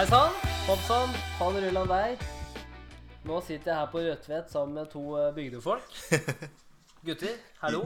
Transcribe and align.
Hei 0.00 0.06
sann, 0.08 0.32
hopp 0.64 0.80
sann, 0.86 1.10
faen 1.36 1.58
rulla 1.60 1.80
deg. 1.84 2.22
Nå 3.28 3.34
sitter 3.44 3.68
jeg 3.68 3.76
her 3.76 3.88
på 3.92 4.00
Rødtvet 4.00 4.46
sammen 4.48 4.78
med 4.78 4.86
to 4.88 5.02
eh, 5.20 5.26
bygdefolk. 5.36 5.98
Gutter, 7.04 7.34
hallo. 7.60 7.82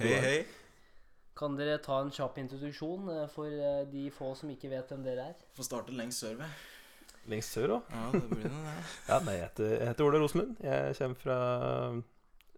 Hei, 0.00 0.16
hei. 0.24 0.32
Kan 1.38 1.54
dere 1.54 1.76
ta 1.84 2.00
en 2.02 2.10
kjapp 2.10 2.40
introduksjon 2.42 3.12
eh, 3.14 3.28
for 3.30 3.46
eh, 3.46 3.84
de 3.92 4.08
få 4.10 4.32
som 4.40 4.50
ikke 4.50 4.72
vet 4.72 4.90
hvem 4.90 5.06
dere 5.06 5.28
er? 5.30 5.46
Få 5.54 5.62
starte 5.68 5.94
lengst 5.94 6.24
sør, 6.24 6.34
ved. 6.42 6.66
Lengst 7.30 7.54
sør 7.54 7.76
òg? 7.76 7.94
Ja, 7.94 8.08
det 8.16 8.24
blir 8.32 8.50
noe, 8.56 8.66
det. 8.66 8.84
Ja, 9.12 9.20
nei, 9.28 9.38
jeg 9.38 9.46
heter, 9.46 9.70
jeg 9.76 9.92
heter 9.92 10.08
Ola 10.10 10.24
Rosenlund. 10.26 10.66
Jeg 10.66 10.98
kommer 10.98 11.22
fra 11.22 11.38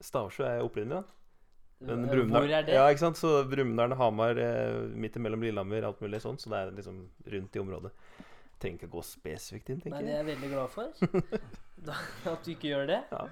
Stavsjø 0.08 0.48
er 0.48 0.58
jeg 0.62 0.70
opprinnelig. 0.70 1.04
Men 1.84 2.08
Brumunddal- 2.08 2.40
Hvor 2.48 2.56
er 2.56 2.64
det? 2.72 2.80
Ja, 2.80 2.88
ikke 2.88 3.04
sant? 3.04 3.20
Så 3.20 3.36
Brumunddal, 3.52 4.00
Hamar, 4.00 4.40
midt 4.96 5.20
imellom 5.20 5.44
Lillehammer, 5.44 5.90
alt 5.92 6.00
mulig 6.00 6.24
sånn. 6.24 6.40
Så 6.40 6.48
det 6.56 6.64
er 6.64 6.76
liksom 6.80 7.04
rundt 7.36 7.60
i 7.60 7.66
området. 7.68 7.92
Trenger 8.64 8.80
ikke 8.80 8.88
å 8.88 8.94
gå 8.96 9.04
spesifikt 9.04 9.74
inn, 9.74 9.82
tenker 9.84 10.00
jeg. 10.00 10.08
Nei, 10.08 10.08
det 10.08 10.14
er 10.14 10.22
jeg. 10.22 10.30
veldig 10.32 10.54
glad 10.56 10.72
for. 10.72 10.88
Da, 11.84 11.98
at 12.30 12.46
du 12.46 12.54
ikke 12.54 12.70
gjør 12.70 12.86
det. 12.88 13.02
Ja. 13.12 13.26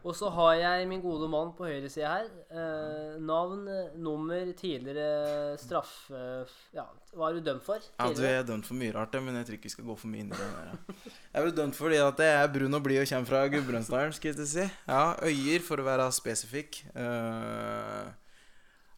Og 0.00 0.14
så 0.16 0.30
har 0.32 0.54
jeg 0.56 0.88
min 0.88 1.00
gode 1.00 1.26
mann 1.32 1.50
på 1.56 1.64
høyre 1.68 1.88
side 1.92 2.08
her. 2.08 2.28
Eh, 2.52 3.16
navn, 3.20 3.66
nummer, 4.00 4.52
tidligere 4.56 5.56
straff... 5.60 5.92
Eh, 6.12 6.52
ja, 6.76 6.86
hva 7.16 7.28
er 7.28 7.36
du 7.36 7.44
dømt 7.44 7.64
for? 7.64 7.84
Ja, 7.98 8.08
du 8.16 8.22
er 8.24 8.44
dømt 8.48 8.68
for 8.68 8.76
mye 8.80 8.94
rart, 8.96 9.16
men 9.20 9.36
jeg 9.40 9.48
tror 9.48 9.58
ikke 9.58 9.68
vi 9.68 9.74
skal 9.74 9.88
gå 9.90 9.96
for 10.00 10.12
mye 10.12 10.24
inn 10.24 10.32
i 10.32 10.40
det. 10.40 10.48
der. 10.56 11.10
Jeg 11.34 11.46
ble 11.46 11.56
dømt 11.56 11.76
fordi 11.76 12.00
at 12.04 12.24
jeg 12.24 12.38
er 12.38 12.52
brun 12.52 12.80
og 12.80 12.84
blid 12.84 13.02
og 13.02 13.12
kommer 13.12 13.32
fra 13.32 13.42
Gudbrandsdalen, 13.52 14.16
skal 14.16 14.32
jeg 14.32 14.40
til 14.40 14.46
å 14.46 14.52
si. 14.54 14.66
Ja, 14.88 15.04
Øyer, 15.28 15.66
for 15.68 15.80
å 15.80 15.88
være 15.88 16.08
spesifikk. 16.16 16.82
Eh, 16.92 18.12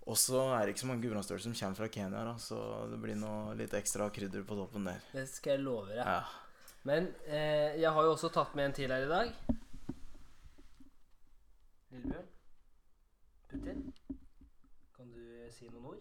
og 0.02 0.18
så 0.18 0.40
er 0.56 0.64
det 0.64 0.74
ikke 0.74 0.82
så 0.82 0.90
mange 0.90 1.04
gudbrandsdøler 1.04 1.44
som 1.44 1.54
kommer 1.54 1.78
fra 1.78 1.90
Kenya, 1.94 2.22
da, 2.26 2.34
så 2.42 2.58
det 2.90 2.98
blir 3.02 3.18
noe 3.18 3.54
litt 3.58 3.74
ekstra 3.78 4.08
krydder 4.14 4.46
på 4.46 4.58
toppen 4.58 4.88
der. 4.90 5.02
Det 5.14 5.26
skal 5.30 5.56
jeg 5.56 5.64
love 5.66 5.92
deg. 5.92 6.02
Ja. 6.02 6.20
Men 6.88 7.12
eh, 7.28 7.78
jeg 7.78 7.90
har 7.94 8.06
jo 8.08 8.14
også 8.16 8.32
tatt 8.34 8.56
med 8.58 8.70
en 8.70 8.74
til 8.74 8.90
her 8.90 9.04
i 9.06 9.10
dag. 9.10 9.34
Lillebjørn? 11.92 12.30
Putin? 13.52 13.84
Kan 14.96 15.12
du 15.14 15.22
si 15.54 15.68
noen 15.68 15.92
ord? 15.92 16.00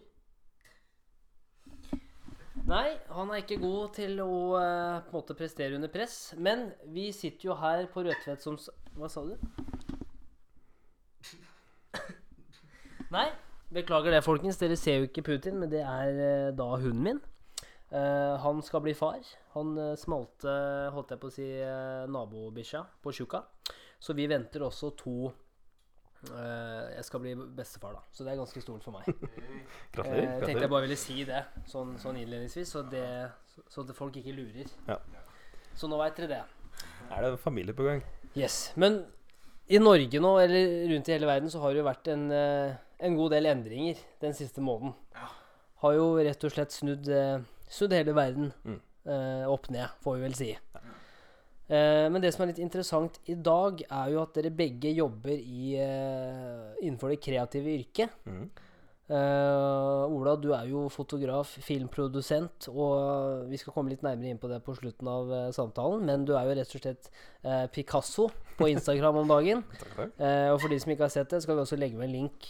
Nei, 2.66 2.88
han 3.14 3.30
er 3.32 3.42
ikke 3.42 3.60
god 3.62 3.94
til 3.96 4.18
å 4.24 4.32
eh, 4.58 4.98
på 5.06 5.14
en 5.14 5.18
måte 5.20 5.36
prestere 5.38 5.78
under 5.78 5.92
press. 5.92 6.32
Men 6.36 6.72
vi 6.90 7.10
sitter 7.14 7.52
jo 7.52 7.56
her 7.60 7.86
på 7.92 8.02
Rødtvet 8.06 8.42
som 8.42 8.58
Hva 8.98 9.08
sa 9.12 9.22
du? 9.28 9.36
Nei, 13.12 13.28
beklager 13.74 14.14
det, 14.14 14.24
folkens. 14.24 14.58
Dere 14.60 14.76
ser 14.78 15.00
jo 15.00 15.08
ikke 15.08 15.24
Putin, 15.26 15.58
men 15.60 15.70
det 15.72 15.82
er 15.84 16.10
eh, 16.16 16.50
da 16.56 16.68
hunden 16.76 17.06
min. 17.06 17.22
Uh, 17.92 18.40
han 18.40 18.62
skal 18.64 18.80
bli 18.80 18.94
far. 18.96 19.20
Han 19.52 19.74
uh, 19.76 19.92
smalte, 20.00 20.52
holdt 20.94 21.10
jeg 21.12 21.20
på 21.20 21.28
å 21.28 21.32
si, 21.34 21.48
uh, 21.60 22.08
nabobikkja 22.08 22.80
på 23.04 23.12
tjukka. 23.12 23.42
Så 24.00 24.16
vi 24.16 24.28
venter 24.30 24.64
også 24.66 24.94
to 24.98 25.16
Jeg 26.22 27.02
skal 27.02 27.18
bli 27.18 27.32
bestefar, 27.34 27.96
da. 27.96 28.00
Så 28.14 28.22
det 28.22 28.30
er 28.30 28.36
ganske 28.38 28.60
stort 28.62 28.84
for 28.86 28.94
meg. 28.94 29.08
Gratulerer. 29.94 30.44
Tenkte 30.44 30.62
jeg 30.62 30.70
bare 30.70 30.84
ville 30.84 30.98
si 31.00 31.24
det 31.26 31.40
sånn, 31.66 31.96
sånn 31.98 32.20
innledningsvis, 32.20 32.70
så, 32.76 32.84
det, 32.86 33.02
så, 33.50 33.64
så 33.66 33.82
at 33.82 33.90
folk 33.98 34.20
ikke 34.20 34.34
lurer. 34.36 34.70
Ja. 34.86 35.00
Så 35.74 35.90
nå 35.90 35.98
veit 35.98 36.14
dere 36.20 36.30
det. 36.30 36.84
Er 37.10 37.26
det 37.26 37.32
familie 37.42 37.74
på 37.74 37.88
gang? 37.88 38.04
Yes. 38.38 38.68
Men 38.78 39.00
i 39.68 39.78
Norge 39.78 40.20
nå, 40.20 40.32
eller 40.42 40.88
rundt 40.90 41.08
i 41.08 41.12
hele 41.12 41.26
verden, 41.26 41.50
så 41.50 41.60
har 41.62 41.72
det 41.72 41.78
jo 41.82 41.86
vært 41.86 42.08
en, 42.12 42.30
eh, 42.32 42.74
en 43.00 43.16
god 43.16 43.30
del 43.30 43.46
endringer 43.46 43.96
den 44.20 44.32
siste 44.34 44.60
måneden. 44.60 44.94
Har 45.82 45.94
jo 45.94 46.16
rett 46.22 46.44
og 46.44 46.50
slett 46.52 46.70
snudd, 46.74 47.08
eh, 47.08 47.38
snudd 47.68 47.92
hele 47.92 48.12
verden 48.14 48.52
Mm. 48.64 48.80
eh, 49.06 49.46
opp 49.50 49.68
ned, 49.70 49.88
får 50.04 50.14
vi 50.16 50.22
vel 50.22 50.34
si. 50.34 50.50
Eh, 51.68 52.08
men 52.10 52.20
det 52.20 52.32
som 52.34 52.42
er 52.42 52.52
litt 52.52 52.58
interessant 52.62 53.18
i 53.26 53.34
dag, 53.34 53.80
er 53.90 54.10
jo 54.12 54.22
at 54.22 54.34
dere 54.34 54.50
begge 54.50 54.92
jobber 54.94 55.30
i, 55.32 55.74
eh, 55.76 56.74
innenfor 56.82 57.08
det 57.10 57.20
kreative 57.22 57.66
yrket. 57.78 58.10
Mhm. 58.26 58.50
Eh, 59.12 60.04
Ola, 60.08 60.32
du 60.40 60.52
er 60.56 60.68
jo 60.70 60.86
fotograf, 60.92 61.50
filmprodusent, 61.66 62.68
og 62.72 63.50
vi 63.50 63.58
skal 63.60 63.74
komme 63.74 63.92
litt 63.92 64.04
nærmere 64.04 64.30
inn 64.32 64.40
på 64.40 64.48
det 64.48 64.62
på 64.64 64.72
slutten 64.78 65.10
av 65.10 65.28
uh, 65.28 65.40
samtalen, 65.52 66.06
men 66.08 66.24
du 66.24 66.32
er 66.38 66.46
jo 66.48 66.54
rett 66.56 66.72
og 66.72 66.80
slett 66.80 67.10
uh, 67.44 67.66
Picasso 67.74 68.30
på 68.56 68.70
Instagram 68.72 69.20
om 69.20 69.28
dagen. 69.28 69.60
Og 70.52 70.58
for 70.62 70.70
de 70.70 70.78
som 70.80 70.92
ikke 70.92 71.04
har 71.08 71.12
sett 71.12 71.32
det, 71.32 71.42
skal 71.42 71.58
vi 71.58 71.64
også 71.64 71.76
legge 71.80 71.98
med 71.98 72.06
en 72.06 72.14
link 72.14 72.46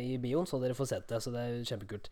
i 0.00 0.14
bioen, 0.22 0.46
så 0.48 0.60
dere 0.62 0.76
får 0.78 0.88
sett 0.88 1.08
det. 1.10 1.18
Så 1.20 1.32
det 1.34 1.42
er 1.42 1.66
kjempekult. 1.68 2.06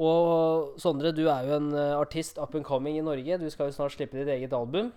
Og 0.00 0.80
Sondre, 0.80 1.12
du 1.14 1.22
er 1.28 1.46
jo 1.46 1.58
en 1.60 1.68
artist 1.76 2.40
up 2.40 2.56
and 2.56 2.66
coming 2.66 2.96
i 2.98 3.04
Norge. 3.04 3.38
Du 3.38 3.46
skal 3.52 3.68
jo 3.68 3.76
snart 3.76 3.94
slippe 3.94 4.18
ditt 4.18 4.32
eget 4.32 4.56
album. 4.56 4.90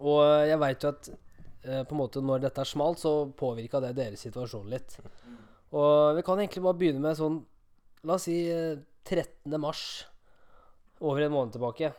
Og 0.00 0.24
jeg 0.48 0.58
veit 0.64 0.86
jo 0.86 0.90
at 0.96 1.12
på 1.12 1.94
en 1.94 2.00
måte 2.00 2.24
når 2.24 2.48
dette 2.48 2.64
er 2.64 2.72
smalt, 2.72 3.04
så 3.04 3.14
påvirka 3.38 3.84
det 3.84 3.92
deres 4.00 4.24
situasjon 4.26 4.72
litt. 4.72 4.96
Og 5.76 6.16
vi 6.18 6.24
kan 6.26 6.40
egentlig 6.40 6.64
bare 6.64 6.78
begynne 6.78 7.02
med 7.04 7.18
sånn 7.18 7.40
La 8.08 8.14
oss 8.16 8.24
si 8.24 8.36
eh, 8.48 8.78
13. 9.04 9.52
mars, 9.60 10.06
over 11.04 11.20
en 11.20 11.34
måned 11.34 11.52
tilbake. 11.52 11.90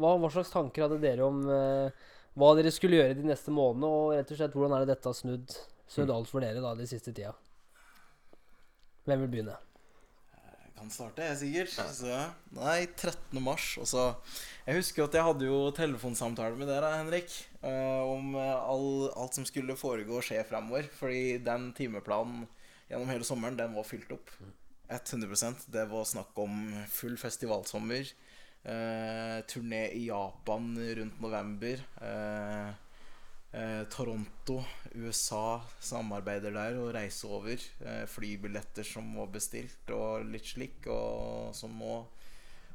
Hva, 0.00 0.14
hva 0.16 0.30
slags 0.32 0.52
tanker 0.52 0.86
hadde 0.86 1.00
dere 1.02 1.26
om 1.26 1.42
eh, 1.44 2.06
hva 2.40 2.54
dere 2.56 2.72
skulle 2.72 3.00
gjøre 3.00 3.18
de 3.18 3.26
neste 3.28 3.52
månedene, 3.52 3.88
og 3.90 4.14
rett 4.16 4.30
og 4.32 4.38
slett 4.38 4.54
hvordan 4.56 4.76
er 4.76 4.84
det 4.84 4.94
dette 4.94 5.10
har 5.10 5.16
snudd, 5.18 5.56
snudd 5.90 6.12
alt 6.14 6.30
for 6.30 6.44
dere 6.44 6.62
da 6.64 6.72
de 6.78 6.86
siste 6.88 7.12
tida? 7.12 7.34
Hvem 9.08 9.24
vil 9.24 9.32
begynne? 9.32 9.56
Jeg 10.40 10.72
kan 10.78 10.92
starte, 10.94 11.26
jeg, 11.26 11.40
sikkert. 11.40 11.92
Så, 11.98 12.20
nei, 12.56 12.78
13. 12.86 13.40
mars. 13.44 13.66
Og 13.82 13.88
så 13.90 14.06
Jeg 14.64 14.78
husker 14.78 15.04
at 15.04 15.18
jeg 15.18 15.26
hadde 15.26 15.48
jo 15.50 15.58
telefonsamtale 15.76 16.56
med 16.56 16.70
dere, 16.70 16.94
Henrik, 17.00 17.34
eh, 17.60 18.00
om 18.06 18.32
eh, 18.38 18.54
all, 18.56 19.10
alt 19.18 19.36
som 19.36 19.44
skulle 19.48 19.76
foregå 19.76 20.20
og 20.20 20.24
skje 20.24 20.40
fremover. 20.48 20.88
Fordi 20.96 21.40
den 21.44 21.72
timeplanen 21.76 22.46
gjennom 22.90 23.10
hele 23.12 23.26
sommeren, 23.26 23.58
den 23.58 23.76
var 23.76 23.86
fylt 23.86 24.10
opp. 24.12 24.32
100% 24.90 25.68
Det 25.70 25.86
var 25.86 26.04
snakk 26.04 26.38
om 26.42 26.60
full 26.90 27.16
festivalsommer. 27.18 28.10
Eh, 28.62 29.40
turné 29.48 29.86
i 29.94 30.06
Japan 30.06 30.74
rundt 30.96 31.20
november. 31.20 31.84
Eh, 32.02 32.68
eh, 33.60 33.84
Toronto, 33.88 34.64
USA 34.94 35.62
samarbeider 35.80 36.52
der 36.52 36.80
og 36.82 36.94
reiser 36.94 37.28
over. 37.28 37.62
Eh, 37.86 38.06
flybilletter 38.06 38.84
som 38.84 39.14
var 39.16 39.30
bestilt 39.32 39.94
og 39.94 40.26
litt 40.26 40.50
slik, 40.50 40.86
og 40.90 41.54
som 41.54 41.78
nå 41.78 42.02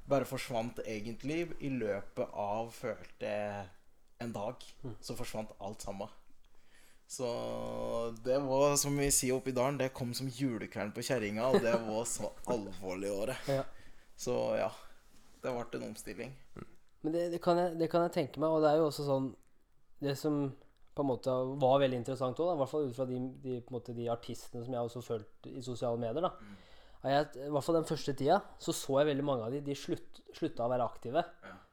bare 0.07 0.25
forsvant 0.29 0.79
egentlig 0.85 1.51
i 1.59 1.69
løpet 1.73 2.29
av, 2.31 2.71
følte 2.73 3.35
en 4.21 4.31
dag. 4.33 4.63
Så 5.01 5.17
forsvant 5.17 5.51
alt 5.59 5.81
sammen. 5.81 6.09
Så 7.07 7.27
det 8.25 8.39
var, 8.39 8.75
som 8.81 8.97
vi 8.97 9.11
sier 9.13 9.37
oppe 9.37 9.51
i 9.51 9.55
dalen, 9.55 9.77
det 9.77 9.91
kom 9.95 10.13
som 10.17 10.29
julekvelden 10.31 10.93
på 10.95 11.03
kjerringa, 11.05 11.51
og 11.51 11.61
det 11.63 11.75
var 11.85 12.07
så 12.09 12.31
alvorlig 12.55 13.11
året. 13.13 13.49
Ja. 13.51 13.63
Så 14.17 14.35
ja. 14.57 14.71
Det 15.45 15.53
ble 15.53 15.77
en 15.77 15.89
omstilling. 15.91 16.31
Men 17.05 17.13
det, 17.13 17.27
det, 17.35 17.39
kan 17.43 17.59
jeg, 17.61 17.75
det 17.77 17.89
kan 17.91 18.07
jeg 18.07 18.15
tenke 18.15 18.41
meg, 18.41 18.49
og 18.49 18.63
det 18.63 18.71
er 18.71 18.79
jo 18.81 18.87
også 18.87 19.03
sånn 19.05 19.27
Det 20.01 20.15
som 20.17 20.47
på 20.95 21.03
en 21.03 21.09
måte 21.11 21.33
var 21.61 21.81
veldig 21.83 21.99
interessant 21.99 22.39
òg, 22.39 22.53
i 22.53 22.59
hvert 22.61 22.71
fall 22.71 22.87
ut 22.87 22.95
fra 22.95 23.05
de, 23.09 23.19
de, 23.43 23.57
på 23.61 23.73
en 23.73 23.75
måte, 23.75 23.93
de 23.97 24.07
artistene 24.09 24.63
som 24.63 24.73
jeg 24.73 24.87
også 24.87 25.03
fulgte 25.03 25.51
i 25.51 25.63
sosiale 25.63 25.99
medier, 25.99 26.23
da. 26.23 26.31
er 27.03 27.17
jeg, 27.17 27.27
I 27.45 27.51
hvert 27.51 27.67
fall 27.67 27.77
den 27.81 27.89
første 27.89 28.15
tida 28.15 28.39
så 28.63 28.73
så 28.73 29.01
jeg 29.01 29.09
veldig 29.11 29.25
mange 29.27 29.45
av 29.45 29.53
de 29.53 29.59
De 29.65 29.75
slutt, 29.77 30.21
slutta 30.33 30.65
å 30.65 30.71
være 30.71 30.87
aktive. 30.87 31.25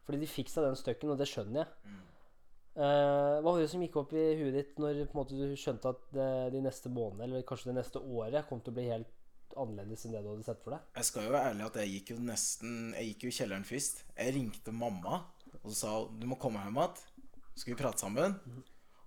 Fordi 0.02 0.18
de 0.18 0.28
fikk 0.28 0.50
seg 0.50 0.66
den 0.66 0.76
støkken, 0.78 1.14
og 1.14 1.20
det 1.20 1.30
skjønner 1.30 1.62
jeg. 1.62 1.70
Eh, 1.86 2.01
hva 2.74 3.42
var 3.44 3.58
det 3.60 3.68
som 3.68 3.82
gikk 3.84 3.98
opp 4.00 4.14
i 4.16 4.22
huet 4.38 4.54
ditt 4.56 4.78
når 4.80 5.02
måte, 5.12 5.36
du 5.36 5.56
skjønte 5.60 5.92
at 5.92 6.06
det, 6.14 6.28
de 6.54 6.62
neste 6.64 6.88
månedene, 6.92 7.26
eller 7.26 7.44
kanskje 7.48 7.68
det 7.68 7.80
neste 7.82 8.00
året, 8.00 8.46
kom 8.48 8.62
til 8.64 8.72
å 8.72 8.78
bli 8.78 8.86
helt 8.88 9.10
annerledes 9.60 10.06
enn 10.06 10.14
det 10.16 10.22
du 10.24 10.30
hadde 10.30 10.46
sett 10.46 10.62
for 10.64 10.76
deg? 10.76 10.90
Jeg 10.96 11.08
skal 11.08 11.26
jo 11.26 11.34
være 11.34 11.52
ærlig 11.52 11.66
at 11.66 11.78
jeg 11.82 11.92
gikk 11.96 12.12
jo 12.14 12.18
nesten 12.24 12.76
Jeg 12.96 13.10
gikk 13.10 13.26
jo 13.26 13.32
i 13.32 13.36
kjelleren 13.38 13.66
først. 13.68 14.04
Jeg 14.16 14.36
ringte 14.38 14.74
mamma 14.76 15.22
og 15.62 15.74
sa 15.76 15.96
du 16.08 16.24
må 16.28 16.38
komme 16.40 16.62
hjem 16.64 16.80
igjen. 16.80 17.02
Skal 17.52 17.74
vi 17.74 17.80
prate 17.82 18.00
sammen. 18.00 18.38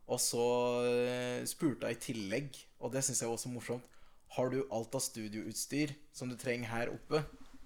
Og 0.06 0.22
så 0.22 0.46
eh, 0.86 1.42
spurte 1.50 1.90
jeg 1.90 1.98
i 1.98 2.04
tillegg, 2.04 2.60
og 2.78 2.94
det 2.94 3.02
syns 3.06 3.24
jeg 3.24 3.30
var 3.30 3.40
også 3.40 3.50
morsomt 3.50 3.88
Har 4.36 4.52
du 4.54 4.60
alt 4.70 4.94
av 4.94 5.02
studioutstyr 5.02 5.96
som 6.14 6.30
du 6.30 6.38
trenger 6.38 6.70
her 6.70 6.92
oppe, 6.94 7.24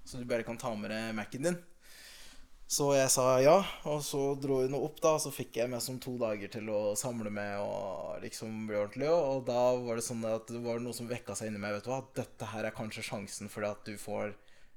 så 0.07 0.21
du 0.21 0.29
bare 0.29 0.45
kan 0.47 0.59
ta 0.59 0.71
med 0.79 0.93
deg 0.93 1.11
Mac-en 1.17 1.49
din? 1.49 1.59
Så 2.69 2.91
jeg 2.93 3.09
sa 3.09 3.23
ja, 3.41 3.55
og 3.89 4.03
så 4.05 4.19
dro 4.37 4.59
hun 4.61 4.75
opp, 4.77 4.99
da. 5.01 5.15
Og 5.17 5.23
så 5.23 5.31
fikk 5.33 5.57
jeg 5.57 5.71
meg 5.71 5.81
som 5.81 5.97
to 6.01 6.13
dager 6.21 6.51
til 6.53 6.67
å 6.69 6.93
samle 6.99 7.31
med 7.33 7.55
og 7.63 8.19
liksom 8.21 8.67
bli 8.69 8.77
ordentlig. 8.77 9.07
Og, 9.09 9.41
da 9.47 9.63
var 9.81 9.97
det 9.97 10.05
sånn 10.05 10.21
at 10.29 10.51
det 10.53 10.61
var 10.61 10.77
noe 10.83 10.93
som 10.93 11.09
vekka 11.09 11.33
seg 11.37 11.49
inni 11.49 11.61
meg. 11.63 11.79
Vet 11.79 11.87
du 11.87 11.89
hva, 11.89 12.03
dette 12.19 12.51
her 12.51 12.67
er 12.69 12.75
kanskje 12.77 13.07
sjansen 13.07 13.49
for 13.49 13.65
at 13.65 13.81
du 13.89 13.95
får 13.97 14.35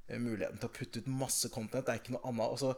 eh, 0.08 0.16
muligheten 0.16 0.56
til 0.62 0.70
å 0.70 0.72
putte 0.72 1.02
ut 1.04 1.10
masse 1.20 1.52
content. 1.52 1.84
Det 1.84 1.92
er 1.92 2.00
ikke 2.00 2.16
noe 2.16 2.32
annet. 2.32 2.54
Altså, 2.56 2.72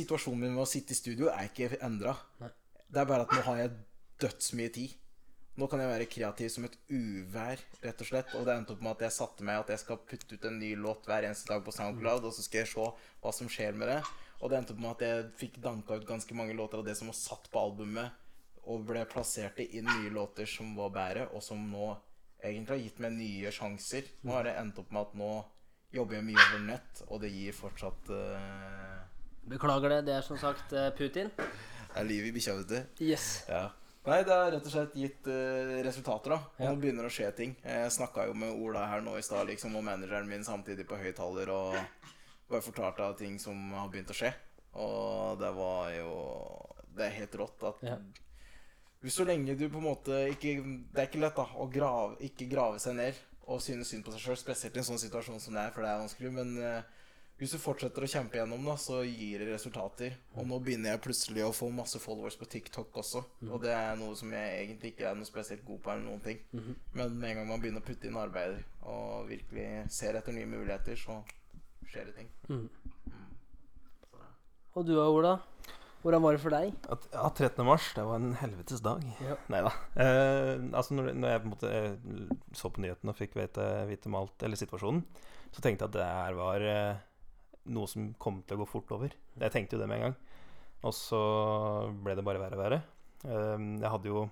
situasjonen 0.00 0.42
min 0.42 0.58
med 0.58 0.64
å 0.64 0.70
sitte 0.72 0.96
i 0.96 0.98
studio 0.98 1.30
er 1.30 1.46
ikke 1.46 1.78
endra. 1.86 2.16
Det 2.42 3.04
er 3.04 3.06
bare 3.06 3.28
at 3.28 3.36
nå 3.36 3.46
har 3.46 3.62
jeg 3.62 3.76
dødsmye 4.26 4.74
tid. 4.74 4.98
Nå 5.58 5.66
kan 5.66 5.82
jeg 5.82 5.90
være 5.90 6.06
kreativ 6.08 6.50
som 6.54 6.64
et 6.68 6.76
uvær, 6.94 7.60
rett 7.82 8.02
og 8.02 8.08
slett. 8.08 8.34
Og 8.38 8.46
det 8.46 8.54
endte 8.54 8.76
opp 8.76 8.84
med 8.84 8.94
at 8.94 9.04
jeg 9.08 9.16
satte 9.16 9.46
meg 9.46 9.60
at 9.60 9.72
jeg 9.74 9.82
skal 9.82 10.00
putte 10.06 10.36
ut 10.38 10.46
en 10.48 10.58
ny 10.62 10.70
låt 10.78 11.08
hver 11.10 11.26
eneste 11.26 11.50
dag 11.50 11.64
på 11.66 11.74
SoundCloud, 11.74 12.28
og 12.28 12.34
så 12.36 12.44
skal 12.46 12.62
jeg 12.62 12.70
se 12.70 12.86
hva 13.20 13.32
som 13.34 13.50
skjer 13.50 13.76
med 13.76 13.90
det. 13.90 14.00
Og 14.40 14.50
det 14.50 14.60
endte 14.60 14.76
opp 14.76 14.80
med 14.80 14.92
at 14.94 15.04
jeg 15.04 15.26
fikk 15.42 15.58
danka 15.64 15.98
ut 15.98 16.08
ganske 16.08 16.36
mange 16.38 16.54
låter 16.56 16.80
av 16.80 16.86
det 16.86 16.94
som 16.96 17.10
var 17.10 17.18
satt 17.18 17.50
på 17.52 17.64
albumet, 17.64 18.16
og 18.70 18.86
ble 18.88 19.02
plassert 19.10 19.58
inn 19.64 19.88
nye 19.88 20.12
låter 20.14 20.48
som 20.48 20.72
var 20.78 20.94
bedre, 20.94 21.26
og 21.34 21.42
som 21.44 21.60
nå 21.72 21.90
egentlig 22.40 22.76
har 22.76 22.84
gitt 22.84 23.02
meg 23.04 23.16
nye 23.18 23.52
sjanser. 23.52 24.06
Nå 24.24 24.36
har 24.36 24.46
det 24.46 24.56
endt 24.60 24.78
opp 24.80 24.92
med 24.94 25.02
at 25.02 25.18
nå 25.18 25.32
jobber 25.92 26.20
jeg 26.20 26.28
mye 26.28 26.44
over 26.46 26.62
nett, 26.68 27.02
og 27.08 27.20
det 27.24 27.32
gir 27.34 27.56
fortsatt 27.56 28.12
uh, 28.14 29.00
Beklager 29.50 29.96
det. 29.96 30.00
Det 30.06 30.14
er 30.14 30.24
som 30.24 30.38
sagt 30.38 30.72
eh, 30.76 30.90
Putin. 30.94 31.30
Det 31.34 31.96
er 31.96 32.06
livet 32.06 32.28
i 32.28 32.34
bikkja, 32.36 32.54
vet 32.60 32.70
du. 32.70 33.04
Yes. 33.08 33.40
Ja. 33.48 33.70
Nei, 34.10 34.20
det 34.26 34.34
har 34.34 34.48
rett 34.50 34.66
og 34.66 34.72
slett 34.72 34.94
gitt 34.98 35.28
uh, 35.30 35.76
resultater, 35.86 36.34
da. 36.34 36.38
Og 36.40 36.64
Ja. 36.64 36.70
Nå 36.72 36.80
begynner 36.82 37.06
det 37.06 37.12
å 37.12 37.14
skje 37.14 37.28
ting. 37.36 37.52
Jeg 37.62 37.92
snakka 37.94 38.26
jo 38.26 38.34
med 38.34 38.56
Ola 38.58 38.86
her 38.90 39.04
nå 39.06 39.14
i 39.18 39.22
stad, 39.22 39.46
liksom, 39.50 39.76
og 39.78 39.84
manageren 39.86 40.28
min 40.28 40.42
samtidig 40.46 40.88
på 40.90 40.98
høyttaler, 40.98 41.52
og 41.54 41.76
bare 42.50 42.64
fortalte 42.66 43.06
av 43.06 43.14
ting 43.20 43.38
som 43.38 43.70
har 43.76 43.88
begynt 43.92 44.10
å 44.10 44.18
skje. 44.18 44.32
Og 44.80 45.38
det 45.40 45.50
var 45.56 45.90
jo 45.94 46.10
Det 46.94 47.06
er 47.06 47.16
helt 47.20 47.34
rått 47.38 47.62
at 47.66 47.80
Ja. 47.86 47.96
Så 49.08 49.24
lenge 49.24 49.56
du 49.56 49.64
på 49.68 49.78
en 49.80 49.86
måte 49.88 50.28
ikke 50.30 50.52
Det 50.92 51.00
er 51.00 51.08
ikke 51.08 51.22
lett 51.22 51.36
da 51.38 51.46
å 51.56 51.66
grave, 51.72 52.18
ikke 52.20 52.46
grave 52.50 52.78
seg 52.78 52.94
ned 52.98 53.14
og 53.50 53.58
synes 53.64 53.88
synd 53.90 54.04
på 54.04 54.12
seg 54.14 54.20
sjøl, 54.20 54.36
spesielt 54.38 54.76
i 54.76 54.78
en 54.78 54.86
sånn 54.86 55.00
situasjon 55.00 55.40
som 55.42 55.56
det 55.56 55.62
er, 55.64 55.70
for 55.74 55.82
det 55.82 55.90
er 55.90 55.98
vanskelig. 55.98 56.30
Men 56.30 56.52
eh, 56.62 56.82
hvis 57.40 57.54
du 57.56 57.58
fortsetter 57.60 58.04
å 58.04 58.08
kjempe 58.12 58.36
gjennom, 58.36 58.66
da, 58.68 58.74
så 58.76 58.98
gir 59.00 59.40
det 59.40 59.48
resultater. 59.48 60.18
Og 60.36 60.44
nå 60.48 60.58
begynner 60.60 60.92
jeg 60.92 61.02
plutselig 61.06 61.46
å 61.46 61.54
få 61.56 61.70
masse 61.72 61.96
followers 62.02 62.36
på 62.36 62.48
TikTok 62.52 62.98
også. 63.00 63.22
Og 63.48 63.62
det 63.62 63.72
er 63.72 63.96
noe 63.96 64.12
som 64.18 64.32
jeg 64.36 64.58
egentlig 64.58 64.92
ikke 64.92 65.08
er 65.08 65.16
noe 65.16 65.28
spesielt 65.28 65.64
god 65.64 65.80
på, 65.80 65.94
eller 65.94 66.04
noen 66.04 66.20
ting. 66.26 66.42
Men 66.92 67.16
med 67.16 67.30
en 67.30 67.40
gang 67.40 67.48
man 67.48 67.62
begynner 67.62 67.80
å 67.80 67.86
putte 67.88 68.10
inn 68.10 68.20
arbeid 68.20 68.60
og 68.84 69.30
virkelig 69.30 69.86
ser 69.96 70.20
etter 70.20 70.36
nye 70.36 70.50
muligheter, 70.52 71.00
så 71.00 71.22
skjer 71.88 72.10
det 72.10 72.18
ting. 72.20 72.30
Mhm. 72.50 72.68
Mm. 73.08 73.26
Og 74.78 74.86
du 74.86 74.92
da, 74.94 75.08
Ola? 75.10 75.32
Hvordan 76.00 76.22
var 76.24 76.36
det 76.36 76.40
for 76.40 76.54
deg? 76.54 76.76
At, 76.88 77.02
ja, 77.12 77.26
13. 77.28 77.64
mars, 77.66 77.90
det 77.96 78.04
var 78.08 78.20
en 78.20 78.36
helvetes 78.40 78.80
dag. 78.84 79.02
Ja. 79.20 79.36
Nei 79.52 79.60
da. 79.66 79.72
Eh, 80.00 80.52
altså 80.70 80.96
når, 80.96 81.10
når 81.16 81.34
jeg 81.34 81.42
på 81.42 81.48
en 81.48 81.54
måte 81.56 81.72
eh, 81.76 82.30
så 82.56 82.70
på 82.72 82.84
nyhetene 82.84 83.12
og 83.12 83.18
fikk 83.18 83.36
vite, 83.36 83.66
vite 83.90 84.08
om 84.08 84.16
alt, 84.22 84.46
eller 84.46 84.60
situasjonen, 84.60 85.02
så 85.50 85.64
tenkte 85.64 85.84
jeg 85.84 85.90
at 85.90 85.98
det 85.98 86.06
her 86.06 86.38
var 86.38 86.64
eh, 86.64 87.02
noe 87.70 87.90
som 87.90 88.10
kom 88.20 88.42
til 88.44 88.58
å 88.58 88.62
gå 88.62 88.68
fort 88.70 88.92
over. 88.96 89.14
Jeg 89.40 89.54
tenkte 89.54 89.76
jo 89.76 89.82
det 89.82 89.88
med 89.90 90.00
en 90.00 90.08
gang. 90.08 90.18
Og 90.86 90.94
så 90.96 91.20
ble 92.04 92.16
det 92.16 92.24
bare 92.26 92.40
verre 92.42 92.58
og 92.58 92.64
verre. 92.64 92.80
Eh, 93.24 93.66
jeg 93.82 93.92
hadde 93.94 94.10
jo 94.10 94.26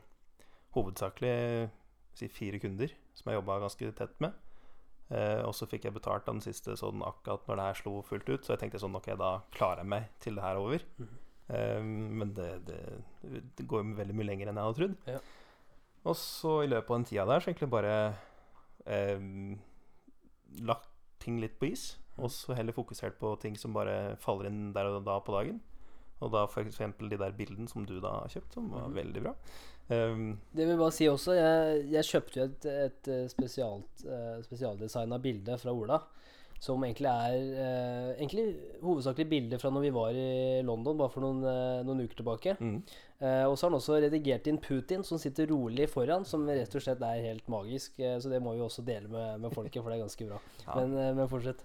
hovedsakelig 0.77 1.35
si, 2.17 2.29
fire 2.33 2.61
kunder 2.63 2.93
som 3.17 3.31
jeg 3.31 3.39
jobba 3.41 3.61
ganske 3.65 3.91
tett 3.99 4.21
med. 4.25 4.37
Eh, 5.09 5.41
og 5.47 5.55
så 5.57 5.69
fikk 5.69 5.87
jeg 5.89 5.97
betalt 5.97 6.27
av 6.29 6.37
den 6.37 6.45
siste 6.45 6.75
sånn 6.77 7.01
akkurat 7.07 7.47
når 7.49 7.61
det 7.61 7.67
her 7.69 7.81
slo 7.81 7.95
fullt 8.07 8.29
ut. 8.29 8.45
Så 8.45 8.55
jeg 8.55 8.63
tenkte 8.65 8.83
sånn 8.83 8.97
Ok, 8.99 9.11
da 9.21 9.39
klarer 9.55 9.85
jeg 9.85 9.93
meg 9.95 10.11
til 10.23 10.39
det 10.39 10.45
her 10.45 10.59
er 10.59 10.65
over. 10.65 10.87
Eh, 11.49 11.81
men 11.83 12.35
det, 12.37 12.51
det, 12.69 12.81
det 13.57 13.69
går 13.69 13.85
jo 13.85 13.99
veldig 14.03 14.19
mye 14.19 14.31
lenger 14.31 14.51
enn 14.51 14.61
jeg 14.61 14.71
hadde 14.71 14.81
trodd. 14.83 14.99
Ja. 15.09 15.23
Og 16.09 16.17
så 16.17 16.61
i 16.65 16.71
løpet 16.71 16.91
av 16.93 17.01
den 17.01 17.09
tida 17.09 17.25
der 17.29 17.43
så 17.43 17.51
egentlig 17.51 17.71
bare 17.73 17.95
eh, 18.89 19.25
lagt 20.69 20.93
ting 21.23 21.41
litt 21.43 21.59
på 21.61 21.73
is. 21.73 21.91
Og 22.19 22.31
så 22.35 22.55
heller 22.59 22.73
fokusert 22.77 23.19
på 23.21 23.35
ting 23.41 23.57
som 23.59 23.73
bare 23.77 24.17
faller 24.23 24.47
inn 24.51 24.73
der 24.75 24.87
og 24.91 25.05
da 25.07 25.19
på 25.21 25.33
dagen. 25.37 25.61
Og 26.21 26.33
da 26.35 26.45
f.eks. 26.51 26.79
de 26.79 27.17
der 27.17 27.33
bildene 27.39 27.69
som 27.71 27.85
du 27.87 28.01
da 28.03 28.17
har 28.25 28.29
kjøpt, 28.33 28.53
som 28.59 28.71
var 28.75 28.89
Mhm. 28.89 28.95
veldig 28.97 29.23
bra. 29.23 29.35
Um, 29.91 30.39
Det 30.53 30.67
vil 30.67 30.75
jeg 30.75 30.79
bare 30.79 30.93
si 30.93 31.07
også, 31.09 31.33
jeg, 31.39 31.85
jeg 31.93 32.05
kjøpte 32.05 32.37
jo 32.37 32.45
et, 32.45 32.65
et 32.67 33.09
eh, 33.09 33.29
spesialt, 33.29 34.03
uh, 34.05 34.43
spesialdesigna 34.45 35.19
bilde 35.23 35.57
fra 35.59 35.73
Ola. 35.73 36.01
Som 36.61 36.83
egentlig 36.83 37.07
er 37.07 37.37
uh, 37.55 38.15
Egentlig 38.19 38.57
hovedsakelig 38.83 39.29
bilde 39.31 39.59
fra 39.63 39.71
når 39.71 39.81
vi 39.87 39.91
var 39.95 40.11
i 40.11 40.61
London 40.67 40.99
bare 40.99 41.09
for 41.15 41.23
noen, 41.23 41.39
uh, 41.47 41.85
noen 41.87 42.03
uker 42.03 42.17
tilbake. 42.19 42.57
mm. 42.59 42.83
Uh, 43.23 43.47
og 43.49 43.55
så 43.57 43.67
har 43.67 43.71
han 43.71 43.79
også 43.79 43.97
redigert 44.03 44.47
inn 44.47 44.59
Putin, 44.59 45.03
som 45.05 45.19
sitter 45.19 45.47
rolig 45.51 45.89
foran, 45.89 46.25
som 46.27 46.45
rett 46.47 46.75
og 46.75 46.83
slett 46.83 47.01
er 47.03 47.23
helt 47.25 47.47
magisk. 47.51 47.99
Eh, 47.99 48.19
så 48.23 48.29
det 48.31 48.39
må 48.43 48.53
vi 48.55 48.61
også 48.63 48.85
dele 48.87 49.09
med, 49.11 49.41
med 49.41 49.51
folket, 49.55 49.83
for 49.83 49.91
det 49.91 49.99
er 49.99 50.05
ganske 50.05 50.27
bra. 50.29 50.39
Ja. 50.67 50.75
Men, 50.77 50.93
eh, 50.99 51.15
men 51.15 51.29
fortsett. 51.29 51.65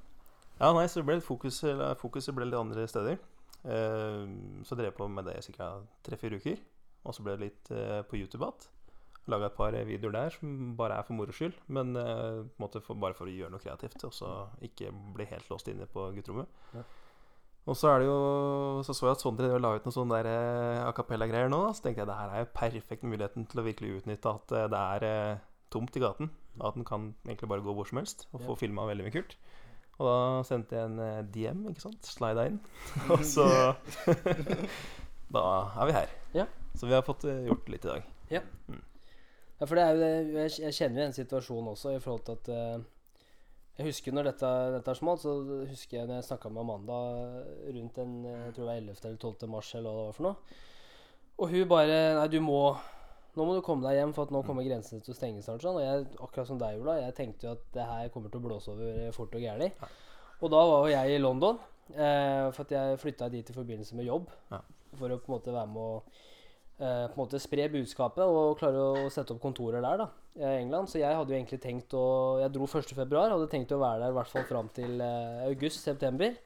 Ja, 0.59 0.69
nei, 0.75 0.85
så 0.87 1.01
det 1.01 1.07
ble 1.09 1.17
litt 1.19 1.27
fokus, 1.27 1.61
eller 1.67 1.95
fokuset 1.99 2.35
ble 2.37 2.45
litt 2.49 2.59
andre 2.59 2.85
steder. 2.87 3.17
Eh, 3.63 4.23
så 4.67 4.75
drev 4.77 4.91
jeg 4.91 4.97
på 4.99 5.07
med 5.09 5.25
det 5.29 5.37
i 5.41 5.55
ca. 5.57 5.73
tre-fire 6.05 6.39
uker. 6.39 6.61
Og 7.03 7.15
så 7.15 7.23
ble 7.25 7.35
det 7.35 7.47
litt 7.49 7.71
eh, 7.75 8.01
på 8.07 8.19
YouTube 8.21 8.45
igjen. 8.45 8.69
Laga 9.31 9.47
et 9.47 9.55
par 9.55 9.71
videoer 9.87 10.11
der 10.11 10.33
som 10.35 10.73
bare 10.75 10.97
er 10.99 11.05
for 11.07 11.15
moro 11.15 11.31
skyld. 11.35 11.55
Men 11.71 11.95
eh, 11.99 12.41
for, 12.59 12.95
bare 12.99 13.15
for 13.15 13.27
å 13.27 13.31
gjøre 13.33 13.51
noe 13.53 13.63
kreativt, 13.63 14.03
og 14.07 14.13
så 14.15 14.33
ikke 14.63 14.91
bli 15.15 15.27
helt 15.29 15.47
låst 15.51 15.67
inne 15.71 15.87
på 15.87 16.09
gutterommet. 16.15 16.51
Ja. 16.75 16.83
Og 17.63 17.77
så 17.79 17.93
er 17.93 18.01
det 18.01 18.07
jo 18.09 18.81
Så 18.83 18.91
så 18.91 19.05
jeg 19.07 19.15
at 19.15 19.21
Sondre 19.23 19.47
la 19.55 19.69
ut 19.77 19.85
noen 19.87 19.95
sånne 19.95 20.17
der 20.19 20.27
eh, 20.27 20.83
a 20.83 20.91
cappella-greier 20.95 21.47
nå. 21.51 21.61
Da. 21.63 21.71
Så 21.75 21.85
tenkte 21.85 22.03
jeg 22.03 22.09
det 22.11 22.19
her 22.19 22.33
er 22.35 22.43
jo 22.43 22.51
perfekt 22.59 23.05
muligheten 23.07 23.47
til 23.47 23.61
å 23.61 23.67
virkelig 23.67 24.01
utnytte 24.01 24.33
at 24.35 24.51
eh, 24.51 24.67
det 24.73 24.81
er 24.97 25.05
eh, 25.07 25.43
tomt 25.71 25.95
i 25.95 26.03
gaten. 26.03 26.31
At 26.59 26.75
en 26.77 26.85
kan 26.85 27.13
egentlig 27.25 27.49
bare 27.49 27.63
gå 27.65 27.73
hvor 27.77 27.87
som 27.89 28.01
helst 28.01 28.27
og 28.33 28.43
få 28.43 28.57
Ja. 28.57 28.59
filma 28.65 28.83
veldig 28.91 29.07
mye 29.07 29.15
kult. 29.15 29.37
Og 29.99 30.07
da 30.07 30.17
sendte 30.47 30.77
jeg 30.77 30.89
en 30.89 30.99
eh, 31.03 31.21
DM, 31.33 31.67
ikke 31.69 31.85
sant. 31.85 32.09
Slida 32.09 32.47
inn. 32.49 32.59
Og 33.13 33.21
så 33.27 33.45
Da 35.33 35.43
er 35.81 35.89
vi 35.89 35.95
her. 35.95 36.17
Ja. 36.33 36.47
Så 36.77 36.89
vi 36.89 36.95
har 36.95 37.05
fått 37.05 37.25
eh, 37.29 37.45
gjort 37.47 37.69
litt 37.69 37.85
i 37.85 37.91
dag. 37.91 38.09
Ja, 38.33 38.41
for 39.67 39.77
det 39.77 39.83
er 39.83 39.93
jo 39.93 40.01
det 40.01 40.41
Jeg, 40.59 40.73
kjenner 40.75 41.03
jo 41.03 41.07
en 41.07 41.15
situasjon 41.15 41.69
også 41.71 41.93
i 41.93 42.01
forhold 42.03 42.25
til 42.27 42.39
at 42.39 42.49
eh, 42.51 42.81
Jeg 43.77 43.87
husker 43.91 44.15
når 44.15 44.31
dette, 44.31 44.49
dette 44.75 44.91
er 44.91 44.99
smalt, 44.99 45.23
så 45.23 45.35
husker 45.69 45.99
jeg 45.99 46.09
når 46.09 46.19
jeg 46.19 46.27
snakka 46.27 46.51
med 46.51 46.63
Amanda 46.65 46.97
rundt 47.69 47.99
den 48.01 48.17
jeg 48.25 48.55
tror 48.55 48.65
det 48.65 48.69
var 48.69 48.81
11. 48.81 48.97
eller 49.03 49.21
12. 49.21 49.49
mars, 49.53 49.71
eller 49.77 49.89
hva 49.89 50.01
det 50.01 50.09
var 50.09 50.17
for 50.17 50.27
noe. 50.27 50.59
Og 51.41 51.53
hun 51.53 51.69
bare 51.69 52.01
Nei, 52.19 52.27
du 52.29 52.39
må 52.45 52.59
Nå 53.33 53.45
må 53.47 53.55
du 53.57 53.63
komme 53.65 53.85
deg 53.87 53.97
hjem, 53.97 54.11
for 54.13 54.27
at 54.27 54.33
nå 54.33 54.43
kommer 54.45 54.65
grensene 54.65 55.01
til 55.01 55.13
å 55.13 55.17
stenge 55.17 55.41
snart. 55.41 55.63
Sånn. 55.63 55.79
Og 55.79 55.85
jeg, 55.85 56.05
akkurat 56.21 56.49
som 56.49 56.59
deg, 56.61 56.81
Ola, 56.81 56.99
jeg 57.01 57.15
tenkte 57.17 57.47
jo 57.47 57.53
at 57.55 57.63
det 57.73 57.85
her 57.89 58.11
kommer 58.13 58.33
til 58.33 58.41
å 58.41 58.45
blåse 58.45 58.73
over 58.73 59.15
fort 59.15 59.33
og 59.33 59.41
gæli. 59.41 59.71
Og 60.43 60.51
da 60.53 60.61
var 60.69 60.83
jo 60.83 60.91
jeg 60.93 61.15
i 61.15 61.21
London, 61.21 61.57
eh, 61.95 62.51
for 62.53 62.65
at 62.65 62.75
jeg 62.75 62.99
flytta 63.01 63.31
dit 63.33 63.49
i 63.49 63.55
forbindelse 63.55 63.97
med 63.97 64.09
jobb. 64.09 64.29
Ja. 64.51 64.61
For 64.99 65.09
å 65.09 65.17
på 65.17 65.31
en 65.31 65.37
måte 65.37 65.55
være 65.55 65.71
med 65.71 65.81
å 65.81 65.95
eh, 66.77 67.07
på 67.07 67.15
en 67.15 67.21
måte 67.23 67.41
spre 67.41 67.65
budskapet 67.73 68.21
og 68.21 68.59
klare 68.59 68.83
å 68.83 69.07
sette 69.13 69.33
opp 69.33 69.41
kontorer 69.41 69.81
der 69.81 70.03
da, 70.03 70.09
i 70.37 70.51
England. 70.59 70.91
Så 70.91 71.01
jeg 71.01 71.17
hadde 71.17 71.33
jo 71.33 71.39
egentlig 71.39 71.61
tenkt 71.63 71.95
å 71.97 72.05
Jeg 72.43 72.53
dro 72.53 72.67
1.2., 72.69 73.07
hadde 73.17 73.49
tenkt 73.49 73.73
å 73.73 73.81
være 73.81 74.03
der 74.03 74.13
i 74.13 74.19
hvert 74.19 74.33
fall 74.35 74.45
fram 74.51 74.69
til 74.77 75.01
eh, 75.01 75.47
august-september. 75.47 76.37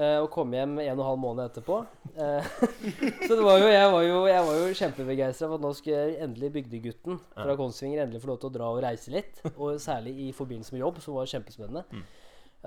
Eh, 0.00 0.16
og 0.22 0.30
kom 0.32 0.54
hjem 0.54 0.78
en 0.80 0.94
og 0.94 1.02
en 1.02 1.08
halv 1.10 1.20
måned 1.20 1.50
etterpå. 1.50 1.82
Eh, 2.14 2.46
så 3.26 3.36
det 3.36 3.44
var 3.44 3.58
jo, 3.60 3.66
jeg 3.68 3.90
var 3.92 4.04
jo, 4.06 4.20
jeg 4.30 4.46
var 4.46 4.60
jo 4.60 4.78
kjempebegeistra 4.78 5.48
for 5.50 5.58
at 5.58 5.64
nå 5.66 5.72
skulle 5.76 6.04
endelig 6.24 6.52
bygdegutten 6.54 7.18
fra 7.34 7.44
Konsvinger 7.44 7.60
Kongsvinger 7.60 8.02
endelig 8.04 8.22
få 8.22 8.30
lov 8.30 8.38
til 8.40 8.50
å 8.50 8.54
dra 8.54 8.70
og 8.72 8.80
reise 8.84 9.12
litt. 9.12 9.42
Og 9.52 9.76
særlig 9.82 10.14
i 10.24 10.30
forbindelse 10.36 10.72
med 10.72 10.84
jobb, 10.86 11.02
som 11.04 11.18
var 11.18 11.28
kjempespennende. 11.28 11.84
Mm. 11.92 12.06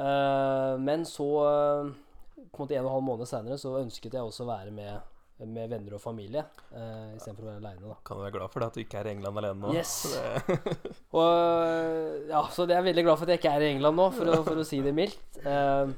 Eh, 0.03 0.75
men 0.83 1.07
så, 1.09 1.29
eh, 1.47 1.89
på 2.51 2.61
en 2.61 2.67
måte 2.67 2.77
en 2.77 2.85
og 2.85 2.91
en 2.91 2.95
halv 2.99 3.09
måned 3.09 3.29
seinere, 3.29 3.57
så 3.57 3.79
ønsket 3.81 4.13
jeg 4.13 4.29
også 4.29 4.45
å 4.45 4.51
være 4.51 4.75
med, 4.75 5.09
med 5.43 5.73
venner 5.73 5.97
og 5.97 6.01
familie. 6.03 6.45
Uh, 6.69 7.17
Istedenfor 7.17 7.47
å 7.47 7.49
være 7.49 7.61
aleine. 7.63 7.97
Kan 8.05 8.21
være 8.21 8.35
glad 8.37 8.53
for 8.53 8.61
det 8.61 8.69
at 8.69 8.77
du 8.77 8.83
ikke 8.83 9.01
er 9.01 9.09
i 9.09 9.15
England 9.17 9.41
alene 9.41 9.59
nå. 9.59 9.73
Yes. 9.73 10.05
Og 11.19 12.29
ja, 12.29 12.45
så 12.53 12.69
det 12.69 12.77
er 12.77 12.83
jeg 12.83 12.91
veldig 12.91 13.05
glad 13.09 13.19
for 13.19 13.25
at 13.25 13.33
jeg 13.33 13.41
ikke 13.41 13.55
er 13.57 13.65
i 13.65 13.71
England 13.73 13.99
nå, 13.99 14.09
for 14.15 14.29
å, 14.29 14.39
for 14.45 14.61
å 14.61 14.67
si 14.67 14.79
det 14.85 14.93
mildt. 14.95 15.41
Eh, 15.41 15.93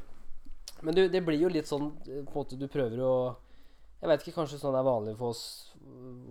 men 0.86 0.96
du, 0.96 1.02
det 1.10 1.22
blir 1.26 1.42
jo 1.42 1.50
litt 1.52 1.68
sånn 1.70 1.90
eh, 2.06 2.22
på 2.24 2.32
en 2.32 2.38
måte 2.40 2.58
du 2.62 2.68
prøver 2.72 3.02
å 3.04 3.14
Jeg 4.02 4.10
vet 4.12 4.22
ikke, 4.26 4.36
kanskje 4.36 4.60
sånn 4.62 4.76
det 4.76 4.80
er 4.84 4.86
vanlig 4.86 5.14
for 5.18 5.32
oss, 5.34 5.44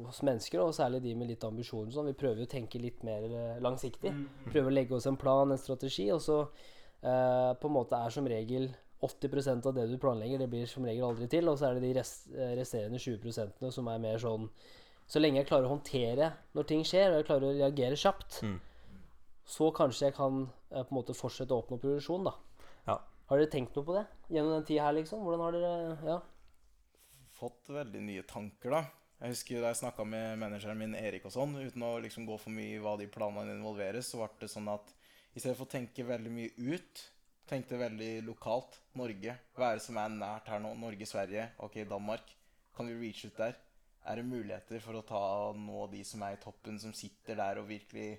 oss 0.06 0.20
mennesker, 0.22 0.60
og 0.62 0.74
særlig 0.76 1.00
de 1.02 1.14
med 1.18 1.26
litt 1.32 1.42
ambisjoner. 1.48 1.90
Sånn. 1.90 2.06
Vi 2.06 2.16
prøver 2.20 2.42
jo 2.44 2.46
å 2.46 2.50
tenke 2.52 2.78
litt 2.78 3.00
mer 3.02 3.24
eh, 3.24 3.56
langsiktig. 3.64 4.12
Prøver 4.52 4.70
å 4.70 4.74
legge 4.76 4.94
oss 4.94 5.06
en 5.10 5.16
plan, 5.18 5.50
en 5.50 5.58
strategi, 5.58 6.04
og 6.14 6.20
så 6.22 6.36
eh, 6.44 7.52
på 7.58 7.66
en 7.70 7.74
måte 7.74 7.98
er 7.98 8.14
som 8.14 8.28
regel 8.30 8.68
80% 9.02 9.66
av 9.66 9.74
det 9.76 9.88
du 9.90 9.96
planlegger, 10.00 10.38
det 10.44 10.48
blir 10.52 10.68
som 10.70 10.84
regel 10.86 11.08
aldri 11.08 11.26
til. 11.32 11.48
Og 11.50 11.58
så 11.58 11.66
er 11.72 11.74
det 11.80 11.88
de 11.88 11.94
rest, 11.98 12.28
eh, 12.36 12.54
resterende 12.60 13.00
20 13.02 13.72
som 13.74 13.88
er 13.90 13.98
mer 14.06 14.22
sånn 14.22 14.46
Så 15.10 15.20
lenge 15.20 15.36
jeg 15.42 15.48
klarer 15.50 15.66
å 15.66 15.74
håndtere 15.74 16.30
når 16.54 16.64
ting 16.70 16.84
skjer, 16.86 17.10
og 17.10 17.18
jeg 17.18 17.26
klarer 17.28 17.48
å 17.50 17.56
reagere 17.58 17.96
kjapt, 17.98 18.38
Mm. 18.44 18.60
så 19.44 19.72
kanskje 19.76 20.06
jeg 20.06 20.14
kan 20.16 20.46
eh, 20.70 20.84
på 20.84 20.88
en 20.94 21.00
måte 21.00 21.16
fortsette 21.16 21.52
å 21.52 21.60
oppnå 21.64 21.80
progresjon, 21.80 22.24
da. 22.24 22.32
Har 23.30 23.40
dere 23.40 23.50
tenkt 23.52 23.76
noe 23.76 23.86
på 23.88 23.94
det 23.96 24.04
gjennom 24.34 24.52
den 24.58 24.66
tida 24.68 24.84
her, 24.86 24.96
liksom? 24.98 25.22
Hvordan 25.24 25.40
har 25.40 25.52
dere 25.56 25.98
Ja. 26.04 26.18
fått 27.34 27.68
veldig 27.68 28.02
nye 28.02 28.22
tanker, 28.22 28.70
da. 28.70 28.84
Jeg 29.20 29.32
husker 29.32 29.60
da 29.62 29.70
jeg 29.72 29.80
snakka 29.80 30.04
med 30.06 30.38
manageren 30.38 30.78
min 30.78 30.94
Erik 30.94 31.24
og 31.24 31.32
sånn, 31.32 31.54
uten 31.56 31.82
å 31.82 32.00
liksom 32.02 32.26
gå 32.26 32.38
for 32.38 32.50
mye 32.50 32.76
i 32.76 32.82
hva 32.82 32.96
de 32.98 33.06
planene 33.06 33.54
involveres, 33.56 34.10
så 34.10 34.20
ble 34.20 34.28
det 34.40 34.50
sånn 34.52 34.68
at 34.68 34.92
i 35.34 35.40
stedet 35.40 35.56
for 35.56 35.66
å 35.66 35.72
tenke 35.72 36.04
veldig 36.06 36.30
mye 36.30 36.74
ut, 36.74 37.04
tenkte 37.48 37.78
veldig 37.80 38.24
lokalt. 38.26 38.78
Norge. 38.94 39.38
Hva 39.56 39.70
er 39.70 39.78
det 39.78 39.82
som 39.86 39.96
er 39.96 40.08
nært 40.08 40.46
her 40.52 40.60
nå? 40.60 40.74
Norge, 40.78 41.06
Sverige, 41.06 41.48
ok, 41.58 41.84
Danmark. 41.88 42.22
Kan 42.76 42.86
vi 42.86 42.94
reach 43.00 43.24
ut 43.24 43.36
der? 43.36 43.56
Er 44.06 44.16
det 44.16 44.26
muligheter 44.28 44.80
for 44.84 44.98
å 44.98 45.06
ta 45.06 45.52
nå 45.56 45.86
de 45.90 46.04
som 46.04 46.22
er 46.22 46.36
i 46.36 46.42
toppen, 46.42 46.78
som 46.78 46.92
sitter 46.92 47.36
der 47.40 47.58
og 47.62 47.68
virkelig 47.68 48.18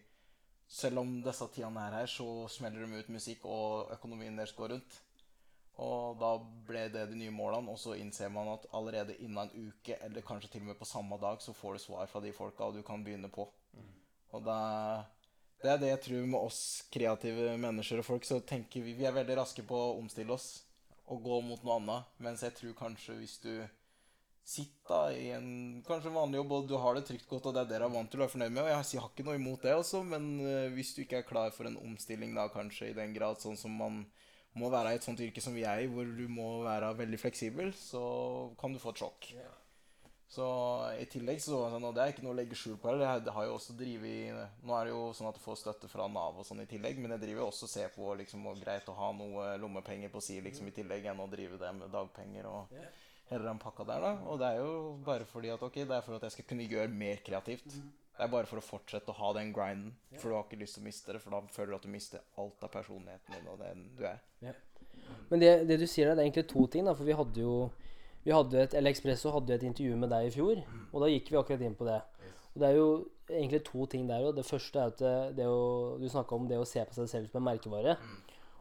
Selv 0.68 1.00
om 1.04 1.18
disse 1.24 1.48
tidene 1.54 1.88
er 1.88 2.00
her, 2.02 2.10
så 2.10 2.48
smeller 2.52 2.86
de 2.86 3.02
ut 3.02 3.12
musikk, 3.14 3.46
og 3.46 3.92
økonomien 3.94 4.38
deres 4.38 4.56
går 4.58 4.74
rundt. 4.76 5.02
Og 5.86 6.16
da 6.20 6.32
ble 6.68 6.86
det 6.94 7.10
de 7.12 7.20
nye 7.20 7.34
målene, 7.36 7.72
og 7.72 7.80
så 7.80 7.98
innser 8.00 8.32
man 8.32 8.54
at 8.54 8.66
allerede 8.74 9.18
innen 9.20 9.44
en 9.44 9.68
uke, 9.70 9.98
eller 10.02 10.26
kanskje 10.26 10.54
til 10.54 10.64
og 10.64 10.72
med 10.72 10.80
på 10.80 10.88
samme 10.88 11.20
dag, 11.22 11.42
så 11.44 11.54
får 11.54 11.76
du 11.76 11.84
svar 11.84 12.08
fra 12.12 12.24
de 12.24 12.32
folka, 12.34 12.70
og 12.70 12.80
du 12.80 12.86
kan 12.86 13.04
begynne 13.04 13.30
på. 13.32 13.50
Og 14.36 14.44
det 14.44 14.62
det 15.66 15.72
er 15.72 15.80
det 15.82 15.88
jeg 15.90 16.02
tror 16.04 16.26
med 16.30 16.46
oss 16.46 16.60
kreative 16.94 17.56
mennesker 17.58 18.02
og 18.02 18.06
folk, 18.06 18.26
så 18.28 18.38
tenker 18.46 18.84
vi 18.86 18.94
Vi 18.94 19.08
er 19.08 19.16
veldig 19.16 19.38
raske 19.40 19.64
på 19.66 19.78
å 19.80 19.96
omstille 19.98 20.36
oss 20.36 20.62
og 21.10 21.24
gå 21.26 21.40
mot 21.42 21.64
noe 21.66 21.78
annet. 21.80 22.12
Mens 22.22 22.44
jeg 22.46 22.54
tror 22.58 22.76
kanskje 22.78 23.16
hvis 23.18 23.38
du 23.42 23.52
sitter 24.46 24.86
da 24.86 25.00
i 25.10 25.32
en 25.34 25.82
kanskje 25.88 26.14
vanlig 26.14 26.38
jobb, 26.38 26.52
og 26.54 26.68
du 26.70 26.76
har 26.78 26.98
det 26.98 27.08
trygt 27.08 27.26
godt, 27.30 27.48
og 27.50 27.56
det 27.56 27.64
er 27.64 27.72
det 27.72 27.82
du 27.82 27.88
er 27.88 27.96
vant 27.96 28.12
til 28.14 28.22
og 28.22 28.28
er 28.28 28.34
fornøyd 28.36 28.54
med, 28.54 28.62
og 28.62 28.70
jeg 28.70 29.02
har 29.02 29.10
ikke 29.10 29.26
noe 29.26 29.40
imot 29.40 29.66
det 29.66 29.74
også, 29.74 30.04
men 30.06 30.30
eh, 30.46 30.70
hvis 30.76 30.94
du 30.94 31.02
ikke 31.02 31.24
er 31.24 31.28
klar 31.28 31.50
for 31.56 31.66
en 31.66 31.80
omstilling 31.82 32.38
da, 32.38 32.46
kanskje 32.54 32.92
i 32.92 32.98
den 32.98 33.16
grad 33.18 33.42
sånn 33.42 33.58
som 33.58 33.74
man 33.74 34.04
må 34.56 34.70
være 34.72 34.94
i 34.94 35.00
et 35.00 35.06
sånt 35.06 35.20
yrke 35.20 35.42
som 35.44 35.56
vi 35.58 35.66
er 35.68 35.84
i, 35.84 35.92
hvor 35.92 36.08
du 36.08 36.28
må 36.32 36.62
være 36.64 36.94
veldig 37.02 37.20
fleksibel, 37.20 37.74
så 37.76 38.02
kan 38.62 38.72
du 38.72 38.80
få 38.80 38.94
et 38.94 39.02
sjokk. 39.02 39.32
Så 40.36 40.46
i 41.00 41.06
tillegg 41.10 41.42
så 41.42 41.60
sånn, 41.72 41.84
og 41.86 41.96
det 41.96 42.04
er 42.04 42.14
ikke 42.14 42.24
noe 42.26 42.34
å 42.34 42.38
legge 42.38 42.58
skjul 42.58 42.78
på 42.82 42.90
heller. 42.90 43.20
Jeg 43.20 43.34
har 43.36 43.46
jo 43.46 43.54
også 43.56 43.76
drivet 43.78 44.64
Nå 44.66 44.74
er 44.76 44.88
det 44.88 44.94
jo 44.96 45.04
sånn 45.16 45.30
at 45.30 45.38
du 45.38 45.44
får 45.44 45.60
støtte 45.62 45.90
fra 45.92 46.08
Nav 46.12 46.40
og 46.42 46.48
sånn 46.48 46.64
i 46.64 46.68
tillegg, 46.70 46.98
men 47.00 47.14
jeg 47.16 47.24
driver 47.24 47.44
jo 47.44 47.50
også 47.52 47.68
og 47.68 47.72
ser 47.72 47.92
på 47.94 48.14
liksom, 48.22 48.48
og 48.50 48.62
greit 48.62 48.90
å 48.90 48.98
ha 48.98 49.12
noe 49.16 49.52
lommepenger 49.62 50.12
på 50.12 50.24
si 50.26 50.40
liksom 50.44 50.72
i 50.72 50.76
tillegg 50.76 51.08
enn 51.12 51.22
å 51.24 51.30
drive 51.32 51.62
det 51.62 51.72
med 51.78 51.94
dagpenger 51.94 52.50
og 52.52 52.74
hele 53.30 53.48
den 53.48 53.60
pakka 53.62 53.86
der, 53.88 54.04
da. 54.04 54.14
Og 54.30 54.40
det 54.42 54.50
er 54.52 54.62
jo 54.62 54.74
bare 55.06 55.28
fordi 55.30 55.52
at 55.54 55.64
ok, 55.66 55.82
det 55.84 55.98
er 55.98 56.06
for 56.06 56.18
at 56.18 56.28
jeg 56.28 56.36
skal 56.38 56.50
kunne 56.52 56.68
gjøre 56.70 56.92
mer 56.92 57.24
kreativt. 57.26 57.78
Det 58.16 58.24
er 58.24 58.32
bare 58.32 58.48
for 58.48 58.62
å 58.62 58.64
fortsette 58.64 59.12
å 59.12 59.18
ha 59.18 59.32
den 59.36 59.50
grinden, 59.56 59.96
for 60.16 60.32
du 60.32 60.38
har 60.38 60.46
ikke 60.46 60.62
lyst 60.62 60.78
til 60.78 60.86
å 60.86 60.88
miste 60.88 61.16
det, 61.16 61.20
for 61.24 61.36
da 61.36 61.42
føler 61.52 61.74
du 61.74 61.80
at 61.80 61.88
du 61.88 61.92
mister 61.92 62.22
alt 62.40 62.64
av 62.64 62.72
personligheten 62.72 63.36
din 63.36 63.50
og 63.52 63.60
den 63.60 63.90
du 63.98 64.06
er. 64.08 64.22
Men 65.30 65.42
det, 65.42 65.50
det 65.68 65.82
du 65.82 65.88
sier 65.88 66.08
der, 66.08 66.16
det 66.16 66.24
er 66.24 66.30
egentlig 66.30 66.48
to 66.48 66.64
ting. 66.72 66.86
da, 66.88 66.94
For 66.96 67.08
vi 67.08 67.18
hadde 67.18 67.44
jo 67.44 67.58
vi 68.26 68.34
hadde 68.34 68.58
et, 68.58 68.74
eller 68.74 68.90
Expresso 68.90 69.30
hadde 69.36 69.54
jo 69.54 69.60
et 69.60 69.66
intervju 69.68 69.98
med 70.02 70.10
deg 70.10 70.28
i 70.28 70.32
fjor, 70.34 70.62
og 70.92 71.04
da 71.04 71.10
gikk 71.12 71.28
vi 71.30 71.38
akkurat 71.38 71.66
inn 71.68 71.76
på 71.78 71.86
det. 71.86 72.00
Og 72.56 72.62
Det 72.62 72.70
er 72.70 72.78
jo 72.80 72.88
egentlig 73.30 73.60
to 73.68 73.86
ting 73.92 74.08
der 74.10 74.24
òg. 74.26 74.36
Det 74.38 74.46
første 74.48 74.80
er 74.80 74.94
at 74.94 75.02
det, 75.02 75.16
det 75.38 75.46
å, 75.46 75.98
du 76.02 76.08
snakka 76.10 76.38
om 76.40 76.48
det 76.50 76.58
å 76.58 76.66
se 76.66 76.82
på 76.88 76.96
seg 76.96 77.12
selv 77.12 77.30
som 77.30 77.44
en 77.44 77.50
merkevare. 77.52 77.98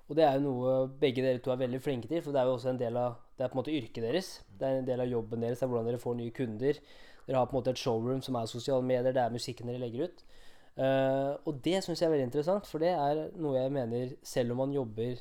Og 0.04 0.18
det 0.18 0.26
er 0.26 0.36
jo 0.36 0.50
noe 0.50 0.74
begge 1.00 1.24
dere 1.24 1.40
to 1.40 1.54
er 1.54 1.62
veldig 1.62 1.80
flinke 1.80 2.10
til, 2.10 2.20
for 2.20 2.34
det 2.34 2.42
er 2.42 2.50
jo 2.50 2.58
også 2.58 2.74
en 2.74 2.82
del 2.82 2.98
av 3.00 3.16
det 3.34 3.44
er 3.44 3.50
på 3.50 3.56
en 3.56 3.62
måte 3.62 3.74
yrket 3.74 4.04
deres. 4.04 4.30
Det 4.58 4.68
er 4.68 4.78
en 4.78 4.86
del 4.86 5.02
av 5.02 5.10
jobben 5.10 5.42
deres, 5.42 5.58
det 5.58 5.66
er 5.66 5.72
hvordan 5.72 5.90
dere 5.90 6.02
får 6.02 6.16
nye 6.18 6.34
kunder. 6.34 6.80
Dere 7.26 7.40
har 7.40 7.48
på 7.50 7.56
en 7.56 7.60
måte 7.60 7.74
et 7.74 7.80
showroom 7.80 8.22
som 8.22 8.38
er 8.38 8.50
sosiale 8.50 8.86
medier, 8.86 9.14
det 9.14 9.22
er 9.22 9.34
musikken 9.34 9.70
dere 9.70 9.82
legger 9.82 10.08
ut. 10.08 10.24
Uh, 10.74 11.38
og 11.46 11.60
det 11.62 11.84
syns 11.84 12.00
jeg 12.02 12.08
er 12.08 12.12
veldig 12.16 12.26
interessant, 12.26 12.66
for 12.66 12.82
det 12.82 12.90
er 12.90 13.28
noe 13.38 13.60
jeg 13.60 13.72
mener 13.74 14.16
selv 14.26 14.54
om 14.54 14.64
man 14.64 14.74
jobber 14.74 15.20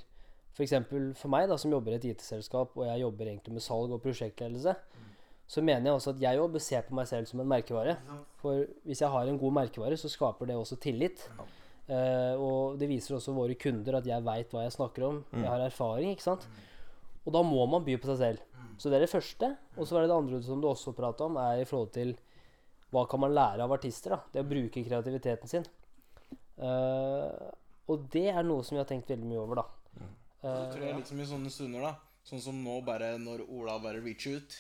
F.eks. 0.54 0.74
For, 0.90 1.14
for 1.18 1.34
meg, 1.34 1.48
da, 1.50 1.58
som 1.58 1.74
jobber 1.74 1.96
i 1.96 1.98
et 1.98 2.12
IT-selskap, 2.12 2.76
og 2.78 2.86
jeg 2.86 3.02
jobber 3.02 3.30
egentlig 3.30 3.56
med 3.56 3.66
salg 3.66 3.94
og 3.96 4.04
prosjektledelse, 4.04 4.76
så 5.50 5.62
mener 5.66 5.90
jeg 5.90 5.98
også 5.98 6.14
at 6.14 6.22
jeg 6.24 6.40
jobber 6.40 6.62
ser 6.62 6.84
se 6.84 6.90
på 6.90 6.98
meg 6.98 7.10
selv 7.10 7.30
som 7.30 7.42
en 7.42 7.50
merkevare. 7.50 7.96
For 8.42 8.68
hvis 8.88 9.02
jeg 9.02 9.12
har 9.14 9.30
en 9.30 9.40
god 9.42 9.56
merkevare, 9.58 9.98
så 9.98 10.12
skaper 10.12 10.50
det 10.50 10.58
også 10.58 10.78
tillit. 10.82 11.26
Eh, 11.90 12.36
og 12.40 12.78
det 12.80 12.88
viser 12.90 13.18
også 13.18 13.34
våre 13.36 13.58
kunder 13.60 13.98
at 14.00 14.08
jeg 14.08 14.24
veit 14.26 14.54
hva 14.54 14.64
jeg 14.64 14.76
snakker 14.78 15.08
om. 15.10 15.20
Jeg 15.34 15.50
har 15.50 15.66
erfaring, 15.66 16.14
ikke 16.14 16.28
sant. 16.30 16.48
Og 17.24 17.34
da 17.36 17.42
må 17.46 17.66
man 17.72 17.86
by 17.86 17.96
på 18.02 18.10
seg 18.12 18.20
selv. 18.22 18.62
Så 18.82 18.90
det 18.90 18.98
er 18.98 19.06
det 19.06 19.14
første. 19.14 19.50
Og 19.78 19.88
så 19.88 19.98
er 19.98 20.04
det 20.04 20.12
det 20.12 20.20
andre 20.20 20.42
som 20.44 20.62
du 20.62 20.68
også 20.70 20.96
prata 20.98 21.28
om, 21.30 21.38
er 21.40 21.62
i 21.62 21.68
forhold 21.70 21.94
til 21.96 22.16
hva 22.94 23.06
kan 23.10 23.22
man 23.24 23.34
lære 23.34 23.66
av 23.66 23.74
artister? 23.74 24.16
da, 24.16 24.20
Det 24.34 24.44
å 24.44 24.50
bruke 24.50 24.84
kreativiteten 24.86 25.50
sin. 25.50 25.68
Uh, 26.58 27.50
og 27.90 28.06
det 28.14 28.28
er 28.30 28.44
noe 28.46 28.64
som 28.66 28.76
vi 28.78 28.82
har 28.84 28.90
tenkt 28.90 29.10
veldig 29.10 29.30
mye 29.30 29.42
over, 29.42 29.64
da. 29.64 30.10
Så 30.44 30.58
tror 30.74 30.84
jeg 30.86 31.00
liksom 31.00 31.22
i 31.24 31.30
sånne 31.30 31.52
stunder, 31.54 31.86
da 31.88 31.94
Sånn 32.24 32.40
som 32.40 32.60
nå, 32.64 32.78
bare 32.88 33.18
når 33.20 33.44
Ola 33.52 33.76
bare 33.84 34.00
reacher 34.00 34.40
ut, 34.40 34.54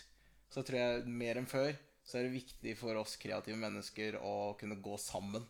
så 0.52 0.64
tror 0.68 0.80
jeg 0.82 1.04
mer 1.08 1.40
enn 1.40 1.48
før 1.48 1.72
så 2.04 2.20
er 2.20 2.28
det 2.28 2.36
viktig 2.36 2.74
for 2.76 3.00
oss 3.00 3.16
kreative 3.22 3.56
mennesker 3.56 4.18
å 4.20 4.54
kunne 4.60 4.82
gå 4.84 4.98
sammen 5.00 5.46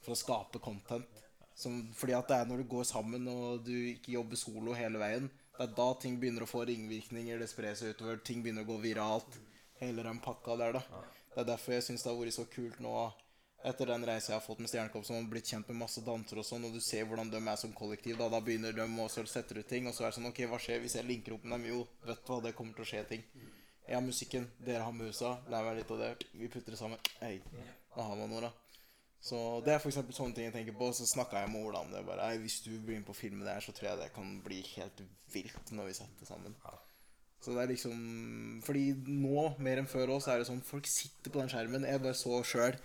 for 0.00 0.14
å 0.14 0.16
skape 0.16 0.62
content. 0.64 1.20
Som, 1.58 1.90
fordi 1.92 2.14
at 2.16 2.30
det 2.30 2.38
er 2.38 2.48
når 2.48 2.62
du 2.62 2.70
går 2.72 2.86
sammen 2.88 3.26
og 3.28 3.66
du 3.66 3.74
ikke 3.74 4.14
jobber 4.14 4.40
solo 4.40 4.76
hele 4.78 5.00
veien, 5.02 5.28
det 5.58 5.64
er 5.66 5.76
da 5.76 5.88
ting 5.98 6.18
begynner 6.22 6.44
å 6.44 6.50
få 6.50 6.64
ringvirkninger, 6.68 7.40
det 7.42 7.50
sprer 7.50 7.74
seg 7.78 7.96
utover, 7.96 8.20
ting 8.22 8.44
begynner 8.44 8.62
å 8.62 8.70
gå 8.72 8.76
viralt. 8.82 9.38
Hele 9.80 10.04
den 10.06 10.20
pakka 10.22 10.54
der, 10.58 10.78
da. 10.78 11.04
Det 11.32 11.42
er 11.42 11.48
derfor 11.52 11.74
jeg 11.74 11.86
syns 11.86 12.04
det 12.04 12.12
har 12.12 12.18
vært 12.18 12.36
så 12.36 12.44
kult 12.50 12.78
nå 12.82 12.92
etter 13.66 13.90
den 13.90 14.04
reisa 14.06 14.30
jeg 14.30 14.38
har 14.38 14.44
fått 14.44 14.60
med 14.62 14.70
Stjernekopp, 14.70 15.04
som 15.06 15.16
har 15.16 15.24
blitt 15.30 15.50
kjent 15.50 15.66
med 15.72 15.80
masse 15.80 16.02
dansere 16.06 16.44
og 16.44 16.46
sånn, 16.46 16.66
og 16.68 16.76
du 16.76 16.80
ser 16.82 17.08
hvordan 17.08 17.30
de 17.32 17.40
er 17.42 17.58
som 17.58 17.72
kollektiv, 17.74 18.14
da, 18.20 18.28
da 18.30 18.38
begynner 18.44 18.76
de 18.76 18.86
å 18.86 19.08
sette 19.10 19.56
ut 19.58 19.66
ting, 19.66 19.88
og 19.90 19.96
så 19.96 20.06
er 20.06 20.12
det 20.12 20.18
sånn 20.20 20.30
Ok, 20.30 20.44
hva 20.50 20.60
skjer 20.62 20.78
hvis 20.84 20.94
jeg 20.98 21.08
linker 21.08 21.34
opp 21.34 21.46
med 21.46 21.58
dem? 21.58 21.66
Jo, 21.72 21.80
vet 22.06 22.22
du 22.22 22.30
hva, 22.30 22.38
det 22.44 22.54
kommer 22.58 22.78
til 22.78 22.86
å 22.86 22.90
skje 22.92 23.02
ting. 23.10 23.26
Jeg 23.88 23.96
har 23.96 24.04
musikken, 24.04 24.46
dere 24.62 24.86
har 24.86 24.94
musa, 24.94 25.34
lær 25.50 25.66
meg 25.66 25.80
litt 25.80 25.90
av 25.90 26.02
det. 26.04 26.12
Vi 26.38 26.50
putter 26.52 26.74
det 26.74 26.78
sammen. 26.78 27.02
Hei, 27.18 27.38
da 27.96 28.06
har 28.06 28.18
man 28.20 28.30
noe, 28.30 28.46
da. 28.46 28.77
Så 29.20 29.38
det 29.66 29.74
er 29.74 29.82
eksempel 29.82 30.14
sånne 30.14 30.36
ting 30.36 30.46
jeg 30.46 30.54
tenker 30.54 30.76
på. 30.78 30.90
Så 30.94 31.06
snakka 31.10 31.42
jeg 31.42 31.50
med 31.52 31.66
Ola 31.66 31.82
om 31.82 31.90
det. 31.92 32.04
bare, 32.06 32.30
«Ei, 32.30 32.38
Hvis 32.38 32.60
du 32.64 32.70
blir 32.78 33.00
med 33.00 33.06
på 33.06 33.16
filmen 33.16 33.46
der 33.46 33.60
så 33.60 33.72
tror 33.72 33.90
jeg 33.90 33.98
det 33.98 34.12
kan 34.14 34.40
bli 34.44 34.62
helt 34.76 35.02
vilt 35.32 35.72
når 35.72 35.90
vi 35.90 35.98
setter 35.98 36.26
sammen. 36.26 36.54
Så 37.40 37.54
det 37.54 37.62
er 37.62 37.70
liksom 37.70 38.62
Fordi 38.66 38.94
nå, 39.06 39.54
mer 39.58 39.78
enn 39.82 39.90
før 39.90 40.16
også, 40.16 40.32
er 40.32 40.38
det 40.38 40.48
sånn 40.48 40.64
folk 40.64 40.86
sitter 40.86 41.30
på 41.30 41.42
den 41.42 41.50
skjermen. 41.52 41.86
Jeg 41.86 42.02
bare 42.02 42.18
så 42.18 42.42
sjøl 42.46 42.78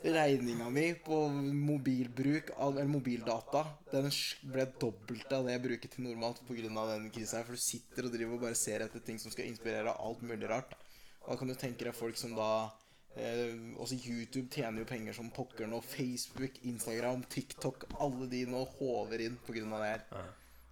regninga 0.00 0.70
mi 0.72 0.86
på 1.04 1.16
mobilbruk 1.28 2.54
eller 2.56 2.86
mobildata 2.88 3.66
Den 3.90 4.06
ble 4.48 4.64
dobbelt 4.80 5.34
av 5.36 5.44
det 5.44 5.52
jeg 5.52 5.62
bruker 5.66 5.92
til 5.92 6.06
normalt 6.06 6.40
pga. 6.48 6.86
den 6.94 7.10
krisa 7.10 7.38
her. 7.38 7.44
For 7.44 7.52
du 7.52 7.60
sitter 7.60 8.06
og 8.08 8.12
driver 8.14 8.34
og 8.34 8.46
bare 8.46 8.54
ser 8.54 8.80
etter 8.80 9.00
ting 9.00 9.18
som 9.18 9.30
skal 9.32 9.50
inspirere 9.50 9.92
alt 9.92 10.22
mulig 10.22 10.48
rart. 10.48 10.72
Og 11.22 11.32
da 11.32 11.36
kan 11.36 11.48
du 11.48 11.54
tenke 11.54 11.84
deg 11.84 11.94
folk 11.94 12.16
som 12.16 12.32
da 12.34 12.70
eh, 13.16 13.54
Også 13.80 13.98
YouTube 13.98 14.48
tjener 14.52 14.82
jo 14.82 14.88
penger 14.90 15.16
som 15.16 15.30
pokker 15.34 15.70
nå. 15.70 15.80
Facebook, 15.84 16.60
Instagram, 16.68 17.24
TikTok. 17.32 17.88
Alle 18.00 18.28
de 18.30 18.44
nå 18.50 18.64
håver 18.78 19.26
inn 19.26 19.38
pga. 19.46 19.64
det 19.64 19.86
her. 19.86 20.04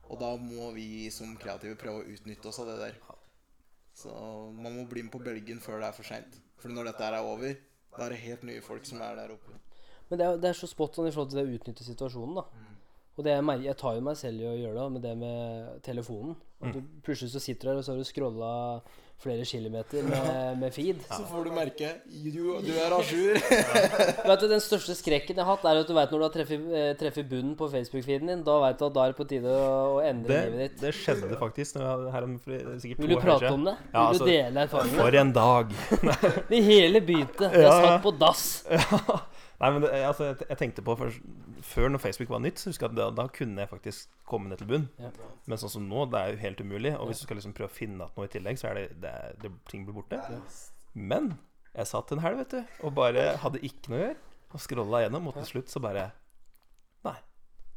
Og 0.09 0.21
da 0.21 0.35
må 0.41 0.71
vi 0.73 1.11
som 1.13 1.37
kreative 1.37 1.77
prøve 1.81 2.03
å 2.03 2.13
utnytte 2.15 2.49
oss 2.49 2.61
av 2.63 2.71
det 2.71 2.79
der. 2.81 3.01
Så 3.99 4.13
man 4.55 4.77
må 4.77 4.87
bli 4.89 5.03
med 5.03 5.13
på 5.13 5.21
bølgen 5.21 5.61
før 5.61 5.83
det 5.83 5.91
er 5.91 5.97
for 5.97 6.07
seint. 6.07 6.39
For 6.59 6.73
når 6.73 6.93
dette 6.93 7.05
her 7.05 7.19
er 7.19 7.27
over, 7.27 7.57
da 7.97 8.07
er 8.07 8.15
det 8.15 8.23
helt 8.23 8.45
nye 8.47 8.63
folk 8.65 8.87
som 8.87 9.03
er 9.03 9.19
der 9.19 9.35
oppe. 9.35 9.57
Men 10.09 10.21
det 10.21 10.27
er, 10.27 10.39
det 10.41 10.51
er 10.51 10.57
så 10.57 10.69
spot 10.71 10.99
on 11.03 11.09
i 11.09 11.13
forhold 11.13 11.33
til 11.33 11.41
det 11.41 11.47
å 11.49 11.57
utnytte 11.59 11.85
situasjonen, 11.85 12.39
da. 12.39 12.69
Og 13.19 13.25
det 13.27 13.35
jeg, 13.35 13.63
jeg 13.67 13.77
tar 13.81 13.97
jo 13.97 14.05
meg 14.07 14.17
selv 14.17 14.45
i 14.45 14.47
å 14.47 14.55
gjøre 14.55 14.79
det 14.79 14.91
med 14.95 15.03
det 15.03 15.15
med 15.19 15.81
telefonen. 15.83 16.37
At 16.63 16.75
du 16.75 16.81
plutselig 17.03 17.33
så 17.35 17.43
sitter 17.43 17.67
du 17.67 17.71
der, 17.73 17.81
og 17.81 17.87
så 17.87 17.93
har 17.95 17.99
du 17.99 18.07
scrolla 18.07 18.51
flere 19.19 19.45
kilometer 19.49 20.05
med, 20.07 20.59
med 20.61 20.75
feed. 20.75 21.01
Så 21.11 21.25
får 21.27 21.49
du 21.49 21.51
merke 21.57 21.89
du, 22.07 22.39
du 22.63 22.71
er 22.79 22.93
à 22.95 23.01
jour. 23.03 23.39
Vet 24.29 24.41
du, 24.45 24.47
Den 24.53 24.63
største 24.63 24.95
skrekken 24.95 25.35
jeg 25.41 25.45
har 25.45 25.57
hatt, 25.57 25.65
er 25.67 25.81
at 25.83 25.89
du 25.91 25.95
vet 25.97 26.13
når 26.15 26.23
du 26.23 26.27
har 26.29 26.35
treffet, 26.37 27.23
eh, 27.25 27.29
bunnen 27.29 27.57
på 27.59 27.67
Facebook-feeden 27.73 28.31
din. 28.31 28.45
Da 28.47 28.59
vet 28.63 28.79
du 28.79 28.87
at 28.87 28.95
da 28.95 29.07
er 29.09 29.15
det 29.15 29.19
på 29.19 29.27
tide 29.33 29.51
å, 29.51 29.73
å 29.97 30.03
endre 30.07 30.29
Det, 30.31 30.43
livet 30.47 30.63
ditt. 30.65 30.81
det 30.85 30.95
skjedde 31.01 31.41
faktisk 31.41 31.79
når 31.79 31.89
jeg 31.89 32.13
her 32.15 32.29
om 32.29 32.37
sikkert 32.45 33.03
Vil 33.03 33.15
du 33.15 33.19
prate 33.25 33.53
om 33.55 33.67
det? 33.67 33.75
Ja, 33.91 33.91
Vil 33.91 33.99
du 33.99 34.05
altså, 34.13 34.31
dele 34.31 34.67
erfaringene? 34.69 35.03
For 35.03 35.19
en 35.25 35.35
dag! 35.41 35.75
Det 36.53 36.63
hele 36.71 37.03
begynte. 37.05 37.51
Jeg 37.51 37.67
Ja, 37.67 37.75
ja. 37.75 37.83
satt 37.89 38.07
på 38.07 38.15
dass. 38.23 38.47
Nei, 39.59 39.69
men 39.75 39.83
det, 39.83 39.89
altså, 40.07 40.29
jeg, 40.29 40.37
jeg 40.53 40.59
tenkte 40.61 40.83
på 40.87 40.95
først, 41.01 41.23
Før 41.67 41.89
når 41.91 41.99
Facebook 41.99 42.29
var 42.31 42.39
nytt, 42.45 42.61
så 42.63 42.71
husker 42.71 42.87
jeg 42.87 42.93
at 42.95 42.99
da, 43.01 43.07
da 43.23 43.25
kunne 43.35 43.65
jeg 43.65 43.71
faktisk 43.73 44.13
komme 44.31 44.47
ned 44.53 44.61
til 44.61 44.69
bunn. 44.71 44.85
Ja. 45.03 45.09
Men 45.51 45.59
sånn 45.59 45.73
som 45.73 45.89
nå, 45.91 46.05
det 46.13 46.21
er 46.21 46.31
jo 46.31 46.39
helt 46.45 46.61
umulig. 46.63 46.93
Og 46.95 47.09
hvis 47.11 47.19
du 47.19 47.27
skal 47.27 47.41
liksom 47.41 47.57
prøve 47.59 47.67
å 47.73 47.75
finne 47.75 47.99
igjen 48.07 48.15
noe 48.21 48.29
i 48.29 48.33
tillegg, 48.37 48.61
så 48.61 48.69
er 48.71 48.79
det, 48.79 48.85
det, 49.03 49.11
er- 49.11 49.35
det 49.43 49.51
ting 49.73 49.83
blir 49.89 49.97
borte. 49.99 50.21
Men 50.95 51.33
jeg 51.75 51.91
satt 51.91 52.13
en 52.15 52.23
helg, 52.23 52.39
vet 52.45 52.55
du, 52.55 52.77
og 52.87 52.95
bare 52.95 53.25
hadde 53.43 53.65
ikke 53.67 53.91
noe 53.91 53.99
å 53.99 54.05
gjøre. 54.05 54.21
Og 54.55 54.63
scrolla 54.65 55.03
gjennom, 55.03 55.27
og 55.29 55.35
til 55.41 55.49
slutt 55.51 55.75
så 55.75 55.83
bare 55.85 56.07
Nei. 57.05 57.17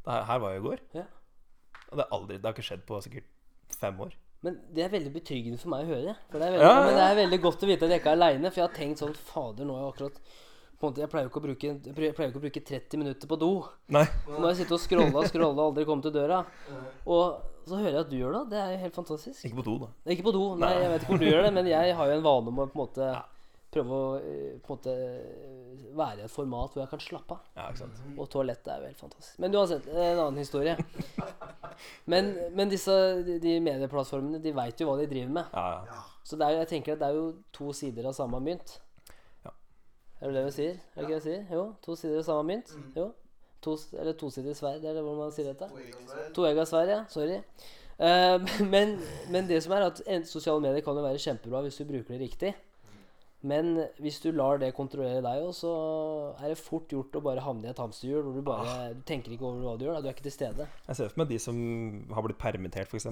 Det 0.06 0.14
her, 0.14 0.24
her 0.30 0.40
var 0.46 0.54
jeg 0.54 0.62
i 0.62 0.68
går. 0.70 0.84
Ja. 1.02 1.08
Og 1.90 1.98
det, 1.98 2.06
er 2.06 2.14
aldri, 2.16 2.38
det 2.38 2.46
har 2.48 2.54
ikke 2.56 2.68
skjedd 2.70 2.86
på 2.88 3.02
sikkert 3.04 3.34
fem 3.82 4.00
år. 4.06 4.14
Men 4.46 4.56
det 4.74 4.86
er 4.86 4.94
veldig 4.94 5.12
betryggende 5.18 5.60
for 5.62 5.74
meg 5.74 5.84
å 5.90 5.92
høre. 5.96 6.14
For 6.32 6.42
det 6.42 6.48
er 6.48 6.56
veldig, 6.56 6.70
Ja, 6.70 6.78
ja. 6.78 6.86
Men 6.88 6.96
det 6.98 7.04
er 7.10 7.20
veldig 7.20 7.42
godt 7.44 7.66
å 7.66 7.70
vite 7.70 7.86
at 7.90 7.94
jeg 7.94 8.02
ikke 8.02 8.14
er 8.14 8.18
aleine. 8.22 8.50
For 8.54 8.62
jeg 8.62 8.70
har 8.70 8.78
tenkt 8.78 9.02
sånn 9.04 9.14
Fader, 9.18 9.68
nå 9.68 9.76
har 9.78 9.84
jeg 9.84 9.94
akkurat 9.98 10.24
måte, 10.88 11.02
Jeg 11.04 11.10
pleier 11.12 11.28
jo 11.28 11.32
ikke 11.32 11.42
å 11.42 11.46
bruke 11.46 11.72
ikke 12.12 12.40
å 12.40 12.44
bruke 12.44 12.64
30 12.72 12.98
minutter 13.02 13.28
på 13.32 13.38
do. 13.42 13.52
Nei. 13.94 14.06
Nå 14.28 14.40
har 14.42 14.50
jeg 14.54 14.62
sittet 14.64 14.76
og 14.78 14.84
scrolla 14.84 15.22
og 15.22 15.30
scrolla 15.32 15.54
og 15.56 15.64
aldri 15.72 15.86
kommet 15.90 16.08
til 16.10 16.16
døra. 16.16 16.44
Og 17.06 17.42
så 17.68 17.78
hører 17.78 17.92
jeg 18.00 18.06
at 18.06 18.10
du 18.12 18.18
gjør 18.18 18.38
det. 18.40 18.44
Det 18.56 18.60
er 18.62 18.72
jo 18.76 18.80
helt 18.86 18.96
fantastisk. 19.02 19.44
Ikke 19.46 19.60
på 19.62 19.68
do, 19.68 19.76
da. 19.86 19.92
Ikke 20.16 20.26
på 20.26 20.34
do, 20.36 20.46
nei, 20.62 20.72
jeg 20.82 20.90
vet 20.96 21.04
ikke 21.06 21.14
hvor 21.14 21.22
du 21.22 21.30
gjør 21.30 21.44
det, 21.48 21.54
men 21.60 21.70
jeg 21.70 21.96
har 22.00 22.10
jo 22.10 22.18
en 22.18 22.26
vane 22.26 22.50
om 22.54 22.60
å 22.64 22.66
på 22.72 22.74
en 22.78 22.82
måte 22.82 23.12
prøve 23.72 23.96
å 23.96 24.08
eh, 24.20 24.56
på 24.60 24.74
en 24.74 24.76
måte 24.76 24.94
eh, 25.00 25.84
være 25.96 26.20
i 26.20 26.26
et 26.26 26.34
format 26.34 26.74
hvor 26.74 26.82
jeg 26.82 26.90
kan 26.92 27.00
slappe 27.06 27.38
av. 27.38 27.46
Ja, 27.56 27.68
ikke 27.72 27.86
sant. 27.86 28.02
Og 28.20 28.28
toalettet 28.34 28.68
er 28.74 28.82
jo 28.82 28.90
helt 28.90 29.00
fantastisk. 29.00 29.38
Men 29.40 29.56
uansett, 29.56 29.88
en 29.94 30.20
annen 30.26 30.42
historie. 30.42 30.74
Men, 32.12 32.34
men 32.58 32.72
disse 32.72 32.92
de, 33.24 33.54
medieplattformene, 33.64 34.42
de 34.44 34.52
veit 34.58 34.82
jo 34.84 34.90
hva 34.90 34.98
de 35.00 35.08
driver 35.12 35.32
med. 35.38 35.54
Ja, 35.56 35.84
ja. 35.88 36.02
Så 36.28 36.38
det 36.38 36.46
er, 36.50 36.58
jo- 36.58 36.64
jeg 36.66 36.70
tenker 36.74 36.94
at 36.98 37.02
det 37.02 37.08
er 37.12 37.16
jo 37.18 37.28
to 37.56 37.72
sider 37.78 38.10
av 38.12 38.18
samme 38.18 38.42
mynt. 38.44 38.76
Er 40.22 40.28
det 40.30 40.36
det 40.36 40.46
vi 40.46 40.51
sier? 40.51 40.75
Er 40.96 41.01
det 41.01 41.08
ikke 41.10 41.16
det 41.16 41.24
vi 41.24 41.30
sier? 41.30 41.46
Jo, 41.51 41.63
to 41.82 41.96
sider 41.98 42.18
av 42.22 42.24
samme 42.28 42.44
mynt. 42.54 42.74
Jo. 42.96 43.08
To, 43.62 43.75
eller 43.94 44.13
tosidig 44.18 44.56
sverd, 44.58 44.84
er 44.86 44.94
det 44.98 45.01
hvordan 45.04 45.20
man 45.22 45.32
sier 45.34 45.51
dette? 45.51 45.68
Toegga 46.34 46.66
sverd, 46.66 46.90
ja. 46.90 47.00
Sorry. 47.13 47.40
Uh, 48.01 48.42
men, 48.74 48.96
men 49.30 49.48
det 49.50 49.60
som 49.63 49.74
er 49.78 49.86
at 49.92 50.01
en- 50.10 50.25
sosiale 50.25 50.62
medier 50.63 50.82
kan 50.86 50.98
jo 50.98 51.04
være 51.06 51.22
kjempebra 51.22 51.62
hvis 51.66 51.78
du 51.78 51.86
bruker 51.86 52.16
det 52.16 52.22
riktig. 52.24 52.54
Men 53.42 53.88
hvis 53.98 54.20
du 54.22 54.28
lar 54.36 54.60
det 54.62 54.70
kontrollere 54.78 55.22
deg, 55.26 55.46
også, 55.48 55.70
så 55.72 56.44
er 56.46 56.52
det 56.52 56.60
fort 56.62 56.92
gjort 56.94 57.16
å 57.18 57.24
bare 57.26 57.42
havne 57.42 57.66
i 57.66 57.72
et 57.72 57.80
hamsterhjul 57.82 58.28
hvor 58.28 58.36
du 58.38 58.44
bare 58.46 58.76
du 58.94 59.02
tenker 59.10 59.34
ikke 59.34 59.48
over 59.48 59.64
hva 59.66 59.74
du 59.80 59.86
gjør. 59.88 59.98
Da. 59.98 60.04
Du 60.04 60.10
er 60.12 60.14
ikke 60.14 60.28
til 60.28 60.36
stede. 60.36 60.68
Jeg 60.86 61.00
ser 61.00 61.10
for 61.10 61.24
meg 61.24 61.32
de 61.32 61.40
som 61.42 61.58
har 62.14 62.26
blitt 62.28 62.40
permittert, 62.42 62.92
f.eks. 62.92 63.10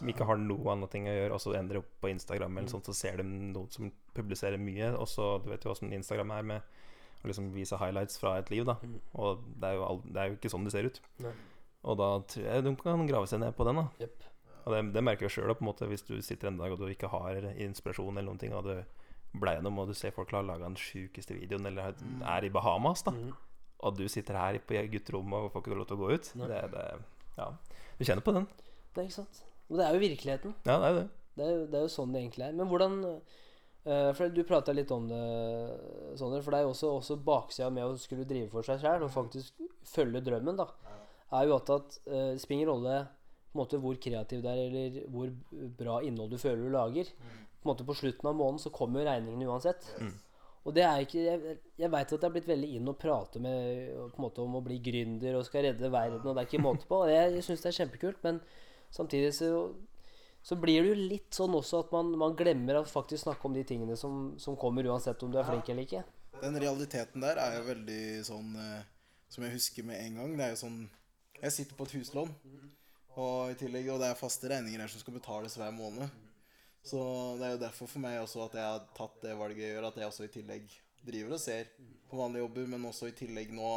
Som 0.00 0.10
ikke 0.10 0.26
har 0.26 0.40
noe 0.42 0.74
annet 0.74 0.90
ting 0.94 1.06
å 1.06 1.14
gjøre, 1.14 1.36
og 1.36 1.44
så 1.44 1.54
ender 1.60 1.78
opp 1.82 1.92
på 2.02 2.10
Instagram, 2.10 2.58
eller 2.58 2.72
sånt, 2.74 2.90
så 2.90 2.96
ser 2.96 3.22
de 3.22 3.28
noen 3.28 3.70
som 3.74 3.92
publiserer 4.18 4.58
mye. 4.58 4.90
Og 4.98 5.06
så, 5.10 5.36
Du 5.44 5.52
vet 5.52 5.62
jo 5.62 5.74
åssen 5.74 5.94
Instagram 5.94 6.34
er 6.40 6.50
med 6.54 6.74
å 7.22 7.30
liksom 7.30 7.52
vise 7.54 7.78
highlights 7.78 8.18
fra 8.18 8.36
et 8.42 8.50
liv, 8.50 8.66
da. 8.66 8.80
Mm. 8.82 8.98
Og 9.22 9.46
det 9.62 9.70
er, 9.70 9.84
all, 9.86 10.02
det 10.06 10.22
er 10.22 10.32
jo 10.32 10.40
ikke 10.40 10.52
sånn 10.54 10.66
det 10.66 10.74
ser 10.74 10.90
ut. 10.90 11.00
Nei. 11.22 11.36
Og 11.86 11.98
da 12.00 12.10
tror 12.26 12.50
jeg 12.50 12.66
de 12.66 12.74
kan 12.82 13.06
grave 13.06 13.30
seg 13.30 13.42
ned 13.44 13.54
på 13.54 13.66
den, 13.68 13.78
da. 13.78 13.86
Yep. 14.02 14.26
Og 14.64 14.74
det, 14.74 14.82
det 14.98 15.02
merker 15.06 15.28
jeg 15.28 15.38
sjøl, 15.38 15.54
hvis 15.88 16.04
du 16.04 16.16
sitter 16.24 16.50
en 16.50 16.58
dag 16.58 16.74
og 16.74 16.82
du 16.82 16.90
ikke 16.90 17.10
har 17.12 17.46
inspirasjon 17.54 18.18
eller 18.18 18.26
noen 18.28 18.42
ting, 18.42 18.54
og 18.58 18.66
du 18.66 18.74
bleier 19.36 19.60
gjennom, 19.60 19.82
og 19.82 19.90
du 19.90 19.96
ser 19.96 20.14
folk 20.16 20.32
har 20.32 20.46
laga 20.46 20.66
den 20.66 20.78
sjukeste 20.80 21.36
videoen, 21.36 21.68
eller 21.68 21.92
er 21.92 22.46
i 22.46 22.52
Bahamas, 22.52 23.04
da. 23.06 23.12
Mm. 23.12 23.34
Og 23.86 23.98
du 23.98 24.06
sitter 24.10 24.38
her 24.38 24.58
på 24.66 24.80
gutterommet 24.92 25.46
og 25.46 25.52
får 25.54 25.62
ikke 25.62 25.76
lov 25.78 25.86
til 25.90 25.98
å 25.98 26.00
gå 26.00 26.14
ut. 26.16 26.30
Det, 26.50 26.62
det, 26.72 26.86
ja. 27.38 27.50
Du 27.98 28.06
kjenner 28.06 28.24
på 28.26 28.34
den. 28.34 28.48
Det 28.94 29.02
er 29.02 29.06
ikke 29.06 29.20
sant. 29.20 29.42
Og 29.68 29.78
det 29.78 29.84
er 29.84 29.94
jo 29.94 30.02
virkeligheten. 30.02 30.54
Ja, 30.64 30.78
det 30.78 30.88
er 30.88 30.94
jo 30.94 30.98
det. 30.98 31.08
Det 31.38 31.44
er, 31.44 31.52
jo, 31.52 31.66
det 31.70 31.78
er 31.78 31.84
jo 31.84 31.92
sånn 31.92 32.14
det 32.14 32.22
egentlig 32.24 32.46
er. 32.48 32.56
Men 32.58 32.70
hvordan 32.70 32.96
uh, 33.06 34.08
For 34.18 34.32
du 34.34 34.40
prata 34.48 34.74
litt 34.74 34.90
om 34.94 35.06
det, 35.10 35.20
Sondre. 36.18 36.40
For 36.42 36.54
det 36.54 36.60
er 36.60 36.66
jo 36.66 36.72
også, 36.72 36.90
også 36.98 37.18
baksida 37.28 37.68
med 37.74 37.86
å 37.86 38.00
skulle 38.00 38.26
drive 38.26 38.50
for 38.50 38.66
seg 38.66 38.82
sjøl 38.82 39.06
og 39.06 39.14
faktisk 39.14 39.62
følge 39.86 40.24
drømmen, 40.26 40.58
da. 40.58 40.66
Er 41.38 41.46
jo 41.46 41.58
at, 41.60 41.70
at 41.70 42.00
uh, 42.08 42.32
det 42.32 42.42
spiller 42.42 42.64
ingen 42.64 42.72
rolle 42.72 42.98
på 43.48 43.56
en 43.56 43.62
måte 43.62 43.78
hvor 43.80 43.96
kreativ 44.02 44.42
du 44.42 44.48
er, 44.50 44.64
eller 44.66 44.98
hvor 45.12 45.30
bra 45.78 46.00
innhold 46.04 46.34
du 46.34 46.40
føler 46.40 46.66
du 46.66 46.74
lager. 46.74 47.14
På 47.58 47.68
en 47.68 47.72
måte 47.72 47.86
På 47.88 47.96
slutten 47.98 48.30
av 48.30 48.36
måneden 48.38 48.62
så 48.62 48.72
kommer 48.74 49.02
jo 49.02 49.08
regningene 49.10 49.50
uansett. 49.50 49.86
Mm. 49.98 50.14
Og 50.68 50.74
det 50.76 50.84
er 50.84 51.04
ikke 51.04 51.24
Jeg, 51.24 51.58
jeg 51.80 51.90
veit 51.90 52.12
at 52.12 52.20
det 52.20 52.28
er 52.28 52.34
blitt 52.36 52.48
veldig 52.50 52.70
inn 52.76 52.90
å 52.90 52.96
prate 52.98 53.42
med 53.42 53.92
på 54.12 54.20
en 54.20 54.26
måte 54.26 54.42
om 54.44 54.58
å 54.58 54.64
bli 54.64 54.80
gründer 54.84 55.38
og 55.38 55.46
skal 55.48 55.68
redde 55.68 55.92
verden, 55.92 56.24
og 56.24 56.34
det 56.34 56.44
er 56.44 56.50
ikke 56.50 56.64
måte 56.64 56.88
på. 56.88 57.04
Og 57.04 57.12
jeg, 57.12 57.36
jeg 57.38 57.46
syns 57.46 57.64
det 57.64 57.70
er 57.72 57.78
kjempekult, 57.82 58.20
men 58.26 58.42
samtidig 58.94 59.32
så 59.36 59.52
så 60.42 60.56
blir 60.56 60.80
det 60.80 60.92
jo 60.92 61.08
litt 61.10 61.34
sånn 61.34 61.56
også 61.58 61.82
at 61.82 61.90
man, 61.92 62.12
man 62.16 62.36
glemmer 62.38 62.78
å 62.78 62.84
faktisk 62.88 63.26
snakke 63.26 63.48
om 63.48 63.56
de 63.56 63.64
tingene 63.68 63.96
som, 63.98 64.30
som 64.40 64.56
kommer, 64.56 64.86
uansett 64.88 65.20
om 65.26 65.32
du 65.32 65.36
er 65.40 65.44
flink 65.44 65.68
eller 65.68 65.84
ikke. 65.84 66.04
Den 66.40 66.56
realiteten 66.62 67.24
der 67.24 67.40
er 67.42 67.58
jo 67.58 67.66
veldig 67.66 68.02
sånn 68.28 68.54
eh, 68.62 68.86
Som 69.28 69.42
jeg 69.44 69.56
husker 69.56 69.84
med 69.84 69.98
en 69.98 70.20
gang. 70.20 70.36
Det 70.38 70.44
er 70.44 70.52
jo 70.52 70.60
sånn 70.60 70.76
Jeg 71.42 71.54
sitter 71.56 71.76
på 71.76 71.88
et 71.88 71.94
huslån, 71.98 72.30
og 73.18 73.50
i 73.50 73.56
tillegg 73.58 73.90
Og 73.90 73.98
det 74.00 74.12
er 74.12 74.20
faste 74.20 74.50
regninger 74.52 74.84
her 74.84 74.92
som 74.92 75.02
skal 75.02 75.16
betales 75.18 75.58
hver 75.58 75.74
måned. 75.74 76.06
Så 76.88 77.00
det 77.36 77.46
er 77.46 77.54
jo 77.56 77.62
derfor 77.66 77.90
for 77.90 78.00
meg 78.00 78.18
også 78.22 78.46
at 78.46 78.56
jeg 78.56 78.64
har 78.64 78.84
tatt 78.96 79.18
det 79.24 79.36
valget 79.36 79.74
gjør, 79.74 79.88
at 79.90 79.98
jeg 80.00 80.08
også 80.08 80.28
i 80.28 80.32
tillegg 80.32 80.70
driver 81.04 81.36
og 81.36 81.42
ser 81.42 81.72
på 82.08 82.18
vanlige 82.18 82.44
jobber, 82.44 82.68
men 82.72 82.86
også 82.88 83.10
i 83.10 83.16
tillegg 83.16 83.52
nå 83.56 83.72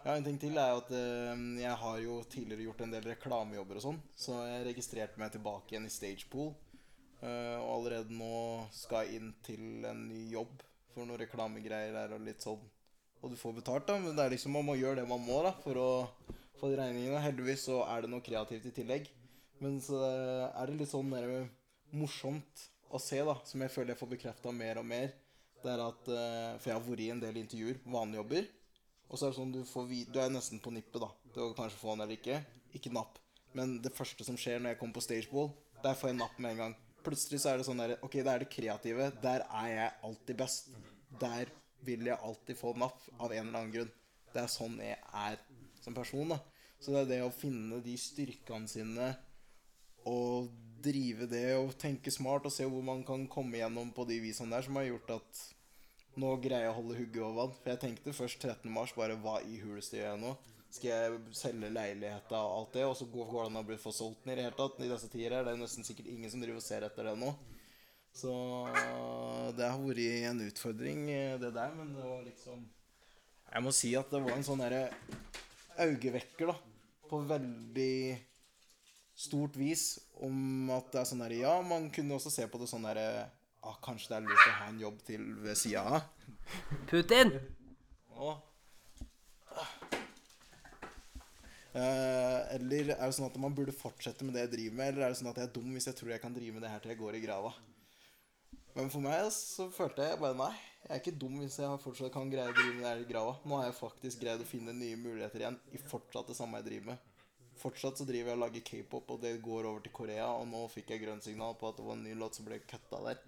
Ja, 0.00 0.14
en 0.14 0.24
ting 0.24 0.38
til 0.40 0.56
er 0.56 0.70
jo 0.72 0.80
at 0.80 0.90
eh, 0.96 1.40
jeg 1.60 1.76
har 1.82 1.96
jo 2.00 2.14
tidligere 2.32 2.64
gjort 2.64 2.82
en 2.86 2.94
del 2.94 3.04
reklamejobber 3.10 3.76
og 3.76 3.84
sånn, 3.84 3.98
så 4.16 4.38
jeg 4.48 4.66
registrerte 4.70 5.20
meg 5.20 5.34
tilbake 5.34 5.74
igjen 5.74 5.84
i 5.84 5.92
Stagepool. 5.92 6.54
Eh, 7.20 7.56
og 7.60 7.68
allerede 7.74 8.16
nå 8.16 8.64
skal 8.72 9.04
jeg 9.04 9.20
inn 9.20 9.34
til 9.44 9.84
en 9.84 10.06
ny 10.08 10.22
jobb 10.32 10.64
for 10.94 11.04
noen 11.04 11.20
reklamegreier 11.20 11.92
der 11.92 12.16
og 12.16 12.24
litt 12.24 12.40
sånn. 12.40 12.64
Og 13.20 13.34
du 13.34 13.36
får 13.36 13.58
betalt, 13.58 13.84
da, 13.90 13.98
men 14.00 14.16
det 14.16 14.24
er 14.24 14.32
liksom 14.32 14.56
man 14.56 14.64
må 14.70 14.78
gjøre 14.80 15.02
det 15.02 15.08
man 15.10 15.20
må 15.20 15.42
da 15.44 15.52
for 15.60 15.76
å 15.76 15.90
få 16.56 16.72
de 16.72 16.80
regningene. 16.80 17.20
Heldigvis 17.20 17.68
så 17.68 17.82
er 17.84 18.00
det 18.00 18.14
noe 18.14 18.24
kreativt 18.24 18.70
i 18.72 18.76
tillegg. 18.80 19.12
Men 19.60 19.76
så 19.84 20.00
er 20.00 20.70
det 20.70 20.80
litt 20.80 20.94
sånn 20.94 21.12
der, 21.12 21.44
morsomt 21.96 22.66
å 22.90 22.98
se, 23.02 23.20
da, 23.26 23.36
som 23.46 23.62
jeg 23.62 23.72
føler 23.72 23.94
jeg 23.94 24.00
får 24.00 24.12
bekrefta 24.14 24.52
mer 24.54 24.80
og 24.80 24.86
mer. 24.90 25.12
Det 25.60 25.70
er 25.70 25.82
at 25.84 26.08
eh, 26.08 26.58
For 26.58 26.70
jeg 26.70 26.76
har 26.78 26.84
vært 26.86 27.04
i 27.04 27.10
en 27.14 27.22
del 27.22 27.40
intervjuer, 27.42 27.80
vanlige 27.84 28.22
jobber. 28.22 28.46
Og 29.10 29.18
så 29.18 29.26
er 29.26 29.32
det 29.32 29.38
sånn 29.40 29.54
du 29.54 29.60
får 29.66 29.88
vite 29.90 30.14
Du 30.14 30.20
er 30.22 30.30
nesten 30.32 30.62
på 30.62 30.72
nippet, 30.74 31.00
da. 31.02 31.10
Du 31.30 31.40
kan 31.40 31.56
kanskje 31.64 31.80
få 31.82 31.94
den 31.94 32.04
eller 32.06 32.16
ikke. 32.16 32.38
Ikke 32.76 32.92
napp. 32.94 33.18
Men 33.56 33.78
det 33.82 33.92
første 33.96 34.24
som 34.26 34.38
skjer 34.38 34.62
når 34.62 34.74
jeg 34.74 34.80
kommer 34.80 34.98
på 34.98 35.04
stageball, 35.04 35.50
der 35.82 35.96
får 35.98 36.12
jeg 36.12 36.20
napp 36.20 36.38
med 36.38 36.54
en 36.54 36.62
gang. 36.64 36.76
Plutselig 37.04 37.40
så 37.42 37.52
er 37.52 37.60
det 37.60 37.66
sånn 37.66 37.80
der 37.80 37.96
Ok, 38.04 38.18
det 38.20 38.30
er 38.32 38.44
det 38.44 38.50
kreative. 38.52 39.10
Der 39.22 39.44
er 39.48 39.70
jeg 39.72 39.96
alltid 40.08 40.40
best. 40.40 40.70
Der 41.20 41.50
vil 41.86 42.06
jeg 42.06 42.20
alltid 42.20 42.58
få 42.60 42.74
napp 42.78 43.02
av 43.18 43.32
en 43.32 43.46
eller 43.48 43.62
annen 43.62 43.74
grunn. 43.74 43.92
Det 44.30 44.42
er 44.42 44.52
sånn 44.52 44.76
jeg 44.82 44.98
er 45.24 45.40
som 45.80 45.96
person, 45.96 46.34
da. 46.36 46.38
Så 46.80 46.94
det 46.94 47.02
er 47.02 47.10
det 47.10 47.20
å 47.26 47.34
finne 47.34 47.80
de 47.84 47.96
styrkene 48.00 48.68
sine 48.70 49.10
og 50.08 50.48
drive 50.82 51.26
det 51.30 51.46
og 51.58 51.74
tenke 51.80 52.12
smart 52.12 52.46
og 52.48 52.54
se 52.54 52.66
hvor 52.68 52.84
man 52.84 53.02
kan 53.06 53.26
komme 53.30 53.60
gjennom 53.60 53.90
på 53.96 54.06
de 54.08 54.20
visene 54.22 54.56
der, 54.56 54.66
som 54.66 54.78
har 54.80 54.88
gjort 54.88 55.16
at 55.18 55.42
nå 56.20 56.30
greier 56.42 56.66
jeg 56.66 56.72
å 56.72 56.78
holde 56.80 56.96
hugget 56.98 57.22
over 57.22 57.36
vann. 57.38 57.58
For 57.60 57.72
jeg 57.72 57.82
tenkte 57.84 58.16
først 58.16 58.40
13. 58.42 58.70
mars 58.72 58.94
bare 58.96 59.18
hva 59.22 59.38
i 59.46 59.60
huleste 59.62 60.00
gjør 60.00 60.10
jeg 60.10 60.22
nå? 60.24 60.32
Skal 60.70 60.90
jeg 60.90 61.20
selge 61.34 61.70
leiligheta 61.74 62.38
og 62.46 62.52
alt 62.56 62.76
det, 62.76 62.84
og 62.86 62.92
så 62.98 63.06
går 63.10 63.30
det 63.32 63.46
an 63.48 63.58
å 63.58 63.64
bli 63.66 63.78
solgt 63.82 64.20
den 64.22 64.32
i 64.32 64.36
det 64.38 64.44
hele 64.46 64.58
tatt? 64.58 64.76
I 64.78 64.90
disse 64.90 65.08
tider 65.10 65.34
her, 65.34 65.46
det 65.46 65.54
er 65.54 65.62
nesten 65.62 65.86
sikkert 65.86 66.10
ingen 66.12 66.30
som 66.30 66.42
driver 66.42 66.60
og 66.60 66.66
ser 66.66 66.86
etter 66.86 67.08
det 67.10 67.14
nå. 67.18 67.32
Så 68.14 68.30
det 69.58 69.66
har 69.66 69.82
vært 69.82 70.30
en 70.30 70.44
utfordring, 70.46 71.04
det 71.42 71.50
der, 71.54 71.74
men 71.78 71.92
det 71.94 72.06
var 72.06 72.22
liksom 72.26 72.64
Jeg 73.50 73.62
må 73.66 73.72
si 73.74 73.92
at 73.98 74.10
det 74.10 74.20
var 74.22 74.36
en 74.36 74.46
sånn 74.46 74.62
derre 74.62 74.88
øyevekker, 75.78 76.50
da. 76.50 76.56
På 77.10 77.18
veldig 77.26 77.94
stort 79.20 79.56
vis 79.60 79.98
om 80.24 80.70
at 80.72 80.90
det 80.92 81.02
er 81.02 81.08
sånn 81.10 81.22
der 81.24 81.36
Ja, 81.36 81.54
man 81.64 81.90
kunne 81.92 82.16
også 82.16 82.32
se 82.32 82.46
på 82.48 82.60
det 82.60 82.68
sånn 82.70 82.86
derre 82.88 83.28
ah, 83.60 83.76
Kanskje 83.84 84.14
det 84.14 84.20
er 84.20 84.28
lurt 84.28 84.46
å 84.46 84.58
ha 84.62 84.68
en 84.70 84.80
jobb 84.80 85.02
til 85.06 85.26
ved 85.44 85.58
sida 85.60 85.82
av. 85.98 86.06
Putin! 86.90 87.34
Å. 88.16 88.36
Eh, 91.70 92.38
eller 92.56 92.88
er 92.96 93.04
det 93.04 93.14
sånn 93.14 93.28
at 93.28 93.36
man 93.38 93.54
burde 93.54 93.74
fortsette 93.76 94.26
med 94.26 94.34
det 94.34 94.48
jeg 94.48 94.54
driver 94.56 94.78
med, 94.80 94.88
eller 94.90 95.06
er 95.06 95.12
det 95.12 95.20
sånn 95.20 95.30
at 95.30 95.38
jeg 95.38 95.46
er 95.46 95.52
dum 95.54 95.68
hvis 95.76 95.86
jeg 95.86 95.98
tror 96.00 96.10
jeg 96.10 96.22
kan 96.24 96.34
drive 96.34 96.56
med 96.56 96.64
det 96.66 96.72
her 96.72 96.82
til 96.82 96.92
jeg 96.94 96.98
går 96.98 97.18
i 97.18 97.22
grava? 97.22 97.52
Men 98.74 98.90
for 98.90 99.04
meg 99.04 99.28
så 99.34 99.68
følte 99.74 100.08
jeg 100.08 100.18
bare 100.22 100.38
nei. 100.38 100.50
Jeg 100.80 100.90
er 100.94 101.00
ikke 101.02 101.20
dum 101.20 101.38
hvis 101.42 101.58
jeg 101.60 101.78
fortsatt 101.84 102.12
kan 102.14 102.30
greie 102.32 102.50
å 102.50 102.56
drive 102.56 102.74
med 102.74 102.82
det 102.82 102.90
her 102.90 103.04
i 103.04 103.08
grava. 103.08 103.36
Nå 103.44 103.60
har 103.60 103.68
jeg 103.68 103.78
faktisk 103.78 104.24
greid 104.24 104.42
å 104.42 104.48
finne 104.48 104.74
nye 104.74 104.98
muligheter 104.98 105.44
igjen 105.44 105.58
i 105.74 105.82
fortsatt 105.90 106.30
det 106.30 106.38
samme 106.38 106.60
jeg 106.60 106.70
driver 106.70 106.92
med. 106.92 107.09
Fortsatt 107.60 108.00
så 108.00 108.06
driver 108.08 108.32
jeg 108.32 108.38
og 108.38 108.42
lager 108.44 108.64
k-pop, 108.64 109.10
og 109.12 109.20
det 109.20 109.34
går 109.44 109.68
over 109.68 109.84
til 109.84 109.92
Korea. 109.92 110.30
Og 110.38 110.48
nå 110.48 110.64
fikk 110.72 110.94
jeg 110.94 111.04
grønt 111.04 111.26
signal 111.26 111.58
på 111.60 111.68
at 111.68 111.78
det 111.78 111.86
var 111.86 111.98
en 111.98 112.06
ny 112.06 112.16
låt 112.16 112.38
som 112.38 112.48
ble 112.48 112.60
kutta 112.64 113.02
der. 113.04 113.20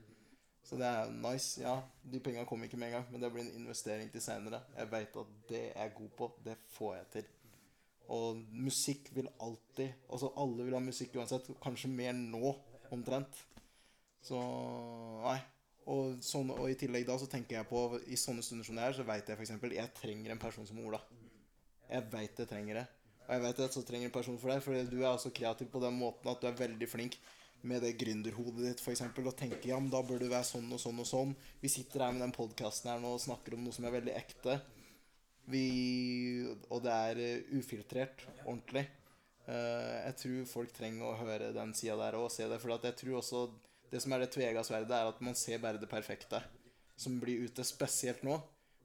Så 0.63 0.79
det 0.81 0.89
er 0.89 1.13
nice. 1.13 1.61
Ja, 1.61 1.77
de 2.13 2.21
penga 2.23 2.45
kom 2.49 2.63
ikke 2.65 2.79
med 2.81 2.93
en 2.93 2.99
gang, 2.99 3.07
men 3.13 3.23
det 3.23 3.33
blir 3.35 3.45
en 3.45 3.63
investering 3.63 4.11
til 4.13 4.23
seinere. 4.25 4.63
Jeg 4.79 4.91
veit 4.93 5.17
at 5.25 5.33
det 5.51 5.63
jeg 5.63 5.87
er 5.87 5.97
god 5.97 6.13
på, 6.19 6.31
det 6.47 6.57
får 6.77 6.95
jeg 6.97 7.09
til. 7.17 7.31
Og 8.13 8.43
musikk 8.51 9.09
vil 9.15 9.29
alltid 9.41 9.93
Altså 10.11 10.33
alle 10.37 10.65
vil 10.67 10.75
ha 10.75 10.81
musikk 10.83 11.17
uansett. 11.17 11.49
Kanskje 11.63 11.91
mer 11.91 12.13
nå, 12.17 12.55
omtrent. 12.95 13.45
Så 14.23 14.39
nei. 15.23 15.39
Og, 15.93 16.19
sånn, 16.23 16.53
og 16.55 16.69
i 16.71 16.77
tillegg 16.79 17.09
da 17.09 17.17
så 17.19 17.27
tenker 17.27 17.57
jeg 17.57 17.67
på 17.67 17.81
I 18.07 18.19
sånne 18.21 18.43
stunder 18.47 18.67
som 18.67 18.77
det 18.79 18.85
her, 18.85 18.95
så 18.95 19.07
veit 19.07 19.29
jeg 19.29 19.39
f.eks. 19.39 19.55
Jeg 19.75 19.95
trenger 19.99 20.35
en 20.35 20.43
person 20.43 20.67
som 20.69 20.79
Ola. 20.85 21.01
Jeg 21.91 22.07
veit 22.13 22.39
jeg 22.39 22.49
trenger 22.49 22.79
det. 22.81 22.85
Og 23.27 23.31
jeg 23.37 23.45
vet 23.45 23.63
at 23.65 23.77
så 23.77 23.85
trenger 23.87 24.11
en 24.11 24.15
person 24.15 24.39
for 24.41 24.53
deg, 24.53 24.65
for 24.65 24.91
du 24.91 24.99
er 25.01 25.13
også 25.13 25.33
kreativ 25.35 25.71
på 25.73 25.83
den 25.83 25.95
måten 25.99 26.31
at 26.33 26.43
du 26.43 26.49
er 26.51 26.59
veldig 26.59 26.89
flink 26.91 27.19
med 27.63 27.85
det 27.85 27.95
gründerhodet 28.01 28.65
ditt, 28.67 28.83
f.eks. 28.83 29.05
Og 29.07 29.35
tenker 29.39 29.71
ja, 29.71 29.79
men 29.79 29.93
da 29.93 30.03
bør 30.05 30.23
du 30.23 30.27
være 30.29 30.47
sånn 30.49 30.71
og 30.75 30.81
sånn 30.83 30.99
og 30.99 31.09
sånn. 31.09 31.35
Vi 31.63 31.71
sitter 31.71 32.07
her 32.07 32.15
med 32.15 32.25
den 32.25 32.35
podkasten 32.35 32.91
her 32.91 33.03
nå 33.03 33.15
og 33.17 33.23
snakker 33.23 33.55
om 33.57 33.63
noe 33.67 33.77
som 33.77 33.87
er 33.87 33.95
veldig 33.95 34.17
ekte. 34.19 34.59
Vi, 35.53 35.67
og 36.71 36.83
det 36.85 36.97
er 37.11 37.21
eh, 37.23 37.55
ufiltrert, 37.59 38.27
ordentlig. 38.45 38.85
Eh, 39.47 39.95
jeg 40.09 40.19
tror 40.23 40.51
folk 40.51 40.75
trenger 40.75 41.09
å 41.09 41.21
høre 41.23 41.53
den 41.55 41.75
sida 41.79 41.99
der 42.01 42.19
og 42.19 42.31
se 42.35 42.47
det. 42.51 42.59
For 42.63 42.75
jeg 42.75 42.99
tror 42.99 43.21
også 43.21 43.45
det 43.93 44.03
som 44.03 44.15
er 44.15 44.25
det 44.25 44.33
tvega 44.35 44.67
sverdet, 44.67 44.99
er 44.99 45.11
at 45.11 45.23
man 45.25 45.39
ser 45.39 45.63
bare 45.63 45.81
det 45.83 45.91
perfekte 45.91 46.43
som 46.99 47.19
blir 47.23 47.47
ute, 47.47 47.65
spesielt 47.67 48.23
nå. 48.27 48.39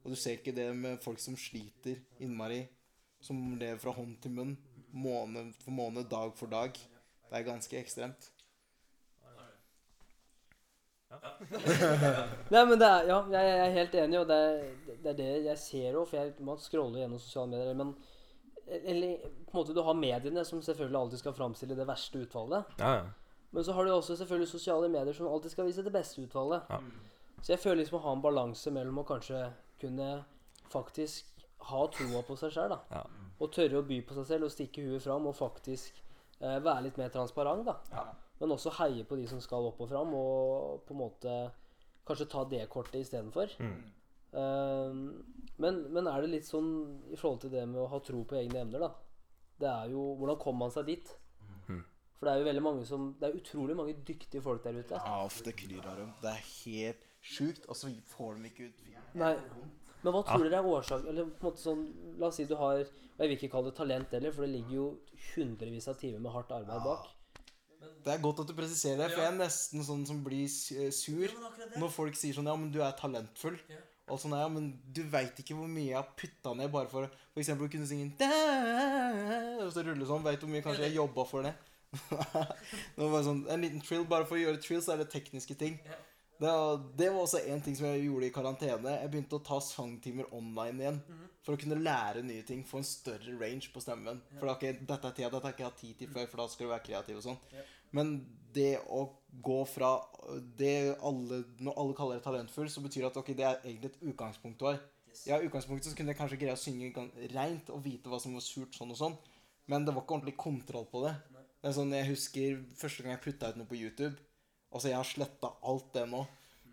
Og 0.04 0.14
du 0.14 0.18
ser 0.18 0.38
ikke 0.38 0.54
det 0.56 0.70
med 0.76 1.02
folk 1.02 1.20
som 1.22 1.36
sliter 1.38 1.98
innmari, 2.22 2.62
som 3.20 3.38
lever 3.58 3.78
fra 3.82 3.94
hånd 3.96 4.16
til 4.22 4.34
munn, 4.36 4.56
måned 4.94 5.54
for 5.62 5.74
måned, 5.74 6.08
dag 6.10 6.34
for 6.38 6.50
dag. 6.50 6.76
Det 7.28 7.38
er 7.38 7.46
ganske 7.46 7.78
ekstremt. 7.80 8.30
Nei, 12.52 12.62
men 12.68 12.76
det 12.78 12.86
er, 12.86 13.06
ja, 13.08 13.18
jeg, 13.32 13.44
jeg 13.48 13.60
er 13.64 13.76
helt 13.76 13.94
enig, 14.02 14.20
og 14.20 14.28
det 14.28 14.38
er 14.38 14.62
det, 14.88 15.12
er 15.12 15.18
det 15.18 15.28
jeg 15.46 15.60
ser 15.62 15.98
òg. 15.98 16.08
For 16.10 16.20
jeg, 16.20 16.34
man 16.44 16.60
scroller 16.62 17.02
gjennom 17.02 17.22
sosiale 17.22 17.52
medier. 17.52 17.76
Men 17.78 17.94
eller, 18.68 19.30
på 19.48 19.54
en 19.54 19.60
måte 19.62 19.76
du 19.76 19.80
har 19.84 19.96
mediene, 19.96 20.44
som 20.44 20.60
selvfølgelig 20.64 21.00
alltid 21.00 21.22
skal 21.22 21.36
framstille 21.36 21.78
det 21.78 21.88
verste 21.88 22.20
utfallet. 22.24 22.76
Ja, 22.80 22.94
ja. 23.00 23.06
Men 23.50 23.64
så 23.64 23.72
har 23.72 23.84
du 23.84 23.94
også 23.94 24.16
selvfølgelig 24.16 24.50
sosiale 24.50 24.90
medier 24.92 25.16
som 25.16 25.28
alltid 25.28 25.54
skal 25.54 25.68
vise 25.70 25.84
det 25.84 25.92
beste 25.92 26.20
utfallet. 26.20 26.68
Ja. 26.68 26.80
Så 27.40 27.54
jeg 27.54 27.62
føler 27.62 27.80
liksom 27.80 27.96
å 28.00 28.04
ha 28.04 28.12
en 28.12 28.24
balanse 28.24 28.72
mellom 28.74 29.00
å 29.00 29.06
kanskje 29.08 29.46
kunne 29.80 30.08
faktisk 30.68 31.37
ha 31.68 31.86
troa 31.92 32.22
på 32.26 32.36
seg 32.38 32.54
sjøl, 32.54 32.74
da. 32.74 32.80
Ja. 32.92 33.32
Og 33.38 33.50
tørre 33.54 33.80
å 33.80 33.86
by 33.86 34.00
på 34.06 34.14
seg 34.16 34.26
selv 34.32 34.48
og 34.48 34.54
stikke 34.54 34.84
huet 34.86 35.04
fram 35.04 35.26
og 35.30 35.36
faktisk 35.38 36.02
Eh, 36.38 36.58
være 36.62 36.84
litt 36.86 36.98
mer 37.00 37.10
transparent, 37.10 37.66
da. 37.66 37.74
Ja. 37.90 38.04
Men 38.38 38.54
også 38.54 38.70
heie 38.78 39.06
på 39.08 39.18
de 39.18 39.26
som 39.30 39.40
skal 39.42 39.66
opp 39.66 39.80
og 39.82 39.90
fram, 39.90 40.12
og 40.14 40.84
på 40.86 40.94
en 40.94 41.00
måte 41.00 41.38
kanskje 42.06 42.28
ta 42.30 42.44
det 42.48 42.62
kortet 42.70 43.02
istedenfor. 43.02 43.56
Mm. 43.58 43.78
Uh, 44.28 44.92
men, 45.56 45.78
men 45.88 46.06
er 46.06 46.20
det 46.20 46.30
litt 46.34 46.46
sånn 46.46 46.68
i 47.08 47.16
forhold 47.16 47.40
til 47.46 47.52
det 47.54 47.62
med 47.66 47.80
å 47.80 47.88
ha 47.88 47.98
tro 48.04 48.20
på 48.28 48.36
egne 48.36 48.60
evner, 48.60 48.84
da? 48.84 48.90
Det 49.58 49.68
er 49.70 49.94
jo 49.94 50.02
Hvordan 50.20 50.36
kommer 50.38 50.66
man 50.66 50.74
seg 50.74 50.84
dit? 50.86 51.12
Mm. 51.66 51.80
For 52.18 52.28
det 52.28 52.34
er 52.34 52.42
jo 52.42 52.46
veldig 52.46 52.62
mange 52.62 52.84
som 52.86 53.06
Det 53.18 53.26
er 53.26 53.38
utrolig 53.40 53.74
mange 53.78 53.96
dyktige 54.06 54.44
folk 54.44 54.60
der 54.62 54.76
ute. 54.78 55.00
Ja, 55.00 55.16
ofte 55.24 55.48
det 55.48 55.56
kryr 55.58 55.80
av 55.80 55.96
dem. 55.98 56.12
Det 56.22 56.30
er 56.30 56.44
helt 56.44 57.08
sjukt, 57.24 57.64
og 57.66 57.80
så 57.80 57.90
får 58.12 58.36
de 58.36 58.52
ikke 58.52 58.68
ut 58.68 58.84
Nei. 59.18 59.32
Men 60.08 60.16
hva 60.16 60.24
tror 60.24 60.46
dere 60.46 60.62
er 60.62 60.68
årsaken 60.72 61.12
Eller 61.12 61.28
på 61.28 61.44
en 61.44 61.50
måte 61.50 61.60
sånn 61.60 61.84
La 62.20 62.30
oss 62.30 62.38
si 62.40 62.46
du 62.48 62.54
har 62.56 62.80
Og 62.80 63.20
jeg 63.20 63.28
vil 63.28 63.36
ikke 63.36 63.50
kalle 63.52 63.68
det 63.68 63.76
talent 63.76 64.16
heller, 64.16 64.32
for 64.32 64.46
det 64.46 64.52
ligger 64.54 64.76
jo 64.78 64.88
hundrevis 65.34 65.88
av 65.90 65.98
timer 66.00 66.22
med 66.24 66.32
hardt 66.32 66.52
arbeid 66.54 66.84
bak. 66.86 67.08
Det 68.04 68.12
er 68.14 68.22
godt 68.22 68.40
at 68.42 68.50
du 68.50 68.54
presiserer 68.56 69.00
det, 69.02 69.08
for 69.12 69.22
jeg 69.22 69.32
er 69.32 69.38
nesten 69.38 69.84
sånn 69.86 70.04
som 70.08 70.20
blir 70.24 70.46
eh, 70.46 70.90
sur 70.94 71.34
når 71.78 71.92
folk 71.94 72.18
sier 72.18 72.36
sånn 72.36 72.48
Ja, 72.48 72.56
men 72.58 72.70
du 72.74 72.80
er 72.82 72.94
talentfull. 72.98 73.58
Og 74.08 74.20
sånn, 74.22 74.36
ja, 74.38 74.48
men 74.48 74.70
du 74.94 75.02
veit 75.12 75.36
ikke 75.42 75.56
hvor 75.58 75.68
mye 75.68 75.90
jeg 75.90 75.98
har 75.98 76.12
putta 76.16 76.54
ned 76.56 76.70
bare 76.72 76.88
for 76.88 77.10
eksempel 77.36 77.68
å 77.68 77.72
kunne 77.72 77.88
synge 77.90 78.14
«Da», 78.20 78.28
Og 79.66 79.72
så 79.74 79.84
rulle 79.84 80.06
sånn. 80.08 80.24
Veit 80.24 80.40
du 80.40 80.46
hvor 80.46 80.54
mye 80.54 80.64
kanskje 80.64 80.86
jeg 80.86 80.96
jobba 80.96 81.26
for 81.28 81.44
det? 81.44 81.52
det 81.98 83.00
var 83.02 83.12
bare 83.12 83.24
sånn, 83.26 83.42
En 83.52 83.64
liten 83.64 83.82
trill. 83.84 84.06
Bare 84.08 84.28
for 84.28 84.38
å 84.38 84.40
gjøre 84.40 84.62
trill, 84.64 84.80
så 84.84 84.94
er 84.94 85.02
det 85.02 85.10
tekniske 85.12 85.58
ting. 85.60 85.76
Det 86.38 86.50
det 86.96 87.08
var 87.10 87.24
også 87.24 87.40
en 87.50 87.60
ting 87.60 87.74
som 87.74 87.88
jeg 87.88 88.04
gjorde 88.06 88.28
i 88.28 88.34
karantene. 88.34 88.92
Jeg 89.02 89.10
begynte 89.10 89.38
å 89.38 89.44
ta 89.44 89.58
sangtimer 89.64 90.28
online 90.32 90.84
igjen. 90.84 91.00
For 91.42 91.56
å 91.56 91.60
kunne 91.60 91.80
lære 91.82 92.22
nye 92.22 92.44
ting. 92.46 92.62
Få 92.66 92.78
en 92.78 92.86
større 92.86 93.34
range 93.40 93.72
på 93.74 93.80
stemmen. 93.82 94.20
For 94.38 94.46
det 94.46 94.52
er 94.52 94.58
ikke, 94.58 94.86
dette 94.86 95.08
er 95.08 95.16
tida, 95.16 95.30
dette 95.34 95.48
har 95.48 95.56
ikke 95.56 95.68
hatt 95.70 95.80
tid 95.80 95.96
til 95.98 96.12
før, 96.12 96.28
for 96.28 96.42
da 96.42 96.46
skal 96.52 96.66
du 96.66 96.72
være 96.74 96.86
kreativ 96.86 97.16
og 97.16 97.24
sånn. 97.24 97.40
Men 97.96 98.12
det 98.54 98.78
å 98.92 99.00
gå 99.42 99.58
fra 99.68 99.90
det 100.58 100.94
alle, 101.04 101.42
Når 101.58 101.80
alle 101.80 101.96
kaller 101.96 102.20
det 102.20 102.24
talentfull, 102.24 102.68
så 102.70 102.82
betyr 102.84 103.06
det 103.06 103.10
at 103.10 103.16
ok, 103.16 103.32
det 103.36 103.46
er 103.48 103.58
egentlig 103.64 103.92
et 103.94 104.02
utgangspunkt 104.12 104.60
du 104.60 104.68
har. 104.68 104.78
Ja, 105.26 105.38
i 105.40 105.48
utgangspunktet 105.48 105.90
så 105.90 105.96
kunne 105.96 106.12
jeg 106.12 106.20
kanskje 106.20 106.38
greie 106.38 106.54
å 106.54 106.60
synge 106.60 106.92
reint 107.34 107.70
og 107.74 107.82
vite 107.82 108.08
hva 108.12 108.20
som 108.22 108.36
var 108.36 108.44
surt, 108.44 108.76
sånn 108.76 108.92
og 108.94 109.00
sånn. 109.00 109.18
Men 109.66 109.84
det 109.84 109.94
var 109.94 110.04
ikke 110.04 110.18
ordentlig 110.18 110.36
kontroll 110.36 110.86
på 110.92 111.02
det. 111.06 111.14
Det 111.58 111.70
er 111.70 111.74
sånn, 111.74 111.92
Jeg 111.92 112.06
husker 112.12 112.60
første 112.78 113.02
gang 113.02 113.16
jeg 113.16 113.24
putta 113.24 113.50
ut 113.50 113.56
noe 113.56 113.66
på 113.66 113.80
YouTube. 113.80 114.14
Altså, 114.72 114.90
jeg 114.90 114.98
har 114.98 115.08
sletta 115.08 115.52
alt 115.70 115.92
det 115.94 116.04
nå. 116.10 116.24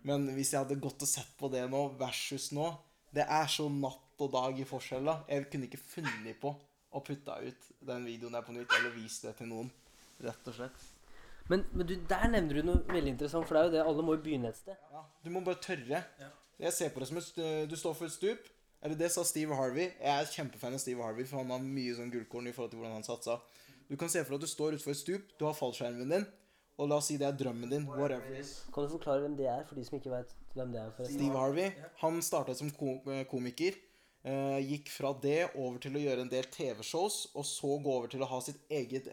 Men 0.06 0.28
hvis 0.36 0.52
jeg 0.52 0.62
hadde 0.62 0.78
gått 0.80 1.02
og 1.02 1.10
sett 1.10 1.32
på 1.38 1.48
det 1.50 1.64
nå 1.70 1.80
versus 1.98 2.52
nå 2.54 2.68
Det 3.10 3.24
er 3.24 3.48
så 3.50 3.66
natt 3.72 4.20
og 4.22 4.30
dag 4.32 4.58
i 4.60 4.66
forskjell, 4.68 5.08
da. 5.08 5.16
Jeg 5.28 5.48
kunne 5.52 5.68
ikke 5.68 5.80
funnet 5.82 6.38
på 6.40 6.52
å 6.96 7.00
putte 7.04 7.34
ut 7.42 7.70
den 7.84 8.06
videoen 8.08 8.36
der 8.36 8.44
på 8.44 8.54
nytt, 8.56 8.70
eller 8.78 8.94
vist 8.96 9.26
det 9.26 9.34
til 9.36 9.50
noen. 9.50 9.68
Rett 10.24 10.48
og 10.48 10.56
slett. 10.56 10.84
Men, 11.50 11.62
men 11.76 11.88
du, 11.88 11.94
der 12.08 12.24
nevner 12.32 12.58
du 12.58 12.68
noe 12.70 12.82
veldig 12.88 13.12
interessant, 13.12 13.46
for 13.46 13.56
det 13.56 13.60
er 13.60 13.68
jo 13.68 13.74
det 13.74 13.82
alle 13.84 14.04
må 14.06 14.16
jo 14.16 14.22
begynne 14.24 14.50
et 14.50 14.58
sted. 14.58 14.78
Ja, 14.92 15.02
du 15.24 15.28
må 15.34 15.42
bare 15.44 15.60
tørre. 15.62 16.00
Jeg 16.56 16.72
ser 16.72 16.94
på 16.94 17.02
det 17.02 17.10
som 17.10 17.20
et 17.20 17.68
Du 17.70 17.76
står 17.76 17.96
for 17.98 18.08
et 18.08 18.16
stup. 18.16 18.48
Eller 18.84 18.96
det 18.96 19.10
sa 19.12 19.24
Steve 19.24 19.56
Harvey. 19.56 19.90
Jeg 20.00 20.12
er 20.12 20.32
kjempefan 20.32 20.76
av 20.76 20.80
Steve 20.82 21.02
Harvey, 21.02 21.26
for 21.28 21.40
han 21.40 21.52
har 21.52 21.62
mye 21.62 21.94
sånn 21.96 22.12
gullkorn 22.12 22.48
i 22.50 22.52
forhold 22.54 22.74
til 22.74 22.80
hvordan 22.80 22.98
han 22.98 23.06
satsa. 23.06 23.38
Du 23.88 23.96
kan 23.98 24.10
se 24.12 24.22
for 24.22 24.34
deg 24.34 24.42
at 24.42 24.46
du 24.46 24.52
står 24.52 24.76
utfor 24.76 24.92
et 24.92 25.00
stup, 25.00 25.32
du 25.38 25.46
har 25.46 25.56
fallskjermen 25.56 26.12
din, 26.12 26.26
og 26.76 26.88
la 26.90 26.98
oss 27.00 27.08
si 27.10 27.16
det 27.20 27.26
er 27.28 27.36
drømmen 27.36 27.72
din. 27.72 27.86
Whatever 27.88 28.28
it 28.34 28.44
is. 28.44 28.52
Kan 28.74 28.84
du 28.84 28.92
forklare 28.92 29.24
hvem 29.24 29.36
det 29.38 29.48
er, 29.48 29.64
for 29.68 29.78
de 29.78 29.84
som 29.86 29.96
ikke 29.98 30.12
vet 30.12 30.32
hvem 30.54 30.72
det 30.74 30.80
er? 30.82 30.90
forresten? 30.96 31.18
Steve 31.18 31.40
Harvey 31.40 31.70
han 32.02 32.22
startet 32.22 32.60
som 32.60 32.68
eh, 32.70 33.24
komiker. 33.30 33.78
eh, 34.26 34.58
gikk 34.66 34.90
fra 34.90 35.12
det 35.22 35.50
over 35.54 35.78
til 35.78 35.96
å 35.96 36.02
gjøre 36.02 36.24
en 36.26 36.30
del 36.32 36.48
TV-shows, 36.50 37.18
og 37.34 37.44
så 37.46 37.76
gå 37.82 37.92
over 38.00 38.10
til 38.10 38.24
å 38.24 38.28
ha 38.30 38.40
sitt 38.42 38.58
eget 38.68 39.06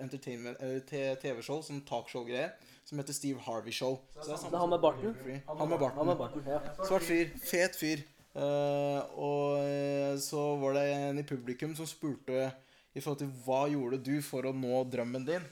TV-show, 1.21 1.61
som 1.61 1.81
talkshow-greier, 1.85 2.55
som 2.83 2.99
heter 2.99 3.13
Steve 3.13 3.39
Harvey 3.45 3.71
Show. 3.71 3.99
Så 4.17 4.31
det 4.31 4.39
er 4.39 4.55
er 4.55 4.63
han 4.63 4.73
med 4.73 4.81
barten? 4.81 5.13
Han 5.47 5.69
med 5.69 5.79
barten. 5.79 5.97
Han 6.01 6.07
med 6.07 6.17
barten, 6.17 6.49
ja. 6.49 6.59
Svart 6.83 7.05
fyr. 7.05 7.29
Fet 7.45 7.77
fyr. 7.79 8.03
Eh, 8.33 9.01
og 9.13 9.61
eh, 9.61 10.15
så 10.17 10.55
var 10.57 10.73
det 10.79 10.87
en 10.89 11.19
i 11.21 11.25
publikum 11.27 11.75
som 11.77 11.85
spurte 11.85 12.47
i 12.93 13.01
forhold 13.01 13.19
til 13.21 13.33
hva 13.45 13.67
gjorde 13.69 13.99
du 14.01 14.15
for 14.25 14.49
å 14.49 14.53
nå 14.57 14.81
drømmen 14.89 15.27
din. 15.27 15.45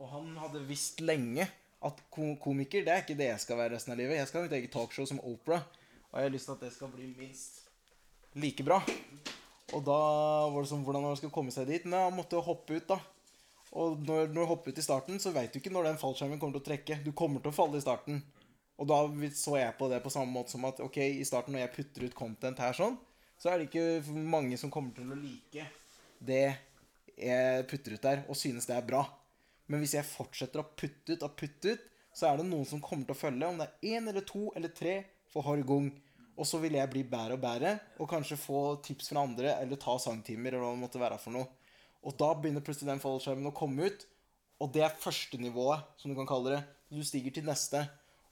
Og 0.00 0.10
han 0.12 0.34
hadde 0.42 0.64
visst 0.68 1.00
lenge 1.00 1.46
at 1.86 2.00
ko 2.12 2.34
komiker 2.42 2.84
det 2.84 2.92
er 2.92 3.04
ikke 3.04 3.16
det 3.18 3.30
jeg 3.30 3.42
skal 3.44 3.60
være 3.60 3.76
resten 3.76 3.94
av 3.94 4.00
livet. 4.00 4.18
Jeg 4.18 4.28
skal 4.28 4.42
ha 4.42 4.48
mitt 4.48 4.56
eget 4.58 4.72
talkshow 4.74 5.08
som 5.08 5.20
Opera. 5.24 5.62
Og 6.10 6.18
jeg 6.18 6.28
har 6.28 6.34
lyst 6.34 6.48
til 6.48 6.56
at 6.56 6.64
det 6.66 6.72
skal 6.74 6.92
bli 6.92 7.10
minst 7.18 7.62
like 8.36 8.64
bra. 8.66 8.80
Og 9.74 9.82
da 9.84 9.98
var 10.52 10.62
det 10.62 10.70
sånn 10.70 10.84
hvordan 10.86 11.04
man 11.08 11.18
skal 11.18 11.32
komme 11.34 11.54
seg 11.54 11.68
dit. 11.70 11.86
Men 11.88 12.08
han 12.08 12.16
måtte 12.16 12.38
jo 12.38 12.44
hoppe 12.46 12.78
ut, 12.78 12.88
da. 12.88 13.00
Og 13.76 13.98
når, 14.06 14.30
når 14.30 14.40
du 14.40 14.50
hopper 14.52 14.72
ut 14.72 14.80
i 14.80 14.84
starten, 14.84 15.20
så 15.20 15.32
veit 15.34 15.52
du 15.52 15.58
ikke 15.60 15.72
når 15.74 15.90
den 15.90 16.00
fallskjermen 16.00 16.40
kommer 16.40 16.58
til 16.58 16.64
å 16.64 16.68
trekke. 16.70 17.00
Du 17.04 17.10
kommer 17.16 17.42
til 17.42 17.52
å 17.52 17.56
falle 17.56 17.80
i 17.80 17.84
starten. 17.84 18.22
Og 18.76 18.88
da 18.88 19.00
så 19.36 19.56
jeg 19.56 19.74
på 19.78 19.88
det 19.90 20.02
på 20.04 20.12
samme 20.12 20.32
måte 20.32 20.52
som 20.52 20.64
at 20.68 20.80
ok, 20.84 21.00
i 21.00 21.24
starten 21.26 21.56
når 21.56 21.64
jeg 21.64 21.74
putter 21.78 22.06
ut 22.06 22.16
content 22.16 22.60
her 22.60 22.76
sånn, 22.76 22.98
så 23.40 23.50
er 23.50 23.60
det 23.60 23.68
ikke 23.70 24.16
mange 24.16 24.56
som 24.60 24.72
kommer 24.72 24.92
til 24.96 25.12
å 25.12 25.16
like 25.16 25.64
det 26.24 26.46
jeg 27.16 27.64
putter 27.70 27.96
ut 27.96 28.04
der, 28.04 28.22
og 28.28 28.36
synes 28.36 28.68
det 28.68 28.76
er 28.76 28.84
bra. 28.84 29.02
Men 29.66 29.82
hvis 29.82 29.96
jeg 29.96 30.06
fortsetter 30.08 30.62
å 30.62 30.68
putte 30.78 31.16
ut 31.16 31.24
og 31.26 31.36
putte 31.38 31.74
ut, 31.74 31.86
så 32.16 32.30
er 32.30 32.40
det 32.40 32.48
noen 32.48 32.66
som 32.68 32.80
kommer 32.80 33.04
til 33.06 33.16
å 33.16 33.18
følge. 33.18 33.48
Om 33.48 33.60
det 33.60 33.66
er 33.68 33.96
én 33.96 34.08
eller 34.08 34.24
to 34.26 34.48
eller 34.56 34.72
tre 34.72 34.96
for 35.32 35.44
Horgung. 35.46 35.90
Og 36.36 36.48
så 36.48 36.60
vil 36.60 36.76
jeg 36.76 36.92
bli 36.92 37.02
bedre 37.08 37.36
og 37.36 37.42
bedre, 37.42 37.78
og 38.00 38.10
kanskje 38.10 38.36
få 38.40 38.60
tips 38.84 39.08
fra 39.12 39.22
andre, 39.24 39.54
eller 39.56 39.80
ta 39.80 39.94
sangtimer, 40.00 40.52
eller 40.52 40.66
hva 40.66 40.74
det 40.74 40.82
måtte 40.82 41.00
være 41.00 41.16
for 41.20 41.32
noe. 41.32 41.48
Og 42.04 42.16
da 42.20 42.28
begynner 42.36 42.64
plutselig 42.64 42.90
den 42.90 43.00
fallskjermen 43.02 43.48
å 43.48 43.54
komme 43.56 43.88
ut, 43.88 44.04
og 44.60 44.72
det 44.72 44.84
er 44.84 44.98
første 45.00 45.40
nivået, 45.40 45.84
som 46.00 46.12
du 46.12 46.16
kan 46.18 46.28
kalle 46.28 46.54
det. 46.54 46.60
Du 46.92 47.00
stiger 47.04 47.32
til 47.34 47.48
neste. 47.48 47.82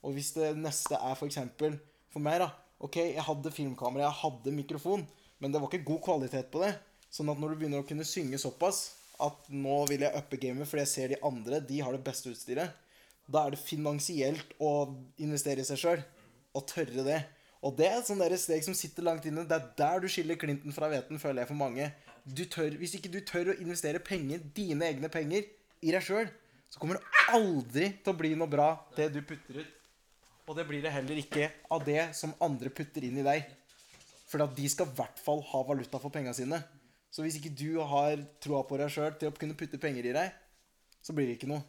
Og 0.05 0.13
hvis 0.15 0.31
det 0.37 0.53
neste 0.57 0.97
er 0.97 1.17
for 1.17 1.27
eksempel 1.27 1.79
For 2.13 2.23
meg, 2.23 2.39
da. 2.39 2.53
Ok, 2.79 2.95
jeg 3.01 3.23
hadde 3.27 3.51
filmkamera, 3.51 4.05
jeg 4.05 4.19
hadde 4.21 4.51
mikrofon, 4.55 5.01
men 5.43 5.51
det 5.51 5.59
var 5.59 5.67
ikke 5.67 5.87
god 5.89 6.01
kvalitet 6.05 6.47
på 6.53 6.61
det. 6.61 6.69
Sånn 7.11 7.27
at 7.31 7.39
når 7.41 7.51
du 7.51 7.59
begynner 7.59 7.83
å 7.83 7.87
kunne 7.87 8.05
synge 8.07 8.39
såpass 8.39 8.85
at 9.23 9.47
nå 9.53 9.77
vil 9.89 10.03
jeg 10.05 10.17
uppe 10.19 10.39
gamet 10.41 10.67
fordi 10.69 10.83
jeg 10.83 10.91
ser 10.91 11.13
de 11.13 11.21
andre, 11.25 11.61
de 11.63 11.79
har 11.83 11.95
det 11.95 12.03
beste 12.05 12.31
utstyret, 12.31 12.73
da 13.31 13.45
er 13.45 13.55
det 13.55 13.61
finansielt 13.63 14.53
å 14.61 14.71
investere 15.21 15.63
i 15.63 15.67
seg 15.67 15.81
sjøl. 15.81 16.03
Og 16.55 16.63
tørre 16.69 17.03
det. 17.03 17.21
Og 17.65 17.73
det 17.75 17.87
er 17.89 17.97
et 17.97 18.07
sånt 18.07 18.23
steg 18.39 18.63
som 18.63 18.75
sitter 18.77 19.03
langt 19.07 19.25
inne. 19.27 19.43
Det 19.47 19.57
er 19.57 19.71
der 19.79 20.03
du 20.03 20.07
skiller 20.11 20.37
Clinton 20.39 20.75
fra 20.75 20.87
hveten, 20.91 21.19
føler 21.19 21.41
jeg 21.41 21.49
for 21.49 21.59
mange. 21.59 21.89
Tør, 22.53 22.77
hvis 22.79 22.95
ikke 22.97 23.11
du 23.11 23.19
tør 23.25 23.51
å 23.51 23.57
investere 23.61 24.01
penger, 24.01 24.43
dine 24.55 24.87
egne 24.87 25.09
penger, 25.13 25.49
i 25.85 25.91
deg 25.93 26.05
sjøl, 26.05 26.29
så 26.71 26.81
kommer 26.81 26.97
det 26.97 27.25
aldri 27.35 27.89
til 28.03 28.13
å 28.13 28.17
bli 28.17 28.31
noe 28.37 28.49
bra, 28.49 28.69
det 28.97 29.09
du 29.13 29.19
putter 29.25 29.61
ut. 29.61 29.73
Og 30.45 30.57
det 30.57 30.65
blir 30.69 30.81
det 30.85 30.93
heller 30.93 31.19
ikke 31.21 31.49
av 31.73 31.85
det 31.85 32.11
som 32.17 32.33
andre 32.45 32.69
putter 32.73 33.05
inn 33.05 33.17
i 33.21 33.25
deg. 33.25 33.45
For 34.29 34.41
de 34.57 34.69
skal 34.69 34.89
i 34.89 34.97
hvert 34.97 35.21
fall 35.21 35.41
ha 35.51 35.61
valuta 35.65 36.01
for 36.01 36.13
penga 36.13 36.33
sine. 36.37 36.61
Så 37.15 37.23
hvis 37.23 37.37
ikke 37.39 37.53
du 37.55 37.77
har 37.79 38.19
troa 38.43 38.65
på 38.67 38.75
deg 38.75 38.91
sjøl 38.91 39.13
til 39.15 39.31
å 39.31 39.35
kunne 39.39 39.55
putte 39.55 39.79
penger 39.79 40.09
i 40.09 40.15
deg, 40.17 40.33
så 40.99 41.15
blir 41.15 41.29
det 41.29 41.37
ikke 41.37 41.47
noe. 41.47 41.63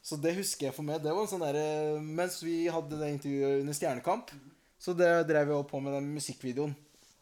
Så 0.00 0.16
det 0.22 0.36
husker 0.38 0.70
jeg 0.70 0.76
for 0.76 0.86
meg. 0.86 1.02
Det 1.04 1.12
var 1.12 1.26
en 1.26 1.28
sånn 1.28 1.44
der, 1.44 1.58
Mens 2.00 2.38
vi 2.40 2.62
hadde 2.72 2.96
det 2.96 3.10
intervjuet 3.12 3.60
under 3.60 3.76
Stjernekamp, 3.76 4.32
så 4.80 4.94
det 4.96 5.10
drev 5.28 5.52
også 5.52 5.68
på 5.68 5.82
med 5.84 5.98
den 5.98 6.08
musikkvideoen 6.14 6.72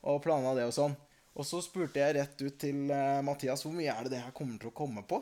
og 0.05 0.23
planla 0.23 0.53
det 0.55 0.69
og 0.69 0.75
sånn. 0.77 0.95
Og 1.35 1.47
så 1.49 1.59
spurte 1.65 1.99
jeg 1.99 2.15
rett 2.15 2.43
ut 2.45 2.59
til 2.63 2.93
eh, 2.95 3.23
Mathias 3.27 3.65
hvor 3.65 3.75
mye 3.75 3.91
er 3.91 4.07
det 4.07 4.15
det 4.15 4.23
her 4.23 4.35
kommer 4.37 4.61
til 4.61 4.71
å 4.71 4.77
komme 4.77 5.03
på. 5.09 5.19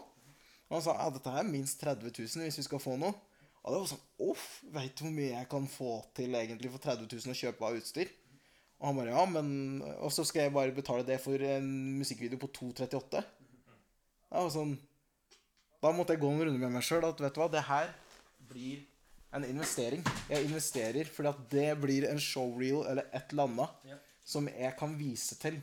Og 0.68 0.74
han 0.76 0.84
sa 0.84 0.98
ja, 0.98 1.08
dette 1.14 1.32
er 1.32 1.48
minst 1.48 1.80
30 1.80 2.10
000 2.10 2.44
hvis 2.44 2.58
vi 2.60 2.66
skal 2.66 2.82
få 2.82 2.98
noe. 3.00 3.14
Og 3.62 3.72
det 3.72 3.78
var 3.78 3.90
sånn 3.94 4.04
Uff, 4.28 4.44
veit 4.74 4.92
du 4.98 5.06
hvor 5.06 5.14
mye 5.14 5.30
jeg 5.30 5.48
kan 5.48 5.70
få 5.70 5.94
til 6.18 6.36
egentlig 6.36 6.72
for 6.74 6.84
30 6.84 7.08
000 7.08 7.32
å 7.32 7.38
kjøpe 7.38 7.68
av 7.68 7.78
utstyr? 7.78 8.12
Og 8.82 8.88
han 8.88 8.98
bare 8.98 9.14
ja, 9.14 9.24
men 9.30 9.50
Og 10.02 10.10
så 10.10 10.24
skal 10.26 10.48
jeg 10.48 10.54
bare 10.54 10.74
betale 10.74 11.06
det 11.06 11.20
for 11.22 11.38
en 11.46 11.66
musikkvideo 12.00 12.40
på 12.42 12.50
238. 12.50 13.22
Jeg 13.22 14.46
var 14.46 14.50
sånn 14.50 14.72
Da 15.82 15.92
måtte 15.94 16.16
jeg 16.16 16.22
gå 16.24 16.30
en 16.32 16.42
runde 16.42 16.58
med 16.58 16.74
meg 16.74 16.86
sjøl 16.86 17.06
at 17.06 17.20
vet 17.22 17.36
du 17.36 17.40
hva, 17.42 17.50
det 17.50 17.62
her 17.68 17.92
blir 18.52 18.82
en 19.32 19.46
investering. 19.48 20.02
Jeg 20.28 20.44
investerer 20.44 21.08
fordi 21.08 21.30
at 21.30 21.40
det 21.54 21.68
blir 21.80 22.04
en 22.10 22.20
showreel 22.20 22.82
eller 22.90 23.06
et 23.16 23.32
eller 23.32 23.48
annet 23.48 23.94
som 24.28 24.46
jeg 24.50 24.74
kan 24.78 24.92
vise 24.98 25.38
til 25.40 25.56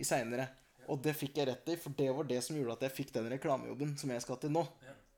i 0.00 0.06
seinere. 0.06 0.46
Og 0.88 1.00
det 1.02 1.16
fikk 1.18 1.40
jeg 1.40 1.48
rett 1.50 1.72
i, 1.74 1.76
for 1.76 1.96
det 1.98 2.06
var 2.14 2.28
det 2.28 2.38
som 2.46 2.56
gjorde 2.56 2.78
at 2.78 2.86
jeg 2.86 2.96
fikk 3.00 3.10
den 3.16 3.28
reklamejobben 3.32 3.96
som 4.00 4.12
jeg 4.14 4.22
skal 4.24 4.38
til 4.40 4.54
nå. 4.54 4.62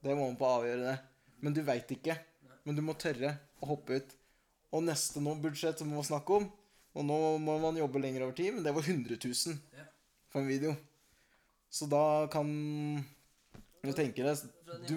Det 0.02 0.16
må 0.16 0.24
man 0.24 0.38
på 0.40 0.48
avgjøre 0.48 0.88
det. 0.88 0.96
Men 1.44 1.54
du 1.54 1.62
veit 1.66 1.94
ikke. 1.94 2.16
Men 2.64 2.78
du 2.78 2.82
må 2.84 2.96
tørre 2.98 3.36
å 3.62 3.70
hoppe 3.74 4.00
ut. 4.00 4.16
Og 4.72 4.82
neste 4.88 5.22
nå 5.22 5.36
budsjett 5.44 5.78
som 5.78 5.92
vi 5.92 5.98
må 5.98 6.04
snakke 6.06 6.40
om 6.40 6.48
Og 6.92 7.06
nå 7.08 7.18
må 7.40 7.56
man 7.62 7.78
jobbe 7.80 8.02
lenger 8.02 8.26
over 8.26 8.36
tid, 8.36 8.52
men 8.56 8.64
det 8.66 8.74
var 8.76 8.84
100 8.84 9.16
000 9.16 9.58
for 10.32 10.42
en 10.42 10.50
video. 10.50 10.74
Så 11.72 11.88
da 11.88 12.28
kan 12.32 12.48
du 13.82 13.92
tenke 13.96 14.22
deg 14.22 14.42
du, 14.86 14.96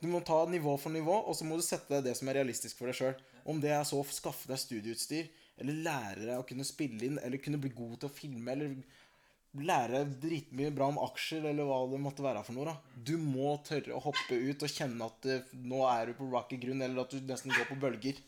du 0.00 0.06
må 0.10 0.20
ta 0.26 0.40
nivå 0.50 0.76
for 0.80 0.94
nivå, 0.94 1.14
og 1.26 1.34
så 1.36 1.46
må 1.46 1.58
du 1.58 1.64
sette 1.66 1.90
deg 1.90 2.06
det 2.06 2.14
som 2.18 2.30
er 2.30 2.38
realistisk 2.40 2.78
for 2.78 2.90
deg 2.90 2.98
sjøl. 2.98 3.16
Om 3.50 3.60
det 3.62 3.74
er 3.74 3.82
så 3.86 3.98
å 4.00 4.06
skaffe 4.14 4.48
deg 4.50 4.62
studieutstyr, 4.62 5.28
eller 5.60 5.82
lære 5.86 6.22
deg 6.24 6.38
å 6.38 6.46
kunne 6.46 6.66
spille 6.66 7.02
inn, 7.06 7.18
eller 7.22 7.42
kunne 7.42 7.60
bli 7.62 7.74
god 7.74 7.98
til 8.00 8.10
å 8.10 8.14
filme, 8.14 8.54
eller 8.54 8.78
lære 9.54 10.00
dritmye 10.22 10.72
bra 10.74 10.88
om 10.90 10.98
aksjer, 11.04 11.44
eller 11.50 11.68
hva 11.68 11.82
det 11.92 12.00
måtte 12.02 12.24
være 12.24 12.42
for 12.46 12.56
noe. 12.56 12.72
da. 12.72 12.96
Du 13.10 13.14
må 13.20 13.54
tørre 13.66 13.94
å 13.94 14.02
hoppe 14.02 14.38
ut 14.38 14.64
og 14.66 14.72
kjenne 14.72 15.10
at 15.10 15.28
eh, 15.30 15.52
nå 15.62 15.84
er 15.90 16.10
du 16.10 16.18
på 16.18 16.30
rocky 16.32 16.58
grunn, 16.62 16.82
eller 16.82 17.04
at 17.04 17.14
du 17.14 17.22
nesten 17.28 17.54
går 17.54 17.68
på 17.70 17.78
bølger. 17.84 18.18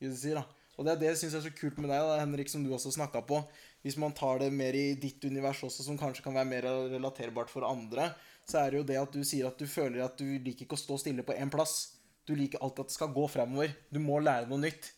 vil 0.00 0.12
du 0.12 0.18
si 0.20 0.34
da. 0.36 0.44
Og 0.74 0.86
det 0.86 0.94
er 0.94 1.00
det 1.00 1.10
jeg 1.12 1.20
syns 1.22 1.36
er 1.38 1.44
så 1.46 1.52
kult 1.54 1.78
med 1.78 1.90
deg, 1.92 2.02
da, 2.02 2.18
Henrik, 2.18 2.50
som 2.50 2.64
du 2.64 2.72
også 2.74 2.92
snakka 2.94 3.22
på. 3.28 3.40
Hvis 3.84 3.98
man 4.00 4.14
tar 4.16 4.40
det 4.42 4.50
mer 4.54 4.74
i 4.74 4.94
ditt 4.98 5.22
univers 5.24 5.62
også, 5.66 5.86
som 5.86 5.98
kanskje 6.00 6.24
kan 6.24 6.34
være 6.34 6.50
mer 6.50 6.66
relaterbart 6.94 7.52
for 7.52 7.66
andre, 7.68 8.10
så 8.48 8.60
er 8.60 8.72
det 8.72 8.80
jo 8.80 8.88
det 8.88 8.98
at 9.00 9.14
du 9.14 9.22
sier 9.24 9.48
at 9.48 9.60
du 9.60 9.68
føler 9.70 10.02
at 10.04 10.18
du 10.18 10.26
liker 10.26 10.66
ikke 10.66 10.76
å 10.76 10.82
stå 10.82 10.98
stille 11.00 11.24
på 11.26 11.36
én 11.36 11.52
plass. 11.52 11.94
Du 12.26 12.34
liker 12.36 12.62
alltid 12.64 12.84
at 12.84 12.92
det 12.92 12.96
skal 12.96 13.12
gå 13.14 13.26
fremover. 13.30 13.74
Du 13.92 14.00
må 14.02 14.18
lære 14.22 14.48
noe 14.50 14.62
nytt. 14.64 14.90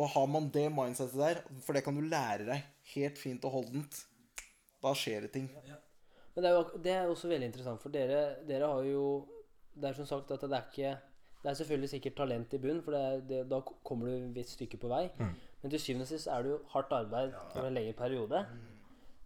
Og 0.00 0.08
har 0.14 0.26
man 0.32 0.48
det 0.52 0.66
mindsetet 0.72 1.18
der, 1.20 1.42
for 1.64 1.76
det 1.76 1.84
kan 1.84 1.96
du 1.96 2.02
lære 2.06 2.48
deg 2.48 2.66
helt 2.94 3.20
fint 3.20 3.44
og 3.46 3.58
holdent, 3.58 4.02
da 4.80 4.94
skjer 4.96 5.26
det 5.26 5.32
ting. 5.34 5.48
Men 6.34 6.44
det 6.44 6.50
er 6.50 6.56
jo 6.56 6.80
det 6.82 6.94
er 6.94 7.10
også 7.10 7.30
veldig 7.30 7.50
interessant, 7.50 7.82
for 7.82 7.92
dere, 7.94 8.40
dere 8.48 8.70
har 8.70 8.86
jo 8.88 9.04
Det 9.70 9.86
er 9.86 9.94
som 9.96 10.06
sagt 10.08 10.32
at 10.34 10.42
det 10.42 10.56
er 10.56 10.64
ikke 10.66 10.94
Det 11.42 11.48
er 11.50 11.54
selvfølgelig 11.60 11.88
sikkert 11.94 12.16
talent 12.16 12.52
i 12.52 12.58
bunn, 12.60 12.82
for 12.84 12.92
det 12.92 13.00
er, 13.00 13.20
det, 13.30 13.38
da 13.50 13.60
kommer 13.84 14.10
du 14.34 14.40
et 14.40 14.48
stykke 14.50 14.76
på 14.82 14.90
vei. 14.92 15.06
Men 15.62 15.70
til 15.72 15.80
syvende 15.80 16.04
og 16.08 16.12
sist 16.12 16.28
er 16.28 16.42
det 16.44 16.50
jo 16.52 16.58
hardt 16.74 16.92
arbeid 16.92 17.32
over 17.54 17.66
en 17.70 17.74
lengre 17.80 17.92
periode. 17.96 18.44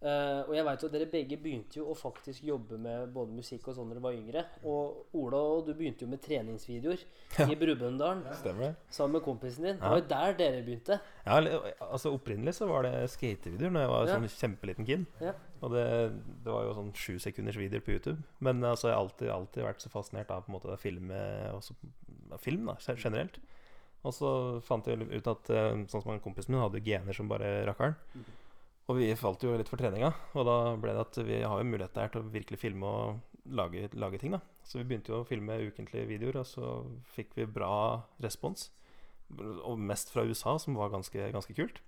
Eh, 0.05 0.41
og 0.45 0.51
jeg 0.53 0.65
vet 0.67 0.83
jo 0.83 0.89
at 0.91 0.93
dere 0.93 1.07
begge 1.09 1.37
begynte 1.41 1.79
jo 1.79 1.87
å 1.89 1.95
faktisk 1.97 2.43
jobbe 2.45 2.77
med 2.77 3.07
både 3.15 3.33
musikk 3.39 3.71
og 3.71 3.77
sånn 3.79 3.89
da 3.89 3.95
dere 3.97 4.03
var 4.05 4.17
yngre. 4.19 4.43
Og 4.69 5.15
Ola, 5.17 5.39
og 5.55 5.63
du 5.65 5.71
begynte 5.79 6.05
jo 6.05 6.11
med 6.13 6.21
treningsvideoer 6.21 7.01
i 7.49 7.57
Brumunddal 7.57 8.21
Stemmer 8.37 8.75
sammen 8.93 9.17
med 9.17 9.25
kompisen 9.25 9.65
din. 9.65 9.79
Det 9.81 9.89
var 9.95 10.03
jo 10.03 10.07
der 10.11 10.37
dere 10.43 10.61
begynte. 10.67 10.99
Ja, 11.25 11.39
altså 11.89 12.13
Opprinnelig 12.13 12.53
så 12.59 12.69
var 12.69 12.85
det 12.85 12.93
skatevideoer 13.15 13.73
Når 13.73 13.87
jeg 13.87 13.93
var 13.95 14.07
Ja. 14.11 14.19
sånn 14.19 14.29
kjempeliten 14.35 14.85
kid. 14.91 15.07
Ja. 15.25 15.33
Og 15.65 15.73
det, 15.73 15.87
det 16.45 16.53
var 16.53 16.67
jo 16.69 16.75
sånn 16.77 16.93
sju 16.93 17.17
sekunders 17.25 17.57
videoer 17.57 17.81
på 17.87 17.95
YouTube. 17.97 18.21
Men 18.45 18.61
altså, 18.61 18.91
jeg 18.91 18.99
har 18.99 19.07
alltid, 19.07 19.31
alltid 19.33 19.65
vært 19.65 19.81
så 19.81 19.89
fascinert 19.95 20.29
av 20.37 20.45
på 20.45 20.53
en 20.53 20.59
måte 20.59 20.69
å 20.69 20.77
filme 20.77 21.17
og 21.55 21.63
av 21.65 21.81
film 22.43 22.71
da, 22.71 22.77
generelt. 22.95 23.41
Og 24.05 24.13
så 24.13 24.31
fant 24.65 24.87
jeg 24.89 25.01
ut 25.01 25.29
at 25.31 25.51
eh, 25.53 25.85
sånn 25.89 26.03
som 26.03 26.13
en 26.13 26.23
kompisen 26.25 26.53
min 26.55 26.63
hadde 26.63 26.83
gener 26.85 27.17
som 27.17 27.31
bare 27.31 27.63
rakkeren. 27.69 27.97
Og 28.85 28.99
vi 28.99 29.09
falt 29.17 29.45
jo 29.45 29.55
litt 29.57 29.71
for 29.71 29.81
treninga, 29.81 30.11
og 30.37 30.45
da 30.45 30.57
ble 30.77 30.93
det 30.93 31.05
at 31.07 31.19
vi 31.25 31.39
har 31.41 31.61
jo 31.61 31.69
mulighet 31.71 31.95
der 31.97 32.11
til 32.13 32.21
å 32.21 32.33
virkelig 32.35 32.61
filme 32.61 32.85
og 32.85 33.39
lage, 33.57 33.89
lage 33.97 34.21
ting. 34.21 34.35
da 34.37 34.43
Så 34.65 34.77
vi 34.81 34.85
begynte 34.91 35.15
jo 35.15 35.23
å 35.23 35.29
filme 35.29 35.57
ukentlige 35.71 36.09
videoer, 36.11 36.43
og 36.43 36.51
så 36.51 36.73
fikk 37.17 37.33
vi 37.39 37.49
bra 37.49 38.05
respons. 38.21 38.69
Og 39.65 39.81
mest 39.81 40.13
fra 40.13 40.27
USA, 40.29 40.59
som 40.61 40.77
var 40.77 40.93
ganske, 40.93 41.31
ganske 41.33 41.57
kult. 41.57 41.81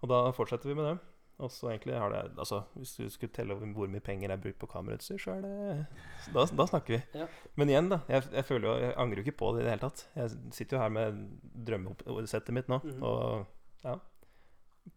Og 0.00 0.08
da 0.08 0.30
fortsetter 0.32 0.72
vi 0.72 0.78
med 0.80 0.88
det. 0.88 0.96
Og 1.42 1.50
så 1.50 1.66
egentlig 1.72 1.96
har 1.98 2.10
det 2.14 2.38
Altså, 2.38 2.60
hvis 2.78 2.92
du 2.96 3.08
skulle 3.10 3.32
telle 3.34 3.54
over 3.56 3.66
hvor 3.74 3.88
mye 3.90 4.00
penger 4.00 4.28
jeg 4.28 4.36
har 4.38 4.42
brukt 4.42 4.58
på 4.60 4.66
kamerautstyr, 4.70 5.18
så 5.18 5.32
er 5.34 5.40
det 5.42 5.86
Da, 6.34 6.44
da 6.46 6.66
snakker 6.70 6.94
vi. 6.94 7.00
Ja. 7.18 7.26
Men 7.56 7.68
igjen, 7.72 7.88
da. 7.90 7.98
Jeg, 8.08 8.22
jeg 8.32 8.44
føler 8.44 8.68
jo 8.68 8.74
Jeg 8.84 8.94
angrer 8.96 9.16
jo 9.16 9.24
ikke 9.26 9.38
på 9.42 9.48
det 9.56 9.60
i 9.60 9.64
det 9.64 9.72
hele 9.74 9.80
tatt. 9.88 10.04
Jeg 10.14 10.30
sitter 10.54 10.76
jo 10.76 10.82
her 10.82 10.88
med 10.94 11.18
drømmesettet 11.66 12.54
mitt 12.54 12.68
nå, 12.70 12.78
Mhm. 12.84 13.02
og 13.02 13.46
ja 13.84 13.96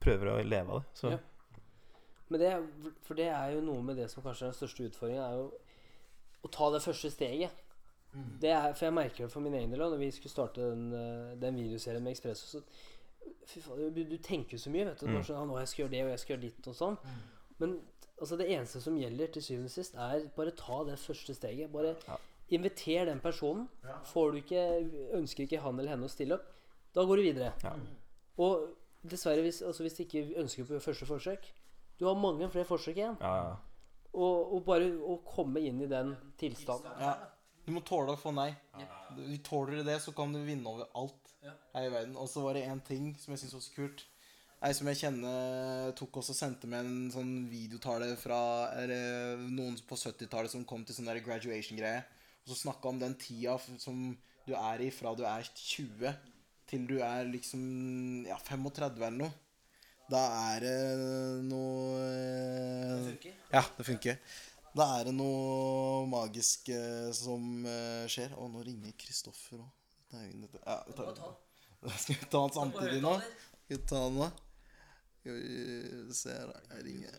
Prøver 0.04 0.28
å 0.36 0.44
leve 0.44 0.70
av 0.70 0.82
det. 0.84 0.88
Så 1.00 1.12
Ja. 1.12 1.18
Men 2.30 2.40
det, 2.42 2.52
for 3.08 3.16
det 3.16 3.28
er 3.32 3.52
jo 3.56 3.62
noe 3.62 3.82
med 3.82 3.96
det 3.96 4.10
som 4.12 4.22
kanskje 4.22 4.44
er 4.48 4.52
den 4.52 4.58
største 4.60 4.84
utfordringen, 4.90 5.24
er 5.24 5.38
jo 5.38 5.52
å 6.44 6.52
ta 6.52 6.70
det 6.74 6.82
første 6.84 7.10
steget. 7.10 7.52
Det 8.42 8.50
er, 8.52 8.74
for 8.74 8.86
jeg 8.86 8.94
merker 8.94 9.24
det 9.26 9.32
for 9.32 9.40
min 9.42 9.54
egen 9.54 9.72
del 9.72 9.80
når 9.80 9.98
vi 9.98 10.12
skulle 10.12 10.32
starte 10.32 10.62
den, 10.62 10.92
eh, 10.94 11.36
den 11.40 11.56
videoserien 11.56 12.04
med 12.04 12.12
Ekspresso, 12.16 12.48
så 12.60 12.64
fy 13.48 13.62
faen, 13.62 13.94
du, 13.96 14.04
du 14.04 14.18
tenker 14.24 14.58
så 14.62 14.70
mye, 14.74 14.86
vet 14.90 15.00
du. 15.04 15.08
Mm. 15.12 15.22
Sånn, 15.24 15.38
«Ah, 15.42 15.46
nå 15.50 15.58
jeg 15.60 15.68
skal 15.72 15.84
gjøre 15.86 15.94
det, 15.96 16.02
og 16.06 16.10
jeg 16.14 16.20
skal 16.24 16.34
gjøre 16.36 16.46
ditt, 16.48 16.68
og 16.72 16.76
sånn. 16.78 16.98
Men 17.60 17.76
altså, 18.22 18.38
det 18.40 18.48
eneste 18.54 18.82
som 18.84 18.98
gjelder 19.00 19.32
til 19.36 19.46
syvende 19.46 19.72
og 19.72 19.76
sist, 19.78 19.96
er 19.96 20.26
bare 20.38 20.56
ta 20.58 20.80
det 20.90 20.98
første 21.02 21.36
steget. 21.38 21.72
Bare 21.74 21.96
Ja. 22.08 22.18
inviter 22.50 23.06
den 23.06 23.20
personen. 23.20 23.68
Får 24.14 24.32
du 24.32 24.38
ikke, 24.42 24.66
ønsker 25.18 25.44
ikke 25.48 25.62
han 25.62 25.80
eller 25.80 25.96
henne 25.96 26.06
å 26.08 26.12
stille 26.12 26.38
opp, 26.40 26.46
da 26.96 27.04
går 27.06 27.18
du 27.18 27.24
videre. 27.28 27.54
Ja. 27.64 27.74
Og 28.40 28.68
dessverre, 29.04 29.42
hvis, 29.46 29.62
altså, 29.62 29.84
hvis 29.84 29.98
du 29.98 30.04
ikke 30.04 30.24
ønsker 30.42 30.66
på 30.68 30.80
første 30.82 31.06
forsøk 31.06 31.48
Du 32.00 32.06
har 32.06 32.16
mange 32.16 32.46
flere 32.54 32.66
forsøk 32.66 32.96
igjen. 32.98 33.18
ja, 33.22 33.36
ja. 33.36 33.56
Og, 34.14 34.54
og 34.56 34.64
bare 34.66 34.86
å 35.02 35.20
komme 35.26 35.60
inn 35.62 35.82
i 35.82 35.88
den 35.90 36.16
tilstanden. 36.40 36.92
Ja. 37.02 37.12
Du 37.66 37.72
må 37.76 37.82
tåle 37.86 38.14
å 38.16 38.18
få 38.18 38.32
nei. 38.34 38.52
Du 39.16 39.38
Tåler 39.44 39.78
du 39.78 39.84
det, 39.84 39.98
så 40.02 40.14
kan 40.16 40.32
du 40.34 40.40
vinne 40.46 40.66
over 40.70 40.88
alt 40.96 41.27
her 41.44 41.88
i 41.88 41.92
verden. 41.94 42.16
Og 42.18 42.30
så 42.32 42.44
var 42.44 42.58
det 42.58 42.68
én 42.68 42.84
ting 42.86 43.12
som 43.20 43.34
jeg 43.34 43.44
syntes 43.44 43.58
var 43.58 43.66
så 43.66 43.76
kult. 43.76 44.06
Ei 44.66 44.74
som 44.74 44.88
jeg 44.90 44.98
kjenner, 45.04 45.92
tok 45.98 46.18
også 46.18 46.34
og 46.34 46.40
sendte 46.40 46.70
meg 46.70 46.86
en 46.86 47.12
sånn 47.14 47.34
videotale 47.52 48.16
fra 48.18 48.40
eller, 48.80 49.44
noen 49.54 49.78
på 49.86 49.98
70-tallet 50.00 50.50
som 50.50 50.66
kom 50.66 50.86
til 50.86 50.98
sånn 50.98 51.12
graduation-greie. 51.14 52.02
Og 52.42 52.54
så 52.54 52.64
snakka 52.64 52.90
om 52.90 53.02
den 53.02 53.14
tida 53.22 53.58
som 53.78 54.10
du 54.48 54.56
er 54.58 54.82
i 54.82 54.90
fra 54.96 55.14
du 55.14 55.22
er 55.28 55.46
20 55.46 56.16
til 56.68 56.88
du 56.90 56.98
er 57.04 57.28
liksom 57.30 57.62
ja, 58.28 58.38
35 58.42 58.98
eller 58.98 59.20
noe. 59.22 59.34
Da 60.08 60.22
er 60.54 60.64
det 60.64 60.76
noe 61.50 62.00
eh, 62.08 63.32
Ja, 63.52 63.64
det 63.78 63.86
funker. 63.88 64.20
Da 64.78 64.86
er 65.00 65.10
det 65.10 65.16
noe 65.18 66.06
magisk 66.08 66.70
eh, 66.72 67.10
som 67.16 67.66
eh, 67.68 68.06
skjer. 68.12 68.36
Og 68.40 68.54
nå 68.54 68.64
ringer 68.64 68.96
Kristoffer 69.00 69.60
òg. 69.60 69.87
Ja, 70.12 70.84
vi 70.88 70.94
tar. 70.94 71.36
Skal 71.98 72.16
vi 72.16 72.26
ta 72.26 72.42
den 72.42 72.54
samtidig 72.54 73.02
nå? 73.02 73.18
Skal 73.66 73.78
vi 73.78 73.88
ta 73.88 74.04
den 74.06 74.16
nå? 74.22 74.30
Skal 75.20 75.34
vi 75.34 76.14
se 76.16 76.30
her. 76.36 76.54
Jeg 76.72 76.86
ringer. 76.86 77.18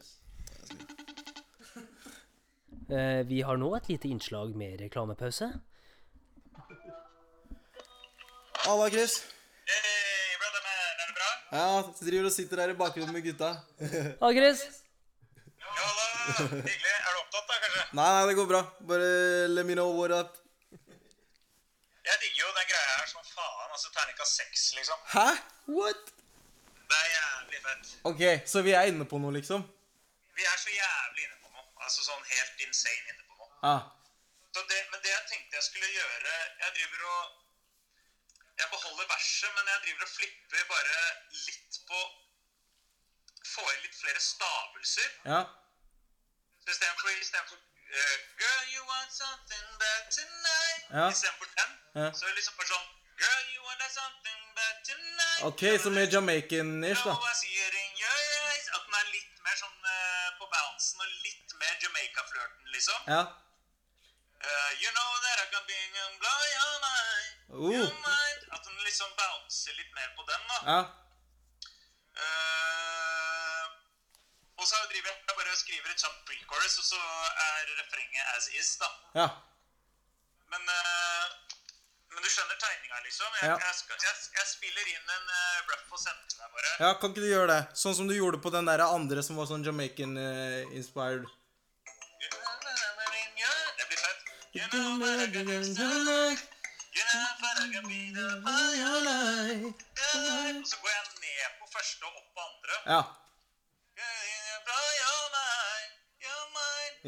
Eh, 2.88 3.26
vi 3.28 3.42
har 3.44 3.56
nå 3.60 3.68
et 3.76 3.88
lite 3.92 4.08
innslag 4.08 4.56
med 4.56 4.80
reklamepause. 4.80 5.50
Halla, 8.64 8.88
Chris. 8.90 9.18
Hey, 9.68 10.32
brother 10.40 10.62
man, 10.64 10.80
er 10.80 11.06
det 11.06 11.14
bra? 11.18 11.28
Ja, 11.52 11.66
du 11.92 12.00
driver 12.08 12.30
og 12.30 12.32
sitter 12.32 12.62
her 12.64 12.72
i 12.72 12.78
bakgrunnen 12.80 13.12
med 13.12 13.24
gutta. 13.28 13.50
Halla, 14.22 14.32
Chris! 14.32 14.64
Ja, 15.60 15.68
halla. 15.76 16.06
Hyggelig. 16.48 16.96
Er 16.96 17.12
du 17.12 17.20
opptatt, 17.22 17.44
da, 17.44 17.60
kanskje? 17.62 17.84
Nei, 18.00 18.08
nei, 18.16 18.24
det 18.30 18.36
går 18.40 18.48
bra. 18.50 18.62
Bare 18.88 19.12
let 19.52 19.68
me 19.68 19.76
know 19.76 19.92
what 20.00 20.12
up. 20.16 20.32
Jeg 22.08 22.16
digger 22.24 22.40
jo 22.46 22.50
den 22.56 22.68
greia 22.72 22.92
her 22.96 23.08
som 23.12 23.24
faen. 23.28 23.67
Altså 23.78 23.90
terningkast 23.94 24.34
seks, 24.36 24.62
liksom. 24.78 24.98
Hæ? 25.14 25.28
What? 25.78 26.00
Det 26.90 26.96
er 27.04 27.10
jævlig 27.18 27.58
fett. 27.66 27.86
Ok, 28.10 28.22
så 28.52 28.62
vi 28.66 28.70
er 28.78 28.82
inne 28.90 29.04
på 29.12 29.18
noe, 29.22 29.32
liksom? 29.38 29.60
Vi 30.38 30.42
er 30.52 30.56
så 30.64 30.70
jævlig 30.82 31.22
inne 31.26 31.38
på 31.44 31.48
noe. 31.54 31.66
Altså 31.84 32.00
sånn 32.08 32.24
helt 32.32 32.64
insane 32.66 33.12
inne 33.12 33.22
på 33.28 33.34
noe. 33.38 33.50
Ah. 33.70 33.82
Så 34.54 34.64
det, 34.72 34.80
men 34.90 34.98
det 35.04 35.12
jeg 35.14 35.24
tenkte 35.30 35.56
jeg 35.60 35.66
skulle 35.68 35.90
gjøre 35.98 36.34
Jeg 36.64 36.70
driver 36.78 37.06
og 37.12 37.22
Jeg 38.60 38.68
beholder 38.74 39.06
verset, 39.14 39.50
men 39.56 39.64
jeg 39.72 39.80
driver 39.86 40.02
og 40.08 40.12
flipper 40.16 40.66
bare 40.74 40.98
litt 41.46 41.80
på 41.92 42.02
Få 43.54 43.70
inn 43.74 43.82
litt 43.86 43.98
flere 44.02 44.20
stavelser. 44.32 45.10
Ja. 45.32 45.40
Så 46.64 46.74
istedenfor 46.74 47.08
istedenfor 47.22 47.58
uh, 48.02 48.16
Girl, 48.42 48.62
you 48.74 48.82
want 48.92 49.10
something 49.22 49.66
bad 49.82 50.02
tonight 50.18 50.82
Ja. 50.98 51.10
Istedenfor 51.14 51.46
den, 51.58 51.70
Ja. 52.02 52.08
så 52.18 52.34
liksom 52.38 52.56
bare 52.58 52.72
sånn 52.74 52.88
Ok, 55.48 55.62
så 55.82 55.88
er 55.90 56.06
Jamaican-ish, 56.12 57.04
da. 57.06 57.14
At 58.74 58.82
den 58.84 58.94
er 59.00 59.06
litt 59.14 59.36
mer 59.46 59.56
sånn 59.58 59.86
eh, 59.92 60.28
på 60.38 60.48
bouncen 60.50 61.04
og 61.04 61.12
litt 61.24 61.54
mer 61.60 61.74
Jamaica-flørten, 61.84 62.66
liksom. 62.74 63.00
Ja. 63.06 63.22
Uh, 64.38 64.70
you 64.82 64.90
know 64.94 65.10
that 65.24 65.36
I 65.42 65.46
can 65.52 65.64
be 65.66 65.78
and 66.02 66.18
blow 66.22 66.40
your 66.54 66.74
mind. 66.86 67.32
Oh. 67.54 67.70
Your 67.74 67.90
mind. 68.02 68.40
At 68.54 68.66
den 68.66 68.76
liksom 68.82 69.10
bouncer 69.18 69.74
litt 69.78 69.92
mer 69.94 70.10
på 70.18 70.26
den, 70.30 70.42
da. 70.50 70.58
Ja. 70.68 70.80
Uh, 72.18 73.64
og 74.58 74.66
så 74.66 74.76
driver 74.90 75.10
jeg 75.10 75.36
bare 75.38 75.54
og 75.54 75.60
skriver 75.62 75.90
et 75.94 76.02
kjapt 76.02 76.22
pre-chorus, 76.26 76.78
og 76.82 76.86
så 76.92 77.02
er 77.46 77.74
refrenget 77.78 78.24
as 78.36 78.50
is, 78.58 78.74
da. 78.82 78.90
Ja. 79.20 79.28
Men, 80.50 80.62
eh, 80.74 81.47
men 82.18 82.24
du 82.26 82.30
skjønner 82.34 82.56
tegninga, 82.58 82.96
liksom? 83.06 83.26
Jeg, 83.38 83.46
Ja. 83.46 83.56
jeg, 83.62 83.74
skal, 83.78 83.96
jeg, 84.02 84.14
jeg 84.38 84.46
spiller 84.50 84.88
inn 84.90 85.10
en 85.16 85.26
uh, 85.30 85.58
rough 85.70 85.92
og 85.94 86.00
sender 86.02 86.24
til 86.32 86.38
deg, 86.42 86.48
bare. 86.56 86.70
Ja, 86.82 86.88
kan 86.98 87.12
ikke 87.12 87.22
du 87.22 87.28
gjøre 87.30 87.50
det? 87.52 87.58
Sånn 87.78 87.94
som 87.94 88.08
du 88.10 88.14
gjorde 88.16 88.40
på 88.42 88.50
den 88.50 88.66
der 88.66 88.82
andre 88.82 89.22
som 89.22 89.38
var 89.38 89.46
sånn 89.46 89.62
Jamaican-inspired. 89.62 91.28
Det 92.18 93.86
blir 93.86 94.00
fett. 94.02 94.32
You 94.58 94.66
know 94.72 94.98
that 94.98 95.22
I 95.22 95.30
can 95.30 95.46
be 95.46 95.62
so 95.62 95.86
like, 96.08 96.42
you 96.98 97.04
know 97.06 97.30
that 97.44 97.62
I 97.62 97.70
can 97.76 97.86
be 97.86 98.00
the 98.18 98.26
fire. 98.42 98.90
Og 100.58 100.66
så 100.66 100.76
går 100.82 100.90
jeg 100.90 101.04
ned 101.22 101.54
på 101.60 101.70
første 101.76 102.02
og 102.10 102.18
opp 102.18 102.28
på 102.34 102.40
andre. 102.48 102.82
Ja. 102.96 103.02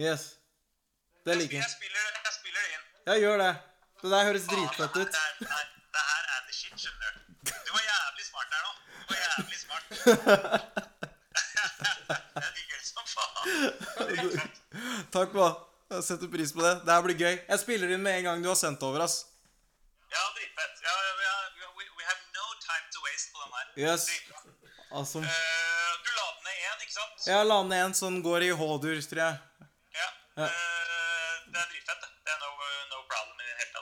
Yes. 0.01 0.23
Det 1.27 1.35
liker 1.37 1.59
jeg. 1.59 1.67
spiller, 1.69 2.07
jeg 2.25 2.33
spiller 2.39 2.61
det 2.63 2.71
inn. 2.77 2.85
Ja, 3.11 3.15
gjør 3.21 3.43
det. 3.43 3.51
Det 4.03 4.11
der 4.11 4.25
høres 4.25 4.47
dritfett 4.49 4.97
ut. 4.97 5.09
Det 5.09 5.49
det 5.95 6.03
her 6.11 6.23
er 6.35 6.41
the 6.47 6.55
shit, 6.55 6.77
skjønner 6.81 7.11
du. 7.15 7.19
Du 7.51 7.71
var 7.75 7.83
jævlig 7.87 8.25
smart 8.27 8.49
der 8.53 8.61
nå. 8.67 8.73
Du 9.09 9.15
var 9.15 9.21
jævlig 9.27 9.59
smart. 9.65 9.85
Jeg 12.37 12.51
digger 12.57 12.77
det 12.79 12.87
som 12.87 13.07
faen. 13.11 13.51
Takk, 15.17 15.35
hva. 15.35 15.49
Jeg 15.91 16.07
setter 16.07 16.31
pris 16.31 16.53
på 16.55 16.63
det. 16.63 16.75
Det 16.87 16.95
her 16.95 17.03
blir 17.07 17.19
gøy. 17.19 17.37
Jeg 17.51 17.59
spiller 17.65 17.89
inn 17.97 18.05
med 18.07 18.21
en 18.21 18.29
gang 18.29 18.45
du 18.45 18.49
har 18.53 18.59
sendt 18.61 18.83
over, 18.87 19.03
ass. 19.07 19.17
Ja, 20.15 20.23
dritfett. 20.37 20.75
Ja, 20.87 20.95
ja, 21.07 21.13
ja, 21.27 21.71
we, 21.79 21.85
we 21.99 22.07
have 22.07 22.21
no 22.39 22.47
time 22.63 22.87
to 22.95 22.99
waste 23.09 23.35
på 23.35 23.39
den 23.43 23.51
her. 23.59 23.67
Yes. 23.91 24.07
Awesome. 24.91 25.27
Uh, 25.27 25.31
du 26.07 26.11
la 26.15 26.27
den 26.37 26.43
ned 26.47 26.57
én, 26.71 26.79
ikke 26.87 26.95
sant? 26.95 27.27
Ja, 27.27 27.43
la 27.43 27.57
den 27.65 27.75
ned 27.75 27.85
en 27.89 27.95
som 28.05 28.23
går 28.23 28.47
i 28.47 28.53
H-dur, 28.55 29.03
tror 29.11 29.25
jeg. 29.27 29.67
Ja. 29.99 30.09
Ja. 30.45 30.49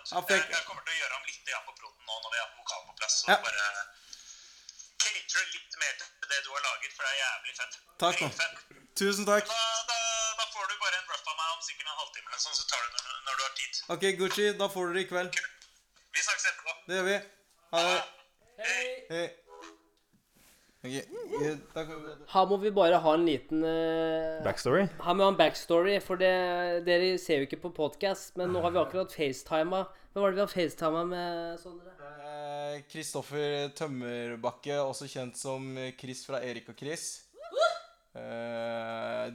For 0.09 0.33
jeg- 0.35 0.51
jeg, 0.51 0.65
kommer 0.69 0.83
til 0.87 0.93
å 0.95 0.99
gjøre 1.03 1.15
om 1.19 1.25
litt 1.29 1.49
igjen 1.49 1.65
på 1.69 1.73
proten 1.81 2.05
nå 2.09 2.15
når 2.25 2.31
vi 2.35 2.39
har 2.43 2.51
vokal 2.59 2.81
på 2.89 2.93
plass. 3.01 3.15
Så 3.23 3.27
Ja. 3.31 3.37
bare 3.37 3.67
catere 4.99 5.45
litt 5.55 5.75
mer 5.83 5.93
til 5.99 6.29
det 6.33 6.41
du 6.45 6.51
har 6.55 6.63
laget, 6.69 6.91
for 6.97 7.03
det 7.05 7.11
er 7.15 7.19
jævlig 7.25 7.55
fett. 7.61 7.75
Takk, 8.03 8.17
da. 8.23 8.29
Fett. 8.41 8.57
Tusen 9.01 9.25
takk. 9.29 9.45
Da, 9.47 9.63
da, 9.91 9.99
da 10.41 10.45
får 10.55 10.65
du 10.71 10.75
bare 10.85 10.97
en 11.01 11.07
rough 11.13 11.29
av 11.33 11.37
meg 11.41 11.49
om 11.57 11.61
sikkert 11.69 11.87
en 11.93 11.99
halvtime, 12.01 12.27
eller 12.29 12.43
sånn, 12.47 12.57
så 12.61 12.65
tar 12.71 12.81
du 12.85 12.89
når, 12.97 13.05
når 13.29 13.35
du 13.37 13.43
har 13.47 13.55
tid. 13.61 13.73
Ok, 13.95 14.03
Gucci. 14.21 14.47
Da 14.59 14.69
får 14.75 14.87
du 14.89 14.93
det 14.99 15.05
i 15.07 15.11
kveld. 15.13 15.31
Kult. 15.37 15.69
Vi 16.15 16.21
snakkes 16.23 16.47
etterpå. 16.51 16.73
Det 16.89 16.95
gjør 16.99 17.07
vi. 17.11 17.19
Ha 17.73 17.79
det. 17.89 18.01
Hei. 18.59 19.07
Hei. 19.13 19.27
Ok, 20.85 20.93
da 21.75 21.83
kan 21.85 21.97
vi- 22.05 22.13
Her 22.33 22.47
må 22.47 22.57
vi 22.63 22.71
bare 22.71 22.99
ha 23.03 23.15
en 23.15 23.25
liten 23.27 23.65
uh, 23.65 24.43
Backstory. 24.45 24.85
Her 25.03 25.15
må 25.15 25.19
vi 25.19 25.25
ha 25.27 25.31
en 25.33 25.39
backstory, 25.41 25.97
for 26.01 26.17
det, 26.21 26.85
dere 26.87 27.19
ser 27.19 27.41
jo 27.43 27.49
ikke 27.49 27.61
på 27.65 27.73
podkast, 27.75 28.37
men 28.39 28.53
nå 28.55 28.63
har 28.63 28.71
vi 28.71 28.79
akkurat 28.79 29.11
facetima. 29.13 29.81
Hvem 30.13 30.23
var 30.23 30.31
det 30.31 30.39
vi 30.39 30.45
har 30.45 30.53
facetima 30.53 31.03
med, 31.05 31.59
Sondre? 31.59 31.95
Eh, 32.29 32.83
Kristoffer 32.93 33.73
Tømmerbakke, 33.75 34.77
også 34.79 35.09
kjent 35.11 35.37
som 35.37 35.67
Chris 35.99 36.23
fra 36.29 36.39
Erik 36.47 36.69
og 36.71 36.79
Chris. 36.79 37.25
Uh, 38.15 39.29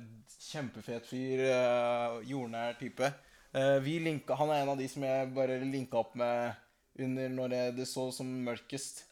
kjempefet 0.48 1.06
fyr. 1.08 1.44
jordnær 2.28 2.78
type. 2.80 3.12
Eh, 3.54 3.80
vi 3.86 4.00
linka, 4.02 4.36
han 4.40 4.50
er 4.50 4.64
en 4.64 4.72
av 4.74 4.78
de 4.80 4.88
som 4.90 5.04
jeg 5.06 5.28
bare 5.36 5.60
linka 5.62 6.00
opp 6.00 6.16
med 6.16 6.56
under 7.00 7.30
når 7.30 7.54
jeg, 7.58 7.76
det 7.78 7.88
så 7.88 8.08
som 8.16 8.32
mørkest. 8.48 9.04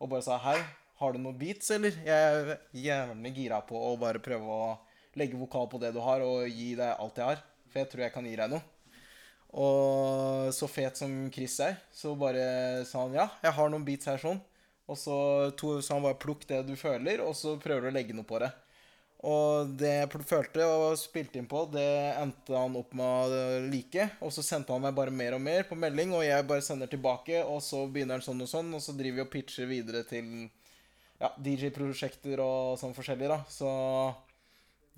Og 0.00 0.08
bare 0.10 0.22
sa 0.24 0.38
hei, 0.46 0.56
har 1.02 1.14
du 1.14 1.18
noen 1.22 1.38
beats, 1.38 1.70
eller? 1.74 1.96
Jeg 2.06 2.34
er 2.42 2.52
gjerne 2.84 3.34
gira 3.34 3.58
på 3.66 3.78
å 3.78 3.96
bare 4.00 4.22
prøve 4.22 4.46
å 4.46 4.68
legge 5.18 5.40
vokal 5.40 5.66
på 5.68 5.80
det 5.82 5.90
du 5.94 6.00
har, 6.04 6.22
og 6.24 6.46
gi 6.46 6.72
deg 6.78 6.94
alt 6.94 7.18
jeg 7.18 7.28
har. 7.32 7.42
For 7.72 7.82
jeg 7.82 7.90
tror 7.90 8.04
jeg 8.06 8.14
kan 8.14 8.28
gi 8.28 8.38
deg 8.38 8.54
noe. 8.54 8.62
Og 9.52 10.48
så 10.56 10.68
fet 10.70 10.96
som 10.96 11.12
Chris 11.32 11.58
er, 11.60 11.76
så 11.92 12.14
bare 12.16 12.86
sa 12.88 13.04
han 13.04 13.18
ja, 13.18 13.28
jeg 13.42 13.52
har 13.58 13.72
noen 13.72 13.84
beats 13.84 14.08
her 14.08 14.20
sånn. 14.20 14.40
Og 14.88 14.98
så 14.98 15.16
to, 15.58 15.76
sa 15.84 15.98
han 15.98 16.06
bare 16.06 16.20
plukk 16.20 16.46
det 16.48 16.62
du 16.68 16.74
føler, 16.78 17.20
og 17.24 17.36
så 17.36 17.58
prøver 17.60 17.86
du 17.86 17.92
å 17.92 17.96
legge 17.98 18.16
noe 18.16 18.28
på 18.28 18.40
det. 18.42 18.50
Og 19.22 19.76
det 19.78 19.92
jeg 19.92 20.22
følte 20.26 20.64
og 20.66 20.96
spilte 20.98 21.38
inn 21.38 21.46
på, 21.46 21.60
det 21.70 21.84
endte 22.18 22.56
han 22.58 22.74
opp 22.78 22.96
med 22.98 23.06
å 23.06 23.60
like. 23.70 24.08
Og 24.24 24.32
så 24.34 24.42
sendte 24.42 24.74
han 24.74 24.82
meg 24.82 24.96
bare 24.96 25.14
mer 25.14 25.36
og 25.36 25.44
mer 25.44 25.68
på 25.68 25.78
melding, 25.78 26.16
og 26.16 26.24
jeg 26.26 26.48
bare 26.48 26.64
sender 26.64 26.90
tilbake. 26.90 27.44
Og 27.44 27.60
så 27.62 27.84
begynner 27.86 28.18
han 28.18 28.26
sånn 28.26 28.42
og 28.42 28.50
sånn, 28.50 28.72
og 28.74 28.82
så 28.82 28.96
driver 28.98 29.20
vi 29.20 29.26
og 29.26 29.30
pitcher 29.36 29.70
videre 29.70 30.02
til 30.08 30.48
ja, 31.22 31.30
DJ-prosjekter 31.38 32.42
og 32.42 32.74
sånn 32.80 32.94
forskjellig, 32.96 33.30
da. 33.30 33.38
Så 33.50 33.70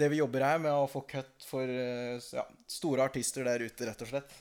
det 0.00 0.08
vi 0.10 0.22
jobber 0.22 0.46
her 0.46 0.62
med 0.62 0.72
å 0.72 0.88
få 0.90 1.04
cut 1.06 1.46
for 1.46 1.68
eh, 1.68 2.16
ja, 2.34 2.44
store 2.70 3.04
artister 3.06 3.46
der 3.46 3.62
ute, 3.62 3.86
rett 3.86 4.02
og 4.02 4.10
slett. 4.10 4.34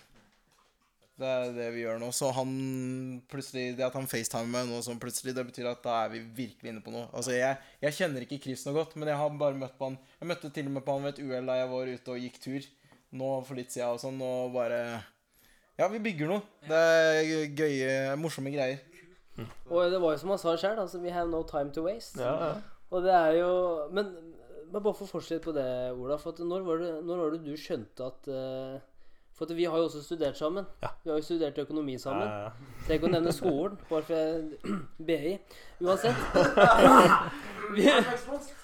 Det 1.19 1.29
er 1.29 1.51
det 1.53 1.67
vi 1.75 1.83
gjør 1.83 1.99
nå. 2.01 2.09
Så 2.15 2.31
han 2.33 2.53
plutselig 3.29 3.75
Det 3.77 3.85
at 3.85 3.93
han 3.93 4.07
facetimer 4.09 4.49
meg 4.49 4.71
nå 4.71 4.79
sånn 4.81 5.01
plutselig, 5.01 5.35
det 5.37 5.45
betyr 5.45 5.69
at 5.69 5.83
da 5.85 5.99
er 6.05 6.13
vi 6.15 6.23
virkelig 6.39 6.71
inne 6.71 6.81
på 6.81 6.93
noe. 6.93 7.05
Altså, 7.13 7.35
jeg, 7.37 7.59
jeg 7.83 7.97
kjenner 7.99 8.25
ikke 8.25 8.39
Chris 8.47 8.63
noe 8.65 8.79
godt, 8.79 8.95
men 8.97 9.11
jeg 9.11 9.19
har 9.19 9.35
bare 9.37 9.59
møtt 9.59 9.77
på 9.77 9.91
han 9.91 9.99
Jeg 10.17 10.31
møtte 10.31 10.49
til 10.55 10.71
og 10.71 10.77
med 10.77 10.87
på 10.87 10.95
han 10.95 11.05
ved 11.05 11.13
et 11.13 11.21
uhell 11.27 11.51
da 11.51 11.59
jeg 11.59 11.69
var 11.75 11.91
ute 11.93 12.15
og 12.15 12.25
gikk 12.25 12.39
tur 12.41 12.71
nå 13.13 13.29
for 13.45 13.59
litt 13.59 13.69
siden 13.69 13.93
og 13.93 14.01
sånn, 14.01 14.17
og 14.25 14.55
bare 14.55 14.79
Ja, 15.77 15.85
vi 15.89 16.01
bygger 16.01 16.33
noe. 16.33 16.41
Det 16.65 16.81
er 16.81 17.53
gøye, 17.61 17.93
morsomme 18.17 18.53
greier. 18.53 18.81
Og 19.69 19.91
det 19.91 19.99
var 20.01 20.13
jo 20.13 20.21
som 20.21 20.29
han 20.33 20.41
sa 20.41 20.53
sjøl, 20.59 20.79
altså 20.79 20.99
we 21.01 21.11
have 21.11 21.29
no 21.29 21.43
time 21.49 21.71
to 21.73 21.83
waste. 21.87 22.21
Ja, 22.21 22.33
ja. 22.45 22.53
Og 22.93 23.01
det 23.01 23.13
er 23.13 23.31
jo 23.39 23.53
Men, 23.91 24.11
men 24.69 24.83
bare 24.83 24.93
for 24.93 25.07
å 25.07 25.13
fortsette 25.15 25.41
på 25.47 25.53
det, 25.55 25.65
Ola. 25.97 26.17
For 26.21 26.35
at 26.35 26.41
når, 26.45 26.65
var 26.67 26.81
det, 26.83 26.91
når 27.05 27.21
var 27.23 27.31
det 27.33 27.39
du 27.45 27.55
skjønte 27.57 28.05
at 28.05 28.29
uh, 28.29 28.75
For 29.33 29.47
at 29.49 29.55
vi 29.57 29.65
har 29.65 29.77
jo 29.81 29.87
også 29.87 30.03
studert 30.05 30.37
sammen. 30.37 30.67
Ja. 30.83 30.91
Vi 31.03 31.09
har 31.09 31.17
jo 31.17 31.25
studert 31.25 31.57
økonomi 31.57 31.97
sammen. 31.97 32.27
Ja, 32.29 32.51
ja. 32.51 32.93
Ikke 32.93 33.09
å 33.09 33.13
nevne 33.15 33.33
skolen, 33.33 33.79
bare 33.89 34.05
for 34.05 34.13
jeg 34.13 34.77
BI. 35.09 35.33
Uansett. 35.81 36.21
Vi, 37.73 37.87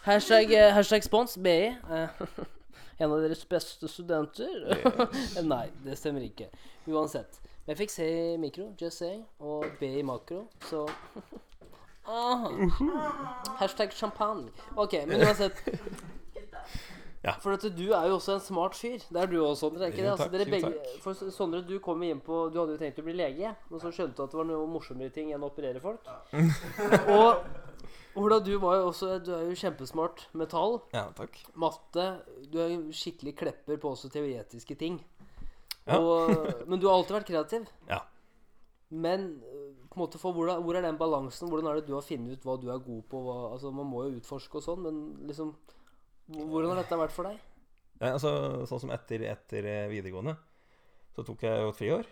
hashtag, 0.05 0.51
eh, 0.53 0.69
hashtag 0.75 1.05
spons 1.07 1.37
BI. 1.41 1.73
Eh, 1.73 2.23
En 2.99 3.13
av 3.15 3.21
deres 3.23 3.45
beste 3.47 3.87
studenter. 3.87 4.65
Nei, 5.53 5.69
det 5.85 5.95
stemmer 5.95 6.25
ikke. 6.25 6.49
Uansett. 6.91 7.39
Jeg 7.69 7.77
fikk 7.77 7.91
C 7.93 8.05
i 8.33 8.37
mikro, 8.41 8.71
just 8.81 8.97
say, 8.97 9.19
og 9.45 9.65
B 9.79 9.91
i 9.99 10.01
makro, 10.01 10.47
så 10.65 10.87
ah, 12.09 12.47
Hashtag 13.59 13.93
champagne. 13.93 14.49
Ok, 14.75 14.95
men 15.07 15.21
uansett. 15.21 15.53
Ja. 17.19 17.33
For 17.43 17.51
at 17.51 17.65
du 17.75 17.89
er 17.91 18.05
jo 18.07 18.13
også 18.15 18.37
en 18.37 18.39
smart 18.39 18.77
fyr. 18.79 19.01
Det 19.11 19.19
er 19.19 19.27
du 19.27 19.41
også, 19.43 19.67
Sondre. 19.67 19.89
ikke 19.89 20.05
det? 20.05 20.11
Altså, 20.11 20.29
dere 20.31 20.45
begge, 20.47 20.69
for 21.03 21.31
Sondre, 21.35 21.59
du 21.67 21.73
kom 21.83 21.99
inn 22.07 22.21
på 22.23 22.45
Du 22.47 22.61
hadde 22.61 22.77
jo 22.77 22.79
tenkt 22.79 23.01
å 23.01 23.03
bli 23.03 23.15
lege, 23.17 23.51
men 23.67 23.81
så 23.83 23.91
skjønte 23.91 24.15
du 24.15 24.23
at 24.23 24.31
det 24.31 24.39
var 24.39 24.47
noe 24.47 24.69
morsommere 24.71 25.11
ting 25.11 25.33
enn 25.35 25.43
å 25.43 25.49
operere 25.51 25.81
folk. 25.83 26.07
Og 27.17 28.23
Ola, 28.23 28.39
du 28.39 28.53
var 28.63 28.79
jo 28.79 28.87
også 28.93 29.17
Du 29.19 29.33
er 29.35 29.43
jo 29.49 29.59
kjempesmart 29.59 30.29
med 30.39 30.49
tall, 30.55 30.79
ja, 30.95 31.09
takk. 31.19 31.35
matte 31.59 32.07
Du 32.47 32.55
er 32.63 32.71
jo 32.71 32.95
skikkelig 32.95 33.35
klepper 33.43 33.83
på 33.83 33.91
også 33.91 34.11
teoretiske 34.15 34.79
ting. 34.79 35.01
Og, 35.97 36.63
men 36.69 36.79
du 36.79 36.87
har 36.87 36.97
alltid 36.99 37.15
vært 37.17 37.29
kreativ. 37.31 37.65
Ja. 37.89 38.01
Men 38.89 39.25
øh, 39.45 39.73
på 39.89 39.97
en 39.97 40.01
måte 40.03 40.19
for 40.21 40.33
hvor, 40.33 40.49
hvor 40.65 40.77
er 40.77 40.85
den 40.85 40.97
balansen? 40.97 41.49
Hvordan 41.49 41.69
er 41.71 41.79
det 41.79 41.87
du 41.89 41.93
har 41.97 42.05
funnet 42.05 42.37
ut 42.37 42.45
hva 42.47 42.55
du 42.61 42.67
er 42.73 42.81
god 42.85 43.03
på? 43.09 43.21
Hva, 43.25 43.35
altså 43.53 43.71
Man 43.73 43.89
må 43.89 44.03
jo 44.07 44.17
utforske 44.19 44.57
og 44.61 44.65
sånn, 44.65 44.81
men 44.85 44.99
liksom 45.29 45.53
Hvordan 46.29 46.73
har 46.75 46.81
dette 46.83 46.97
vært 46.99 47.13
for 47.15 47.29
deg? 47.29 47.37
Ja, 47.99 48.13
altså, 48.15 48.31
sånn 48.69 48.81
som 48.85 48.91
etter, 48.95 49.23
etter 49.31 49.65
eh, 49.65 49.87
videregående 49.91 50.35
så 51.15 51.23
tok 51.25 51.41
jeg 51.43 51.63
jo 51.65 51.71
et 51.73 51.77
friår 51.79 52.09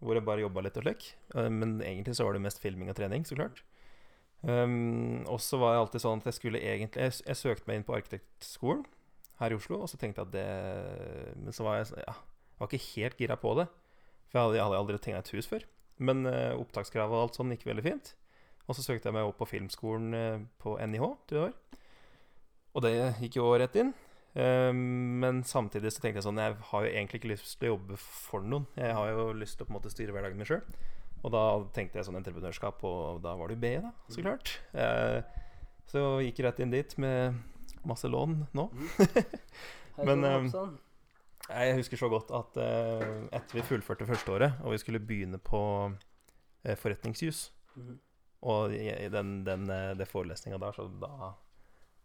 hvor 0.00 0.16
jeg 0.16 0.24
bare 0.26 0.42
jobba 0.44 0.62
litt 0.62 0.76
og 0.78 0.84
slik. 0.84 1.06
Eh, 1.34 1.48
Men 1.50 1.78
egentlig 1.82 2.14
så 2.16 2.24
var 2.26 2.36
det 2.36 2.42
mest 2.44 2.60
filming 2.62 2.88
og 2.92 2.96
trening, 2.98 3.24
så 3.26 3.36
klart. 3.38 3.62
Um, 4.46 5.24
og 5.32 5.40
så 5.40 5.56
var 5.58 5.72
jeg 5.74 5.80
alltid 5.82 6.02
sånn 6.04 6.20
at 6.20 6.26
jeg 6.28 6.36
skulle 6.36 6.60
egentlig 6.60 7.00
Jeg, 7.06 7.14
jeg 7.24 7.38
søkte 7.40 7.66
meg 7.70 7.78
inn 7.80 7.86
på 7.88 7.94
arkitektskolen 7.96 8.82
her 9.40 9.50
i 9.54 9.56
Oslo, 9.56 9.78
og 9.82 9.88
så 9.90 9.96
tenkte 9.98 10.20
jeg 10.22 10.28
at 10.28 10.34
det 10.36 11.36
Men 11.40 11.56
så 11.56 11.64
var 11.66 11.78
jeg, 11.80 11.88
sånn- 11.90 12.04
ja, 12.04 12.14
var 12.58 12.70
ikke 12.70 12.92
helt 12.94 13.20
gira 13.20 13.36
på 13.40 13.54
det. 13.58 13.66
For 14.30 14.38
jeg 14.38 14.46
hadde, 14.46 14.58
jeg 14.58 14.66
hadde 14.66 14.78
aldri 14.82 15.00
tegna 15.02 15.22
et 15.22 15.34
hus 15.36 15.50
før. 15.50 15.66
Men 16.06 16.26
uh, 16.28 16.56
opptakskravet 16.60 17.16
og 17.16 17.26
alt 17.26 17.38
sånn 17.38 17.52
gikk 17.54 17.66
veldig 17.68 17.84
fint. 17.86 18.14
Og 18.66 18.76
så 18.76 18.82
søkte 18.82 19.08
jeg 19.08 19.16
meg 19.16 19.28
opp 19.28 19.38
på 19.40 19.48
filmskolen 19.48 20.16
uh, 20.16 20.42
på 20.62 20.74
NIH 20.80 21.06
i 21.06 21.40
år. 21.44 21.54
Og 22.76 22.84
det 22.84 22.96
gikk 23.22 23.38
jo 23.40 23.52
rett 23.56 23.78
inn. 23.80 23.94
Uh, 24.36 24.72
men 24.74 25.40
samtidig 25.48 25.94
så 25.94 26.02
tenkte 26.02 26.20
jeg 26.20 26.26
sånn 26.26 26.42
Jeg 26.42 26.58
har 26.70 26.84
jo 26.84 26.90
egentlig 26.90 27.22
ikke 27.22 27.30
lyst 27.32 27.54
til 27.54 27.70
å 27.70 27.74
jobbe 27.76 28.00
for 28.02 28.44
noen. 28.44 28.68
Jeg 28.76 28.98
har 28.98 29.14
jo 29.14 29.30
lyst 29.38 29.58
til 29.58 29.64
å 29.64 29.70
på 29.70 29.74
en 29.74 29.78
måte 29.78 29.94
styre 29.94 30.16
hverdagen 30.16 30.40
min 30.40 30.48
sjøl. 30.48 30.64
Og 31.24 31.32
da 31.34 31.42
tenkte 31.74 31.98
jeg 31.98 32.06
sånn 32.06 32.18
entreprenørskap, 32.20 32.82
og 32.86 33.22
da 33.24 33.32
var 33.38 33.50
det 33.50 33.56
jo 33.56 33.62
BI, 33.64 33.72
da, 33.82 33.92
så 34.12 34.22
klart. 34.22 34.52
Eh, 34.78 35.18
så 35.90 36.02
gikk 36.22 36.38
jeg 36.38 36.46
rett 36.46 36.60
inn 36.62 36.74
dit 36.74 36.92
med 37.02 37.40
masse 37.86 38.06
lån 38.10 38.36
nå. 38.54 38.66
Hei, 39.96 40.04
Men. 40.06 40.22
Nei, 40.22 40.36
Jeg 41.48 41.76
husker 41.78 41.96
så 42.00 42.08
godt 42.10 42.30
at 42.34 42.56
eh, 42.58 43.26
etter 43.38 43.58
vi 43.60 43.62
fullførte 43.68 44.06
førsteåret, 44.08 44.60
og 44.64 44.72
vi 44.74 44.78
skulle 44.82 45.00
begynne 45.00 45.38
på 45.38 45.60
eh, 46.64 46.74
forretningsjus 46.76 47.50
mm. 47.76 47.98
Og 48.46 48.74
i, 48.74 48.88
i 48.90 49.08
den, 49.10 49.44
den, 49.46 49.68
eh, 49.70 50.06
forelesninga 50.06 50.58
der, 50.62 50.74
så 50.76 50.84
da, 51.02 51.30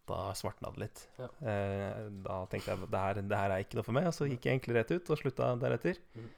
da 0.09 0.19
svartna 0.37 0.71
det 0.73 0.79
litt. 0.85 1.01
Ja. 1.19 1.27
Eh, 1.51 2.05
da 2.25 2.37
tenkte 2.49 2.71
jeg 2.71 2.87
det 2.87 3.01
her, 3.01 3.19
det 3.21 3.37
her 3.41 3.51
er 3.55 3.65
ikke 3.65 3.77
noe 3.77 3.85
for 3.85 3.97
meg, 3.97 4.07
og 4.09 4.15
så 4.15 4.25
gikk 4.29 4.45
jeg 4.47 4.57
egentlig 4.59 4.77
rett 4.79 4.93
ut 4.95 5.11
og 5.11 5.19
slutta 5.19 5.51
deretter. 5.61 5.99
Mm. 6.15 6.29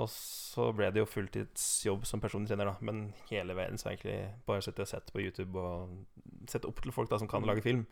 Og 0.00 0.08
så 0.10 0.64
ble 0.74 0.88
det 0.90 0.98
jo 1.02 1.06
fulltidsjobb 1.06 2.06
som 2.08 2.22
personlig 2.22 2.50
trener, 2.50 2.66
da. 2.72 2.76
Men 2.82 3.12
hele 3.28 3.54
veien 3.54 3.76
så 3.78 3.92
egentlig 3.92 4.16
bare 4.48 4.64
sittet 4.64 4.82
og 4.86 4.90
sett 4.90 5.12
på 5.14 5.22
YouTube 5.22 5.60
og 5.60 6.48
sett 6.50 6.64
opp 6.66 6.80
til 6.82 6.94
folk 6.94 7.10
da 7.12 7.20
som 7.22 7.28
kan 7.30 7.42
Mhm. 7.44 7.50
lage 7.52 7.62
film. 7.62 7.84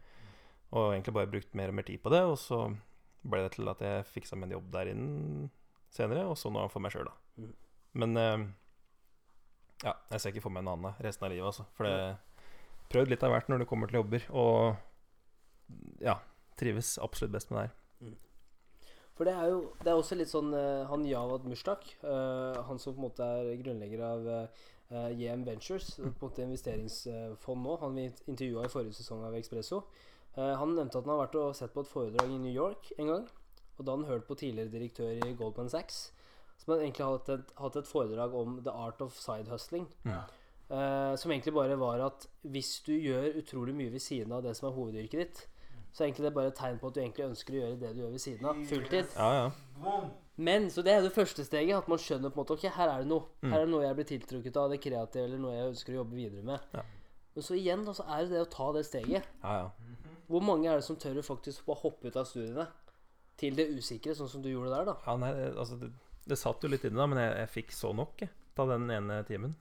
Og 0.73 0.95
egentlig 0.95 1.15
bare 1.15 1.31
brukt 1.31 1.55
mer 1.55 1.69
og 1.69 1.75
mer 1.75 1.87
tid 1.87 1.99
på 2.03 2.11
det, 2.11 2.23
og 2.27 2.39
så 2.39 2.77
ble 3.23 3.43
det 3.45 3.55
til 3.57 3.69
at 3.73 3.83
jeg 3.85 4.07
fiksa 4.09 4.39
meg 4.39 4.49
en 4.49 4.57
jobb 4.59 4.71
der 4.75 4.93
inne 4.93 5.51
senere, 5.91 6.25
og 6.31 6.39
så 6.39 6.53
nå 6.53 6.65
for 6.71 6.83
meg 6.83 6.95
sjøl, 6.95 7.11
da. 7.11 7.43
Mhm. 7.43 7.55
Men 8.01 8.17
eh, 8.17 8.43
ja, 9.83 9.95
jeg 10.13 10.21
ser 10.21 10.33
ikke 10.33 10.45
for 10.45 10.55
meg 10.55 10.63
en 10.63 10.75
annen 10.77 11.03
resten 11.03 11.27
av 11.27 11.33
livet, 11.33 11.51
altså. 11.51 11.67
For 11.75 11.89
det 11.89 11.97
prøvd 12.91 13.13
litt 13.13 13.25
av 13.27 13.35
hvert 13.35 13.51
når 13.51 13.63
det 13.63 13.69
kommer 13.71 13.91
til 13.91 14.01
jobber, 14.01 14.27
og 14.31 16.03
ja, 16.03 16.17
trives 16.59 16.97
absolutt 17.03 17.35
best 17.37 17.51
med 17.51 17.61
det 17.61 17.69
her. 17.69 17.77
For 19.21 19.29
det 19.29 19.35
er 19.37 19.51
jo 19.53 19.57
Det 19.85 19.91
er 19.91 19.99
også 19.99 20.17
litt 20.17 20.31
sånn 20.31 20.55
eh, 20.57 20.87
Han 20.89 21.03
Javad 21.05 21.45
Mushtak, 21.45 21.83
uh, 22.01 22.57
han 22.65 22.79
som 22.81 22.95
på 22.95 23.03
en 23.03 23.05
måte 23.05 23.27
er 23.27 23.59
grunnlegger 23.61 24.05
av 24.07 24.29
uh, 24.31 25.11
JM 25.13 25.45
Ventures, 25.45 25.91
på 26.01 26.09
en 26.09 26.15
måte 26.23 26.47
investeringsfond 26.47 27.63
nå, 27.67 27.77
han 27.83 27.99
vi 27.99 28.07
intervjua 28.33 28.65
i 28.65 28.73
forrige 28.73 28.97
sesong 28.97 29.27
av 29.29 29.37
Expresso, 29.39 29.83
eh, 29.85 30.09
han 30.37 30.75
nevnte 30.77 31.01
at 31.01 31.05
han 31.05 31.13
har 31.15 31.25
vært 31.25 31.39
og 31.41 31.57
sett 31.59 31.73
på 31.75 31.83
et 31.85 31.91
foredrag 31.91 32.31
i 32.31 32.39
New 32.39 32.53
York 32.55 32.93
en 32.99 33.11
gang. 33.11 33.29
Og 33.81 33.87
da 33.87 33.97
han 33.97 34.05
hørte 34.05 34.29
på 34.29 34.37
tidligere 34.39 34.73
direktør 34.73 35.11
i 35.25 35.35
Goldman 35.39 35.71
Sachs, 35.73 36.11
som 36.61 36.75
hadde 36.75 36.85
egentlig 36.85 37.07
hatt 37.09 37.31
et, 37.33 37.55
hatt 37.57 37.79
et 37.81 37.89
foredrag 37.89 38.35
om 38.37 38.59
the 38.65 38.73
art 38.73 39.01
of 39.01 39.17
side 39.17 39.49
hustling. 39.49 39.87
Eh, 40.71 41.15
som 41.17 41.33
egentlig 41.33 41.55
bare 41.57 41.79
var 41.81 42.03
at 42.05 42.29
hvis 42.47 42.77
du 42.87 42.93
gjør 42.93 43.41
utrolig 43.41 43.75
mye 43.75 43.91
ved 43.91 44.05
siden 44.05 44.33
av 44.37 44.45
det 44.45 44.53
som 44.59 44.69
er 44.69 44.77
hovedyrket 44.77 45.23
ditt, 45.25 45.41
så 45.91 46.05
er 46.05 46.11
egentlig 46.11 46.29
det 46.29 46.35
bare 46.37 46.53
et 46.53 46.61
tegn 46.61 46.79
på 46.79 46.91
at 46.91 46.95
du 46.95 47.01
egentlig 47.03 47.25
ønsker 47.27 47.57
å 47.57 47.63
gjøre 47.65 47.79
det 47.81 47.95
du 47.97 48.03
gjør 48.05 48.13
ved 48.13 48.23
siden 48.23 48.47
av. 48.47 48.61
Fulltid. 48.71 49.17
Ja, 49.17 49.31
ja. 49.41 49.97
Men, 50.37 50.69
så 50.71 50.85
det 50.87 50.93
er 50.95 51.03
det 51.03 51.11
første 51.13 51.45
steget. 51.45 51.75
At 51.77 51.89
man 51.91 51.99
skjønner 52.01 52.31
på 52.31 52.39
en 52.39 52.45
måte 52.45 52.55
Ok, 52.55 52.69
her 52.77 52.93
er 52.93 53.03
det 53.03 53.11
noe. 53.11 53.27
Her 53.43 53.59
er 53.59 53.67
det 53.67 53.73
noe 53.73 53.83
jeg 53.83 53.99
blir 53.99 54.09
tiltrukket 54.13 54.61
av, 54.61 54.71
det 54.71 54.79
kreative, 54.85 55.25
eller 55.27 55.43
noe 55.43 55.57
jeg 55.57 55.73
ønsker 55.73 55.97
å 55.97 55.99
jobbe 56.03 56.17
videre 56.21 56.47
med. 56.47 56.71
Ja. 56.77 56.85
Men 57.35 57.47
så 57.47 57.57
igjen, 57.59 57.83
da, 57.89 57.97
så 57.97 58.07
er 58.07 58.23
det 58.23 58.37
det 58.37 58.45
å 58.45 58.53
ta 58.53 58.71
det 58.77 58.85
steget. 58.87 59.27
ja, 59.43 59.57
ja. 59.65 59.91
Hvor 60.31 60.45
mange 60.47 60.71
er 60.71 60.79
det 60.79 60.87
som 60.87 60.99
tør 61.01 61.19
å 61.21 61.27
faktisk 61.27 61.65
bare 61.67 61.83
hoppe 61.83 62.11
ut 62.11 62.19
av 62.21 62.29
studiene 62.29 62.69
til 63.41 63.57
det 63.57 63.67
usikre, 63.73 64.15
sånn 64.15 64.29
som 64.31 64.45
du 64.45 64.51
gjorde 64.53 64.75
der, 64.75 64.91
da? 64.93 64.95
ja 65.07 65.17
nei, 65.19 65.31
altså, 65.51 65.79
det, 65.81 65.89
det 66.29 66.39
satt 66.39 66.63
jo 66.63 66.71
litt 66.71 66.85
inne, 66.87 67.01
da, 67.01 67.07
men 67.11 67.23
jeg, 67.23 67.33
jeg 67.41 67.51
fikk 67.55 67.75
så 67.75 67.91
nok 67.97 68.23
jeg, 68.23 68.31
av 68.61 68.69
den 68.69 68.91
ene 68.93 69.23
timen. 69.29 69.57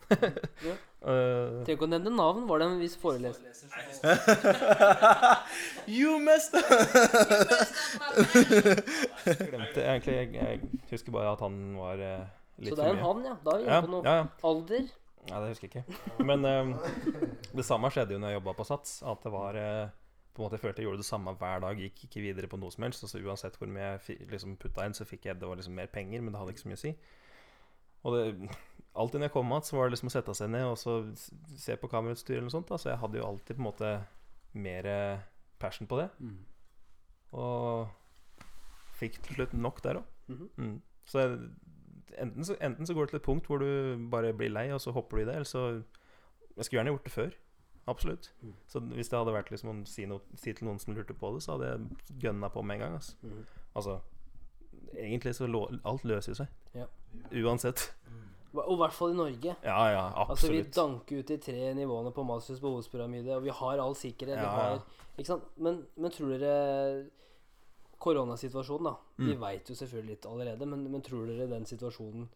Ja. 0.65 0.78
Eh, 0.99 1.61
Trenger 1.63 1.78
ikke 1.78 1.86
å 1.86 1.88
nevne 1.88 2.11
navn. 2.11 2.41
Var 2.49 2.59
det 2.59 2.65
en 2.67 2.82
viss 2.82 2.97
foreleser? 2.99 3.53
You 5.95 6.17
messed 6.20 6.57
up! 6.59 6.65
glemte 9.24 9.86
egentlig 9.86 10.17
jeg, 10.17 10.34
jeg 10.36 10.82
husker 10.89 11.15
bare 11.15 11.32
at 11.38 11.43
han 11.45 11.55
var 11.80 12.03
uh, 12.03 12.28
litt 12.59 12.74
Så 12.74 12.82
det 12.82 12.84
er 12.84 12.97
en 12.97 13.01
han, 13.05 13.24
ja. 13.30 13.38
Da 13.45 13.55
er 13.55 13.63
vi 13.63 13.72
Ja, 13.72 13.80
på 13.86 13.91
noe. 13.93 14.03
ja, 14.03 14.17
ja. 14.20 14.28
Alder? 14.51 14.91
Nei, 15.30 15.39
det 15.39 15.53
husker 15.53 15.72
jeg 15.72 15.86
ikke. 15.86 16.26
Men 16.28 16.43
uh, 16.43 16.91
det 17.55 17.65
samme 17.72 17.95
skjedde 17.95 18.17
jo 18.17 18.20
når 18.20 18.34
jeg 18.34 18.41
jobba 18.41 18.57
på 18.59 18.67
Sats. 18.67 18.97
At 19.07 19.24
det 19.24 19.32
var 19.39 19.63
eh, 19.63 19.95
på 20.34 20.41
en 20.41 20.45
måte 20.45 20.57
Jeg 20.57 20.63
følte 20.63 20.82
jeg 20.82 20.88
gjorde 20.88 21.01
det 21.01 21.09
samme 21.09 21.34
hver 21.39 21.63
dag. 21.63 21.80
Gikk 21.84 22.03
ikke 22.05 22.21
videre 22.23 22.47
på 22.51 22.59
noe 22.61 22.71
som 22.71 22.86
helst. 22.86 23.03
Altså 23.03 23.21
Uansett 23.23 23.57
hvor 23.59 23.71
mye 23.71 23.95
jeg 23.97 24.27
liksom 24.30 24.57
putta 24.61 24.86
inn, 24.86 24.97
så 24.97 25.07
fikk 25.07 25.25
jeg 25.25 25.39
det 25.39 25.49
var 25.49 25.59
liksom 25.59 25.75
mer 25.75 25.89
penger, 25.91 26.21
men 26.21 26.34
det 26.34 26.41
hadde 26.41 26.53
ikke 26.55 26.63
så 26.65 26.71
mye 26.71 26.80
å 26.80 26.84
si. 26.84 26.93
Og 28.07 28.15
det, 28.15 28.51
alltid 28.95 29.19
når 29.19 29.30
jeg 29.30 29.36
kom 29.36 29.51
igjen, 29.51 29.65
så 29.67 29.77
var 29.77 29.88
det 29.88 29.95
liksom 29.95 30.11
å 30.11 30.13
sette 30.13 30.36
seg 30.38 30.51
ned 30.53 30.67
og 30.69 30.77
så 30.80 30.99
se 31.59 31.75
på 31.80 31.89
kamerautstyr 31.91 32.38
eller 32.38 32.47
noe 32.47 32.55
sånt. 32.55 32.69
Da. 32.71 32.80
Så 32.80 32.91
jeg 32.93 33.01
hadde 33.01 33.19
jo 33.19 33.27
alltid 33.27 33.57
på 33.57 33.63
en 33.63 33.69
måte 33.69 33.93
mer 34.59 34.89
eh, 34.89 35.25
passion 35.59 35.89
på 35.89 35.99
det. 35.99 36.07
Mm. 36.19 36.38
Og 37.39 38.45
fikk 38.99 39.19
til 39.25 39.39
slutt 39.39 39.57
nok 39.57 39.84
der 39.86 40.01
òg. 40.01 40.15
Mhm. 40.30 40.49
Mm. 40.57 40.77
Så 41.09 41.19
jeg, 41.23 41.38
enten, 42.21 42.45
så 42.45 42.55
enten 42.61 42.86
så 42.86 42.93
går 42.93 43.07
det 43.07 43.15
til 43.15 43.21
et 43.21 43.25
punkt 43.25 43.47
hvor 43.49 43.61
du 43.63 44.09
bare 44.11 44.34
blir 44.34 44.51
lei, 44.53 44.67
og 44.73 44.82
så 44.82 44.93
hopper 44.93 45.17
du 45.17 45.23
i 45.23 45.25
det, 45.25 45.36
eller 45.41 45.49
så 45.49 45.84
Jeg 46.57 46.65
skulle 46.65 46.80
gjerne 46.80 46.91
gjort 46.91 47.05
det 47.05 47.11
før. 47.11 47.36
Absolutt. 47.89 48.29
Mm. 48.43 48.53
Så 48.69 48.79
hvis 48.93 49.09
det 49.09 49.17
hadde 49.19 49.33
vært 49.33 49.49
liksom 49.53 49.69
å 49.73 49.75
si, 49.89 50.05
no, 50.09 50.19
si 50.37 50.53
til 50.53 50.67
noen 50.69 50.79
som 50.81 50.93
lurte 50.95 51.15
på 51.17 51.33
det, 51.35 51.41
så 51.45 51.55
hadde 51.57 51.71
jeg 51.73 52.21
gønna 52.27 52.49
på 52.53 52.61
med 52.63 52.77
en 52.77 52.83
gang. 52.85 52.95
Altså, 52.99 53.15
mm. 53.23 53.43
altså 53.75 53.99
Egentlig 54.99 55.35
så 55.37 55.45
lå, 55.45 55.59
alt 55.85 56.03
løser 56.09 56.33
seg. 56.33 56.47
Ja. 56.73 56.85
Uansett. 57.45 57.83
Og 58.57 58.71
i 58.73 58.77
hvert 58.81 58.95
fall 58.97 59.11
i 59.13 59.17
Norge. 59.19 59.53
Ja, 59.61 59.81
ja, 59.93 60.05
Altså 60.23 60.49
Vi 60.49 60.63
danker 60.73 61.19
ut 61.21 61.27
de 61.29 61.37
tre 61.37 61.67
nivåene 61.77 62.09
på 62.15 62.23
Masters 62.25 62.59
behovspyramide, 62.63 63.35
og 63.37 63.43
vi 63.45 63.53
har 63.53 63.77
all 63.83 63.93
sikkerhet. 63.95 64.39
Vi 64.39 64.47
Ja, 64.47 64.49
har, 64.55 64.71
ja. 64.79 65.05
ikke 65.19 65.27
sant? 65.29 65.43
Men, 65.61 65.83
men 65.95 66.11
tror 66.15 66.33
dere 66.33 67.05
Koronasituasjonen, 67.99 68.83
da. 68.89 68.95
Vi 69.17 69.33
Mm. 69.35 69.39
veit 69.41 69.69
jo 69.69 69.75
selvfølgelig 69.75 70.09
litt 70.15 70.25
allerede, 70.25 70.65
men, 70.65 70.91
men 70.91 71.01
tror 71.01 71.27
dere 71.27 71.47
den 71.51 71.65
situasjonen 71.65 72.29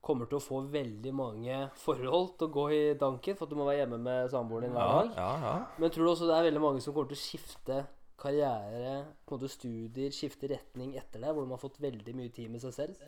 kommer 0.00 0.28
til 0.28 0.38
å 0.38 0.42
få 0.42 0.62
veldig 0.72 1.12
mange 1.12 1.56
forhold 1.82 2.34
til 2.40 2.48
å 2.48 2.54
gå 2.54 2.66
i 2.72 2.82
danken 3.00 3.36
for 3.36 3.46
at 3.46 3.52
du 3.52 3.58
må 3.58 3.68
være 3.68 3.82
hjemme 3.82 4.00
med 4.00 4.30
samboeren 4.32 4.70
din 4.70 4.76
hver 4.76 4.92
dag? 4.96 5.16
ja, 5.20 5.32
ja. 5.44 5.56
Men 5.76 5.92
tror 5.92 6.06
du 6.06 6.12
også 6.14 6.28
det 6.30 6.36
er 6.36 6.46
veldig 6.48 6.62
mange 6.64 6.84
som 6.84 6.96
kommer 6.96 7.12
til 7.12 7.20
å 7.20 7.24
skifte 7.24 7.80
karriere, 8.20 8.94
på 9.24 9.34
en 9.34 9.40
måte 9.40 9.52
studier, 9.52 10.12
skifte 10.12 10.50
retning 10.50 10.94
etter 11.00 11.22
det, 11.22 11.32
hvor 11.32 11.44
de 11.44 11.54
har 11.54 11.60
fått 11.60 11.80
veldig 11.80 12.14
mye 12.16 12.32
tid 12.36 12.52
med 12.52 12.62
seg 12.64 12.76
selv? 12.76 13.02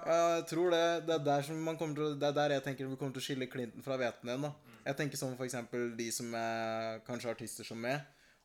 Jeg 0.00 0.44
tror 0.48 0.70
det, 0.72 0.84
det 1.08 1.16
er 1.16 1.24
der 1.26 1.42
som 1.44 1.58
man 1.60 1.76
til 1.76 2.14
Det 2.16 2.28
er 2.28 2.36
der 2.36 2.54
jeg 2.54 2.64
tenker 2.64 2.88
vi 2.88 2.96
kommer 2.96 3.12
til 3.12 3.20
å 3.20 3.26
skille 3.26 3.48
Clinton 3.52 3.84
fra 3.84 3.98
hveten 4.00 4.30
igjen. 4.30 4.46
da 4.46 4.52
Jeg 4.86 4.96
tenker 4.96 5.20
som 5.20 5.34
for 5.36 5.44
eksempel 5.44 5.90
de 5.98 6.06
som 6.14 6.32
er 6.36 7.02
kanskje 7.04 7.34
artister 7.34 7.66
som 7.66 7.80
meg. 7.80 8.00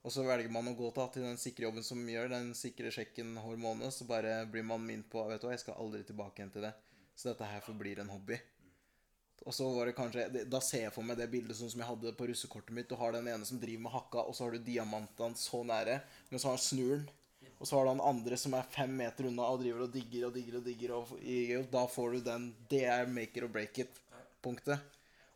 Og 0.05 0.13
så 0.13 0.25
velger 0.25 0.51
man 0.53 0.67
å 0.69 0.75
gå 0.77 0.91
til, 0.93 1.07
til 1.15 1.23
den 1.25 1.39
sikre 1.41 1.65
jobben 1.65 1.85
som 1.85 2.01
gjør 2.09 2.29
den 2.29 2.51
sikre 2.57 2.91
sjekken 2.93 3.31
hver 3.41 3.61
måned. 3.61 3.93
Så 3.93 4.05
bare 4.09 4.43
blir 4.51 4.65
man 4.67 4.83
minnet 4.83 5.07
på 5.09 5.23
Vet 5.29 5.41
du 5.41 5.47
hva, 5.47 5.55
jeg 5.55 5.63
skal 5.63 5.79
aldri 5.81 6.03
tilbake 6.05 6.41
igjen 6.41 6.53
til 6.53 6.67
det. 6.67 6.75
Så 7.15 7.31
dette 7.31 7.47
her 7.47 7.63
forblir 7.63 8.01
en 8.03 8.11
hobby. 8.11 8.37
Og 9.45 9.53
så 9.53 9.67
var 9.69 9.85
det 9.87 9.95
kanskje 9.97 10.45
Da 10.49 10.61
ser 10.63 10.87
jeg 10.87 10.93
for 10.95 11.05
meg 11.05 11.19
det 11.19 11.27
bildet 11.31 11.57
sånn 11.57 11.69
som 11.71 11.81
jeg 11.83 11.89
hadde 11.89 12.15
på 12.17 12.27
russekortet 12.29 12.73
mitt. 12.75 12.89
Du 12.89 12.97
har 12.99 13.13
den 13.15 13.27
ene 13.29 13.45
som 13.47 13.59
driver 13.61 13.85
med 13.85 13.93
hakka, 13.93 14.25
og 14.25 14.35
så 14.35 14.47
har 14.47 14.55
du 14.55 14.65
diamantene 14.65 15.37
så 15.39 15.61
nære. 15.67 15.99
Men 16.31 16.41
så 16.41 16.49
har 16.49 16.57
han 16.57 16.65
snur 16.65 16.97
den. 16.97 17.13
Og 17.55 17.69
så 17.69 17.77
har 17.77 17.85
du 17.85 17.93
han 17.93 18.03
andre 18.03 18.37
som 18.39 18.55
er 18.57 18.67
fem 18.73 18.91
meter 18.99 19.29
unna 19.29 19.45
og 19.47 19.61
driver 19.61 19.85
og 19.85 19.93
digger 19.93 20.27
og 20.27 20.33
digger 20.35 20.57
og 20.59 20.65
digger. 20.65 20.95
Og, 20.97 21.13
og 21.59 21.69
da 21.71 21.85
får 21.87 22.17
du 22.17 22.25
den 22.25 22.49
Det 22.69 22.83
er 22.89 23.07
make 23.07 23.37
it 23.37 23.45
or 23.47 23.53
break 23.53 23.79
it-punktet. 23.85 24.81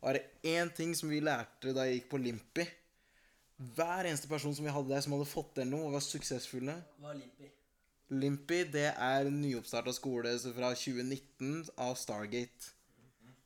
Og 0.00 0.10
er 0.10 0.18
det 0.18 0.50
én 0.56 0.72
ting 0.74 0.94
som 0.96 1.12
vi 1.12 1.20
lærte 1.20 1.74
da 1.76 1.86
jeg 1.86 2.00
gikk 2.00 2.10
på 2.12 2.20
Limpi 2.20 2.64
Hver 3.76 4.08
eneste 4.08 4.30
person 4.30 4.54
som 4.56 4.64
vi 4.64 4.72
hadde 4.72 4.88
der 4.88 5.02
som 5.04 5.12
hadde 5.12 5.28
fått 5.28 5.52
til 5.58 5.68
noe 5.68 5.90
og 5.90 5.98
var 5.98 6.04
suksessfulle 6.04 6.76
Hva 7.00 7.12
er 7.12 7.18
Limpi? 7.20 7.50
Limpi 8.10 8.64
det 8.66 8.88
er 8.90 9.28
nyoppstarta 9.30 9.92
skole 9.94 10.32
fra 10.42 10.72
2019 10.74 11.68
av 11.78 11.94
Stargate. 11.98 12.72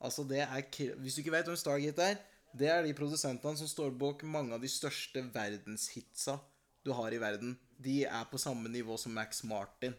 Altså 0.00 0.24
det 0.24 0.40
er 0.44 0.94
Hvis 1.00 1.16
du 1.16 1.20
ikke 1.20 1.34
vet 1.34 1.50
hvem 1.50 1.58
Stargate 1.60 2.02
er, 2.02 2.16
det 2.54 2.68
er 2.70 2.82
de 2.86 2.94
produsentene 2.94 3.58
som 3.58 3.68
står 3.68 3.96
bak 3.98 4.22
mange 4.24 4.54
av 4.54 4.62
de 4.62 4.70
største 4.70 5.24
verdenshitsa 5.34 6.38
du 6.84 6.92
har 6.92 7.12
i 7.12 7.20
verden. 7.20 7.56
De 7.76 8.04
er 8.04 8.24
på 8.30 8.38
samme 8.38 8.68
nivå 8.68 8.96
som 9.00 9.12
Max 9.12 9.42
Martin. 9.44 9.94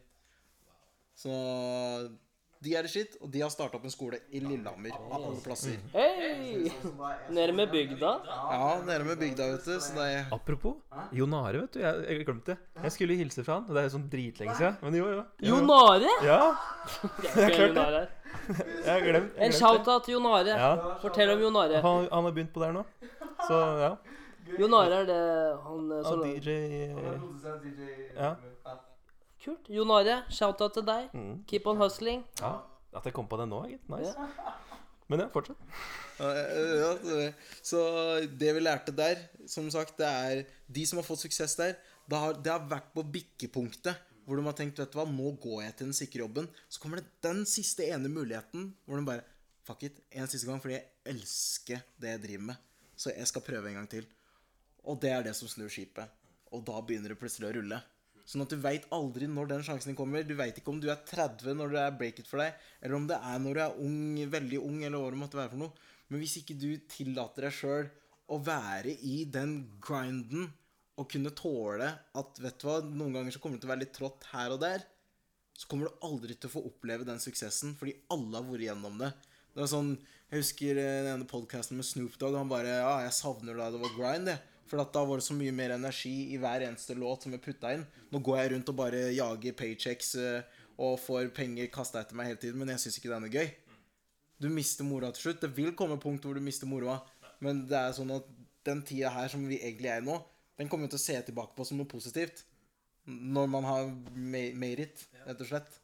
Så 1.16 1.32
de 2.66 2.74
er 2.74 2.88
det 2.88 2.90
skitt, 2.90 3.16
og 3.22 3.30
de 3.30 3.42
har 3.44 3.52
starta 3.54 3.78
opp 3.78 3.84
en 3.86 3.94
skole 3.94 4.18
i 4.34 4.40
Lillehammer. 4.42 4.96
Av 4.98 5.14
alle 5.20 5.42
plasser. 5.44 5.76
Hei! 5.94 6.72
Nede 7.30 7.54
med 7.54 7.70
bygda. 7.70 8.14
Ja, 8.26 8.70
nede 8.88 9.06
med 9.06 9.20
bygda, 9.22 9.52
vet 9.54 9.68
du. 9.68 9.76
Så 9.86 9.94
det 9.98 10.08
er 10.16 10.34
Apropos 10.34 10.80
Jonare, 11.14 11.62
vet 11.66 11.78
du. 11.78 11.80
Jeg, 11.84 12.06
jeg 12.10 12.26
glemte 12.26 12.56
det. 12.56 12.58
Jeg 12.88 12.96
skulle 12.96 13.18
hilse 13.20 13.46
fra 13.46 13.60
han, 13.60 13.68
og 13.70 13.78
det 13.78 13.84
er 13.84 13.88
jo 13.90 13.94
sånn 14.00 14.08
dritlenge 14.10 14.58
siden. 14.58 14.80
Men 14.82 14.98
jo, 14.98 15.12
jo. 15.14 15.22
Jon 15.46 15.62
Jonare! 15.62 16.16
Ja, 16.26 16.40
Jeg 17.36 17.46
har 17.46 17.76
klart 17.76 17.94
det. 18.00 18.04
Jeg 18.86 19.06
glemt, 19.06 19.38
jeg 19.38 19.46
En 19.46 19.56
shout-out 19.56 20.06
til 20.10 20.18
Jonare. 20.18 20.58
Are. 20.58 20.66
Ja, 20.66 20.98
Fortell 21.04 21.32
om 21.36 21.46
Jonare. 21.46 21.80
han, 21.86 22.10
han 22.12 22.28
har 22.30 22.36
begynt 22.36 22.54
på 22.56 22.64
det 22.64 22.72
her 22.72 22.76
nå. 22.80 22.84
Så 23.46 23.62
ja. 23.84 23.94
Jonare 24.60 25.04
er 25.04 25.08
det 25.10 25.22
han 25.70 25.88
eh, 25.92 26.04
som 26.10 26.26
DJ 26.26 26.58
Ja. 28.18 28.34
Kult. 29.46 29.68
Jonare, 29.70 30.24
shout-out 30.34 30.74
til 30.78 30.86
deg. 30.88 31.12
Mm. 31.14 31.36
Keep 31.50 31.68
on 31.72 31.84
hustling. 31.84 32.26
ja. 32.42 32.56
At 32.96 33.04
jeg 33.04 33.12
kom 33.12 33.26
på 33.28 33.36
det 33.36 33.50
nå, 33.52 33.58
gitt. 33.68 33.90
Nice. 33.92 34.14
Men 35.12 35.20
ja, 35.20 35.26
fortsett. 35.34 35.60
Ja, 36.16 36.30
ja, 36.80 37.26
Så 37.60 37.82
det 38.40 38.54
vi 38.56 38.62
lærte 38.64 38.94
der, 38.96 39.20
som 39.52 39.68
sagt, 39.74 39.98
det 40.00 40.08
er 40.08 40.46
de 40.72 40.86
som 40.88 41.02
har 41.02 41.04
fått 41.04 41.26
suksess 41.26 41.58
der, 41.60 41.76
det 42.08 42.22
har, 42.22 42.38
det 42.40 42.54
har 42.54 42.64
vært 42.72 42.94
på 42.96 43.04
bikkepunktet 43.04 44.00
hvor 44.26 44.40
de 44.40 44.46
har 44.48 44.56
tenkt 44.58 44.80
vet 44.82 44.90
du 44.94 44.98
hva, 44.98 45.06
nå 45.06 45.36
går 45.42 45.60
jeg 45.68 45.76
til 45.78 45.90
den 45.90 45.98
sikre 45.98 46.24
jobben. 46.24 46.48
Så 46.72 46.82
kommer 46.82 47.02
det 47.02 47.12
den 47.22 47.44
siste 47.50 47.86
ene 47.86 48.10
muligheten 48.10 48.72
hvor 48.86 49.02
de 49.02 49.08
bare 49.08 49.26
Fuck 49.66 49.82
it, 49.88 49.96
en 50.14 50.28
siste 50.30 50.46
gang, 50.46 50.60
fordi 50.62 50.76
jeg 50.76 50.86
elsker 51.10 51.80
det 51.98 52.12
jeg 52.12 52.22
driver 52.22 52.44
med. 52.52 52.66
Så 52.94 53.10
jeg 53.10 53.26
skal 53.26 53.42
prøve 53.42 53.72
en 53.72 53.80
gang 53.80 53.88
til. 53.90 54.06
Og 54.86 55.00
det 55.02 55.10
er 55.10 55.24
det 55.26 55.32
som 55.34 55.50
snur 55.50 55.72
skipet. 55.74 56.12
Og 56.54 56.62
da 56.68 56.76
begynner 56.86 57.10
det 57.10 57.18
plutselig 57.18 57.48
å 57.50 57.56
rulle. 57.56 57.80
Sånn 58.26 58.42
at 58.42 58.50
du 58.50 58.58
veit 58.58 58.88
aldri 58.96 59.28
når 59.30 59.52
den 59.52 59.66
sjansen 59.66 59.98
kommer. 59.98 60.26
Du 60.26 60.34
veit 60.38 60.58
ikke 60.58 60.74
om 60.74 60.80
du 60.82 60.88
er 60.90 61.04
30 61.06 61.58
når 61.60 61.76
det 61.76 61.84
er 61.84 61.98
break 62.00 62.22
it 62.24 62.30
for 62.30 62.42
deg, 62.42 62.56
eller 62.82 62.98
om 62.98 63.06
det 63.10 63.20
er 63.22 63.42
når 63.42 63.58
du 63.58 63.62
er 63.66 63.78
ung, 63.86 64.00
veldig 64.34 64.62
ung, 64.66 64.80
eller 64.82 65.02
hva 65.02 65.14
det 65.14 65.22
måtte 65.22 65.40
være 65.40 65.54
for 65.54 65.62
noe. 65.62 65.88
Men 66.10 66.22
hvis 66.22 66.40
ikke 66.42 66.58
du 66.58 66.70
tillater 66.90 67.48
deg 67.48 67.56
sjøl 67.56 67.90
å 68.34 68.40
være 68.42 68.96
i 69.06 69.20
den 69.30 69.60
grinden 69.84 70.50
og 70.96 71.10
kunne 71.12 71.34
tåle 71.36 71.92
at 72.18 72.42
vet 72.42 72.58
du 72.62 72.68
hva, 72.68 72.80
noen 72.82 73.14
ganger 73.18 73.36
så 73.36 73.42
kommer 73.44 73.60
det 73.60 73.66
til 73.66 73.70
å 73.70 73.74
være 73.74 73.84
litt 73.84 73.96
trått 73.98 74.28
her 74.32 74.56
og 74.56 74.62
der, 74.64 74.86
så 75.56 75.70
kommer 75.72 75.88
du 75.88 76.06
aldri 76.08 76.36
til 76.36 76.50
å 76.50 76.56
få 76.56 76.66
oppleve 76.68 77.08
den 77.08 77.22
suksessen, 77.24 77.76
fordi 77.80 77.96
alle 78.12 78.40
har 78.40 78.48
vært 78.48 78.66
gjennom 78.68 78.98
det. 79.00 79.12
Det 79.56 79.64
var 79.64 79.72
sånn, 79.72 79.96
Jeg 80.26 80.42
husker 80.42 80.80
eh, 80.82 81.04
den 81.06 81.12
ene 81.14 81.28
podkasten 81.30 81.78
med 81.78 81.86
Snoop 81.88 82.18
Dogg. 82.20 82.36
Han 82.36 82.50
bare 82.50 82.74
Ja, 82.82 82.96
jeg 83.06 83.14
savner 83.16 83.56
da 83.56 83.70
det 83.72 83.80
var 83.80 83.94
grind, 83.96 84.32
jeg. 84.34 84.42
For 84.66 84.82
da 84.82 85.04
var 85.06 85.20
det 85.22 85.26
så 85.28 85.36
mye 85.38 85.52
mer 85.54 85.76
energi 85.76 86.14
i 86.34 86.38
hver 86.42 86.64
eneste 86.66 86.96
låt 86.98 87.24
som 87.26 87.34
jeg 87.36 87.44
putta 87.46 87.74
inn. 87.76 87.84
Nå 88.12 88.22
går 88.26 88.40
jeg 88.40 88.52
rundt 88.56 88.72
og 88.72 88.78
bare 88.80 89.04
jager 89.14 89.54
paychecks 89.60 90.16
eh, 90.18 90.62
og 90.82 90.98
får 91.00 91.30
penger 91.38 91.70
kasta 91.74 92.02
etter 92.02 92.18
meg 92.18 92.32
hele 92.32 92.42
tiden, 92.42 92.58
men 92.60 92.72
jeg 92.74 92.82
syns 92.86 92.98
ikke 93.00 93.12
det 93.12 93.18
er 93.20 93.24
noe 93.28 93.36
gøy. 93.36 93.52
Du 94.42 94.50
mister 94.52 94.84
moroa 94.84 95.14
til 95.16 95.28
slutt. 95.30 95.44
Det 95.46 95.52
vil 95.56 95.76
komme 95.78 95.96
et 96.00 96.04
punkt 96.04 96.26
hvor 96.26 96.34
du 96.36 96.42
mister 96.44 96.68
moroa, 96.68 96.98
men 97.46 97.62
det 97.70 97.78
er 97.78 97.94
sånn 97.96 98.12
at 98.18 98.26
den 98.66 98.82
tida 98.84 99.12
her 99.14 99.30
som 99.32 99.46
vi 99.48 99.62
egentlig 99.62 99.92
er 99.94 100.02
i 100.02 100.06
nå, 100.08 100.18
den 100.58 100.68
kommer 100.72 100.88
vi 100.90 100.96
til 100.96 101.00
å 101.04 101.06
se 101.06 101.22
tilbake 101.30 101.54
på 101.56 101.66
som 101.68 101.78
noe 101.80 101.88
positivt. 101.92 102.42
Når 103.06 103.48
man 103.54 103.64
har 103.70 103.86
ma- 104.18 104.54
made 104.58 104.82
it, 104.90 105.06
rett 105.28 105.42
og 105.46 105.50
slett. 105.52 105.78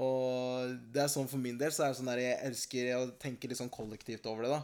Og 0.00 0.76
det 0.94 1.02
er 1.04 1.10
sånn 1.10 1.28
for 1.28 1.42
min 1.42 1.58
del 1.60 1.72
så 1.74 1.84
er 1.84 1.92
det 1.92 1.98
sånn 1.98 2.08
der 2.10 2.20
jeg 2.22 2.42
elsker 2.48 2.90
å 2.96 3.06
tenke 3.20 3.50
litt 3.50 3.58
sånn 3.58 3.72
kollektivt 3.74 4.26
over 4.30 4.46
det. 4.46 4.52
da 4.56 4.60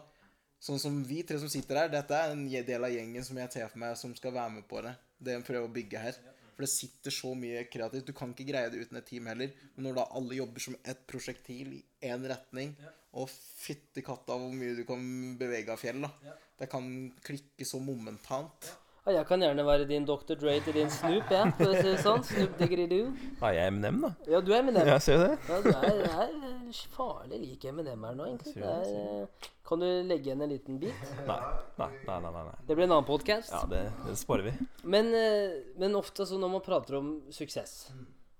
Sånn 0.62 0.80
som 0.80 0.96
vi 1.04 1.20
tre 1.26 1.38
som 1.38 1.50
sitter 1.52 1.82
her, 1.82 1.90
dette 1.92 2.16
er 2.16 2.32
en 2.32 2.46
del 2.48 2.86
av 2.86 2.92
gjengen 2.92 3.24
som 3.26 3.38
jeg 3.38 3.52
ser 3.52 3.68
for 3.68 3.82
meg 3.82 3.98
som 4.00 4.14
skal 4.16 4.34
være 4.34 4.56
med 4.56 4.66
på 4.70 4.80
det. 4.84 4.94
Det 5.18 5.36
en 5.36 5.44
prøver 5.46 5.68
å 5.68 5.72
bygge 5.72 6.00
her. 6.00 6.18
For 6.56 6.64
det 6.64 6.72
sitter 6.72 7.12
så 7.12 7.34
mye 7.36 7.66
kreativt. 7.68 8.08
Du 8.08 8.16
kan 8.16 8.30
ikke 8.32 8.48
greie 8.48 8.70
det 8.72 8.86
uten 8.86 8.96
et 8.96 9.06
team 9.08 9.28
heller. 9.28 9.52
Men 9.74 9.90
når 9.90 9.98
da 9.98 10.06
alle 10.16 10.38
jobber 10.38 10.64
som 10.64 10.78
ett 10.88 11.02
prosjektil 11.10 11.74
i 11.76 11.82
én 12.08 12.24
retning, 12.30 12.72
og 13.16 13.28
fytti 13.32 14.04
katta 14.04 14.36
hvor 14.40 14.56
mye 14.56 14.76
du 14.76 14.82
kan 14.88 15.04
bevege 15.40 15.72
av 15.72 15.80
fjell, 15.80 16.00
da. 16.04 16.34
Det 16.56 16.68
kan 16.72 16.88
klikke 17.24 17.68
så 17.68 17.80
momentant. 17.84 18.72
Ja, 19.06 19.12
jeg 19.20 19.26
kan 19.28 19.38
gjerne 19.38 19.62
være 19.62 19.84
din 19.86 20.02
Dr. 20.02 20.34
Dre 20.34 20.56
til 20.66 20.74
din 20.74 20.88
Snoop, 20.90 21.28
ja, 21.30 21.44
for 21.54 21.70
å 21.70 21.74
si 21.76 21.84
det 21.86 21.98
sånn. 22.02 22.24
Snoop 22.26 22.56
Diggeridoo. 22.58 23.12
Ja, 23.38 23.52
jeg 23.54 23.60
er 23.62 23.68
Eminem, 23.70 24.00
da. 24.02 24.10
Ja, 24.26 24.40
du 24.42 24.50
er 24.50 24.64
Eminem. 24.64 24.88
Ja, 24.90 24.96
ser 24.98 25.20
du 25.20 25.22
det? 25.28 25.36
Ja, 25.46 25.58
du 25.62 25.68
er, 25.70 26.00
er 26.24 26.80
farlig 26.90 27.38
lik 27.44 27.68
Eminem 27.70 28.02
her 28.02 28.16
nå, 28.18 28.26
egentlig. 28.32 28.64
Er, 28.66 28.88
eh, 28.90 29.52
kan 29.70 29.84
du 29.84 29.86
legge 30.10 30.32
igjen 30.32 30.42
en 30.42 30.50
liten 30.50 30.82
bit? 30.82 31.14
Nei. 31.28 31.38
Nei, 31.78 31.88
nei, 32.08 32.18
nei. 32.24 32.42
nei. 32.48 32.56
Det 32.66 32.74
blir 32.74 32.88
en 32.88 32.96
annen 32.96 33.06
podkast. 33.06 33.54
Ja, 33.54 33.62
det, 33.70 33.84
det 34.08 34.16
sparer 34.18 34.48
vi. 34.48 34.56
Men, 34.82 35.14
eh, 35.14 35.54
men 35.78 35.94
ofte 36.02 36.26
så 36.26 36.42
når 36.42 36.56
man 36.56 36.66
prater 36.66 36.98
om 36.98 37.14
suksess, 37.30 37.76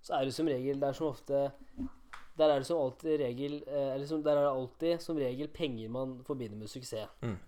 så 0.02 0.18
er 0.18 0.26
det 0.26 0.34
som 0.34 0.50
regel 0.50 0.82
Det 0.82 0.90
er 0.90 0.94
som 0.94 1.08
ofte 1.08 1.38
Der 2.38 2.50
er 2.50 2.60
det 2.60 2.66
som 2.68 2.78
alltid 2.78 3.16
regel 3.18 3.56
eh, 3.66 3.88
Eller 3.96 4.06
som, 4.06 4.20
der 4.22 4.38
er 4.38 4.44
det 4.46 4.52
alltid 4.52 5.02
som 5.02 5.18
regel 5.18 5.48
penger 5.50 5.94
man 5.94 6.18
forbinder 6.26 6.58
med 6.58 6.74
suksess. 6.74 7.06
Mm. 7.22 7.38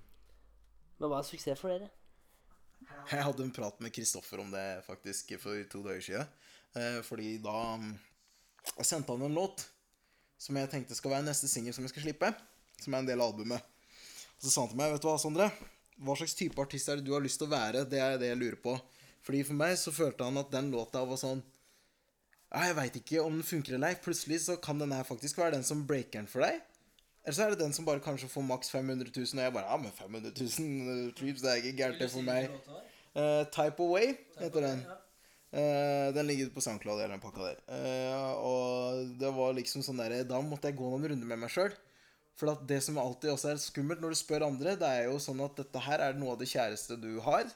Men 0.99 1.11
hva 1.11 1.19
er 1.19 1.27
suksess 1.35 1.59
for 1.59 1.75
dere? 1.75 1.91
Jeg 3.09 3.25
hadde 3.25 3.45
en 3.47 3.55
prat 3.55 3.81
med 3.81 3.93
Kristoffer 3.95 4.43
om 4.43 4.51
det 4.53 4.67
faktisk 4.87 5.33
for 5.41 5.63
to 5.71 5.83
dager 5.87 6.05
siden. 6.05 6.31
Eh, 6.77 7.01
fordi 7.07 7.39
da 7.43 7.57
mm, 7.81 7.93
Jeg 8.77 8.87
sendte 8.87 9.15
han 9.15 9.25
en 9.25 9.35
låt 9.35 9.65
som 10.39 10.57
jeg 10.57 10.71
tenkte 10.71 10.95
skal 10.95 11.17
være 11.17 11.27
neste 11.27 11.49
singel 11.51 11.75
som 11.75 11.87
jeg 11.87 11.95
skal 11.95 12.05
slippe. 12.05 12.31
Som 12.79 12.95
er 12.95 13.03
en 13.03 13.09
del 13.09 13.23
av 13.23 13.33
albumet. 13.33 13.65
Og 14.39 14.47
så 14.47 14.53
sa 14.53 14.63
han 14.63 14.71
til 14.71 14.79
meg, 14.79 14.93
vet 14.93 15.03
du 15.03 15.09
hva, 15.09 15.19
Sondre? 15.19 15.49
Hva 15.99 16.15
slags 16.19 16.37
type 16.39 16.63
artist 16.63 16.91
er 16.91 17.01
det 17.01 17.09
du 17.09 17.15
har 17.17 17.25
lyst 17.25 17.41
til 17.41 17.49
å 17.49 17.55
være? 17.55 17.87
Det 17.91 17.99
er 17.99 18.19
det 18.21 18.31
jeg 18.31 18.39
lurer 18.39 18.59
på. 18.63 18.77
Fordi 19.27 19.43
for 19.49 19.59
meg 19.59 19.75
så 19.81 19.95
følte 19.95 20.29
han 20.29 20.39
at 20.39 20.53
den 20.53 20.71
låta 20.71 21.03
var 21.05 21.19
sånn 21.21 21.41
Jeg 22.49 22.77
veit 22.79 22.95
ikke 23.01 23.25
om 23.25 23.35
den 23.35 23.45
funker 23.45 23.75
eller 23.75 23.93
ei. 23.93 24.03
Plutselig 24.05 24.45
så 24.47 24.57
kan 24.63 24.79
den 24.79 24.95
her 24.95 25.05
faktisk 25.05 25.41
være 25.41 25.57
den 25.57 25.67
som 25.67 25.83
breaker 25.89 26.23
den 26.23 26.31
for 26.31 26.47
deg. 26.47 26.61
Eller 27.25 27.37
så 27.37 27.45
er 27.45 27.53
det 27.53 27.61
den 27.61 27.75
som 27.77 27.85
bare 27.85 28.01
kanskje 28.01 28.31
får 28.31 28.47
maks 28.47 28.71
500 28.73 29.11
000, 29.11 29.27
og 29.35 29.43
jeg 29.43 29.53
bare 29.53 29.69
Ja, 29.69 29.77
men 29.83 29.93
500 29.93 30.31
000 30.33 31.11
trips, 31.19 31.43
det 31.45 31.51
er 31.51 31.59
ikke 31.61 31.75
gærent, 31.83 31.99
det 32.01 32.09
for 32.15 32.25
meg. 32.25 32.49
Eh, 33.19 33.45
Type 33.55 33.83
Away 33.83 34.15
heter 34.39 34.65
den. 34.69 34.87
Uh, 35.49 36.13
den 36.13 36.27
ligger 36.29 36.51
på 36.53 36.61
SoundCloud, 36.61 36.99
eller 37.01 37.15
den 37.17 37.23
pakka 37.23 37.47
der. 37.47 37.61
Uh, 37.73 38.33
og 38.45 39.15
det 39.17 39.31
var 39.33 39.55
liksom 39.57 39.81
sånn 39.81 39.97
der 39.97 40.27
Da 40.29 40.43
måtte 40.45 40.69
jeg 40.69 40.77
gå 40.77 40.91
noen 40.91 41.07
runder 41.09 41.31
med 41.31 41.41
meg 41.41 41.53
sjøl. 41.55 41.73
For 42.39 42.53
at 42.53 42.67
det 42.69 42.83
som 42.85 43.01
alltid 43.01 43.33
også 43.33 43.55
er 43.55 43.63
skummelt 43.63 44.03
når 44.05 44.13
du 44.13 44.19
spør 44.21 44.45
andre, 44.47 44.77
det 44.79 44.91
er 44.93 45.09
jo 45.09 45.17
sånn 45.23 45.41
at 45.43 45.57
dette 45.59 45.81
her 45.83 46.05
er 46.05 46.19
noe 46.21 46.37
av 46.37 46.43
det 46.43 46.51
kjæreste 46.53 46.99
du 47.01 47.17
har. 47.25 47.49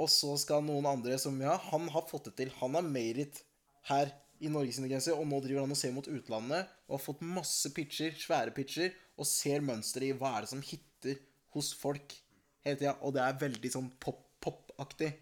Og 0.00 0.08
så 0.10 0.32
skal 0.40 0.64
noen 0.66 0.88
andre 0.90 1.20
som 1.20 1.36
Ja, 1.44 1.58
han 1.68 1.86
har 1.92 2.08
fått 2.08 2.30
det 2.30 2.34
til. 2.40 2.54
Han 2.58 2.74
har 2.74 2.88
made 2.88 3.28
it 3.28 3.44
her 3.90 4.10
i 4.42 4.50
Norges 4.50 4.80
grenser. 4.82 5.14
Og 5.14 5.28
nå 5.28 5.38
driver 5.44 5.62
han 5.62 5.76
og 5.76 5.78
ser 5.78 5.94
mot 5.94 6.08
utlandet 6.10 6.72
og 6.88 6.96
har 6.96 7.04
fått 7.04 7.22
masse 7.36 7.70
pitcher, 7.76 8.16
svære 8.18 8.56
pitcher, 8.56 8.96
og 9.20 9.28
ser 9.28 9.62
mønsteret 9.62 10.08
i 10.08 10.16
hva 10.18 10.38
er 10.38 10.48
det 10.48 10.54
som 10.56 10.64
hitter 10.64 11.20
hos 11.54 11.70
folk 11.78 12.16
hele 12.64 12.80
tida. 12.80 12.96
Og 13.04 13.14
det 13.14 13.22
er 13.22 13.42
veldig 13.44 13.76
sånn 13.76 13.92
pop-pop-aktig. 14.74 15.12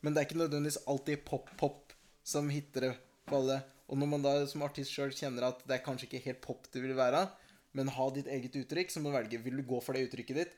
Men 0.00 0.14
det 0.14 0.20
er 0.20 0.28
ikke 0.28 0.42
nødvendigvis 0.42 0.84
alltid 0.86 1.24
pop-pop 1.26 1.92
som 2.24 2.48
hitter 2.50 2.88
det 2.88 2.94
på 3.26 3.36
alle. 3.36 3.60
Og 3.88 3.98
når 3.98 4.06
man 4.06 4.22
da 4.22 4.34
som 4.46 4.62
artist 4.62 4.92
sjøl 4.92 5.12
kjenner 5.16 5.48
at 5.48 5.62
det 5.66 5.78
er 5.78 5.84
kanskje 5.84 6.08
ikke 6.08 6.24
helt 6.26 6.40
pop 6.44 6.66
det 6.72 6.82
vil 6.82 6.96
være, 6.96 7.26
men 7.72 7.88
ha 7.88 8.08
ditt 8.10 8.28
eget 8.28 8.56
uttrykk, 8.56 8.90
så 8.90 9.00
må 9.00 9.10
du 9.10 9.16
velge 9.16 9.40
vil 9.42 9.60
du 9.60 9.64
gå 9.66 9.80
for 9.80 9.94
det 9.94 10.08
uttrykket 10.08 10.42
ditt 10.42 10.56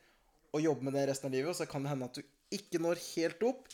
og 0.51 0.64
jobbe 0.64 0.82
med 0.82 0.97
det 0.97 1.07
resten 1.07 1.28
av 1.28 1.34
livet. 1.34 1.53
Og 1.53 1.59
så 1.59 1.68
kan 1.70 1.84
det 1.84 1.93
hende 1.93 2.09
at 2.11 2.18
du 2.18 2.57
ikke 2.57 2.80
når 2.82 2.99
helt 3.14 3.45
opp. 3.47 3.68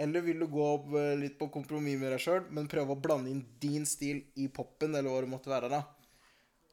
Eller 0.00 0.24
vil 0.24 0.40
du 0.40 0.48
gå 0.50 0.68
eh, 0.98 1.12
litt 1.20 1.36
på 1.38 1.50
kompromiss 1.54 2.00
med 2.00 2.10
deg 2.10 2.22
sjøl, 2.24 2.46
men 2.50 2.70
prøve 2.70 2.96
å 2.96 2.98
blande 2.98 3.30
inn 3.30 3.44
din 3.62 3.84
stil 3.86 4.24
i 4.40 4.48
popen, 4.50 4.96
eller 4.96 5.12
hva 5.12 5.20
det 5.22 5.30
måtte 5.30 5.52
være, 5.52 5.68
da. 5.70 5.84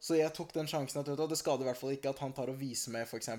Så 0.02 0.18
jeg 0.18 0.34
tok 0.34 0.56
den 0.56 0.72
sjansen 0.72 1.04
at 1.04 1.12
det 1.12 1.38
skader 1.38 1.68
i 1.68 1.70
hvert 1.70 1.78
fall 1.78 1.94
ikke 1.94 2.10
at 2.16 2.24
han 2.24 2.34
tar 2.34 2.50
og 2.50 2.58
viser 2.58 2.96
meg 2.96 3.06
f.eks. 3.06 3.30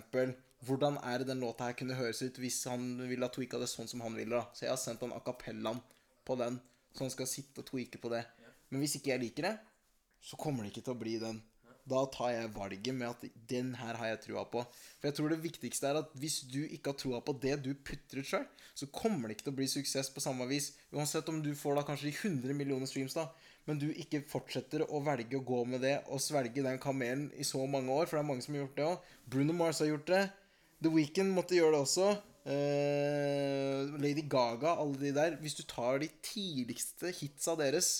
hvordan 0.66 0.98
er 1.02 1.22
det 1.22 1.30
den 1.32 1.42
låta 1.42 1.68
her 1.68 1.76
kunne 1.78 1.96
høres 1.98 2.22
ut 2.22 2.38
hvis 2.38 2.60
han 2.70 2.94
ville 3.08 3.26
ha 3.26 3.32
tweaka 3.34 3.58
det 3.58 3.70
sånn 3.70 3.90
som 3.90 4.04
han 4.04 4.14
ville. 4.14 4.36
da. 4.36 4.46
Så 4.54 4.66
jeg 4.66 4.72
har 4.74 4.80
sendt 4.80 5.02
han 5.02 5.14
akapellaen 5.16 5.82
på 6.26 6.36
den, 6.38 6.60
så 6.94 7.06
han 7.06 7.14
skal 7.14 7.30
sitte 7.30 7.64
og 7.64 7.70
tweake 7.70 7.98
på 8.02 8.12
det. 8.12 8.22
Men 8.70 8.84
hvis 8.84 8.96
ikke 8.98 9.14
jeg 9.14 9.24
liker 9.24 9.48
det, 9.48 9.56
så 10.22 10.38
kommer 10.38 10.62
det 10.62 10.72
ikke 10.72 10.86
til 10.86 10.94
å 10.94 11.02
bli 11.02 11.16
den. 11.22 11.42
Da 11.82 12.04
tar 12.14 12.30
jeg 12.30 12.50
valget 12.54 12.94
med 12.94 13.08
at 13.08 13.38
den 13.50 13.72
her 13.74 13.96
har 13.98 14.12
jeg 14.12 14.20
trua 14.28 14.44
på. 14.46 14.60
For 15.00 15.08
jeg 15.08 15.16
tror 15.18 15.32
det 15.32 15.42
viktigste 15.42 15.88
er 15.88 15.98
at 15.98 16.12
hvis 16.14 16.44
du 16.46 16.60
ikke 16.62 16.92
har 16.92 16.98
trua 17.00 17.18
på 17.26 17.34
det 17.42 17.56
du 17.64 17.72
putter 17.74 18.20
ut 18.22 18.28
sjøl, 18.28 18.44
så 18.78 18.86
kommer 18.94 19.26
det 19.26 19.36
ikke 19.36 19.48
til 19.48 19.54
å 19.54 19.58
bli 19.58 19.66
suksess 19.70 20.12
på 20.14 20.22
samme 20.22 20.46
vis. 20.50 20.70
Uansett 20.94 21.26
om 21.32 21.40
du 21.42 21.50
får 21.58 21.80
da 21.80 21.84
kanskje 21.88 22.12
de 22.12 22.14
100 22.14 22.54
millioner 22.54 22.86
streams, 22.86 23.18
da, 23.18 23.26
men 23.66 23.82
du 23.82 23.88
ikke 23.90 24.22
fortsetter 24.30 24.86
å 24.86 25.02
velge 25.02 25.38
å 25.38 25.46
gå 25.46 25.58
med 25.74 25.82
det 25.82 25.96
og 26.06 26.22
svelge 26.22 26.62
den 26.62 26.78
kamelen 26.82 27.28
i 27.34 27.46
så 27.46 27.62
mange 27.66 27.90
år, 27.90 28.06
for 28.06 28.18
det 28.18 28.22
er 28.22 28.30
mange 28.30 28.46
som 28.46 28.54
har 28.54 28.64
gjort 28.64 28.78
det 28.78 28.86
òg. 28.86 29.10
Bruno 29.34 29.58
Mars 29.58 29.82
har 29.82 29.90
gjort 29.90 30.08
det. 30.10 30.22
The 30.82 30.90
Weeknd 30.90 31.30
måtte 31.34 31.56
gjøre 31.56 31.76
det 31.76 31.82
også. 31.84 32.08
Uh, 32.42 33.92
Lady 34.02 34.24
Gaga, 34.26 34.74
alle 34.82 34.98
de 34.98 35.12
der. 35.14 35.36
Hvis 35.42 35.54
du 35.58 35.62
tar 35.68 36.00
de 36.02 36.10
tidligste 36.24 37.12
hitsa 37.14 37.54
deres 37.58 37.92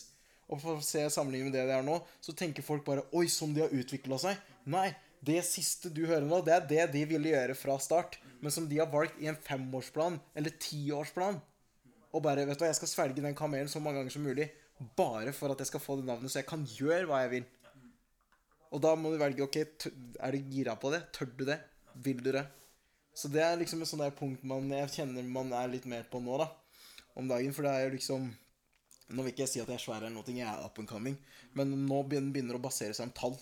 og 0.53 0.59
får 0.61 0.83
se 0.85 1.05
sammenlignet 1.15 1.49
med 1.49 1.55
det 1.57 1.69
de 1.71 1.77
er 1.79 1.85
nå, 1.87 1.95
så 2.21 2.35
tenker 2.37 2.65
folk 2.67 2.83
bare 2.85 3.07
Oi, 3.17 3.25
som 3.31 3.55
de 3.55 3.63
har 3.65 3.73
utvikla 3.73 4.19
seg. 4.21 4.41
Nei, 4.69 4.91
det 5.25 5.39
siste 5.47 5.93
du 5.95 6.03
hører 6.09 6.27
nå, 6.27 6.43
det 6.45 6.57
er 6.57 6.67
det 6.69 6.89
de 6.93 7.05
ville 7.09 7.31
gjøre 7.31 7.57
fra 7.57 7.79
start. 7.81 8.19
Men 8.43 8.53
som 8.53 8.67
de 8.69 8.81
har 8.83 8.91
valgt 8.91 9.21
i 9.23 9.31
en 9.31 9.39
femårsplan 9.39 10.19
eller 10.37 10.55
tiårsplan. 10.61 11.39
Og 12.13 12.25
bare 12.25 12.45
vet 12.45 12.59
du 12.59 12.65
hva, 12.65 12.73
jeg 12.73 12.81
skal 12.81 12.91
svelge 12.91 13.25
den 13.25 13.39
kamelen 13.39 13.71
så 13.71 13.81
mange 13.81 14.03
ganger 14.03 14.17
som 14.17 14.27
mulig. 14.27 14.51
Bare 14.99 15.33
for 15.37 15.55
at 15.55 15.63
jeg 15.63 15.71
skal 15.71 15.85
få 15.85 16.01
det 16.01 16.09
navnet, 16.09 16.33
så 16.33 16.43
jeg 16.43 16.51
kan 16.51 16.67
gjøre 16.67 17.07
hva 17.09 17.23
jeg 17.23 17.37
vil. 17.37 17.47
Og 18.75 18.83
da 18.83 18.97
må 18.99 19.13
du 19.13 19.21
velge 19.21 19.47
ok, 19.47 19.61
er 19.63 20.35
du 20.35 20.51
gira 20.51 20.75
på 20.81 20.91
det? 20.93 21.05
Tør 21.15 21.31
du 21.39 21.47
det? 21.47 21.61
Vil 22.03 22.21
du 22.25 22.33
det? 22.35 22.45
Så 23.15 23.29
det 23.29 23.43
er 23.45 23.59
liksom 23.61 23.83
et 23.83 23.91
sånt 23.91 24.03
der 24.05 24.15
punkt 24.17 24.45
man, 24.49 24.71
jeg 24.73 24.93
kjenner 24.95 25.27
man 25.29 25.53
er 25.57 25.71
litt 25.73 25.89
mer 25.89 26.07
på 26.09 26.21
nå, 26.23 26.39
da. 26.41 26.49
Om 27.19 27.29
dagen. 27.29 27.53
For 27.53 27.67
det 27.67 27.75
er 27.75 27.87
jo 27.87 27.97
liksom 27.99 28.31
Nå 29.13 29.25
vil 29.27 29.35
ikke 29.35 29.43
jeg 29.43 29.51
si 29.51 29.61
at 29.61 29.69
jeg 29.69 29.77
er 29.77 29.83
svær 29.83 29.99
eller 29.99 30.13
noe, 30.15 30.25
jeg 30.33 30.47
er 30.49 30.63
up 30.65 30.79
and 30.81 30.89
coming. 30.89 31.19
Men 31.59 31.75
nå 31.85 31.99
begynner 32.09 32.55
det 32.55 32.57
å 32.57 32.63
basere 32.65 32.95
seg 32.97 33.11
om 33.11 33.13
tall. 33.13 33.35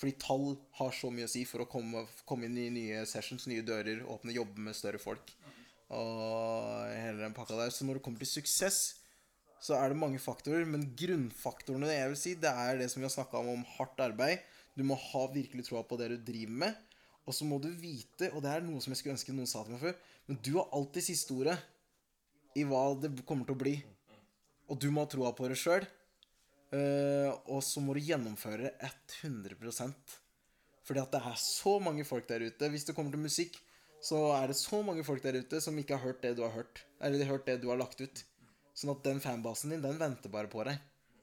Fordi 0.00 0.14
tall 0.22 0.46
har 0.78 0.94
så 0.96 1.10
mye 1.12 1.26
å 1.28 1.30
si 1.30 1.42
for 1.44 1.64
å 1.64 1.66
komme, 1.68 2.06
komme 2.24 2.48
inn 2.48 2.56
i 2.56 2.70
nye 2.72 3.02
sessions, 3.10 3.44
nye 3.50 3.64
dører, 3.66 4.00
åpne 4.08 4.32
jobbe 4.32 4.64
med 4.64 4.78
større 4.78 5.02
folk. 5.02 5.34
Og 5.92 6.88
hele 6.96 7.20
den 7.20 7.36
pakka 7.36 7.58
der. 7.58 7.74
Så 7.74 7.84
når 7.84 7.98
det 7.98 8.04
kommer 8.06 8.22
til 8.24 8.30
suksess, 8.30 8.80
så 9.62 9.76
er 9.76 9.92
det 9.92 10.00
mange 10.00 10.22
faktorer. 10.22 10.64
Men 10.64 10.88
grunnfaktorene 10.98 11.92
jeg 11.92 12.14
vil 12.14 12.20
si, 12.22 12.34
det 12.40 12.54
er 12.64 12.80
det 12.80 12.88
som 12.90 13.02
vi 13.02 13.10
har 13.10 13.14
snakka 13.14 13.42
om, 13.42 13.52
om 13.58 13.68
hardt 13.76 14.00
arbeid. 14.02 14.40
Du 14.72 14.86
må 14.88 14.96
ha 14.96 15.26
virkelig 15.34 15.68
troa 15.68 15.84
på 15.84 16.00
det 16.00 16.08
du 16.14 16.18
driver 16.32 16.56
med. 16.64 16.80
Og 17.26 17.36
så 17.36 17.46
må 17.46 17.58
du 17.62 17.68
vite, 17.70 18.32
og 18.32 18.42
det 18.42 18.50
er 18.50 18.64
noe 18.66 18.82
som 18.82 18.92
jeg 18.92 19.00
skulle 19.00 19.16
ønske 19.16 19.34
noen 19.34 19.50
sa 19.50 19.62
til 19.62 19.76
meg 19.76 19.82
før, 19.84 19.98
men 20.26 20.38
du 20.42 20.52
har 20.56 20.72
alltid 20.74 21.06
siste 21.06 21.34
ordet 21.36 21.56
i 22.58 22.64
hva 22.68 22.82
det 22.98 23.12
kommer 23.28 23.46
til 23.46 23.56
å 23.56 23.62
bli. 23.62 23.76
Og 24.70 24.78
du 24.80 24.88
må 24.90 25.04
ha 25.04 25.10
troa 25.10 25.32
på 25.36 25.50
det 25.50 25.58
sjøl. 25.60 25.86
og 27.52 27.60
så 27.62 27.82
må 27.84 27.92
du 27.92 28.00
gjennomføre 28.00 28.70
100% 28.80 30.14
Fordi 30.82 31.00
at 31.02 31.12
det 31.12 31.20
er 31.20 31.36
så 31.36 31.78
mange 31.78 32.04
folk 32.04 32.26
der 32.26 32.46
ute. 32.48 32.70
Hvis 32.72 32.86
det 32.88 32.94
kommer 32.96 33.12
til 33.12 33.20
musikk, 33.22 33.58
så 34.02 34.32
er 34.34 34.48
det 34.50 34.56
så 34.58 34.80
mange 34.82 35.04
folk 35.04 35.22
der 35.22 35.38
ute 35.38 35.60
som 35.60 35.76
ikke 35.78 35.94
har 35.94 36.02
hørt 36.08 36.22
det 36.22 36.34
du 36.36 36.42
har 36.42 36.50
hørt. 36.56 36.82
Eller 37.00 37.18
de 37.18 37.26
har 37.28 37.36
hørt 37.36 37.46
det 37.46 37.60
du 37.62 37.68
har 37.70 37.78
lagt 37.78 38.00
ut. 38.00 38.24
Sånn 38.74 38.90
at 38.94 39.04
den 39.04 39.20
fanbasen 39.20 39.70
din, 39.70 39.84
den 39.84 40.00
venter 40.00 40.32
bare 40.32 40.50
på 40.50 40.64
deg. 40.66 40.80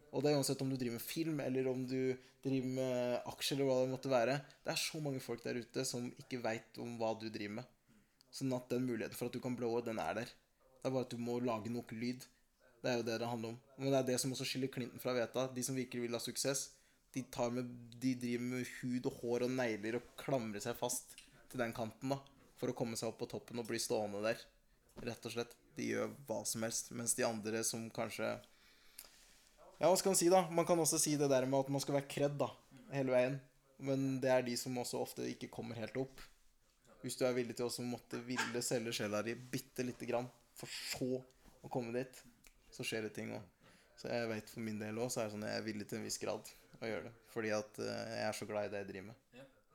Og 0.10 0.24
det 0.24 0.32
er 0.32 0.40
uansett 0.40 0.62
om 0.64 0.72
du 0.72 0.78
driver 0.78 0.98
med 0.98 1.06
film, 1.06 1.40
eller 1.44 1.68
om 1.70 1.84
du 1.88 2.16
driver 2.44 2.72
med 2.80 3.30
aksjer, 3.30 3.58
eller 3.58 3.70
hva 3.70 3.78
det 3.84 3.92
måtte 3.92 4.12
være. 4.12 4.40
Det 4.66 4.74
er 4.74 4.82
så 4.82 5.02
mange 5.04 5.22
folk 5.24 5.44
der 5.44 5.60
ute 5.62 5.86
som 5.86 6.08
ikke 6.22 6.42
veit 6.44 6.80
om 6.82 6.96
hva 7.00 7.14
du 7.20 7.28
driver 7.28 7.60
med. 7.60 7.76
Sånn 8.34 8.54
at 8.58 8.70
den 8.72 8.86
muligheten 8.86 9.18
for 9.18 9.30
at 9.30 9.38
du 9.38 9.42
kan 9.44 9.58
blowe, 9.58 9.84
den 9.86 10.02
er 10.02 10.22
der. 10.22 10.34
Det 10.80 10.88
er 10.88 10.96
bare 10.96 11.08
at 11.08 11.14
du 11.14 11.22
må 11.22 11.40
lage 11.44 11.72
nok 11.74 11.94
lyd. 11.98 12.26
Det 12.80 12.90
er 12.90 13.00
jo 13.00 13.06
det 13.06 13.20
det 13.22 13.30
handler 13.30 13.54
om. 13.54 13.62
Men 13.78 13.92
det 13.92 14.00
er 14.00 14.10
det 14.12 14.20
som 14.24 14.34
også 14.34 14.48
skiller 14.48 14.72
Clinton 14.72 15.02
fra 15.04 15.16
Veta. 15.18 15.48
De 15.54 15.64
som 15.66 15.78
virkelig 15.78 16.06
vil 16.06 16.16
ha 16.16 16.22
suksess, 16.24 16.70
de, 17.14 17.24
med, 17.52 17.72
de 18.00 18.14
driver 18.22 18.46
med 18.46 18.76
hud 18.80 19.10
og 19.10 19.16
hår 19.24 19.48
og 19.48 19.56
negler 19.58 19.98
og 19.98 20.12
klamrer 20.20 20.62
seg 20.64 20.78
fast 20.78 21.18
til 21.50 21.62
den 21.62 21.74
kanten 21.76 22.14
da 22.14 22.20
for 22.60 22.72
å 22.72 22.76
komme 22.78 22.98
seg 23.00 23.10
opp 23.10 23.22
på 23.22 23.30
toppen 23.32 23.62
og 23.62 23.68
bli 23.70 23.80
stående 23.82 24.22
der. 24.24 24.42
Rett 25.06 25.26
og 25.26 25.34
slett. 25.34 25.56
De 25.78 25.86
gjør 25.94 26.12
hva 26.28 26.42
som 26.48 26.64
helst. 26.66 26.92
Mens 26.92 27.16
de 27.16 27.24
andre 27.24 27.64
som 27.64 27.86
kanskje 27.94 28.34
Ja, 29.80 29.88
hva 29.88 29.96
skal 29.96 30.12
man 30.12 30.20
si, 30.20 30.28
da? 30.32 30.42
Man 30.52 30.68
kan 30.68 30.80
også 30.82 31.00
si 31.00 31.14
det 31.16 31.30
der 31.32 31.46
med 31.48 31.64
at 31.64 31.70
man 31.72 31.80
skal 31.80 31.96
være 31.96 32.10
kred 32.12 32.34
da, 32.40 32.50
hele 32.92 33.14
veien. 33.16 33.38
Men 33.80 34.18
det 34.20 34.32
er 34.34 34.44
de 34.44 34.58
som 34.60 34.76
også 34.82 35.00
ofte 35.00 35.28
ikke 35.30 35.48
kommer 35.54 35.80
helt 35.80 35.96
opp. 36.02 36.20
Hvis 37.00 37.16
du 37.16 37.24
er 37.24 37.38
villig 37.38 37.56
til 37.56 37.70
å 37.70 37.86
måtte 37.88 38.20
ville 38.28 38.64
selge 38.66 38.92
sjela 38.98 39.22
di 39.24 39.38
bitte 39.40 39.86
lite 39.88 40.10
grann, 40.10 40.28
for 40.60 40.68
så 40.68 41.22
å 41.64 41.72
komme 41.72 41.96
dit, 41.96 42.20
så 42.76 42.84
skjer 42.84 43.08
det 43.08 43.14
ting 43.16 43.32
òg. 43.38 43.46
Så 44.00 44.12
jeg 44.12 44.28
vet 44.32 44.52
for 44.52 44.64
min 44.68 44.84
del 44.84 45.00
òg, 45.00 45.08
så 45.12 45.22
er 45.22 45.30
det 45.30 45.36
sånn 45.38 45.48
at 45.48 45.54
jeg 45.54 45.62
er 45.62 45.68
villig 45.70 45.88
til 45.88 46.02
en 46.02 46.08
viss 46.10 46.20
grad 46.20 46.52
å 46.80 46.92
gjøre 46.92 47.08
det. 47.08 47.16
Fordi 47.32 47.56
at 47.56 47.80
eh, 47.84 48.14
jeg 48.18 48.28
er 48.28 48.36
så 48.36 48.48
glad 48.52 48.68
i 48.68 48.74
det 48.74 48.84
jeg 48.84 48.90
driver 48.92 49.08
med. 49.14 49.26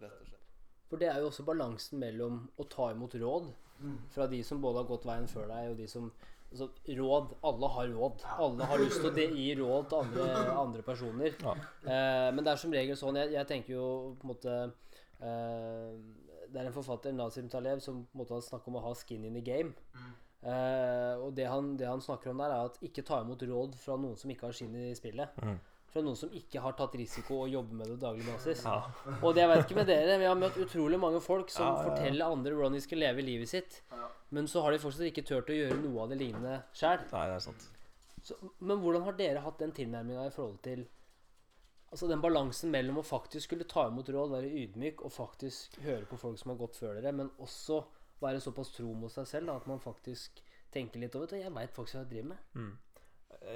Rett 0.04 0.20
og 0.20 0.28
slett. 0.28 0.46
For 0.92 1.00
det 1.00 1.08
er 1.10 1.24
jo 1.24 1.32
også 1.32 1.48
balansen 1.48 2.00
mellom 2.04 2.42
å 2.60 2.68
ta 2.68 2.90
imot 2.92 3.16
råd 3.20 3.52
fra 4.14 4.28
de 4.30 4.38
som 4.46 4.60
både 4.62 4.82
har 4.82 4.88
gått 4.88 5.06
veien 5.08 5.26
før 5.28 5.48
deg, 5.50 5.72
og 5.72 5.80
de 5.80 5.88
som 5.90 6.12
altså, 6.54 6.70
råd 6.98 7.36
Alle 7.50 7.70
har 7.76 7.92
råd. 7.92 8.26
Alle 8.46 8.68
har 8.70 8.82
lyst 8.82 9.02
til 9.02 9.10
å 9.10 9.28
gi 9.36 9.46
råd 9.58 9.88
til 9.90 10.02
andre, 10.04 10.26
andre 10.64 10.84
personer. 10.86 11.38
Ja. 11.42 11.54
Eh, 11.84 12.28
men 12.34 12.42
det 12.44 12.54
er 12.54 12.60
som 12.60 12.74
regel 12.74 12.98
sånn 12.98 13.20
Jeg, 13.20 13.34
jeg 13.34 13.50
tenker 13.50 13.76
jo 13.76 13.86
på 14.20 14.28
en 14.28 14.32
måte 14.32 14.56
eh, 15.20 15.90
Det 16.48 16.60
er 16.60 16.68
en 16.68 16.76
forfatter, 16.76 17.16
Nazim 17.16 17.50
Talev, 17.52 17.82
som 17.84 18.04
på 18.06 18.16
en 18.16 18.24
måte 18.24 18.40
snakker 18.46 18.72
om 18.72 18.80
å 18.80 18.86
ha 18.86 18.94
skin 18.98 19.26
in 19.26 19.36
the 19.36 19.44
game. 19.44 19.74
Eh, 20.44 21.14
og 21.24 21.32
det 21.36 21.46
han, 21.48 21.74
det 21.80 21.88
han 21.88 22.02
snakker 22.04 22.30
om 22.30 22.42
der, 22.42 22.52
er 22.52 22.70
at 22.70 22.82
ikke 22.84 23.04
ta 23.06 23.22
imot 23.24 23.42
råd 23.48 23.78
fra 23.80 23.96
noen 24.00 24.18
som 24.20 24.30
ikke 24.30 24.50
har 24.50 24.56
skinn 24.56 24.76
i 24.76 24.90
spillet. 24.96 25.40
Mm. 25.40 25.56
Fra 25.94 26.02
noen 26.02 26.16
som 26.18 26.32
ikke 26.34 26.58
har 26.58 26.74
tatt 26.74 26.96
risiko 26.98 27.36
og 27.44 27.52
jobber 27.52 27.78
med 27.78 27.86
det 27.92 28.00
daglig 28.02 28.24
basis. 28.26 28.64
Ja. 28.66 28.80
Og 29.22 29.28
det 29.36 29.44
jeg 29.44 29.50
vet 29.52 29.60
ikke 29.62 29.76
med 29.78 29.86
dere, 29.92 30.16
vi 30.18 30.26
har 30.26 30.34
møtt 30.40 30.56
utrolig 30.58 30.98
mange 30.98 31.20
folk 31.22 31.52
som 31.54 31.68
Ja, 31.68 31.70
ja, 31.70 31.76
ja. 31.78 31.84
forteller 31.92 32.32
andre 32.34 32.54
hvordan 32.56 32.74
de 32.74 32.80
skal 32.82 32.98
leve 32.98 33.22
livet 33.22 33.48
sitt. 33.52 33.76
Men 34.34 34.48
så 34.50 34.64
har 34.64 34.74
de 34.74 34.80
fortsatt 34.82 35.06
ikke 35.06 35.22
turt 35.28 35.52
å 35.54 35.54
gjøre 35.54 35.78
noe 35.84 36.02
av 36.02 36.10
det 36.10 36.18
lignende 36.18 36.56
sjøl. 36.74 37.04
Nei, 37.12 37.24
det 37.30 37.38
sant. 37.46 37.68
Men 38.58 38.80
hvordan 38.82 39.04
har 39.06 39.16
dere 39.20 39.44
hatt 39.44 39.58
den 39.62 39.72
tilnærminga 39.76 40.26
i 40.26 40.34
forhold 40.34 40.60
til 40.66 40.86
Altså 41.94 42.08
den 42.10 42.18
balansen 42.24 42.72
mellom 42.74 42.96
å 42.98 43.04
faktisk 43.06 43.46
skulle 43.46 43.66
ta 43.70 43.84
imot 43.86 44.08
råd, 44.10 44.32
være 44.32 44.48
ydmyk 44.64 45.04
og 45.06 45.12
faktisk 45.14 45.76
høre 45.84 46.08
på 46.10 46.16
folk 46.18 46.40
som 46.40 46.50
har 46.50 46.56
gått 46.58 46.74
før 46.80 46.96
dere, 46.98 47.12
men 47.14 47.28
også 47.38 47.76
være 48.18 48.40
såpass 48.42 48.72
tro 48.74 48.88
mot 48.98 49.12
seg 49.14 49.28
selv 49.30 49.46
da, 49.52 49.54
at 49.60 49.68
man 49.70 49.78
faktisk 49.78 50.40
tenker 50.74 50.98
litt 50.98 51.14
over 51.14 51.30
det. 51.30 51.44
Jeg 51.44 51.54
veit 51.54 51.70
faktisk 51.76 51.94
hva 51.94 52.02
jeg 52.02 52.10
driver 52.16 52.32
med. 52.32 52.72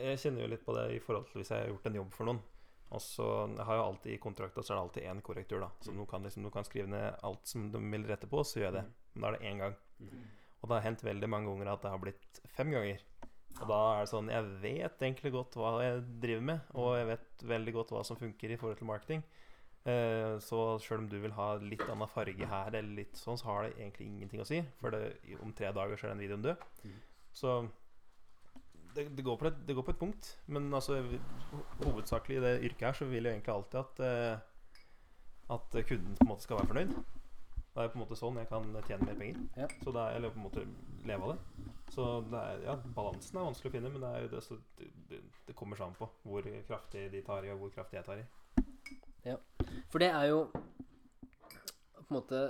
Jeg 0.03 0.21
kjenner 0.23 0.45
jo 0.45 0.53
litt 0.53 0.65
på 0.67 0.75
det 0.77 0.87
i 0.97 1.03
forhold 1.03 1.29
til 1.29 1.43
hvis 1.43 1.53
jeg 1.55 1.65
har 1.65 1.73
gjort 1.73 1.91
en 1.91 1.99
jobb 2.01 2.15
for 2.17 2.31
noen. 2.31 2.41
Og 2.89 3.03
så 3.05 3.27
jeg 3.53 3.67
har 3.69 3.77
jo 3.77 3.85
alltid 3.85 4.15
i 4.15 4.21
kontrakta 4.23 4.63
så 4.65 4.73
er 4.73 4.79
det 4.79 4.85
alltid 4.87 5.09
én 5.11 5.23
korrektur. 5.25 5.61
da 5.61 5.69
Så 5.85 5.93
du 5.93 6.05
kan, 6.09 6.23
liksom, 6.25 6.47
du 6.47 6.51
kan 6.51 6.65
skrive 6.65 6.89
ned 6.89 7.19
alt 7.23 7.47
som 7.47 7.71
de 7.73 7.83
vil 7.93 8.07
rette 8.09 8.31
på, 8.31 8.45
så 8.45 8.63
gjør 8.63 8.69
jeg 8.71 8.77
det. 8.79 8.85
Men 9.15 9.23
da 9.23 9.29
er 9.29 9.37
det 9.37 9.51
én 9.51 9.63
gang. 9.65 9.75
Og 10.59 10.69
det 10.69 10.75
har 10.79 10.87
hendt 10.87 11.05
veldig 11.05 11.29
mange 11.29 11.51
ganger 11.51 11.73
at 11.73 11.83
det 11.85 11.93
har 11.93 12.03
blitt 12.03 12.41
fem 12.57 12.73
ganger. 12.73 13.03
Og 13.59 13.67
da 13.67 13.79
er 13.97 14.05
det 14.05 14.11
sånn 14.13 14.31
Jeg 14.31 14.47
vet 14.63 15.03
egentlig 15.03 15.33
godt 15.35 15.57
hva 15.59 15.73
jeg 15.83 16.01
driver 16.23 16.47
med, 16.53 16.73
og 16.79 16.97
jeg 16.99 17.11
vet 17.11 17.45
veldig 17.53 17.75
godt 17.75 17.93
hva 17.95 18.05
som 18.07 18.19
funker 18.21 18.55
i 18.55 18.59
forhold 18.61 18.81
til 18.81 18.91
marketing. 18.91 19.25
Eh, 19.89 20.37
så 20.45 20.63
sjøl 20.83 21.05
om 21.05 21.09
du 21.11 21.19
vil 21.23 21.35
ha 21.37 21.49
litt 21.63 21.85
annen 21.89 22.11
farge 22.13 22.49
her, 22.51 22.73
eller 22.75 23.03
litt 23.03 23.19
sånn, 23.19 23.39
så 23.41 23.51
har 23.51 23.67
det 23.67 23.77
egentlig 23.79 24.09
ingenting 24.09 24.43
å 24.43 24.49
si. 24.49 24.61
For 24.81 24.95
det, 24.95 25.03
om 25.43 25.53
tre 25.57 25.73
dager 25.75 25.99
så 25.99 26.09
er 26.09 26.15
den 26.15 26.25
videoen 26.25 26.47
død. 26.49 26.67
Så 27.37 27.59
det, 28.97 29.05
det, 29.17 29.25
går 29.25 29.37
på 29.37 29.47
et, 29.47 29.61
det 29.69 29.75
går 29.77 29.87
på 29.87 29.95
et 29.95 30.01
punkt. 30.01 30.31
Men 30.47 30.73
altså, 30.75 30.99
hovedsakelig 31.85 32.37
i 32.39 32.43
det 32.45 32.53
yrket 32.71 32.87
her 32.89 32.93
så 32.99 33.09
vil 33.11 33.25
jeg 33.29 33.39
egentlig 33.39 33.55
alltid 33.55 33.79
at 33.81 34.01
eh, 34.09 34.39
At 35.49 35.77
kunden 35.89 36.17
på 36.17 36.25
en 36.27 36.29
måte 36.29 36.45
skal 36.45 36.59
være 36.59 36.67
fornøyd. 36.73 36.91
Det 37.79 37.85
er 37.85 37.89
på 37.93 37.99
en 37.99 38.03
måte 38.03 38.17
sånn 38.19 38.37
jeg 38.41 38.49
kan 38.51 38.65
tjene 38.89 39.07
mer 39.07 39.19
penger. 39.21 39.43
Ja. 39.57 39.67
Så 39.85 39.93
det 39.95 40.03
er, 40.03 40.17
eller 40.19 40.33
på 40.35 40.41
en 40.41 40.47
måte 40.49 40.65
leve 41.07 41.29
av 41.29 41.31
det. 41.33 41.67
Så 41.95 42.07
det 42.29 42.41
er, 42.41 42.63
ja, 42.67 42.75
balansen 42.97 43.39
er 43.39 43.47
vanskelig 43.47 43.71
å 43.71 43.75
finne, 43.77 43.93
men 43.95 44.03
det, 44.03 44.11
er 44.11 44.25
jo 44.25 44.31
det, 44.33 44.41
det, 44.81 44.89
det, 45.13 45.21
det 45.47 45.55
kommer 45.57 45.79
sammen 45.79 45.97
på 45.97 46.09
hvor 46.27 46.49
kraftig 46.69 47.07
de 47.13 47.23
tar 47.25 47.47
i, 47.47 47.53
og 47.55 47.63
hvor 47.63 47.71
kraftig 47.77 48.01
jeg 48.01 48.09
tar 48.09 48.21
i. 48.21 48.27
Ja. 49.25 49.37
For 49.93 50.03
det 50.03 50.11
er 50.11 50.27
jo 50.31 50.43
på 50.53 52.09
en 52.09 52.17
måte 52.19 52.41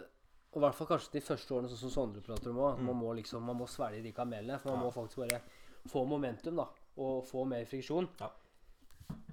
Og 0.52 0.60
i 0.60 0.64
hvert 0.64 0.76
fall 0.78 0.88
kanskje 0.88 1.12
de 1.18 1.20
første 1.28 1.54
årene, 1.54 1.68
sånn 1.68 1.80
som 1.84 1.92
Sondre 1.92 2.22
prater 2.24 2.50
om 2.50 2.60
òg. 2.64 2.78
Man 2.80 2.96
må 2.96 3.12
liksom, 3.18 3.44
man 3.44 3.58
må 3.60 3.66
svelge 3.68 4.00
de 4.02 4.14
kamelene. 4.16 4.56
For 4.62 4.72
man 4.72 4.80
Ja. 4.80 4.84
må 4.86 4.94
faktisk 4.94 5.20
bare 5.20 5.42
få 5.86 6.04
momentum, 6.08 6.58
da. 6.58 6.68
Og 6.98 7.24
få 7.28 7.44
mer 7.48 7.64
friksjon. 7.68 8.08
Ja. 8.20 8.30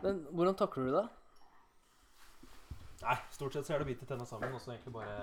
Men 0.04 0.26
hvordan 0.32 0.58
takler 0.60 0.90
du 0.90 0.98
det? 1.00 1.06
Nei, 3.06 3.18
stort 3.34 3.54
sett 3.54 3.68
så 3.68 3.76
er 3.76 3.82
det 3.82 3.88
å 3.88 3.90
bite 3.90 4.08
tenna 4.10 4.26
sammen, 4.26 4.54
og 4.56 4.62
så 4.62 4.74
egentlig 4.74 4.94
bare 4.96 5.16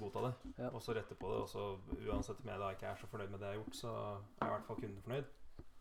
godta 0.00 0.26
det. 0.26 0.32
Ja. 0.58 0.70
Og 0.70 0.82
så 0.82 0.94
rette 0.96 1.16
på 1.18 1.30
det. 1.32 1.40
Og 1.44 1.48
så 1.48 1.66
uansett 2.08 2.40
om 2.42 2.50
jeg 2.50 2.62
da 2.62 2.70
ikke 2.74 2.90
er 2.90 3.00
så 3.00 3.10
fornøyd 3.10 3.32
med 3.32 3.42
det 3.42 3.50
jeg 3.50 3.56
har 3.56 3.62
gjort, 3.62 3.78
så 3.78 3.94
er 3.94 4.48
i 4.48 4.52
hvert 4.54 4.68
fall 4.68 4.80
kunden 4.80 5.04
fornøyd. 5.06 5.32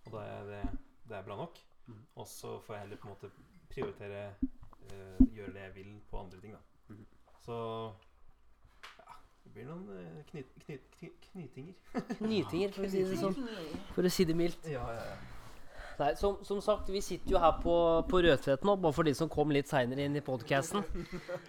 Og 0.03 0.15
det 0.15 0.23
er, 0.27 0.49
det, 0.51 0.61
det 1.09 1.17
er 1.17 1.27
bra 1.27 1.39
nok. 1.39 1.59
Mm. 1.87 2.01
Og 2.15 2.27
så 2.27 2.57
får 2.63 2.75
jeg 2.75 2.85
heller 2.85 3.01
på 3.01 3.09
en 3.09 3.15
måte 3.15 3.31
prioritere 3.73 4.23
uh, 4.39 5.19
gjøre 5.33 5.55
det 5.55 5.65
jeg 5.65 5.75
vil 5.79 5.93
på 6.09 6.19
andre 6.19 6.41
ting, 6.43 6.55
da. 6.55 6.93
Mm. 6.93 7.05
Så 7.43 7.57
blir 9.53 9.67
noen 9.69 9.83
eh, 9.99 10.23
knyt, 10.31 10.49
knyt, 10.65 10.87
knyt, 10.97 11.27
knytinger. 11.31 11.75
Knytinger, 12.19 12.73
for 12.73 12.87
å 12.87 12.89
si 12.89 13.03
det 13.05 13.19
sånn. 13.19 13.37
For 13.93 14.07
å 14.07 14.11
si 14.13 14.25
det 14.29 14.35
mildt. 14.37 14.65
Ja, 14.71 14.85
ja, 14.95 15.05
ja. 15.11 15.21
Nei, 15.99 16.13
som, 16.17 16.39
som 16.41 16.57
sagt, 16.63 16.87
vi 16.89 17.03
sitter 17.05 17.35
jo 17.35 17.41
her 17.41 17.59
på, 17.61 17.73
på 18.09 18.21
Rødtvet 18.25 18.63
nå, 18.65 18.73
bare 18.81 18.95
for 18.97 19.05
de 19.05 19.13
som 19.13 19.29
kom 19.29 19.51
litt 19.53 19.69
seinere 19.69 20.07
inn 20.07 20.17
i 20.17 20.25
podkasten. 20.25 20.85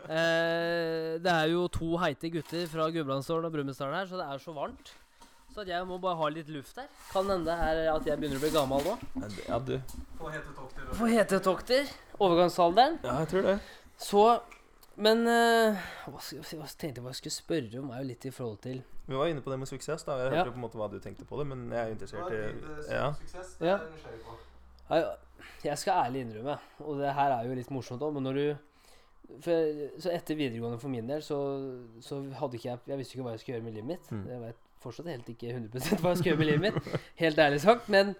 Eh, 0.04 1.16
det 1.24 1.32
er 1.32 1.48
jo 1.48 1.62
to 1.72 1.94
heite 1.96 2.28
gutter 2.28 2.66
fra 2.68 2.90
Gudbrandsdalen 2.92 3.48
og 3.48 3.54
Brumunddal 3.54 3.94
her, 3.96 4.08
så 4.10 4.18
det 4.20 4.26
er 4.28 4.42
så 4.42 4.52
varmt. 4.52 4.92
Så 5.54 5.62
at 5.62 5.70
jeg 5.70 5.86
må 5.88 5.96
bare 6.02 6.18
ha 6.18 6.28
litt 6.34 6.50
luft 6.52 6.76
her. 6.76 6.90
Kan 7.08 7.30
hende 7.30 7.46
det 7.48 7.54
er 7.56 7.88
at 7.94 8.08
jeg 8.10 8.20
begynner 8.20 8.36
å 8.36 8.42
bli 8.42 8.50
gammel 8.52 8.84
nå. 8.84 8.94
Ja, 9.46 9.58
du. 9.62 9.78
For 10.18 11.08
hetetokter. 11.08 11.88
Overgangsalderen. 12.18 12.98
Ja, 13.06 13.16
jeg 13.22 13.30
tror 13.32 13.48
det. 13.48 13.56
Så 14.02 14.24
Men 14.96 15.24
uh, 15.26 15.78
hva, 16.06 16.20
hva 16.20 16.68
tenkte 16.70 17.00
jeg 17.00 17.02
hva 17.02 17.10
jeg 17.10 17.20
skulle 17.22 17.34
spørre 17.34 17.80
om, 17.80 17.90
er 17.90 18.02
jo 18.02 18.08
litt 18.12 18.26
i 18.28 18.30
forhold 18.34 18.60
til 18.62 18.82
Vi 19.08 19.16
var 19.18 19.26
inne 19.28 19.42
på 19.42 19.50
det 19.50 19.58
med 19.58 19.68
suksess. 19.68 20.04
da 20.06 20.18
Jeg 20.20 20.32
Ja. 20.32 20.36
hørte 20.36 20.52
jo 20.52 20.54
på 20.54 20.60
en 20.60 20.66
måte 20.66 20.78
hva 20.78 20.90
du 20.90 21.00
tenkte 21.02 21.26
på 21.28 21.38
det, 21.40 21.46
men 21.50 21.66
jeg 21.72 21.80
er 21.80 21.90
interessert 21.96 22.30
i 22.32 22.92
Ja. 22.92 23.08
Suksess, 23.20 23.56
det 23.58 23.68
er 23.68 23.80
jeg 24.90 25.16
Jeg 25.64 25.78
skal 25.78 26.06
ærlig 26.06 26.20
innrømme, 26.24 26.58
og 26.80 26.98
det 27.00 27.14
her 27.14 27.32
er 27.32 27.48
jo 27.48 27.54
litt 27.54 27.70
morsomt 27.70 28.02
òg, 28.02 28.12
men 28.14 28.22
når 28.22 28.34
du 28.34 28.56
for, 29.40 30.00
Så 30.00 30.12
etter 30.12 30.36
videregående 30.36 30.78
for 30.80 30.88
min 30.92 31.08
del, 31.08 31.22
så, 31.22 31.38
så 32.00 32.20
hadde 32.38 32.58
ikke 32.58 32.68
jeg 32.68 32.78
Jeg 32.86 32.98
visste 33.00 33.16
ikke 33.16 33.26
hva 33.26 33.34
jeg 33.34 33.40
skulle 33.40 33.56
gjøre 33.56 33.64
med 33.64 33.74
livet 33.78 33.88
mitt. 33.88 34.10
Mm. 34.12 34.24
Jeg 34.28 34.40
vet 34.40 34.56
fortsatt 34.84 35.06
helt 35.08 35.28
ikke 35.32 35.48
100 35.48 36.00
hva 36.02 36.12
jeg 36.12 36.20
skal 36.20 36.30
gjøre 36.30 36.38
med 36.42 36.50
livet 36.50 36.64
mitt. 36.66 36.88
Helt 37.22 37.38
ærlig 37.40 37.60
sagt. 37.64 37.88
Men 37.88 38.12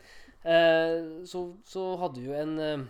uh, 0.49 1.27
så, 1.29 1.45
så 1.69 1.85
hadde 2.01 2.23
vi 2.23 2.31
jo 2.31 2.39
en 2.39 2.55
uh, 2.59 2.87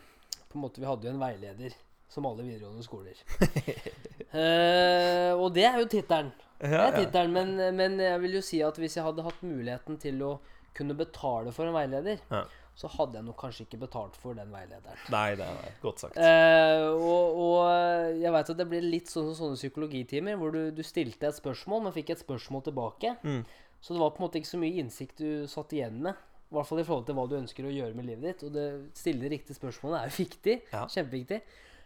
På 0.48 0.58
en 0.60 0.62
måte 0.62 0.78
Vi 0.82 0.86
hadde 0.86 1.08
jo 1.08 1.14
en 1.14 1.22
veileder, 1.22 1.74
som 2.14 2.26
alle 2.30 2.46
videregående 2.46 2.86
skoler. 2.86 3.18
Eh, 4.34 5.30
og 5.38 5.52
det 5.54 5.62
er 5.68 5.76
jo 5.78 5.86
tittelen. 5.86 6.32
Ja, 6.58 6.88
tittelen, 6.90 7.30
men, 7.34 7.52
men 7.78 8.00
jeg 8.02 8.18
vil 8.24 8.32
jo 8.34 8.40
si 8.42 8.58
at 8.66 8.78
hvis 8.82 8.96
jeg 8.98 9.04
hadde 9.06 9.22
hatt 9.22 9.42
muligheten 9.46 9.98
til 10.02 10.18
å 10.26 10.30
kunne 10.74 10.96
betale 10.98 11.52
for 11.54 11.68
en 11.70 11.76
veileder, 11.76 12.18
Ja. 12.34 12.40
så 12.74 12.88
hadde 12.96 13.20
jeg 13.20 13.26
nok 13.28 13.36
kanskje 13.38 13.62
ikke 13.68 13.78
betalt 13.84 14.16
for 14.18 14.34
den 14.34 14.50
veilederen. 14.50 14.98
Nei, 15.14 15.36
det 15.38 15.46
er 15.46 15.76
godt 15.84 16.02
sagt. 16.02 16.18
Eh, 16.18 16.88
og, 16.90 17.38
og 17.44 18.18
jeg 18.18 18.34
veit 18.34 18.50
at 18.56 18.58
det 18.58 18.66
blir 18.72 18.82
litt 18.82 19.12
sånn 19.12 19.28
som 19.30 19.36
sånne 19.38 19.60
psykologitimer, 19.60 20.34
hvor 20.40 20.50
du, 20.56 20.64
du 20.74 20.82
stilte 20.82 21.30
et 21.30 21.38
spørsmål, 21.38 21.84
men 21.86 21.94
fikk 21.94 22.10
et 22.16 22.24
spørsmål 22.24 22.64
tilbake. 22.72 23.14
Mm. 23.22 23.44
Så 23.78 23.94
det 23.94 24.02
var 24.02 24.14
på 24.16 24.22
en 24.22 24.26
måte 24.26 24.40
ikke 24.42 24.50
så 24.56 24.58
mye 24.64 24.80
innsikt 24.82 25.22
du 25.22 25.44
satt 25.50 25.76
igjen 25.76 26.00
med. 26.08 26.18
I 26.50 26.56
hvert 26.58 26.68
fall 26.72 26.82
i 26.82 26.86
forhold 26.86 27.06
til 27.06 27.16
hva 27.18 27.28
du 27.30 27.38
ønsker 27.38 27.66
å 27.66 27.70
gjøre 27.74 27.94
med 27.98 28.06
livet 28.10 28.26
ditt. 28.32 28.42
Og 28.48 28.54
det 28.58 28.66
stille 28.98 29.30
riktige 29.30 29.54
spørsmålet 29.58 30.00
er 30.00 30.10
jo 30.10 30.18
viktig. 30.24 30.58
Ja. 30.74 30.82
Kjempeviktig. 30.90 31.38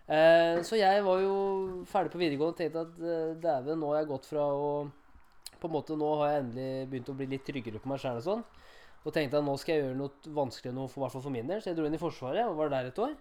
Eh, 0.08 0.62
så 0.64 0.78
jeg 0.80 1.02
var 1.04 1.20
jo 1.20 1.34
ferdig 1.88 2.14
på 2.14 2.20
videregående 2.22 2.54
og 2.54 2.60
tenkte 2.60 2.84
at 2.86 3.00
eh, 3.04 3.34
dæven, 3.42 3.76
nå 3.76 3.90
har 3.92 3.98
jeg 4.00 4.08
gått 4.08 4.28
fra 4.30 4.46
å 4.56 4.68
På 5.60 5.68
en 5.68 5.74
måte 5.74 5.98
Nå 6.00 6.08
har 6.22 6.30
jeg 6.30 6.44
endelig 6.46 6.86
begynt 6.88 7.10
å 7.12 7.16
bli 7.18 7.26
litt 7.28 7.44
tryggere 7.44 7.82
på 7.82 7.90
meg 7.90 8.00
sjæl 8.00 8.22
og 8.22 8.24
sånn. 8.24 8.46
Og 9.04 9.12
tenkte 9.14 9.40
at 9.40 9.44
nå 9.46 9.56
skal 9.60 9.74
jeg 9.74 9.84
gjøre 9.84 9.98
noe 9.98 10.32
vanskelig 10.38 10.72
noe 10.74 10.88
for, 10.90 11.10
for 11.12 11.34
min 11.34 11.50
del. 11.50 11.60
Så 11.60 11.70
jeg 11.70 11.78
dro 11.78 11.86
inn 11.88 11.96
i 11.98 12.00
Forsvaret 12.00 12.48
og 12.48 12.56
var 12.58 12.72
der 12.72 12.88
et 12.88 13.02
år. 13.02 13.14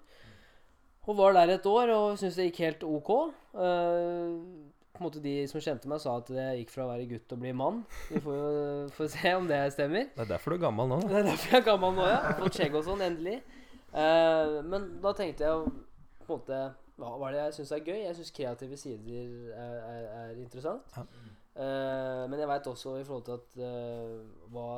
Og 1.07 1.15
var 1.15 1.35
der 1.37 1.53
et 1.55 1.67
år 1.69 1.91
og 1.95 2.17
syntes 2.19 2.39
det 2.39 2.49
gikk 2.49 2.63
helt 2.65 2.87
ok. 2.87 3.11
Eh, 3.57 4.31
på 4.97 5.03
en 5.03 5.05
måte 5.05 5.21
De 5.23 5.33
som 5.49 5.61
kjente 5.61 5.89
meg, 5.89 6.01
sa 6.01 6.15
at 6.21 6.31
jeg 6.33 6.61
gikk 6.61 6.71
fra 6.73 6.85
å 6.87 6.89
være 6.89 7.09
gutt 7.11 7.27
til 7.29 7.37
å 7.37 7.41
bli 7.41 7.53
mann. 7.57 7.83
Vi 8.09 8.21
får 8.23 8.39
jo 8.39 8.47
får 8.97 9.11
se 9.13 9.33
om 9.37 9.49
det 9.49 9.59
stemmer. 9.75 10.07
Det 10.15 10.23
er 10.25 10.31
derfor 10.31 10.53
du 10.53 10.57
er 10.57 10.63
gammel 10.65 10.89
nå. 10.93 11.01
Det 11.05 11.19
er 11.19 11.27
derfor 11.29 11.53
jeg 11.53 11.61
er 11.61 11.67
gammel 11.67 11.99
nå, 11.99 12.07
ja. 12.09 12.21
Fått 12.39 12.57
skjegg 12.61 12.79
og 12.79 12.87
sånn, 12.87 13.03
endelig. 13.05 13.37
Eh, 13.93 14.55
men 14.67 14.89
da 15.03 15.13
tenkte 15.17 15.47
jeg 15.47 15.75
på 16.27 16.35
en 16.35 16.43
måte 16.43 16.59
Hva 16.97 17.09
hva 17.15 17.29
er 17.29 17.35
det 17.35 17.41
jeg 17.41 17.57
syns 17.59 17.73
er 17.75 17.83
gøy? 17.85 17.99
Jeg 18.01 18.15
syns 18.17 18.31
kreative 18.33 18.77
sider 18.77 19.51
er, 19.53 19.75
er, 19.79 20.05
er 20.21 20.39
interessant. 20.41 20.95
Ja. 20.97 21.03
Uh, 21.57 22.23
men 22.29 22.39
jeg 22.41 22.49
veit 22.49 22.67
også 22.69 22.95
i 22.99 23.05
forhold 23.05 23.25
til 23.25 23.35
at 23.37 23.59
uh, 23.65 24.47
hva 24.53 24.69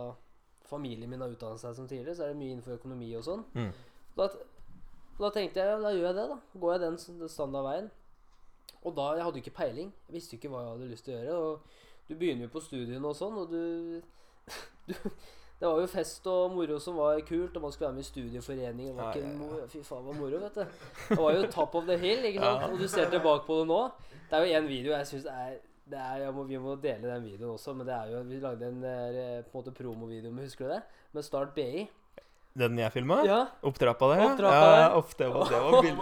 familien 0.70 1.10
min 1.10 1.22
har 1.24 1.32
utdannet 1.34 1.60
seg 1.60 1.76
som 1.76 1.88
tidligere, 1.88 2.16
så 2.16 2.24
er 2.26 2.34
det 2.34 2.40
mye 2.40 2.54
innenfor 2.56 2.78
økonomi 2.78 3.10
og 3.18 3.26
sånn. 3.26 3.42
Mm. 3.56 3.72
Da, 4.18 4.28
da 5.20 5.32
tenkte 5.36 5.64
jeg 5.64 5.72
ja, 5.72 5.80
da 5.82 5.94
gjør 5.96 6.08
jeg 6.08 6.18
det, 6.20 6.28
da. 6.32 6.38
Går 6.62 6.76
jeg 6.76 6.84
den, 6.86 7.00
den 7.22 7.34
standardveien. 7.34 7.90
Og 8.80 8.96
da 8.96 9.10
Jeg 9.16 9.24
hadde 9.26 9.40
jo 9.40 9.44
ikke 9.44 9.58
peiling. 9.58 9.94
Jeg 10.08 10.16
visste 10.16 10.38
ikke 10.38 10.52
hva 10.54 10.64
jeg 10.64 10.74
hadde 10.76 10.92
lyst 10.92 11.08
til 11.08 11.16
å 11.16 11.20
gjøre. 11.20 11.40
Og 11.40 12.08
du 12.10 12.16
begynner 12.16 12.48
jo 12.48 12.54
på 12.54 12.64
studiene 12.64 13.10
og 13.10 13.18
sånn, 13.18 13.36
og 13.42 13.52
du, 13.52 14.02
du 14.88 14.94
Det 15.60 15.68
var 15.68 15.80
jo 15.82 15.88
fest 15.92 16.28
og 16.32 16.54
moro 16.56 16.78
som 16.80 16.96
var 16.96 17.20
kult, 17.28 17.56
og 17.58 17.62
man 17.62 17.72
skulle 17.72 17.88
være 17.90 17.96
med 17.98 18.04
i 18.06 18.08
studieforening. 18.08 18.88
Det 18.88 18.96
var 18.96 19.04
Ja, 19.04 19.10
ikke 19.10 19.28
ja, 19.28 19.58
ja. 19.60 19.66
Fy 19.68 19.82
faen, 19.84 20.06
var 20.06 20.14
moro, 20.16 20.38
vet 20.46 20.56
du. 20.56 20.62
Det 21.10 21.18
var 21.20 21.34
jo 21.36 21.48
top 21.52 21.76
of 21.76 21.84
the 21.90 21.98
hill, 21.98 22.24
ikke 22.30 22.40
sant. 22.40 22.62
Ja. 22.62 22.70
Og 22.72 22.80
du 22.80 22.88
ser 22.88 23.10
tilbake 23.12 23.44
på 23.48 23.60
det 23.60 23.68
nå. 23.68 23.82
Det 24.30 24.38
er 24.38 24.46
jo 24.46 24.60
én 24.62 24.68
video 24.70 24.94
jeg 24.96 25.08
syns 25.08 25.26
er 25.26 25.58
det 25.90 25.98
er, 25.98 26.18
jeg 26.22 26.34
må, 26.34 26.44
Vi 26.46 26.58
må 26.62 26.76
dele 26.78 27.10
den 27.10 27.24
videoen 27.26 27.56
også, 27.56 27.74
men 27.74 27.88
det 27.88 27.96
er 27.96 28.12
jo 28.14 28.20
Vi 28.30 28.40
lagde 28.40 28.68
en 28.68 28.84
eh, 28.86 29.40
på 29.44 29.58
en 29.58 29.64
måte 29.64 29.72
promovideo 29.74 30.32
med, 30.32 30.44
husker 30.46 30.68
du 30.68 30.74
det? 30.76 30.82
Med 31.12 31.24
Start 31.26 31.56
BI. 31.56 31.88
Den 32.60 32.78
jeg 32.80 32.92
filma? 32.92 33.22
Ja. 33.26 33.40
Opptrappa 33.64 34.06
der? 34.14 34.24
Opptrappa 34.32 34.56
ja, 34.56 34.80
der. 34.80 34.96
Opp, 34.98 35.18
det 35.18 35.28
var, 35.34 35.50
det 35.50 35.60
var, 35.62 35.82
bill, 35.86 35.98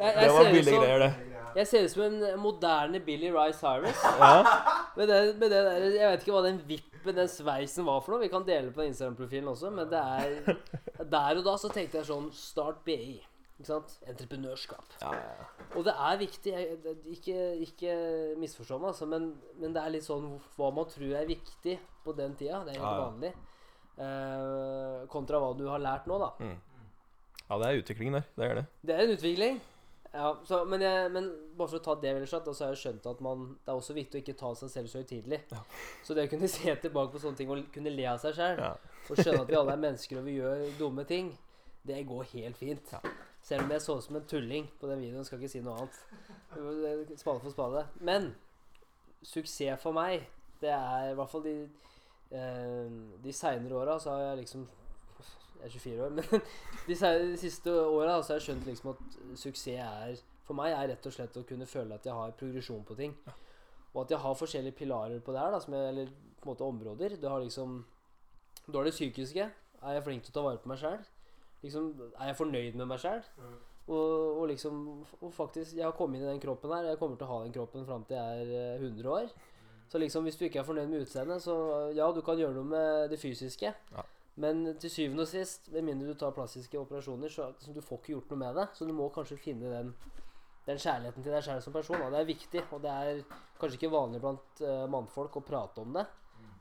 Jeg, 0.00 0.14
det 0.20 0.32
var 0.32 0.44
billige 0.44 0.64
som, 0.74 0.82
greier, 0.82 0.98
det. 0.98 1.14
jeg 1.56 1.66
ser 1.66 1.84
ut 1.84 1.90
som 1.90 2.02
en 2.02 2.40
moderne 2.40 3.00
Billy 3.00 3.30
Rye 3.34 3.52
Cyrus. 3.52 4.04
Ja. 4.18 4.44
Med 4.96 5.08
det, 5.08 5.36
med 5.38 5.50
det 5.50 5.62
der, 5.64 5.86
jeg 5.96 6.10
vet 6.12 6.24
ikke 6.26 6.32
hva 6.32 6.42
den 6.48 6.60
vippen 6.66 6.87
Men 7.04 7.16
den 7.20 7.30
sveisen 7.30 7.86
var 7.86 8.02
for 8.02 8.14
noe. 8.14 8.22
Vi 8.24 8.30
kan 8.32 8.46
dele 8.46 8.72
på 8.74 8.84
Instagram-profilen 8.86 9.48
også, 9.52 9.70
men 9.74 9.90
det 9.90 9.98
er 10.00 10.58
Der 11.14 11.40
og 11.40 11.44
da 11.46 11.56
så 11.60 11.70
tenkte 11.72 12.00
jeg 12.00 12.08
sånn 12.08 12.30
Start 12.34 12.80
BI. 12.86 13.18
Ikke 13.58 13.72
sant? 13.72 13.96
Entreprenørskap. 14.06 14.92
Ja, 15.02 15.12
ja, 15.18 15.30
ja. 15.40 15.46
Og 15.74 15.82
det 15.86 15.94
er 15.94 16.18
viktig. 16.20 16.52
Jeg, 16.54 16.96
ikke, 17.16 17.38
ikke 17.66 17.94
misforstå 18.38 18.78
meg, 18.78 18.92
altså, 18.92 19.08
men, 19.10 19.32
men 19.58 19.74
det 19.74 19.82
er 19.82 19.94
litt 19.96 20.06
sånn 20.06 20.28
hva 20.54 20.68
man 20.74 20.86
tror 20.90 21.16
er 21.18 21.26
viktig 21.26 21.74
på 22.04 22.14
den 22.18 22.36
tida. 22.38 22.60
Det 22.66 22.76
er 22.76 22.84
helt 22.84 23.02
vanlig. 23.02 23.32
Eh, 23.98 25.08
kontra 25.10 25.40
hva 25.42 25.50
du 25.58 25.64
har 25.66 25.82
lært 25.82 26.06
nå, 26.06 26.20
da. 26.22 26.30
ja, 27.48 27.58
det 27.58 27.66
er 27.72 27.80
utviklingen 27.82 28.20
der. 28.20 28.28
Det 28.38 28.46
er 28.46 28.60
det. 28.60 28.64
Det 28.86 28.94
er 28.94 29.02
en 29.04 29.16
utvikling. 29.16 29.58
Ja, 30.18 30.32
så, 30.48 30.64
men, 30.66 30.82
jeg, 30.82 31.10
men 31.14 31.28
bare 31.54 31.70
for 31.70 31.78
å 31.78 31.82
ta 31.84 31.94
det 32.02 32.10
veldig 32.16 32.26
kjapt, 32.30 32.48
så 32.58 32.64
har 32.66 32.72
jeg 32.74 32.80
skjønt 32.80 33.04
at 33.06 33.20
man, 33.22 33.44
det 33.62 33.70
er 33.70 33.78
også 33.78 33.94
viktig 33.94 34.18
å 34.18 34.22
ikke 34.24 34.34
ta 34.40 34.48
seg 34.58 34.72
selv 34.72 34.90
så 34.90 34.98
høytidelig. 35.02 35.38
Ja. 35.54 35.60
Så 36.02 36.16
det 36.18 36.24
å 36.26 36.30
kunne 36.32 36.48
se 36.50 36.74
tilbake 36.82 37.12
på 37.14 37.20
sånne 37.22 37.38
ting 37.38 37.52
og 37.54 37.68
kunne 37.74 37.92
le 37.94 38.06
av 38.10 38.18
seg 38.22 38.34
sjøl, 38.34 38.58
Ja. 38.64 38.72
og 39.06 39.20
skjønne 39.20 39.44
at 39.44 39.52
vi 39.52 39.58
alle 39.60 39.76
er 39.76 39.82
mennesker 39.84 40.18
og 40.18 40.26
vi 40.26 40.34
gjør 40.40 40.64
dumme 40.80 41.04
ting, 41.06 41.30
det 41.86 42.00
går 42.08 42.26
helt 42.32 42.58
fint. 42.58 42.90
Ja. 42.96 42.98
Selv 43.46 43.62
om 43.68 43.70
jeg 43.76 43.84
så 43.84 43.94
ut 44.00 44.04
som 44.08 44.18
en 44.18 44.26
tulling 44.28 44.66
på 44.80 44.90
den 44.90 45.04
videoen, 45.06 45.24
skal 45.24 45.38
ikke 45.38 45.52
si 45.54 45.62
noe 45.62 45.78
annet. 45.78 47.14
Spade 47.22 47.40
for 47.44 47.54
spade. 47.54 47.84
Men 48.02 48.32
suksess 49.22 49.80
for 49.82 49.94
meg, 49.96 50.26
det 50.60 50.74
er 50.74 51.12
i 51.12 51.14
hvert 51.16 51.30
fall 51.30 51.44
de 51.46 51.54
eh, 52.34 52.90
De 53.22 53.32
seinere 53.32 53.78
åra 53.78 53.94
så 54.02 54.10
har 54.16 54.24
jeg 54.32 54.40
liksom 54.42 54.66
Jeg 55.58 55.66
er 55.66 55.74
24 55.74 56.04
år, 56.04 56.14
men 56.14 56.42
de, 56.88 56.96
siste 57.40 57.72
åra 57.72 58.18
så 58.22 58.34
har 58.34 58.38
jeg 58.38 58.46
skjønt 58.48 58.68
liksom 58.68 58.92
at 58.92 59.18
suksess 59.38 59.82
er 59.84 60.20
For 60.46 60.56
meg 60.56 60.72
er 60.72 60.92
rett 60.92 61.06
og 61.06 61.12
slett 61.12 61.36
å 61.36 61.44
kunne 61.48 61.66
føle 61.68 61.98
at 61.98 62.06
jeg 62.06 62.14
har 62.16 62.36
progresjon 62.38 62.84
på 62.88 62.96
ting. 62.96 63.14
Og 63.92 64.02
at 64.04 64.14
jeg 64.14 64.22
har 64.22 64.38
forskjellige 64.38 64.78
pilarer 64.78 65.20
på 65.24 65.34
det 65.34 65.42
her, 65.42 65.52
da, 65.52 65.60
som 65.60 65.74
jeg, 65.76 65.88
eller 65.92 66.12
på 66.38 66.46
en 66.46 66.52
måte 66.52 66.64
områder. 66.64 67.16
Du 67.20 67.28
har 67.28 67.42
liksom 67.42 67.84
Du 68.66 68.76
har 68.76 68.84
det 68.84 68.94
psykiske. 68.96 69.50
Er 69.82 69.94
jeg 69.96 70.04
flink 70.04 70.24
til 70.24 70.32
å 70.32 70.36
ta 70.38 70.44
vare 70.46 70.62
på 70.62 70.70
meg 70.70 70.80
sjæl? 70.80 71.02
Liksom, 71.62 71.90
er 72.14 72.30
jeg 72.30 72.38
fornøyd 72.38 72.78
med 72.78 72.88
meg 72.88 73.02
sjøl? 73.02 73.22
Og, 73.88 74.40
og 74.40 74.48
liksom 74.50 74.82
Og 75.20 75.32
faktisk, 75.34 75.76
jeg 75.76 75.84
har 75.84 75.96
kommet 75.96 76.20
inn 76.20 76.26
i 76.26 76.32
den 76.32 76.42
kroppen 76.42 76.72
her. 76.72 76.90
Jeg 76.92 77.00
kommer 77.00 77.16
til 77.16 77.28
å 77.28 77.32
ha 77.32 77.44
den 77.44 77.54
kroppen 77.54 77.86
fram 77.88 78.04
til 78.08 78.18
jeg 78.18 78.44
er 78.44 78.76
eh, 78.76 78.84
100 78.84 79.10
år. 79.10 79.32
Så 79.88 79.98
liksom, 79.98 80.24
hvis 80.28 80.36
du 80.36 80.44
ikke 80.44 80.60
er 80.60 80.68
fornøyd 80.68 80.90
med 80.90 81.06
utseendet, 81.06 81.42
så 81.42 81.54
ja, 81.96 82.10
du 82.12 82.20
kan 82.20 82.36
gjøre 82.36 82.52
noe 82.58 82.68
med 82.68 83.08
det 83.12 83.20
fysiske. 83.20 83.72
Ja. 83.72 84.04
Men 84.38 84.62
til 84.78 84.90
syvende 84.92 85.24
og 85.24 85.30
sist, 85.30 85.66
med 85.74 85.82
mindre 85.88 86.12
du 86.12 86.18
tar 86.18 86.34
plastiske 86.34 86.78
operasjoner, 86.78 87.30
så 87.32 87.48
liksom, 87.50 87.74
du 87.74 87.82
får 87.82 87.98
ikke 87.98 88.12
gjort 88.12 88.32
noe 88.32 88.42
med 88.44 88.60
det. 88.60 88.66
Så 88.76 88.86
du 88.86 88.94
må 88.94 89.08
kanskje 89.14 89.38
finne 89.42 89.72
den, 89.72 89.88
den 90.68 90.78
kjærligheten 90.78 91.24
til 91.24 91.34
deg 91.34 91.42
sjæl 91.42 91.62
som 91.64 91.74
person. 91.74 91.98
Da. 92.04 92.12
Det 92.14 92.20
er 92.20 92.28
viktig, 92.28 92.62
og 92.70 92.84
det 92.84 92.92
er 92.92 93.22
kanskje 93.58 93.80
ikke 93.80 93.90
vanlig 93.96 94.20
blant 94.22 94.62
uh, 94.62 94.84
mannfolk 94.90 95.40
å 95.40 95.42
prate 95.46 95.82
om 95.82 95.98
det. 95.98 96.06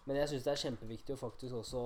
Men 0.08 0.22
jeg 0.22 0.32
syns 0.32 0.48
det 0.48 0.54
er 0.54 0.64
kjempeviktig 0.64 1.14
å 1.14 1.20
faktisk 1.20 1.60
også 1.60 1.84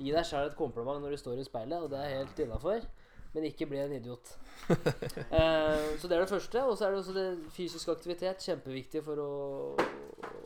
gi 0.00 0.10
deg 0.10 0.26
sjæl 0.26 0.48
et 0.48 0.58
kompliment 0.58 1.02
når 1.04 1.14
du 1.14 1.20
står 1.20 1.38
i 1.38 1.46
speilet, 1.46 1.84
og 1.84 1.92
det 1.92 2.00
er 2.00 2.16
helt 2.16 2.42
innafor. 2.42 2.88
Men 3.32 3.46
ikke 3.48 3.68
bli 3.70 3.78
en 3.78 3.94
idiot. 3.94 4.32
uh, 4.72 4.74
så 6.00 6.10
det 6.10 6.16
er 6.16 6.24
det 6.24 6.32
første. 6.32 6.64
Og 6.66 6.74
så 6.74 6.88
er 6.88 6.96
det 6.96 6.98
også 7.04 7.14
det 7.14 7.28
fysisk 7.54 7.94
aktivitet. 7.94 8.42
Kjempeviktig 8.42 9.04
for 9.06 9.22
å 9.22 9.30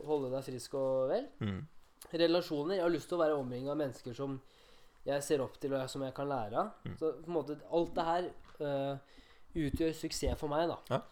holde 0.04 0.30
deg 0.36 0.44
frisk 0.50 0.76
og 0.76 1.08
vel. 1.14 1.24
Mm. 1.40 1.64
Relasjoner. 2.12 2.76
Jeg 2.76 2.84
har 2.84 2.92
lyst 2.92 3.08
til 3.08 3.16
å 3.16 3.24
være 3.24 3.40
omringa 3.40 3.72
av 3.72 3.80
mennesker 3.80 4.14
som 4.14 4.36
jeg 5.06 5.22
ser 5.22 5.42
opp 5.44 5.60
til, 5.62 5.74
og 5.74 5.90
som 5.90 6.02
jeg 6.02 6.14
kan 6.14 6.28
lære 6.28 6.58
av. 6.58 6.72
Mm. 6.84 6.96
Så 6.98 7.12
på 7.22 7.30
en 7.30 7.36
måte 7.36 7.58
alt 7.72 7.92
det 7.94 8.06
her 8.06 8.30
uh, 8.60 9.20
utgjør 9.56 9.94
suksess 9.94 10.40
for 10.40 10.50
meg, 10.52 10.68
da. 10.72 10.80
Ja. 10.90 11.02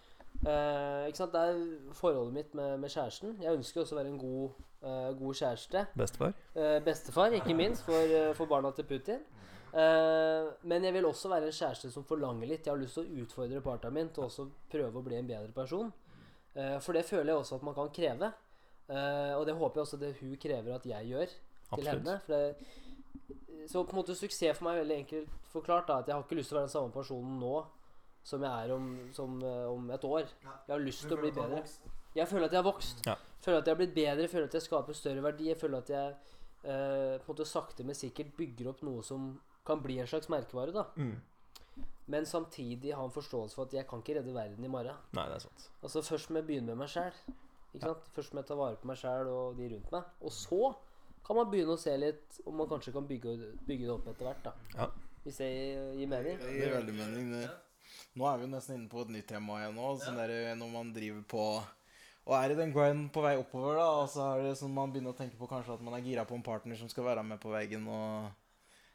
Uh, 0.44 1.06
ikke 1.08 1.20
sant? 1.20 1.32
Det 1.32 1.40
er 1.40 1.92
forholdet 1.94 2.34
mitt 2.34 2.54
med, 2.58 2.78
med 2.82 2.90
kjæresten. 2.90 3.36
Jeg 3.42 3.54
ønsker 3.54 3.80
også 3.84 3.94
å 3.94 4.00
være 4.00 4.10
en 4.10 4.18
god, 4.18 4.58
uh, 4.82 5.10
god 5.16 5.38
kjæreste. 5.38 5.84
Bestefar? 5.94 6.34
Uh, 6.56 6.78
bestefar, 6.84 7.36
ikke 7.38 7.54
minst, 7.56 7.86
for, 7.86 8.16
for 8.34 8.50
barna 8.50 8.74
til 8.74 8.88
Putin. 8.88 9.22
Men 9.74 10.84
jeg 10.86 10.94
vil 10.94 11.06
også 11.08 11.26
være 11.32 11.48
en 11.50 11.54
kjæreste 11.54 11.88
som 11.90 12.04
forlanger 12.06 12.46
litt. 12.46 12.66
Jeg 12.66 12.70
har 12.70 12.78
lyst 12.78 12.94
til 12.94 13.08
å 13.08 13.24
utfordre 13.24 13.62
partneren 13.64 13.96
min 13.96 14.10
til 14.14 14.22
også 14.28 14.44
prøve 14.70 15.00
å 15.00 15.02
bli 15.02 15.16
en 15.18 15.26
bedre 15.26 15.50
person. 15.50 15.88
For 16.54 16.94
det 16.94 17.02
føler 17.08 17.32
jeg 17.32 17.40
også 17.40 17.58
at 17.58 17.64
man 17.66 17.74
kan 17.74 17.90
kreve. 17.96 18.28
Og 19.34 19.42
det 19.48 19.56
håper 19.58 19.80
jeg 19.80 19.88
også 19.88 19.98
det 19.98 20.12
hun 20.20 20.36
krever 20.44 20.76
at 20.76 20.86
jeg 20.86 21.10
gjør 21.10 21.26
til 21.26 21.74
Absolutt. 21.74 21.90
henne. 21.90 22.14
For 22.22 22.36
det, 22.36 22.70
så 23.68 23.84
på 23.84 23.94
en 23.94 24.00
måte 24.02 24.16
suksess 24.16 24.58
for 24.58 24.66
meg 24.68 24.76
er 24.76 24.84
veldig 24.84 24.98
enkelt 25.04 25.48
forklart. 25.52 25.86
da 25.88 25.98
At 26.02 26.08
jeg 26.08 26.16
har 26.16 26.22
ikke 26.24 26.36
lyst 26.38 26.48
til 26.52 26.56
å 26.56 26.60
være 26.60 26.68
den 26.68 26.74
samme 26.76 26.92
personen 26.92 27.38
nå 27.40 27.54
som 28.24 28.42
jeg 28.42 28.64
er 28.66 28.72
om, 28.72 28.86
som, 29.12 29.42
eh, 29.44 29.66
om 29.68 29.90
et 29.90 30.04
år. 30.04 30.28
Jeg 30.42 30.72
har 30.72 30.80
lyst 30.80 31.02
til 31.04 31.16
å 31.16 31.20
bli 31.20 31.30
bedre. 31.30 31.62
Jeg 32.14 32.28
føler 32.28 32.46
at 32.46 32.52
jeg 32.52 32.62
har 32.62 32.72
vokst. 32.72 33.02
Ja. 33.06 33.16
Føler 33.44 33.58
at 33.58 33.66
jeg 33.66 33.74
har 33.74 33.80
blitt 33.82 33.94
bedre. 33.94 34.28
Føler 34.28 34.44
at 34.48 34.54
jeg 34.54 34.62
skaper 34.62 34.96
større 34.96 35.22
verdi. 35.22 35.50
Jeg 35.50 35.58
føler 35.60 35.78
at 35.78 35.90
jeg 35.92 36.14
eh, 36.64 37.18
på 37.20 37.28
en 37.28 37.28
måte 37.34 37.46
sakte, 37.48 37.84
men 37.84 37.94
sikkert 37.94 38.32
bygger 38.36 38.70
opp 38.72 38.82
noe 38.82 39.02
som 39.04 39.40
kan 39.66 39.82
bli 39.84 39.98
en 40.00 40.06
slags 40.08 40.28
merkevare. 40.32 40.72
da 40.72 40.84
Mm. 40.96 41.20
Men 42.06 42.26
samtidig 42.26 42.92
ha 42.94 43.02
en 43.02 43.10
forståelse 43.10 43.54
for 43.54 43.64
at 43.64 43.72
jeg 43.72 43.86
kan 43.88 44.02
ikke 44.02 44.18
redde 44.18 44.34
verden 44.34 44.64
i 44.64 44.68
morgen. 44.68 44.94
Nei, 45.16 45.24
det 45.28 45.36
er 45.36 45.44
sant. 45.46 45.70
Altså 45.82 46.02
Først 46.02 46.30
må 46.30 46.36
jeg 46.42 46.46
begynne 46.46 46.66
med 46.66 46.76
meg 46.84 46.88
sjæl. 46.88 47.12
Først 48.14 48.34
må 48.34 48.40
jeg 48.42 48.46
ta 48.46 48.54
vare 48.54 48.76
på 48.76 48.86
meg 48.86 48.96
sjæl 49.00 49.26
og 49.26 49.56
de 49.56 49.68
rundt 49.72 49.90
meg. 49.92 50.04
Og 50.20 50.30
så 50.30 50.74
kan 51.26 51.36
man 51.36 51.50
begynne 51.50 51.74
å 51.76 51.80
se 51.80 51.96
litt 51.96 52.40
om 52.46 52.56
man 52.60 52.68
kanskje 52.68 52.92
kan 52.92 53.06
bygge, 53.08 53.34
bygge 53.66 53.86
det 53.86 53.92
opp 53.94 54.08
etter 54.12 54.24
hvert. 54.28 54.42
da 54.44 54.52
Ja. 54.76 54.88
Hvis 55.24 55.38
det 55.40 55.48
gir 55.96 56.06
mening. 56.10 56.36
Det 56.38 56.52
gir 56.58 56.74
veldig 56.74 56.94
mening. 56.98 57.30
Det. 57.32 57.46
Nå 58.16 58.26
er 58.28 58.38
vi 58.42 58.46
nesten 58.52 58.74
inne 58.76 58.90
på 58.92 59.00
et 59.02 59.08
nytt 59.14 59.26
tema 59.30 59.56
igjen 59.62 59.74
nå. 59.78 59.94
Sånn 60.02 60.16
der, 60.20 60.54
når 60.54 60.70
man 60.72 60.92
driver 60.92 61.22
på 61.28 61.46
og 62.24 62.32
er 62.38 62.52
i 62.54 62.56
den 62.56 62.70
grinden 62.72 63.10
på 63.12 63.20
vei 63.20 63.34
oppover, 63.36 63.74
da, 63.76 63.86
og 64.00 64.06
så 64.08 64.22
er 64.38 64.42
det 64.46 64.54
sånn 64.56 64.72
man 64.72 64.88
begynner 64.92 65.12
å 65.12 65.16
tenke 65.18 65.36
på 65.36 65.44
kanskje 65.48 65.74
at 65.74 65.82
man 65.84 65.92
er 65.98 66.00
gira 66.06 66.22
på 66.24 66.32
en 66.34 66.42
partner 66.42 66.74
som 66.80 66.88
skal 66.88 67.04
være 67.04 67.22
med 67.22 67.36
på 67.42 67.50
veggen 67.52 67.84
og 67.86 68.30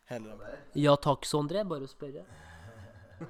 hele 0.10 0.32
det 0.32 0.40
der. 0.40 0.56
Ja 0.82 0.96
takk, 0.98 1.26
Sondre. 1.30 1.62
Bare 1.70 1.86
å 1.86 1.92
spørre. 1.92 2.26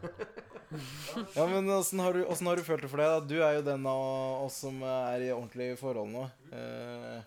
Ja, 1.36 1.47
men 1.50 1.70
åssen 1.74 2.00
har, 2.00 2.14
du- 2.14 2.26
har 2.26 2.56
du 2.56 2.64
følt 2.64 2.82
det 2.82 2.89
for 2.91 2.97
deg? 3.02 3.08
da? 3.10 3.20
Du 3.26 3.41
er 3.43 3.56
jo 3.58 3.62
den 3.66 3.86
av 3.89 4.45
oss 4.45 4.60
som 4.62 4.82
er 4.84 5.20
i 5.26 5.32
ordentlige 5.34 5.78
forhold 5.80 6.12
nå. 6.14 6.24
Eh, 6.54 7.24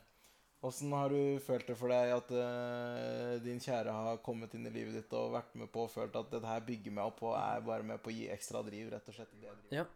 Åssen 0.63 0.93
har 0.95 1.11
du 1.11 1.41
følt 1.43 1.67
det 1.67 1.75
for 1.75 1.91
deg 1.91 2.13
at 2.15 2.29
uh, 2.31 3.33
din 3.43 3.59
kjære 3.63 3.95
har 3.97 4.21
kommet 4.23 4.53
inn 4.55 4.69
i 4.69 4.75
livet 4.75 4.95
ditt 4.95 5.15
og 5.19 5.33
vært 5.35 5.57
med 5.59 5.71
på 5.75 5.89
og 5.89 5.91
følt 5.91 6.15
at 6.19 6.31
dette 6.31 6.47
her 6.47 6.63
bygger 6.69 6.95
meg 6.95 7.09
opp 7.11 7.25
og 7.27 7.35
er 7.35 7.65
bare 7.67 7.87
med 7.87 7.99
på 8.03 8.13
å 8.13 8.15
gi 8.15 8.29
ekstra 8.31 8.63
driv, 8.67 8.93
rett 8.93 9.11
og 9.11 9.17
slett? 9.17 9.33
det? 9.43 9.57
Ja. 9.75 9.89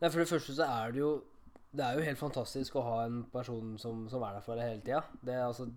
Nei, 0.00 0.08
for 0.08 0.18
det 0.18 0.26
første 0.32 0.56
så 0.56 0.66
er 0.66 0.96
det 0.96 1.02
jo 1.02 1.12
Det 1.70 1.84
er 1.86 1.94
jo 1.94 2.06
helt 2.08 2.18
fantastisk 2.18 2.80
å 2.80 2.82
ha 2.82 2.96
en 3.04 3.22
person 3.30 3.76
som, 3.78 4.02
som 4.10 4.26
er 4.26 4.34
der 4.34 4.42
for 4.42 4.58
deg 4.58 4.72
hele 4.72 4.82
tida. 4.82 5.04
Det 5.22 5.36
er 5.36 5.44
altså 5.44 5.68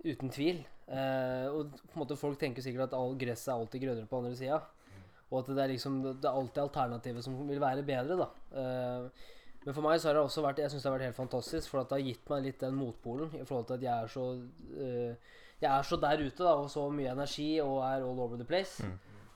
uten 0.00 0.32
tvil. 0.32 0.62
Uh, 0.88 1.52
og 1.52 1.74
på 1.82 1.92
en 1.92 2.00
måte 2.00 2.16
folk 2.16 2.40
tenker 2.40 2.64
sikkert 2.64 2.88
at 2.88 2.96
all 2.96 3.12
gresset 3.20 3.52
er 3.52 3.58
alltid 3.58 3.84
grønnere 3.84 4.08
på 4.08 4.22
andre 4.22 4.38
sida. 4.38 4.62
Og 5.28 5.42
at 5.42 5.50
det 5.52 5.64
er 5.64 5.74
liksom 5.74 5.98
Det 6.06 6.24
er 6.24 6.32
alltid 6.32 6.62
alternativet 6.62 7.24
som 7.24 7.36
vil 7.48 7.60
være 7.60 7.84
bedre, 7.84 8.16
da. 8.16 8.28
Eh, 8.62 9.26
men 9.68 9.76
for 9.76 9.84
meg 9.84 9.98
så 10.00 10.08
har 10.08 10.16
det 10.16 10.22
også 10.24 10.40
vært 10.40 10.62
Jeg 10.62 10.72
synes 10.72 10.84
det 10.84 10.88
har 10.88 10.94
vært 10.94 11.10
helt 11.10 11.18
fantastisk, 11.18 11.68
for 11.68 11.82
at 11.82 11.90
det 11.90 11.98
har 11.98 12.06
gitt 12.06 12.30
meg 12.32 12.46
litt 12.46 12.62
den 12.62 12.78
motpolen 12.78 13.34
i 13.36 13.44
forhold 13.44 13.66
til 13.68 13.76
at 13.76 13.84
jeg 13.84 13.92
er 13.92 14.12
så 14.14 14.24
uh, 14.32 15.34
Jeg 15.60 15.68
er 15.68 15.84
så 15.84 15.98
der 16.00 16.22
ute, 16.24 16.40
da, 16.40 16.54
og 16.56 16.70
så 16.72 16.86
mye 16.88 17.12
energi 17.12 17.50
og 17.60 17.82
er 17.84 18.06
all 18.06 18.22
over 18.24 18.40
the 18.40 18.46
place. 18.48 18.86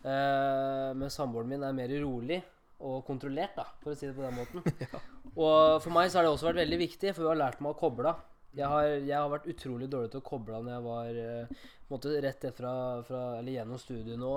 Eh, 0.03 0.91
men 0.99 1.11
samboeren 1.11 1.51
min 1.51 1.63
er 1.67 1.75
mer 1.77 1.93
rolig 2.03 2.41
og 2.83 3.05
kontrollert, 3.07 3.55
da, 3.59 3.67
for 3.83 3.93
å 3.93 3.99
si 3.99 4.09
det 4.09 4.17
på 4.17 4.25
den 4.25 4.39
måten. 4.39 4.65
Og 5.39 5.79
for 5.81 5.95
meg 5.95 6.11
så 6.11 6.19
har 6.19 6.27
det 6.27 6.33
også 6.35 6.49
vært 6.49 6.65
veldig 6.65 6.79
viktig, 6.81 7.13
for 7.15 7.25
hun 7.25 7.31
har 7.31 7.39
lært 7.45 7.61
meg 7.63 7.73
å 7.73 7.79
koble 7.79 8.11
av. 8.11 8.25
Jeg 8.59 8.69
har, 8.69 8.89
jeg 8.99 9.15
har 9.17 9.31
vært 9.33 9.47
utrolig 9.49 9.87
dårlig 9.89 10.11
til 10.13 10.21
å 10.21 10.27
koble 10.27 10.59
av 10.59 10.67
når 10.67 10.75
jeg 10.75 10.85
var 10.85 11.21
eh, 11.23 11.61
på 11.87 11.87
en 11.87 11.95
måte 11.95 12.17
rett 12.27 12.49
fra, 12.59 12.73
fra, 13.07 13.21
eller 13.39 13.55
gjennom 13.55 13.81
studiet 13.81 14.21
nå, 14.21 14.33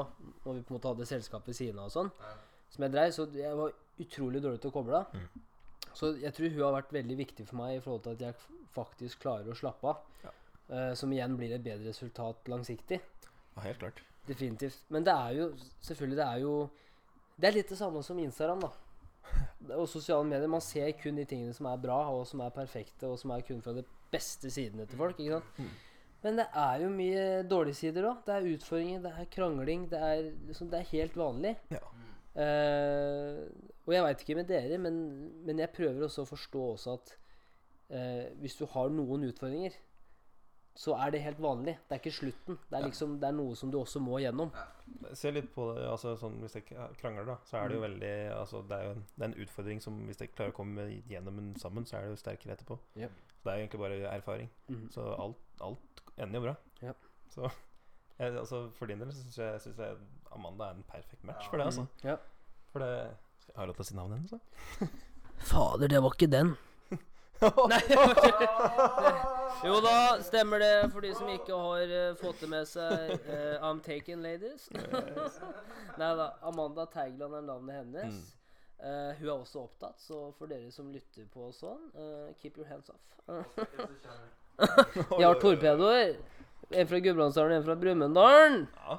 når 0.46 0.60
vi 0.60 0.62
på 0.62 0.72
en 0.72 0.78
måte 0.78 0.94
hadde 0.94 1.10
selskap 1.10 1.50
ved 1.50 1.58
siden 1.58 1.82
av 1.82 1.90
og 1.90 1.96
sånn, 1.98 2.14
som 2.72 2.86
jeg 2.86 2.94
dreiv. 2.94 3.12
Så 3.18 3.28
jeg 3.36 3.60
var 3.60 3.76
utrolig 4.06 4.44
dårlig 4.46 4.62
til 4.64 4.72
å 4.72 4.78
koble 4.78 5.02
av. 5.02 5.20
Så 5.96 6.12
jeg 6.20 6.34
tror 6.36 6.52
hun 6.52 6.64
har 6.66 6.76
vært 6.80 6.94
veldig 6.96 7.18
viktig 7.18 7.46
for 7.48 7.60
meg 7.62 7.78
i 7.78 7.84
forhold 7.84 8.04
til 8.06 8.16
at 8.18 8.24
jeg 8.28 8.62
faktisk 8.76 9.22
klarer 9.24 9.52
å 9.52 9.58
slappe 9.58 9.92
av. 9.92 10.02
Eh, 10.66 10.94
som 10.98 11.12
igjen 11.14 11.36
blir 11.38 11.54
et 11.56 11.64
bedre 11.64 11.92
resultat 11.92 12.50
langsiktig. 12.52 13.00
Ja, 13.56 13.62
helt 13.68 13.80
klart. 13.84 14.02
Definitivt. 14.28 14.82
Men 14.90 15.06
det 15.06 15.14
er 15.14 15.36
jo 15.38 15.46
selvfølgelig 15.86 16.18
Det 16.18 16.26
er 16.26 16.40
jo 16.42 16.54
Det 17.38 17.48
er 17.48 17.54
litt 17.54 17.70
det 17.70 17.78
samme 17.78 18.02
som 18.04 18.20
Instagram, 18.20 18.64
da. 18.66 18.72
Og 19.76 19.88
sosiale 19.90 20.26
medier. 20.28 20.50
Man 20.50 20.64
ser 20.64 20.92
kun 21.00 21.18
de 21.20 21.26
tingene 21.28 21.54
som 21.54 21.68
er 21.70 21.82
bra, 21.82 21.98
og 22.14 22.26
som 22.28 22.42
er 22.46 22.54
perfekte, 22.56 23.08
og 23.10 23.20
som 23.20 23.34
er 23.36 23.44
kun 23.46 23.62
fra 23.62 23.74
de 23.76 23.84
beste 24.12 24.50
sidene 24.54 24.86
til 24.88 24.98
folk. 24.98 25.20
ikke 25.20 25.40
sant? 25.40 25.70
Men 26.24 26.40
det 26.40 26.46
er 26.58 26.82
jo 26.82 26.90
mye 26.90 27.24
dårlige 27.46 27.78
sider 27.82 28.08
òg. 28.10 28.24
Det 28.26 28.34
er 28.34 28.48
utfordringer, 28.56 29.02
det 29.04 29.12
er 29.14 29.32
krangling. 29.36 29.90
Det 29.92 30.00
er, 30.02 30.32
liksom, 30.48 30.70
det 30.72 30.80
er 30.80 30.92
helt 30.94 31.18
vanlig. 31.20 31.56
Ja. 31.74 31.82
Eh, 32.42 33.44
og 33.86 33.94
jeg 33.94 34.04
veit 34.04 34.22
ikke 34.24 34.38
med 34.40 34.48
dere, 34.50 34.78
men, 34.82 34.96
men 35.46 35.60
jeg 35.62 35.74
prøver 35.76 36.08
også 36.08 36.26
å 36.26 36.30
forstå 36.30 36.62
også 36.74 36.96
at 36.98 37.12
eh, 37.94 38.32
hvis 38.42 38.58
du 38.58 38.66
har 38.72 38.90
noen 38.94 39.28
utfordringer, 39.30 39.76
så 40.76 40.96
er 41.00 41.14
det 41.14 41.22
helt 41.24 41.40
vanlig. 41.40 41.78
Det 41.88 41.96
er 41.96 42.02
ikke 42.02 42.12
slutten. 42.12 42.58
Det 42.70 42.78
er 42.78 42.84
liksom 42.84 43.14
Det 43.22 43.30
er 43.30 43.36
noe 43.38 43.56
som 43.56 43.70
du 43.72 43.78
også 43.80 44.02
må 44.04 44.18
gjennom. 44.20 44.50
Se 45.16 45.32
litt 45.32 45.48
på 45.56 45.70
det, 45.72 45.86
altså 45.88 46.18
sånn 46.20 46.36
Hvis 46.44 46.58
dere 46.58 46.90
krangler, 47.00 47.30
da, 47.30 47.38
så 47.48 47.62
er 47.62 47.72
det 47.72 47.78
jo 47.78 47.84
veldig 47.86 48.12
Altså 48.36 48.60
Det 48.68 48.76
er 48.76 48.84
jo 48.84 48.92
en, 48.92 49.06
det 49.16 49.24
er 49.24 49.30
en 49.30 49.38
utfordring 49.46 49.80
som 49.82 50.02
hvis 50.06 50.20
dere 50.20 50.34
klarer 50.36 50.52
å 50.52 50.58
komme 50.58 50.90
gjennom 51.08 51.40
den 51.40 51.54
sammen, 51.62 51.88
så 51.88 51.98
er 51.98 52.06
det 52.06 52.12
jo 52.12 52.20
sterkere 52.20 52.58
etterpå. 52.58 52.78
Ja. 53.00 53.08
Det 53.46 53.54
er 53.54 53.62
jo 53.62 53.64
egentlig 53.64 53.82
bare 53.86 54.02
erfaring. 54.12 54.52
Mhm. 54.68 54.90
Så 54.92 55.08
alt, 55.16 55.40
alt 55.64 56.04
ender 56.18 56.42
jo 56.42 56.46
bra. 56.50 56.56
Ja. 56.84 56.94
Så 57.32 57.48
jeg, 58.20 58.36
altså 58.44 58.66
for 58.76 58.92
din 58.92 59.00
del 59.00 59.14
så 59.14 59.22
syns 59.24 59.40
jeg, 59.40 59.62
synes 59.62 59.80
jeg 59.80 59.98
Amanda 60.36 60.70
er 60.70 60.76
en 60.76 60.88
perfekt 60.92 61.24
match 61.24 61.48
for 61.50 61.62
det, 61.62 61.72
altså. 61.72 61.88
Ja. 62.04 62.20
For 62.74 62.84
det 62.84 62.92
Har 63.54 63.62
jeg 63.64 63.68
lov 63.70 63.76
til 63.78 63.86
å 63.86 63.88
si 63.90 63.96
navnet 63.96 64.18
hennes, 64.18 64.32
da? 64.32 64.40
Fader, 65.50 65.88
det 65.92 66.00
var 66.04 66.16
ikke 66.16 66.30
den. 66.32 66.56
Nei, 67.72 67.82
Jo 69.66 69.76
da, 69.84 69.94
stemmer 70.24 70.60
det 70.64 70.72
for 70.94 71.04
de 71.04 71.12
som 71.16 71.28
ikke 71.32 71.56
har 71.60 71.92
eh, 71.98 72.14
fått 72.20 72.40
det 72.44 72.50
med 72.52 72.66
seg. 72.70 73.12
eh, 73.28 73.56
I'm 73.64 73.80
taken, 73.84 74.24
ladies. 74.24 74.70
Nei 76.00 76.12
da. 76.20 76.30
Amanda 76.48 76.86
Teigland 76.92 77.36
er 77.40 77.44
navnet 77.48 77.76
hennes. 77.82 78.22
Eh, 78.80 79.12
hun 79.20 79.28
er 79.30 79.36
også 79.36 79.64
opptatt, 79.66 80.00
så 80.04 80.30
for 80.40 80.52
dere 80.52 80.72
som 80.76 80.90
lytter 80.94 81.26
på 81.32 81.40
og 81.50 81.54
sånn, 81.56 81.84
eh, 81.96 82.32
keep 82.42 82.58
your 82.60 82.68
hands 82.72 82.90
off. 82.92 83.04
Jeg 85.16 85.26
har 85.28 85.40
torpedoer. 85.42 86.16
En 86.76 86.88
fra 86.90 86.98
Gudbrandsdalen, 87.00 87.52
en 87.60 87.66
fra 87.68 87.76
Brumunddalen. 87.78 88.56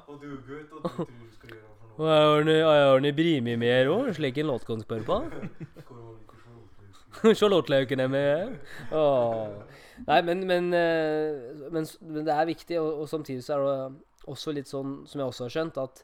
Og 0.07 0.15
du, 0.21 0.29
gutt, 0.47 0.71
og 0.71 0.81
du 0.81 0.87
tror 0.87 1.09
du 1.11 1.29
skal 1.35 1.49
gjøre 1.51 1.67
for 1.67 1.76
Og 1.97 2.49
jeg 2.49 2.65
har 2.65 3.07
brimi 3.17 3.55
med 3.57 3.89
òg, 3.89 4.11
slik 4.13 4.37
en 4.37 4.51
låt 4.51 4.65
kan 4.67 4.81
spørre 4.83 5.05
på. 5.07 5.17
Charlottelauken 7.39 8.03
er 8.03 8.11
med. 8.13 8.57
Åh. 8.93 9.47
Nei, 10.05 10.19
men, 10.21 10.43
men, 10.45 10.67
eh, 10.77 11.55
men, 11.73 11.87
men 12.05 12.27
det 12.27 12.33
er 12.35 12.45
viktig, 12.45 12.77
og, 12.79 13.01
og 13.01 13.09
samtidig 13.09 13.41
så 13.43 13.57
er 13.57 13.65
det 13.65 14.29
også 14.29 14.53
litt 14.53 14.69
sånn, 14.69 14.99
som 15.09 15.23
jeg 15.23 15.31
også 15.31 15.47
har 15.47 15.55
skjønt, 15.55 15.81
at 15.81 16.03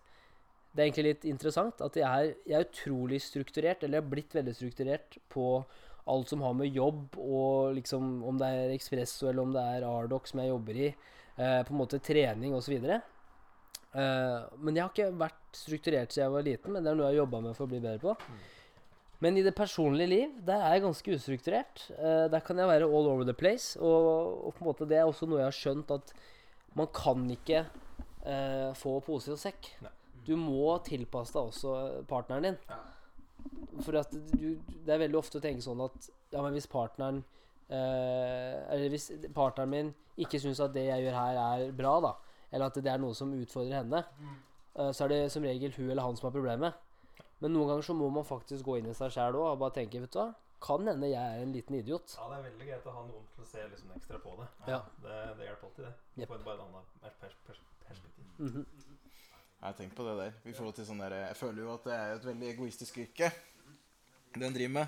det 0.73 0.81
er 0.81 0.87
egentlig 0.87 1.09
litt 1.11 1.25
interessant 1.29 1.81
at 1.85 1.97
jeg 1.99 2.07
er, 2.07 2.31
jeg 2.49 2.57
er 2.57 2.65
utrolig 2.65 3.19
strukturert, 3.21 3.83
eller 3.83 3.99
jeg 3.99 4.05
har 4.05 4.13
blitt 4.15 4.33
veldig 4.33 4.53
strukturert 4.57 5.17
på 5.29 5.47
alt 6.09 6.33
som 6.33 6.41
har 6.43 6.55
med 6.57 6.73
jobb 6.75 7.15
og 7.21 7.77
liksom 7.77 8.23
Om 8.27 8.39
det 8.41 8.47
er 8.51 8.73
Expresso 8.73 9.29
eller 9.29 9.45
om 9.45 9.53
det 9.55 9.61
er 9.61 9.85
Ardoc 9.87 10.27
som 10.27 10.41
jeg 10.41 10.49
jobber 10.49 10.79
i, 10.81 10.89
eh, 10.89 11.59
på 11.63 11.71
en 11.75 11.79
måte 11.79 12.01
trening 12.03 12.57
osv. 12.57 12.73
Uh, 13.93 14.49
men 14.57 14.77
jeg 14.77 14.81
har 14.81 14.89
ikke 14.89 15.19
vært 15.21 15.57
strukturert 15.57 16.13
siden 16.13 16.25
jeg 16.25 16.33
var 16.33 16.45
liten, 16.47 16.73
men 16.73 16.81
det 16.81 16.89
er 16.89 16.97
noe 16.97 17.05
jeg 17.05 17.13
har 17.13 17.23
jobba 17.23 17.41
med 17.45 17.57
for 17.57 17.67
å 17.67 17.71
bli 17.73 17.81
bedre 17.83 18.01
på. 18.01 18.37
Men 19.23 19.37
i 19.37 19.43
det 19.45 19.53
personlige 19.55 20.09
liv, 20.09 20.31
der 20.47 20.63
er 20.65 20.75
jeg 20.75 20.83
ganske 20.87 21.17
ustrukturert. 21.17 21.83
Uh, 21.95 22.25
der 22.33 22.41
kan 22.45 22.59
jeg 22.59 22.71
være 22.71 22.87
all 22.89 23.11
over 23.11 23.27
the 23.27 23.37
place. 23.37 23.77
Og, 23.79 24.47
og 24.49 24.55
på 24.55 24.63
en 24.63 24.69
måte 24.71 24.89
det 24.89 24.97
er 24.99 25.05
også 25.09 25.29
noe 25.29 25.43
jeg 25.43 25.49
har 25.51 25.59
skjønt, 25.59 25.93
at 25.93 26.15
man 26.79 26.89
kan 26.95 27.27
ikke 27.35 27.61
uh, 27.69 28.73
få 28.79 28.97
pose 29.05 29.35
og 29.35 29.39
sekk. 29.39 29.69
Nei. 29.85 29.93
Du 30.23 30.33
må 30.39 30.73
tilpasse 30.87 31.35
deg 31.35 31.51
også 31.51 31.77
partneren 32.09 32.49
din. 32.49 32.59
For 33.83 33.99
at 33.99 34.11
du, 34.13 34.53
det 34.57 34.93
er 34.95 35.01
veldig 35.03 35.19
ofte 35.19 35.37
å 35.37 35.43
tenke 35.43 35.63
sånn 35.65 35.81
at 35.83 36.07
ja, 36.31 36.39
men 36.39 36.53
hvis 36.55 36.69
partneren 36.71 37.23
Eller 37.73 38.91
hvis 38.93 39.09
partneren 39.33 39.71
min 39.71 39.89
ikke 40.21 40.39
syns 40.39 40.61
at 40.63 40.71
det 40.75 40.85
jeg 40.85 41.03
gjør 41.07 41.15
her, 41.17 41.39
er 41.41 41.73
bra, 41.75 41.95
da, 42.03 42.11
eller 42.53 42.69
at 42.69 42.77
det 42.79 42.91
er 42.91 43.01
noe 43.01 43.17
som 43.17 43.33
utfordrer 43.33 43.81
henne, 43.81 44.03
eh, 44.77 44.91
så 44.93 45.05
er 45.05 45.13
det 45.13 45.19
som 45.33 45.45
regel 45.45 45.73
hun 45.75 45.89
eller 45.89 46.05
han 46.05 46.19
som 46.19 46.29
har 46.29 46.35
problemet. 46.35 46.79
Men 47.41 47.51
noen 47.55 47.73
ganger 47.73 47.89
så 47.89 47.95
må 47.97 48.07
man 48.13 48.25
faktisk 48.27 48.63
gå 48.63 48.77
inn 48.79 48.87
i 48.91 48.95
seg 48.95 49.11
sjæl 49.11 49.35
òg 49.35 49.49
og 49.49 49.61
bare 49.65 49.75
tenke 49.81 49.99
vet 49.99 50.13
du 50.13 50.21
hva, 50.21 50.29
kan 50.63 50.87
hende 50.87 51.09
jeg 51.11 51.19
er 51.19 51.43
en 51.43 51.51
liten 51.51 51.75
idiot. 51.75 52.13
Ja, 52.15 52.29
det 52.31 52.37
er 52.37 52.45
veldig 52.45 52.67
greit 52.69 52.85
å 52.87 52.93
ha 52.95 53.01
noen 53.09 53.25
til 53.33 53.43
å 53.43 53.47
se 53.49 53.65
liksom 53.67 53.89
ekstra 53.97 54.19
på 54.23 54.37
det. 54.39 54.47
Ja. 54.69 54.79
Det, 55.03 55.17
det 55.39 55.49
hjelper 55.49 55.67
alltid, 55.67 55.89
det. 55.89 56.21
Yep. 56.21 56.29
Få 56.29 56.37
bare 56.45 56.55
et 56.55 56.63
annet 56.67 56.93
pers 57.01 57.17
pers 57.19 57.35
pers 57.47 57.63
perspektiv. 57.87 58.29
-hmm. 58.39 58.65
Jeg 59.59 59.67
har 59.67 59.73
tenkt 59.73 59.95
på 59.95 60.03
det 60.03 60.17
der. 60.17 60.31
I 60.45 60.53
forhold 60.53 60.73
til 60.75 60.85
sånn 60.85 60.99
der 60.99 61.13
Jeg 61.13 61.35
føler 61.35 61.61
jo 61.63 61.73
at 61.73 61.83
det 61.83 61.93
er 61.93 62.15
et 62.15 62.25
veldig 62.25 62.47
egoistisk 62.49 62.97
yrke 62.97 63.31
den 64.39 64.53
driver 64.53 64.73
med. 64.73 64.87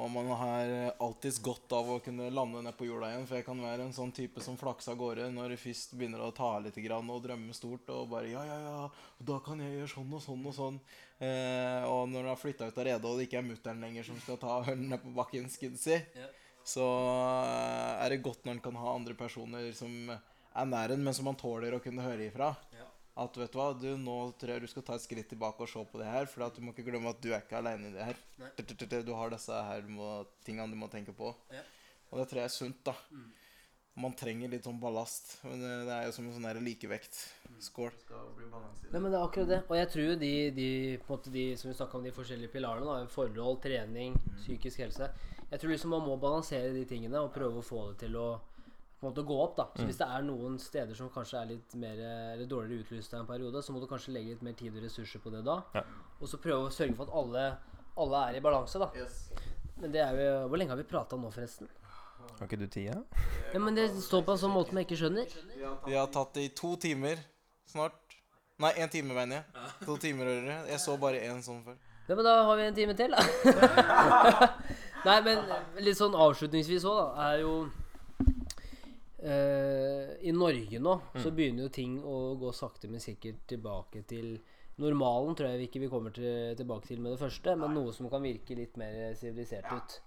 Og 0.00 0.08
man 0.12 0.30
har 0.38 0.70
alltids 1.02 1.40
godt 1.42 1.72
av 1.76 1.88
å 1.92 1.98
kunne 2.00 2.30
lande 2.32 2.62
ned 2.64 2.76
på 2.78 2.86
jorda 2.86 3.10
igjen. 3.10 3.26
For 3.28 3.38
jeg 3.40 3.46
kan 3.48 3.60
være 3.60 3.84
en 3.84 3.94
sånn 3.96 4.12
type 4.16 4.40
som 4.44 4.56
flakser 4.60 4.94
av 4.94 5.00
gårde 5.00 5.26
når 5.34 5.54
det 5.54 5.60
først 5.60 5.96
begynner 5.98 6.22
å 6.24 6.30
ta 6.36 6.54
litt 6.62 6.78
grann, 6.80 7.10
og 7.12 7.22
drømme 7.26 7.56
stort. 7.56 7.90
Og 7.92 8.08
bare 8.12 8.30
Ja, 8.30 8.44
ja, 8.46 8.58
ja, 8.64 8.84
da 9.32 9.40
kan 9.44 9.60
jeg 9.60 9.74
gjøre 9.74 9.92
sånn 9.94 10.16
og 10.16 10.24
sånn 10.24 10.46
og 10.46 10.56
sånn. 10.56 10.80
Eh, 11.20 11.84
og 11.84 12.08
når 12.08 12.24
du 12.24 12.32
har 12.32 12.40
flytta 12.40 12.70
ut 12.70 12.78
av 12.78 12.86
redet, 12.88 13.04
og 13.04 13.18
det 13.18 13.28
ikke 13.28 13.42
er 13.42 13.48
mutter'n 13.50 13.84
lenger 13.84 14.06
som 14.08 14.20
skal 14.22 14.40
ta 14.40 14.62
hølen 14.70 14.88
ned 14.94 15.02
på 15.02 15.12
bakken, 15.18 15.50
skulle 15.52 15.76
yeah. 15.76 16.00
si, 16.16 16.28
så 16.76 16.86
eh, 16.86 18.04
er 18.06 18.14
det 18.14 18.22
godt 18.24 18.46
når 18.46 18.56
en 18.56 18.64
kan 18.70 18.80
ha 18.80 18.94
andre 18.94 19.16
personer 19.18 19.68
som 19.76 20.14
er 20.14 20.70
nær 20.70 20.94
en, 20.94 21.04
men 21.04 21.16
som 21.16 21.28
man 21.28 21.38
tåler 21.38 21.76
å 21.76 21.82
kunne 21.82 22.04
høre 22.06 22.30
ifra. 22.30 22.54
At 23.18 23.34
vet 23.36 23.50
du 23.52 23.58
hva, 23.58 23.72
du, 23.74 23.88
nå 23.98 24.16
tror 24.38 24.52
jeg 24.54 24.62
du 24.62 24.66
skal 24.70 24.82
ta 24.86 24.94
et 24.94 25.02
skritt 25.02 25.28
tilbake 25.28 25.60
og 25.60 25.68
se 25.68 25.82
på 25.84 25.98
det 25.98 26.06
her. 26.06 26.26
For 26.30 26.44
at 26.46 26.54
du 26.56 26.62
må 26.62 26.72
ikke 26.72 26.86
glemme 26.86 27.10
at 27.10 27.20
du 27.20 27.32
er 27.34 27.42
ikke 27.42 27.58
aleine 27.58 27.90
i 27.90 27.92
det 27.92 28.04
her. 28.06 28.16
Du- 28.56 29.02
Du 29.02 29.14
har 29.14 29.30
disse 29.30 29.50
her 29.52 29.82
du 29.82 29.88
må, 29.88 30.26
tingene 30.44 30.70
du 30.70 30.76
må 30.76 30.88
tenke 30.90 31.12
på. 31.12 31.34
Og 32.12 32.18
det 32.18 32.28
tror 32.30 32.40
jeg 32.40 32.44
er 32.44 32.48
sunt, 32.54 32.84
da. 32.84 32.94
Man 34.00 34.14
trenger 34.14 34.48
litt 34.48 34.64
sånn 34.64 34.78
ballast. 34.80 35.40
Men 35.44 35.60
det, 35.60 35.70
det 35.88 35.92
er 35.96 36.04
jo 36.06 36.12
som 36.12 36.26
en 36.30 36.32
sånn 36.38 36.64
likevekt. 36.64 37.18
Skål. 37.60 37.90
Nei, 38.92 39.00
men 39.00 39.10
det 39.10 39.18
er 39.18 39.26
akkurat 39.26 39.48
det. 39.50 39.58
Og 39.68 39.76
jeg 39.76 39.88
tror 39.90 40.14
de, 40.22 40.32
de, 40.56 40.68
på 41.02 41.10
en 41.12 41.18
måte 41.18 41.32
de 41.34 41.44
som 41.56 41.68
vi 41.68 41.74
snakka 41.76 41.98
om, 41.98 42.04
de 42.06 42.12
forskjellige 42.14 42.52
pilarene, 42.54 42.86
da, 42.86 43.06
forhold, 43.10 43.60
trening, 43.60 44.14
psykisk 44.38 44.78
helse 44.86 45.10
Jeg 45.50 45.58
tror 45.60 45.70
liksom 45.74 45.90
man 45.90 46.06
må 46.06 46.16
balansere 46.22 46.72
de 46.72 46.84
tingene 46.86 47.18
og 47.20 47.34
prøve 47.34 47.58
å 47.58 47.66
få 47.66 47.90
det 47.90 47.98
til 48.06 48.14
å 48.16 48.28
på 49.00 49.06
en 49.06 49.12
måte 49.14 49.24
gå 49.26 49.36
opp. 49.42 49.56
da 49.56 49.66
Så 49.76 49.86
hvis 49.88 49.98
det 49.98 50.06
er 50.06 50.24
noen 50.26 50.58
steder 50.60 50.94
som 50.96 51.08
kanskje 51.12 51.40
er 51.40 51.50
litt 51.54 51.74
mer 51.80 52.00
eller 52.04 52.46
dårligere 52.46 52.84
utlyst 52.84 53.14
en 53.16 53.26
periode, 53.26 53.62
så 53.64 53.72
må 53.72 53.80
du 53.80 53.88
kanskje 53.88 54.12
legge 54.12 54.34
litt 54.34 54.44
mer 54.44 54.56
tid 54.58 54.76
og 54.76 54.84
ressurser 54.84 55.22
på 55.24 55.32
det 55.32 55.40
da. 55.46 55.60
Ja. 55.74 55.84
Og 56.20 56.28
så 56.28 56.40
prøve 56.42 56.68
å 56.68 56.74
sørge 56.74 56.98
for 56.98 57.08
at 57.08 57.16
alle, 57.16 57.46
alle 58.04 58.24
er 58.28 58.36
i 58.36 58.44
balanse, 58.44 58.80
da. 58.82 58.90
Men 59.80 59.94
det 59.94 60.02
er 60.04 60.18
jo 60.20 60.48
Hvor 60.52 60.60
lenge 60.60 60.74
har 60.74 60.80
vi 60.82 60.84
prata 60.84 61.16
nå, 61.16 61.30
forresten? 61.32 61.70
Har 62.36 62.46
ikke 62.46 62.60
du 62.60 62.66
tida? 62.68 63.00
Ja, 63.54 63.58
men 63.60 63.74
det 63.76 63.88
står 64.04 64.22
på 64.26 64.36
en 64.36 64.40
sånn 64.40 64.52
måte 64.52 64.70
som 64.70 64.80
jeg 64.80 64.88
ikke 64.88 65.00
skjønner. 65.00 65.32
Vi 65.86 65.96
har 65.96 66.12
tatt 66.12 66.36
det 66.36 66.44
i 66.44 66.52
to 66.56 66.74
timer 66.80 67.20
snart. 67.68 67.96
Nei, 68.60 68.74
én 68.76 68.92
time, 68.92 69.14
mener 69.16 69.40
jeg. 69.40 69.68
To 69.86 69.96
timer, 69.96 70.28
hører. 70.28 70.66
Jeg 70.68 70.80
så 70.82 70.96
bare 71.00 71.22
én 71.24 71.40
sånn 71.44 71.62
før. 71.64 71.78
Ja, 72.10 72.16
men 72.18 72.26
da 72.26 72.34
har 72.44 72.58
vi 72.58 72.66
en 72.68 72.76
time 72.76 72.96
til, 72.98 73.14
da. 73.16 73.20
Nei, 75.08 75.16
men 75.24 75.44
litt 75.80 75.96
sånn 75.96 76.16
avslutningsvis 76.16 76.84
òg, 76.84 76.98
da, 76.98 77.28
er 77.30 77.44
jo 77.44 77.54
eh, 79.22 80.16
I 80.26 80.32
Norge 80.36 80.80
nå 80.82 80.94
så 81.20 81.32
begynner 81.34 81.66
jo 81.66 81.72
ting 81.74 81.98
å 82.02 82.34
gå 82.40 82.52
sakte, 82.56 82.88
men 82.90 83.02
sikkert 83.02 83.42
tilbake 83.50 84.02
til 84.08 84.38
normalen. 84.80 85.34
Tror 85.36 85.52
jeg 85.52 85.68
ikke 85.68 85.82
vi 85.84 85.90
kommer 85.92 86.14
til, 86.16 86.54
tilbake 86.58 86.88
til 86.88 87.00
med 87.04 87.14
det 87.14 87.22
første, 87.22 87.56
men 87.60 87.74
noe 87.76 87.92
som 87.96 88.08
kan 88.12 88.22
virke 88.24 88.56
litt 88.58 88.78
mer 88.80 89.12
sivilisert 89.18 89.68
ut. 89.72 89.98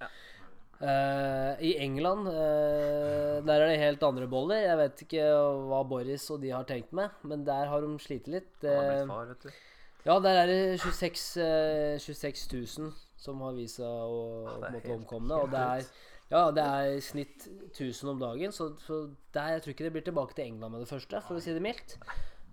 Uh, 0.84 1.54
I 1.64 1.78
England 1.80 2.28
uh, 2.28 3.38
der 3.46 3.62
er 3.62 3.70
det 3.70 3.80
helt 3.80 4.04
andre 4.04 4.26
boller. 4.28 4.66
Jeg 4.66 4.80
vet 4.82 5.04
ikke 5.06 5.28
hva 5.70 5.84
Boris 5.88 6.26
og 6.34 6.42
de 6.44 6.52
har 6.52 6.66
tenkt 6.68 6.92
med, 6.98 7.14
men 7.24 7.46
der 7.48 7.70
har 7.72 7.86
de 7.86 7.94
slitt 8.04 8.28
litt. 8.28 8.52
Eh, 8.66 9.06
far, 9.08 9.30
vet 9.30 9.46
du. 9.46 9.62
ja, 10.10 10.18
der 10.26 10.42
er 10.42 10.50
det 10.52 10.60
26, 10.84 11.38
eh, 11.40 12.00
26 12.04 12.50
000 12.82 12.92
som 13.24 13.40
har 13.46 13.54
vist 13.56 13.80
seg 13.80 13.88
å 13.88 14.26
ja, 14.50 14.74
helt- 14.74 14.90
omkomne. 14.98 15.38
Og 15.46 15.54
det 15.54 15.62
er, 15.64 15.88
ja, 16.32 16.44
det 16.56 16.64
er 16.64 16.92
i 16.96 17.02
snitt 17.04 17.48
1000 17.74 18.14
om 18.14 18.22
dagen, 18.22 18.54
så, 18.56 18.72
så 18.86 19.04
der, 19.36 19.56
jeg 19.56 19.64
tror 19.64 19.74
ikke 19.76 19.88
det 19.88 19.96
blir 19.98 20.06
tilbake 20.08 20.38
til 20.38 20.48
England 20.48 20.76
med 20.76 20.86
det 20.86 20.92
første, 20.92 21.22
for 21.28 21.38
å 21.40 21.44
si 21.44 21.54
det 21.56 21.64
mildt. 21.64 21.98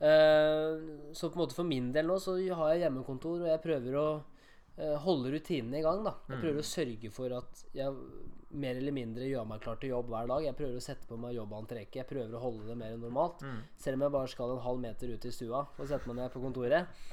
Uh, 0.00 1.12
så 1.12 1.28
på 1.28 1.36
en 1.36 1.42
måte 1.42 1.56
for 1.56 1.68
min 1.68 1.90
del 1.92 2.06
nå 2.08 2.16
så 2.22 2.38
har 2.56 2.74
jeg 2.74 2.86
hjemmekontor, 2.86 3.44
og 3.44 3.50
jeg 3.50 3.62
prøver 3.64 3.96
å 4.00 4.04
uh, 4.20 4.98
holde 5.04 5.32
rutinene 5.34 5.80
i 5.80 5.84
gang. 5.84 6.04
da 6.06 6.16
Jeg 6.28 6.42
prøver 6.44 6.62
å 6.62 6.68
sørge 6.70 7.12
for 7.14 7.36
at 7.36 7.64
jeg 7.76 7.96
mer 8.50 8.78
eller 8.80 8.94
mindre 8.94 9.28
gjør 9.28 9.46
meg 9.46 9.60
klar 9.62 9.78
til 9.80 9.92
jobb 9.92 10.08
hver 10.10 10.30
dag. 10.30 10.46
Jeg 10.48 10.58
prøver 10.58 10.78
å 10.80 10.84
sette 10.84 11.06
på 11.06 11.18
meg 11.20 11.36
jobbantrekket. 11.36 12.00
Jeg 12.00 12.08
prøver 12.08 12.36
å 12.36 12.42
holde 12.42 12.66
det 12.66 12.78
mer 12.80 12.96
enn 12.96 13.04
normalt. 13.04 13.44
Selv 13.78 13.98
om 13.98 14.06
jeg 14.06 14.14
bare 14.16 14.32
skal 14.32 14.54
en 14.56 14.64
halv 14.64 14.80
meter 14.82 15.12
ut 15.12 15.28
i 15.28 15.34
stua 15.34 15.62
og 15.68 15.86
sette 15.86 16.10
meg 16.10 16.18
ned 16.18 16.32
på 16.34 16.42
kontoret. 16.42 17.04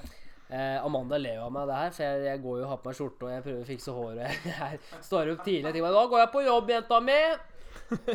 Eh, 0.48 0.78
Amanda 0.80 1.18
ler 1.20 1.36
jo 1.36 1.48
av 1.50 1.52
meg 1.52 1.68
det 1.68 1.78
her, 1.82 1.90
for 1.92 2.06
jeg, 2.06 2.24
jeg 2.24 2.42
går 2.46 2.60
jo 2.60 2.64
og 2.64 2.70
har 2.72 2.80
på 2.80 2.88
meg 2.88 2.98
skjorte 3.00 3.28
og 3.28 3.32
jeg 3.34 3.44
prøver 3.44 3.64
å 3.66 3.68
fikse 3.68 3.96
håret. 3.98 4.46
Jeg 4.54 5.04
står 5.04 5.32
opp 5.34 5.44
tidlig 5.44 5.68
og 5.68 5.76
tenker 5.76 5.96
'Nå 5.98 6.04
går 6.14 6.22
jeg 6.24 6.32
på 6.32 6.44
jobb, 6.46 6.72
jenta 6.72 7.00
mi!' 7.04 7.38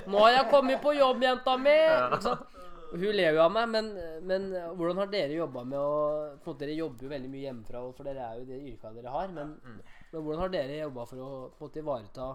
'Nå 0.09 0.23
har 0.23 0.33
jeg 0.33 0.51
kommet 0.51 0.81
på 0.81 0.95
jobb, 0.97 1.25
jenta 1.27 1.57
mi!' 1.61 1.79
Hun 2.93 3.17
ler 3.17 3.33
jo 3.33 3.41
av 3.41 3.53
meg, 3.53 3.69
men, 3.73 3.87
men 4.29 4.49
hvordan 4.77 4.99
har 5.01 5.13
dere 5.13 5.33
jobba 5.33 5.63
med 5.65 5.79
å 5.81 5.93
på 6.45 6.51
en 6.51 6.53
måte, 6.53 6.59
Dere 6.61 6.75
jobber 6.77 7.07
jo 7.07 7.13
veldig 7.13 7.31
mye 7.33 7.45
hjemmefra, 7.47 7.81
for 7.97 8.05
dere 8.05 8.27
er 8.27 8.41
jo 8.41 8.49
det 8.51 8.59
yrket 8.69 8.99
dere 8.99 9.15
har. 9.15 9.31
Men, 9.33 9.55
men 9.65 10.19
hvordan 10.19 10.43
har 10.43 10.53
dere 10.53 10.81
jobba 10.83 11.07
for 11.09 11.23
å 11.25 11.29
på 11.57 11.65
en 11.65 11.71
måte 11.71 11.81
ivareta 11.81 12.27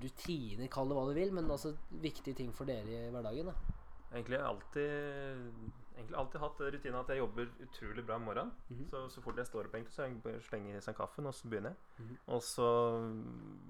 rutiner, 0.00 0.70
kall 0.72 0.88
det 0.88 0.96
hva 0.96 1.04
du 1.08 1.14
vil, 1.18 1.32
men 1.36 1.52
altså 1.52 1.74
viktige 2.00 2.38
ting 2.40 2.52
for 2.56 2.68
dere 2.68 2.88
i 2.88 3.12
hverdagen? 3.12 3.52
da 3.52 4.14
Egentlig 4.14 4.40
alltid 4.40 5.83
egentlig 5.96 6.16
alltid 6.18 6.40
hatt 6.40 6.60
rutinen 6.60 7.00
at 7.00 7.08
jeg 7.08 7.18
jobber 7.18 7.46
utrolig 7.62 8.06
bra 8.06 8.14
om 8.16 8.22
morgenen. 8.22 8.52
Mhm. 8.70 8.86
Så 8.90 9.08
så 9.10 9.20
fort 9.22 9.36
jeg 9.36 9.46
står 9.46 9.64
opp, 9.68 9.74
egentlig, 9.74 9.92
så 9.92 10.02
jeg 10.02 10.42
slenger 10.42 10.76
i 10.76 10.80
seg 10.80 10.96
kaffen, 10.96 11.26
og 11.26 11.34
så 11.34 11.48
begynner 11.48 11.70
jeg. 11.70 11.76
Mhm. 12.04 12.18
Og 12.26 12.42
så, 12.42 12.68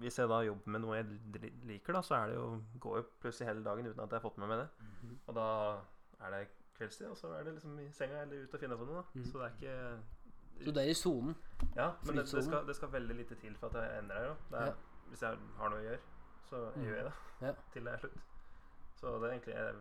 hvis 0.00 0.18
jeg 0.18 0.28
da 0.28 0.40
jobber 0.44 0.70
med 0.70 0.80
noe 0.80 0.96
jeg 0.96 1.52
liker, 1.64 1.92
da, 1.92 2.00
så 2.02 2.14
er 2.14 2.26
det 2.26 2.36
jo 2.36 2.62
går 2.80 2.96
jo 2.96 3.04
plutselig 3.20 3.48
hele 3.48 3.64
dagen 3.64 3.86
uten 3.86 4.00
at 4.00 4.10
jeg 4.10 4.20
har 4.20 4.24
fått 4.30 4.38
med 4.38 4.48
meg 4.48 4.58
det. 4.58 4.68
Mhm. 4.80 5.18
Og 5.28 5.34
da 5.34 5.46
er 6.26 6.30
det 6.30 6.48
kveldstid, 6.78 7.06
og 7.10 7.16
så 7.16 7.28
er 7.38 7.44
det 7.44 7.54
liksom 7.54 7.78
i 7.80 7.90
senga 7.92 8.22
eller 8.22 8.44
ute 8.44 8.54
og 8.54 8.60
finne 8.60 8.76
på 8.76 8.84
noe. 8.86 8.94
da. 8.94 9.02
Mhm. 9.14 9.24
Så 9.24 9.38
det 9.38 9.46
er 9.46 9.54
ikke 9.58 10.64
Så 10.64 10.70
det 10.74 10.82
er 10.86 10.90
i 10.90 10.94
sonen. 10.94 11.34
Ja, 11.76 11.92
men 12.06 12.16
det, 12.16 12.24
det, 12.30 12.44
skal, 12.44 12.66
det 12.66 12.76
skal 12.76 12.88
veldig 12.92 13.16
lite 13.16 13.34
til 13.34 13.56
for 13.56 13.66
at 13.66 13.74
jeg 13.90 13.98
endrer 14.02 14.28
det. 14.50 14.58
er, 14.60 14.64
Ja. 14.66 14.72
Hvis 15.08 15.20
jeg 15.22 15.38
har 15.58 15.68
noe 15.70 15.78
å 15.78 15.82
gjøre, 15.82 15.98
så 16.50 16.56
Mhm. 16.76 16.84
gjør 16.84 16.94
jeg 16.96 17.04
det. 17.40 17.56
Til 17.72 17.84
det 17.84 17.92
er 17.92 17.98
slutt. 17.98 18.18
Så 18.96 19.06
det 19.20 19.22
er 19.28 19.32
egentlig 19.38 19.54
Jeg 19.54 19.74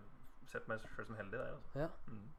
på 0.51 0.67
meg 0.73 0.79
sjøl 0.95 1.05
som 1.05 1.15
heldig 1.15 1.39
der. 1.39 1.51
Altså. 1.55 1.79
Ja. 1.79 1.87
Mm. 2.07 2.29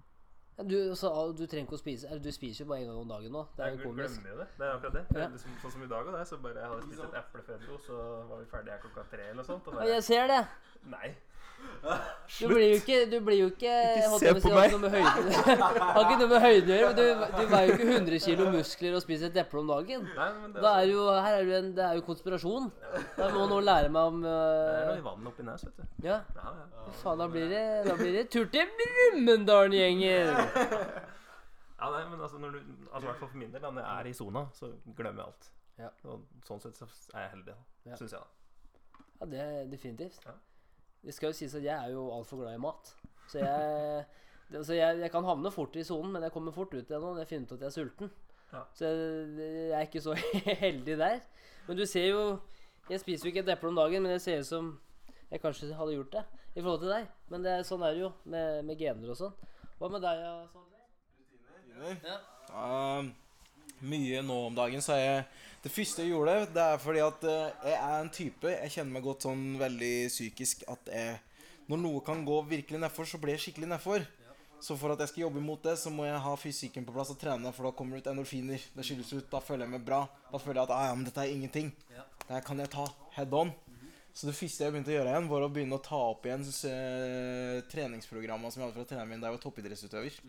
Ja, 0.58 0.62
Du, 0.62 0.94
så, 0.94 1.08
du 1.34 1.46
trenger 1.50 1.66
ikke 1.66 1.74
å 1.74 1.80
spise 1.80 2.18
Du 2.22 2.28
spiser 2.30 2.62
jo 2.64 2.68
bare 2.70 2.84
en 2.84 2.86
gang 2.92 2.98
om 3.00 3.08
dagen 3.10 3.32
nå. 3.34 3.40
Det 3.56 3.64
er 3.64 3.72
jo 3.74 3.80
komisk. 3.82 3.88
komisk. 3.90 4.20
glemmer 4.20 4.30
jo 4.30 4.38
det. 4.38 4.48
Det 4.58 4.66
er 4.66 4.74
akkurat 4.76 4.92
det. 4.94 5.04
Ja. 5.10 5.14
Det 5.14 5.24
er 5.24 5.32
Liksom, 5.34 5.56
sånn 5.62 5.72
som 5.74 5.82
i 5.82 5.88
dag 5.90 6.10
og 6.12 6.26
så 6.30 6.38
bare 6.44 6.60
jeg 6.60 6.68
hadde 6.72 6.86
spist 6.86 7.04
et 7.08 7.16
eple 7.20 7.42
før 7.42 7.54
jeg 7.56 7.62
dro, 7.66 7.78
så 7.86 8.00
var 8.30 8.42
vi 8.42 8.50
ferdige 8.52 8.78
klokka 8.84 9.06
tre 9.10 9.22
eller 9.24 9.40
noe 9.40 9.48
sånt. 9.48 9.66
Og 9.66 9.74
bare, 9.80 9.88
jeg 9.90 10.04
ser 10.10 10.26
det. 10.30 10.42
Nei. 10.94 11.08
Du 11.84 12.48
blir 12.48 12.70
jo 12.70 12.76
ikke 12.80 12.98
Du 13.12 13.18
blir 13.20 13.36
jo 13.36 13.46
ikke 13.50 13.72
ikke 13.98 14.18
se 14.18 14.30
på 14.40 14.52
meg! 14.54 14.72
har 15.94 15.98
ikke 16.00 16.16
noe 16.22 16.28
med 16.30 16.40
høyde 16.40 16.72
å 16.72 16.78
gjøre. 16.78 16.92
men 16.94 16.96
Du, 16.96 17.24
du 17.36 17.50
veier 17.52 17.68
jo 17.68 17.74
ikke 17.76 17.88
100 17.98 18.20
kilo 18.24 18.46
muskler 18.54 18.96
og 18.96 19.02
spiser 19.04 19.28
et 19.28 19.36
eple 19.42 19.60
om 19.60 19.68
dagen. 19.68 20.06
Nei, 20.16 20.28
det, 20.54 20.62
Da 20.64 20.72
er 20.80 20.88
jo, 20.88 21.02
her 21.12 21.36
er 21.36 21.44
jo 21.44 21.56
en, 21.58 21.68
det 21.76 21.84
er 21.84 21.98
jo 21.98 22.04
konspirasjon. 22.06 22.70
Da 23.18 23.28
må 23.34 23.44
noen 23.50 23.66
lære 23.68 23.90
meg 23.92 24.12
om 24.14 24.22
det 24.24 24.32
er 24.32 24.78
øh, 24.78 24.92
noe 24.94 25.04
vann 25.10 25.28
oppi 25.32 25.46
nes, 25.46 25.66
vet 25.68 25.82
du. 25.82 25.84
Ja, 26.08 26.20
Ja, 26.38 26.54
ja. 26.62 26.94
faen, 27.02 27.20
da 27.20 27.28
blir 27.34 27.52
det, 27.52 27.64
da 27.90 27.98
blir 28.00 28.16
det 28.16 28.24
tur 28.32 28.48
til 28.54 28.72
Brumunddalen-gjengen! 28.80 30.32
ja 31.84 31.90
nei, 31.92 32.02
men 32.08 32.20
altså, 32.24 32.40
når 32.40 32.56
du, 32.56 32.62
altså, 32.92 33.04
hvert 33.10 33.20
fall 33.20 33.28
for 33.34 33.42
min 33.44 33.52
del, 33.52 33.60
når 33.68 33.82
jeg 33.84 34.00
er 34.00 34.08
i 34.08 34.16
sona, 34.16 34.46
så 34.56 34.72
glemmer 34.96 35.20
jeg 35.20 35.28
alt. 35.28 35.50
Ja. 35.84 35.92
Og 36.08 36.24
sånn 36.48 36.62
sett 36.64 36.78
så 36.80 36.88
er 37.12 37.26
jeg 37.26 37.30
heldig, 37.36 37.60
Ja. 37.84 38.00
Syns 38.00 38.16
jeg, 38.16 38.24
da. 38.24 39.04
Ja, 39.20 39.26
det 39.30 39.40
er 39.44 39.64
definitivt. 39.70 40.24
Ja. 40.24 40.32
Det 41.04 41.14
skal 41.14 41.30
jo 41.32 41.36
sies 41.36 41.54
at 41.58 41.64
jeg 41.66 41.74
er 41.76 41.92
jo 41.92 42.06
altfor 42.14 42.40
glad 42.42 42.54
i 42.56 42.60
mat. 42.62 42.92
Så 43.28 43.38
jeg, 43.42 44.04
det, 44.50 44.56
altså 44.62 44.74
jeg, 44.76 44.98
jeg 45.04 45.10
kan 45.12 45.24
havne 45.28 45.50
fort 45.52 45.76
i 45.76 45.84
sonen, 45.84 46.12
men 46.12 46.22
jeg 46.26 46.32
kommer 46.32 46.52
fort 46.56 46.72
ut 46.74 46.80
igjen 46.90 47.02
når 47.04 47.18
jeg 47.22 47.28
finner 47.32 47.48
ut 47.48 47.52
at 47.56 47.64
jeg 47.64 47.70
er 47.70 47.76
sulten. 47.78 48.10
Ja. 48.54 48.62
Så 48.78 48.88
jeg, 48.88 49.28
jeg 49.38 49.70
er 49.78 49.86
ikke 49.88 50.02
så 50.04 50.14
heldig 50.64 50.96
der. 51.00 51.20
Men 51.66 51.76
du 51.80 51.84
ser 51.88 52.06
jo 52.10 52.24
Jeg 52.90 53.00
spiser 53.00 53.24
jo 53.26 53.30
ikke 53.32 53.40
et 53.46 53.52
eple 53.56 53.68
om 53.72 53.76
dagen, 53.78 54.02
men 54.04 54.12
jeg 54.12 54.20
ser 54.20 54.40
ut 54.42 54.48
som 54.50 54.66
jeg 55.30 55.40
kanskje 55.40 55.70
hadde 55.74 55.94
gjort 55.96 56.12
det 56.12 56.24
i 56.54 56.60
forhold 56.62 56.80
til 56.84 56.90
deg. 56.92 57.06
Men 57.32 57.42
det, 57.46 57.52
er- 57.58 57.64
sånn 57.66 57.82
er 57.82 57.94
det 57.96 58.02
jo 58.04 58.10
med, 58.28 58.60
med 58.68 58.76
gener 58.78 59.10
og 59.14 59.16
sånn. 59.18 59.32
Hva 59.80 59.88
med 59.90 60.04
deg, 60.04 60.20
Sondre? 60.52 61.94
Ja. 62.04 62.18
Um, 62.54 63.08
mye 63.88 64.20
nå 64.22 64.36
om 64.50 64.54
dagen, 64.56 64.84
så 64.84 64.92
er 64.94 65.02
jeg 65.04 65.24
Det 65.64 65.72
første 65.72 66.04
jeg 66.04 66.12
gjorde, 66.12 66.32
det 66.52 66.60
er 66.60 66.80
fordi 66.82 67.00
at 67.00 67.22
eh, 67.24 67.70
jeg 67.70 67.76
er 67.78 67.94
en 68.02 68.10
type 68.12 68.50
Jeg 68.52 68.72
kjenner 68.74 68.98
meg 68.98 69.06
godt 69.06 69.24
sånn 69.24 69.44
veldig 69.56 69.94
psykisk 70.12 70.66
at 70.68 70.90
jeg 70.92 71.14
Når 71.72 71.80
noe 71.80 72.02
kan 72.04 72.20
gå 72.26 72.36
virkelig 72.50 72.82
nedfor, 72.82 73.08
så 73.08 73.16
blir 73.22 73.38
jeg 73.38 73.46
skikkelig 73.46 73.70
nedfor. 73.70 74.04
Så 74.60 74.76
for 74.80 74.92
at 74.92 75.00
jeg 75.00 75.10
skal 75.10 75.22
jobbe 75.22 75.40
imot 75.40 75.64
det, 75.64 75.74
så 75.80 75.90
må 75.92 76.04
jeg 76.04 76.20
ha 76.24 76.34
fysikken 76.40 76.84
på 76.84 76.92
plass 76.92 77.10
og 77.12 77.18
trene, 77.20 77.50
for 77.52 77.68
da 77.68 77.72
kommer 77.76 77.96
det 77.96 78.04
ut 78.04 78.10
endorfiner. 78.12 78.62
Det 78.76 78.84
skyldes 78.84 79.12
ut. 79.12 79.26
Da 79.32 79.40
føler 79.44 79.64
jeg 79.64 79.72
meg 79.74 79.82
bra. 79.84 80.02
Da 80.30 80.40
føler 80.40 80.60
jeg 80.60 80.68
at 80.68 80.74
ah, 80.76 80.84
ja, 80.88 80.94
men 80.96 81.08
dette 81.08 81.24
er 81.24 81.32
ingenting. 81.32 81.72
Det 81.88 82.32
her 82.32 82.44
kan 82.44 82.60
jeg 82.60 82.72
ta 82.72 82.86
head 83.16 83.36
on. 83.36 83.52
Så 84.14 84.28
det 84.28 84.36
første 84.38 84.64
jeg 84.64 84.72
begynte 84.72 84.92
å 84.92 84.96
gjøre 84.98 85.12
igjen, 85.12 85.28
var 85.32 85.44
å 85.44 85.50
begynne 85.52 85.76
å 85.80 85.84
ta 85.84 86.00
opp 86.12 86.28
igjen 86.28 86.44
uh, 86.46 87.64
treningsprogrammene 87.72 88.52
som 88.52 88.62
jeg 88.62 88.68
hadde 88.68 88.78
fra 88.78 88.88
treneren 88.92 89.10
min 89.10 89.24
da 89.24 89.28
jeg 89.28 89.36
var 89.36 89.44
toppidrettsutøver. 89.48 90.20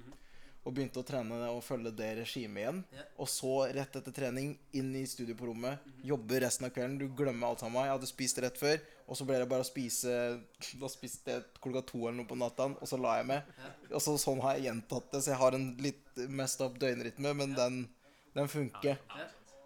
Og 0.66 0.74
begynte 0.74 0.98
å 0.98 1.06
trene 1.06 1.38
og 1.52 1.60
følge 1.62 1.92
det 1.94 2.08
regimet 2.18 2.64
igjen. 2.64 2.80
Yeah. 2.96 3.10
Og 3.22 3.30
så, 3.30 3.52
rett 3.78 3.98
etter 4.00 4.16
trening, 4.16 4.56
inn 4.74 4.90
i 4.98 5.04
studio 5.06 5.36
på 5.38 5.52
rommet. 5.52 5.84
Jobbe 6.06 6.40
resten 6.42 6.66
av 6.66 6.74
kvelden. 6.74 6.98
Du 6.98 7.06
glemmer 7.14 7.52
alt 7.52 7.62
sammen. 7.62 7.86
Jeg 7.86 7.94
hadde 7.94 8.10
spist 8.10 8.42
rett 8.42 8.58
før, 8.58 8.82
og 9.06 9.20
så 9.20 9.28
ble 9.30 9.38
det 9.44 9.50
bare 9.52 9.62
å 9.62 9.68
spise 9.68 10.16
Da 10.82 10.90
spiste 10.90 11.36
jeg 11.36 11.46
klokka 11.62 11.84
to 11.92 12.00
eller 12.02 12.18
noe 12.24 12.30
på 12.30 12.40
natta, 12.40 12.72
og 12.74 12.90
så 12.90 12.98
la 12.98 13.20
jeg 13.20 13.30
meg. 13.30 13.54
Og 13.92 14.02
så 14.02 14.18
sånn 14.22 14.42
har 14.42 14.58
jeg 14.58 14.72
gjentatt 14.72 15.14
det, 15.14 15.22
så 15.22 15.36
jeg 15.36 15.42
har 15.44 15.58
en 15.60 15.68
litt 15.86 16.26
messed 16.42 16.66
up 16.66 16.82
døgnrytme, 16.82 17.36
men 17.38 17.54
den, 17.58 17.82
den 18.34 18.50
funker. 18.50 18.98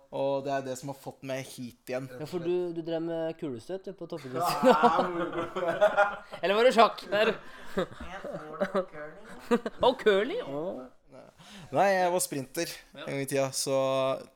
Og 0.10 0.42
det 0.46 0.54
er 0.56 0.64
det 0.66 0.76
som 0.80 0.90
har 0.90 0.98
fått 0.98 1.22
meg 1.28 1.44
hit 1.46 1.92
igjen. 1.92 2.08
Ja, 2.18 2.26
for 2.30 2.42
du, 2.42 2.72
du 2.74 2.82
drev 2.82 3.04
med 3.06 3.36
kulestøt 3.38 3.92
på 3.98 4.08
toppidrett. 4.10 4.64
Eller 6.42 6.58
var 6.58 6.66
det 6.66 6.74
sjakk? 6.74 7.04
Der. 7.12 7.36
Og 9.86 10.00
curling? 10.02 10.42
Oh. 10.50 10.88
Nei, 11.70 11.88
jeg 11.94 12.10
var 12.14 12.24
sprinter 12.24 12.72
en 12.98 13.06
gang 13.06 13.22
i 13.22 13.28
tida, 13.30 13.50
så 13.54 13.78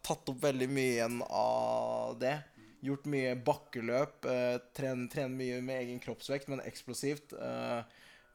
tatt 0.05 0.29
opp 0.29 0.41
veldig 0.43 0.67
mye 0.69 0.91
igjen 0.91 1.19
av 1.25 2.19
det. 2.21 2.35
Gjort 2.83 3.07
mye 3.09 3.33
bakkeløp. 3.47 4.27
Eh, 4.29 4.57
Trent 4.77 5.09
tren 5.13 5.33
mye 5.39 5.57
med 5.63 5.81
egen 5.81 6.01
kroppsvekt, 6.03 6.49
men 6.51 6.61
eksplosivt. 6.67 7.33
Eh, 7.33 7.79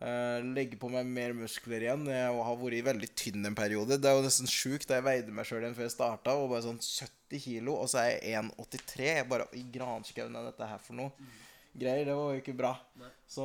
eh, 0.00 0.38
legge 0.56 0.80
på 0.80 0.90
meg 0.90 1.06
mer 1.06 1.36
muskler 1.36 1.84
igjen. 1.84 2.08
Jeg 2.10 2.42
har 2.48 2.58
vært 2.64 2.88
veldig 2.88 3.10
tynn 3.14 3.46
en 3.46 3.58
periode. 3.58 4.00
Det 4.00 4.10
er 4.10 4.18
jo 4.18 4.26
nesten 4.26 4.50
sjukt. 4.50 4.88
da 4.88 4.98
Jeg 4.98 5.06
veide 5.06 5.36
meg 5.36 5.46
sjøl 5.46 5.62
igjen 5.62 5.76
før 5.78 5.86
jeg 5.86 5.94
starta, 5.94 6.34
og 6.34 6.50
bare 6.54 6.66
sånn 6.66 6.80
70 6.82 7.17
kilo, 7.36 7.74
og 7.82 7.90
så 7.92 8.00
er 8.00 8.16
jeg 8.16 8.40
1,83. 8.40 9.04
Jeg 9.04 9.28
bare 9.28 9.44
I 9.52 9.66
granskauen 9.74 10.36
er 10.40 10.48
dette 10.48 10.68
her 10.70 10.80
for 10.80 10.96
noe? 10.96 11.12
Greier. 11.78 12.08
Det 12.08 12.14
var 12.16 12.32
jo 12.32 12.40
ikke 12.40 12.56
bra. 12.56 12.72
Så 13.28 13.44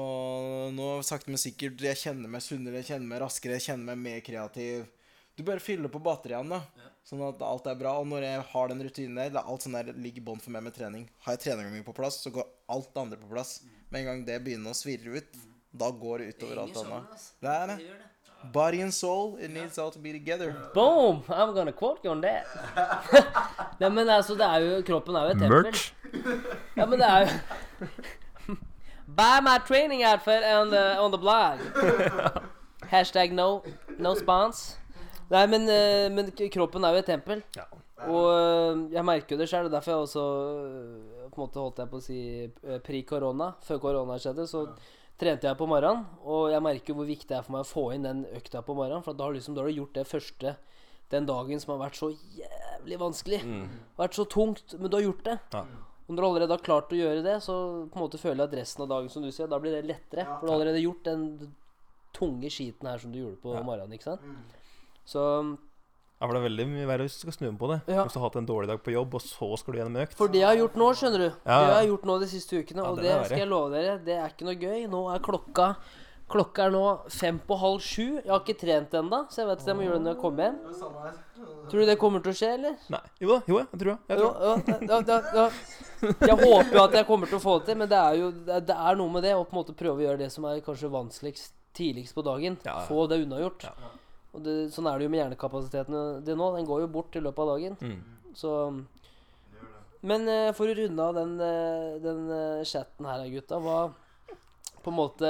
nå 0.73 0.87
sakte, 1.03 1.29
men 1.29 1.37
sikkert 1.41 1.81
Jeg 1.83 1.99
kjenner 1.99 2.31
meg 2.31 2.41
sunnere, 2.41 2.79
jeg 2.79 2.93
kjenner 2.93 3.09
meg 3.11 3.21
raskere, 3.25 3.59
jeg 3.59 3.67
kjenner 3.67 3.91
meg 3.91 3.99
mer 4.05 4.23
kreativ. 4.25 4.87
Du 5.35 5.43
bare 5.43 5.59
fyller 5.59 5.89
på 5.91 5.99
batteriene, 5.99 6.61
da. 6.61 6.89
Sånn 7.03 7.21
at 7.25 7.41
alt 7.43 7.65
er 7.67 7.75
bra. 7.75 7.97
Og 7.99 8.07
når 8.07 8.23
jeg 8.23 8.43
har 8.53 8.69
den 8.71 8.83
rutinen 8.85 9.19
der, 9.19 9.31
det 9.33 9.41
er 9.41 9.49
alt 9.51 9.65
sånn 9.65 9.75
der 9.75 9.91
ligger 9.91 10.21
i 10.21 10.25
bånn 10.29 10.39
for 10.39 10.55
meg 10.55 10.63
med 10.63 10.75
trening. 10.77 11.07
Har 11.25 11.35
jeg 11.35 11.43
treninga 11.47 11.73
mi 11.73 11.83
på 11.83 11.95
plass, 11.97 12.21
så 12.23 12.31
går 12.31 12.47
alt 12.71 12.93
det 12.93 13.01
andre 13.01 13.19
på 13.19 13.31
plass. 13.33 13.57
Med 13.89 14.01
en 14.03 14.09
gang 14.11 14.23
det 14.29 14.39
begynner 14.45 14.71
å 14.71 14.77
svirre 14.77 15.19
ut, 15.19 15.39
da 15.73 15.89
går 15.89 16.21
det 16.21 16.35
utover 16.35 16.61
alt 16.63 16.77
annet. 16.83 17.25
Det 17.41 17.53
er 17.53 17.71
det. 17.73 17.77
Body 18.51 18.81
and 18.81 18.93
soul, 18.93 19.37
it 19.37 19.51
needs 19.51 19.77
all 19.77 19.91
to 19.91 19.99
be 19.99 20.11
together. 20.11 20.55
Boom! 20.73 21.23
I'm 21.29 21.53
gonna 21.53 21.71
quote 21.71 21.99
you 22.03 22.11
on 22.11 22.21
that. 22.21 22.45
Nei, 23.79 23.89
men 23.89 24.09
altså, 24.09 24.35
det 24.35 24.45
er 24.45 24.57
jo 24.59 24.81
Kroppen 24.85 25.15
er 25.15 25.23
jo 25.23 25.29
et 25.29 25.39
tempel. 25.39 25.75
Ja, 26.75 26.85
men 26.85 26.99
det 26.99 27.07
er 27.07 27.19
jo 27.21 28.57
Buy 29.17 29.39
my 29.41 29.57
training 29.67 30.03
outfit 30.05 30.43
on 30.43 30.69
the, 30.69 30.99
on 30.99 31.11
the 31.11 31.17
blog. 31.17 31.59
Hashtag 32.93 33.31
no, 33.31 33.63
no 33.97 34.15
spons. 34.15 34.77
Nei, 35.29 35.45
men, 35.47 35.69
eh, 35.69 36.09
men 36.11 36.31
kroppen 36.51 36.83
er 36.83 36.95
jo 36.95 37.03
et 37.03 37.09
tempel. 37.09 37.43
Ja. 37.55 37.67
Og 38.09 38.27
eh, 38.33 38.81
jeg 38.95 39.05
merker 39.05 39.35
jo 39.35 39.39
det 39.41 39.49
sjøl. 39.51 39.69
Derfor 39.71 39.93
jeg 39.93 40.07
også 40.07 40.25
eh, 40.63 41.29
på 41.29 41.37
en 41.37 41.45
måte 41.45 41.61
holdt 41.61 41.81
jeg 41.83 41.91
på 41.91 42.01
å 42.01 42.03
si 42.03 42.19
eh, 42.43 42.79
pri-korona. 42.83 43.53
Før 43.65 43.81
korona 43.83 44.17
skjedde, 44.21 44.47
så 44.49 44.65
trente 45.19 45.47
jeg 45.47 45.59
på 45.59 45.67
morgenen. 45.69 46.05
Og 46.25 46.51
jeg 46.53 46.63
merker 46.65 46.97
hvor 46.97 47.07
viktig 47.09 47.29
det 47.29 47.37
er 47.39 47.45
for 47.45 47.55
meg 47.55 47.65
å 47.65 47.69
få 47.69 47.87
inn 47.95 48.07
den 48.07 48.25
økta 48.33 48.63
på 48.65 48.75
morgenen. 48.77 49.05
For 49.05 49.17
da 49.17 49.27
har, 49.27 49.35
liksom, 49.37 49.55
da 49.55 49.63
har 49.63 49.71
du 49.71 49.81
gjort 49.81 49.97
det 49.99 50.07
første 50.09 50.55
den 51.13 51.27
dagen 51.29 51.59
som 51.61 51.75
har 51.75 51.83
vært 51.85 51.99
så 51.99 52.09
jævlig 52.39 52.99
vanskelig. 53.01 53.41
Vært 53.99 54.15
så 54.17 54.25
tungt. 54.25 54.73
Men 54.79 54.89
du 54.89 54.97
har 54.97 55.05
gjort 55.05 55.25
det. 55.27 55.37
Ja. 55.53 55.65
Og 56.03 56.15
når 56.15 56.19
du 56.19 56.27
allerede 56.27 56.55
har 56.57 56.63
klart 56.65 56.91
å 56.91 56.97
gjøre 56.99 57.21
det, 57.23 57.35
så 57.45 57.53
på 57.87 57.99
en 57.99 58.03
måte 58.03 58.19
føler 58.19 58.41
jeg 58.43 58.49
at 58.49 58.57
resten 58.59 58.83
av 58.83 58.89
dagen 58.91 59.11
som 59.13 59.23
du 59.23 59.29
sier, 59.31 59.47
da 59.47 59.59
blir 59.61 59.71
det 59.71 59.85
lettere. 59.87 60.25
For 60.25 60.47
du 60.47 60.51
har 60.51 60.57
allerede 60.59 60.81
gjort 60.83 61.05
den 61.07 61.53
tunge 62.13 62.49
skiten 62.53 62.89
her 62.89 62.99
som 63.01 63.13
du 63.13 63.21
gjorde 63.21 63.39
på 63.41 63.53
morgenen. 63.63 63.93
ikke 63.95 64.09
sant? 64.11 64.25
Så 65.07 65.23
Ja, 66.23 66.27
for 66.29 66.37
det 66.37 66.39
er 66.39 66.45
veldig 66.47 66.65
mye 66.71 66.85
verre 66.87 67.03
hvis 67.03 67.17
du 67.19 67.25
skal 67.27 67.33
snu 67.35 67.49
om 67.49 67.57
på 67.59 67.67
det. 67.67 67.81
Ja. 67.91 68.05
Hvis 68.07 68.13
du 68.15 68.19
har 68.21 68.29
hatt 68.29 68.37
en 68.39 68.45
dårlig 68.47 68.69
dag 68.71 68.79
på 68.79 68.93
jobb, 68.95 69.17
og 69.19 69.21
så 69.25 69.49
skal 69.59 69.73
du 69.75 69.79
gjennom 69.81 69.97
økt. 70.05 70.15
For 70.15 70.31
det 70.31 70.39
jeg 70.39 70.47
har 70.47 70.55
gjort 70.61 70.77
nå, 70.79 70.87
skjønner 70.95 71.19
du 71.19 71.27
Ja, 71.27 71.57
Det 71.59 71.67
jeg 71.67 71.75
har 71.81 71.89
gjort 71.91 72.05
nå 72.07 72.15
de 72.23 72.29
siste 72.31 72.61
ukene, 72.63 72.79
Ja, 72.79 72.87
og 72.93 73.01
det 73.03 73.09
det 73.11 73.25
skal 73.27 73.41
jeg 73.43 73.49
love 73.51 73.73
dere, 73.75 73.97
det 74.07 74.15
er 74.15 74.31
ikke 74.31 74.47
noe 74.47 74.55
gøy. 74.55 74.87
Nå 74.87 75.03
er 75.11 75.19
klokka 75.27 75.67
Klokka 76.33 76.63
er 76.65 76.71
nå 76.71 76.83
fem 77.11 77.35
på 77.45 77.53
halv 77.59 77.81
sju. 77.83 78.05
Jeg 78.23 78.31
har 78.31 78.39
ikke 78.39 78.55
trent 78.57 78.93
ennå, 78.95 79.19
så 79.29 79.41
jeg 79.43 79.47
vet 79.51 79.59
at 79.59 79.67
jeg 79.67 79.75
må 79.75 79.83
gjøre 79.83 79.97
det 79.99 80.05
når 80.07 80.13
jeg 80.15 80.21
kommer 80.23 80.43
hjem. 80.47 80.55
Tror 81.69 81.79
du 81.83 81.85
det 81.91 81.97
kommer 81.99 82.23
til 82.23 82.31
å 82.31 82.37
skje, 82.39 82.49
eller? 82.55 82.77
Nei. 82.89 83.01
Jo 83.21 83.27
da, 83.35 83.37
jo, 83.51 83.59
jeg 83.59 83.81
tror 83.83 83.91
det. 83.91 83.97
Jeg. 84.07 85.51
Jeg 86.23 86.37
håper 86.39 86.73
jo 86.77 86.83
at 86.83 86.95
jeg 86.97 87.07
kommer 87.07 87.29
til 87.29 87.37
å 87.37 87.43
få 87.43 87.57
det 87.59 87.67
til, 87.69 87.77
men 87.79 87.89
det 87.91 87.99
er 87.99 88.15
jo 88.19 88.31
det 88.31 88.55
er- 88.55 88.65
det 88.71 88.75
er 88.75 88.95
noe 88.99 89.09
med 89.13 89.23
det 89.23 89.33
å 89.35 89.43
på 89.45 89.53
en 89.53 89.59
måte 89.61 89.75
prøve 89.75 89.99
å 89.99 90.05
gjøre 90.07 90.17
det 90.23 90.31
som 90.31 90.45
er 90.45 90.59
kanskje 90.61 90.89
vanskeligst 90.91 91.51
tidligst 91.75 92.13
på 92.15 92.23
dagen. 92.23 92.57
Ja, 92.65 92.79
ja. 92.79 92.85
Få 92.87 93.07
det 93.07 93.19
unnagjort. 93.25 93.63
Ja. 93.63 93.71
Og 94.33 94.41
det, 94.41 94.53
sånn 94.73 94.89
er 94.89 94.97
det 94.97 95.07
jo 95.07 95.13
med 95.13 95.21
hjernekapasiteten 95.21 95.97
det 96.25 96.35
nå. 96.37 96.49
Den 96.55 96.67
går 96.67 96.83
jo 96.83 96.93
bort 96.95 97.15
i 97.15 97.21
løpet 97.21 97.43
av 97.43 97.51
dagen. 97.53 97.75
Mm. 97.81 97.99
Så 98.37 98.53
Men 100.01 100.25
uh, 100.27 100.53
for 100.57 100.69
å 100.69 100.77
runde 100.77 101.05
av 101.05 101.19
den, 101.19 101.35
uh, 101.37 101.99
den 102.01 102.23
uh, 102.31 102.63
chatten 102.67 103.07
her, 103.07 103.27
gutta. 103.33 103.61
Hva 103.61 103.83
på 104.83 104.91
en 104.91 104.97
måte 104.97 105.27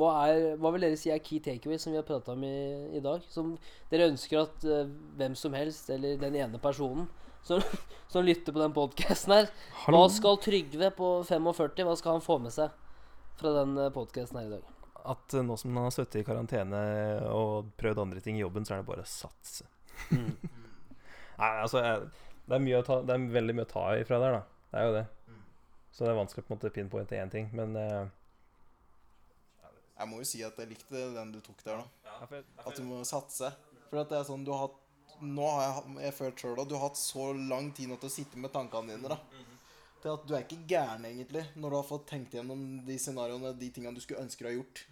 Hva, 0.00 0.10
er, 0.24 0.54
hva 0.56 0.70
vil 0.72 0.86
dere 0.86 0.96
si 0.96 1.10
er 1.12 1.20
key 1.20 1.36
takeaway 1.44 1.76
som 1.76 1.92
vi 1.92 1.98
har 1.98 2.06
prata 2.06 2.32
om 2.32 2.46
i, 2.48 2.96
i 2.96 3.02
dag? 3.04 3.26
Som 3.28 3.50
dere 3.90 4.06
ønsker 4.08 4.40
at 4.40 4.64
hvem 5.18 5.34
som 5.36 5.52
helst, 5.52 5.90
eller 5.92 6.16
den 6.22 6.38
ene 6.40 6.60
personen 6.62 7.04
som, 7.44 7.60
som 8.08 8.24
lytter 8.24 8.56
på 8.56 8.62
den 8.62 8.72
podkasten 8.72 9.34
her 9.36 9.50
Hva 9.84 10.06
skal 10.08 10.40
Trygve 10.40 10.88
på 10.96 11.10
45 11.28 11.84
Hva 11.84 11.98
skal 12.00 12.16
han 12.16 12.24
få 12.24 12.38
med 12.46 12.56
seg 12.56 12.72
fra 13.36 13.52
den 13.58 13.76
podkasten 13.92 14.40
her 14.40 14.48
i 14.48 14.54
dag? 14.54 14.75
At 15.12 15.36
nå 15.46 15.56
som 15.60 15.76
han 15.76 15.88
har 15.88 15.94
sittet 15.94 16.20
i 16.20 16.26
karantene 16.26 16.82
og 17.30 17.72
prøvd 17.80 18.02
andre 18.02 18.22
ting 18.24 18.38
i 18.38 18.42
jobben, 18.42 18.66
så 18.66 18.76
er 18.76 18.82
det 18.82 18.88
bare 18.88 19.04
å 19.04 19.10
satse. 19.10 19.68
Mm. 20.10 20.32
Nei, 21.40 21.50
altså 21.62 21.82
jeg, 21.84 22.06
det, 22.46 22.54
er 22.56 22.62
mye 22.64 22.80
å 22.80 22.86
ta, 22.86 23.00
det 23.04 23.16
er 23.16 23.26
veldig 23.36 23.56
mye 23.56 23.66
å 23.66 23.72
ta 23.72 23.86
ifra 24.00 24.20
der, 24.22 24.38
da. 24.38 24.68
Det 24.70 24.80
er 24.80 24.88
jo 24.88 24.94
det. 24.96 25.04
Mm. 25.28 25.42
Så 25.90 26.04
det 26.04 26.12
er 26.12 26.20
vanskelig 26.20 26.44
å 26.44 26.46
på 26.46 26.52
en 26.52 26.58
måte 26.58 26.72
pinpointe 26.74 27.20
én 27.20 27.32
ting, 27.32 27.50
men 27.56 27.76
eh, 27.80 28.14
Jeg 29.96 30.10
må 30.10 30.20
jo 30.20 30.28
si 30.28 30.42
at 30.44 30.58
jeg 30.60 30.72
likte 30.72 31.06
den 31.16 31.34
du 31.34 31.40
tok 31.44 31.62
der, 31.66 31.84
da. 31.84 32.42
At 32.64 32.76
du 32.76 32.84
må 32.88 33.02
satse. 33.08 33.52
For 33.90 34.02
at 34.02 34.10
det 34.10 34.18
er 34.18 34.28
sånn 34.28 34.44
du 34.46 34.52
har 34.54 34.66
hatt 34.66 34.82
Nå 35.16 35.46
har 35.48 35.62
jeg, 35.62 35.92
jeg 36.04 36.12
følt 36.12 36.42
sjøl 36.42 36.58
at 36.60 36.68
du 36.68 36.74
har 36.76 36.90
hatt 36.90 36.98
så 37.00 37.30
lang 37.32 37.70
tid 37.72 37.88
nå 37.88 37.96
til 37.96 38.10
å 38.10 38.12
sitte 38.12 38.36
med 38.36 38.52
tankene 38.52 38.98
dine, 38.98 39.14
da. 39.14 39.46
Til 40.02 40.12
at 40.12 40.26
du 40.28 40.34
er 40.36 40.42
ikke 40.44 40.66
gæren, 40.68 41.06
egentlig, 41.08 41.46
når 41.56 41.72
du 41.72 41.76
har 41.78 41.86
fått 41.88 42.04
tenkt 42.10 42.34
gjennom 42.36 42.60
de 42.84 42.98
scenarioene, 43.00 43.54
de 43.56 43.70
tingene 43.72 43.96
du 43.96 44.02
skulle 44.04 44.20
ønske 44.26 44.44
du 44.44 44.50
har 44.50 44.58
gjort. 44.58 44.82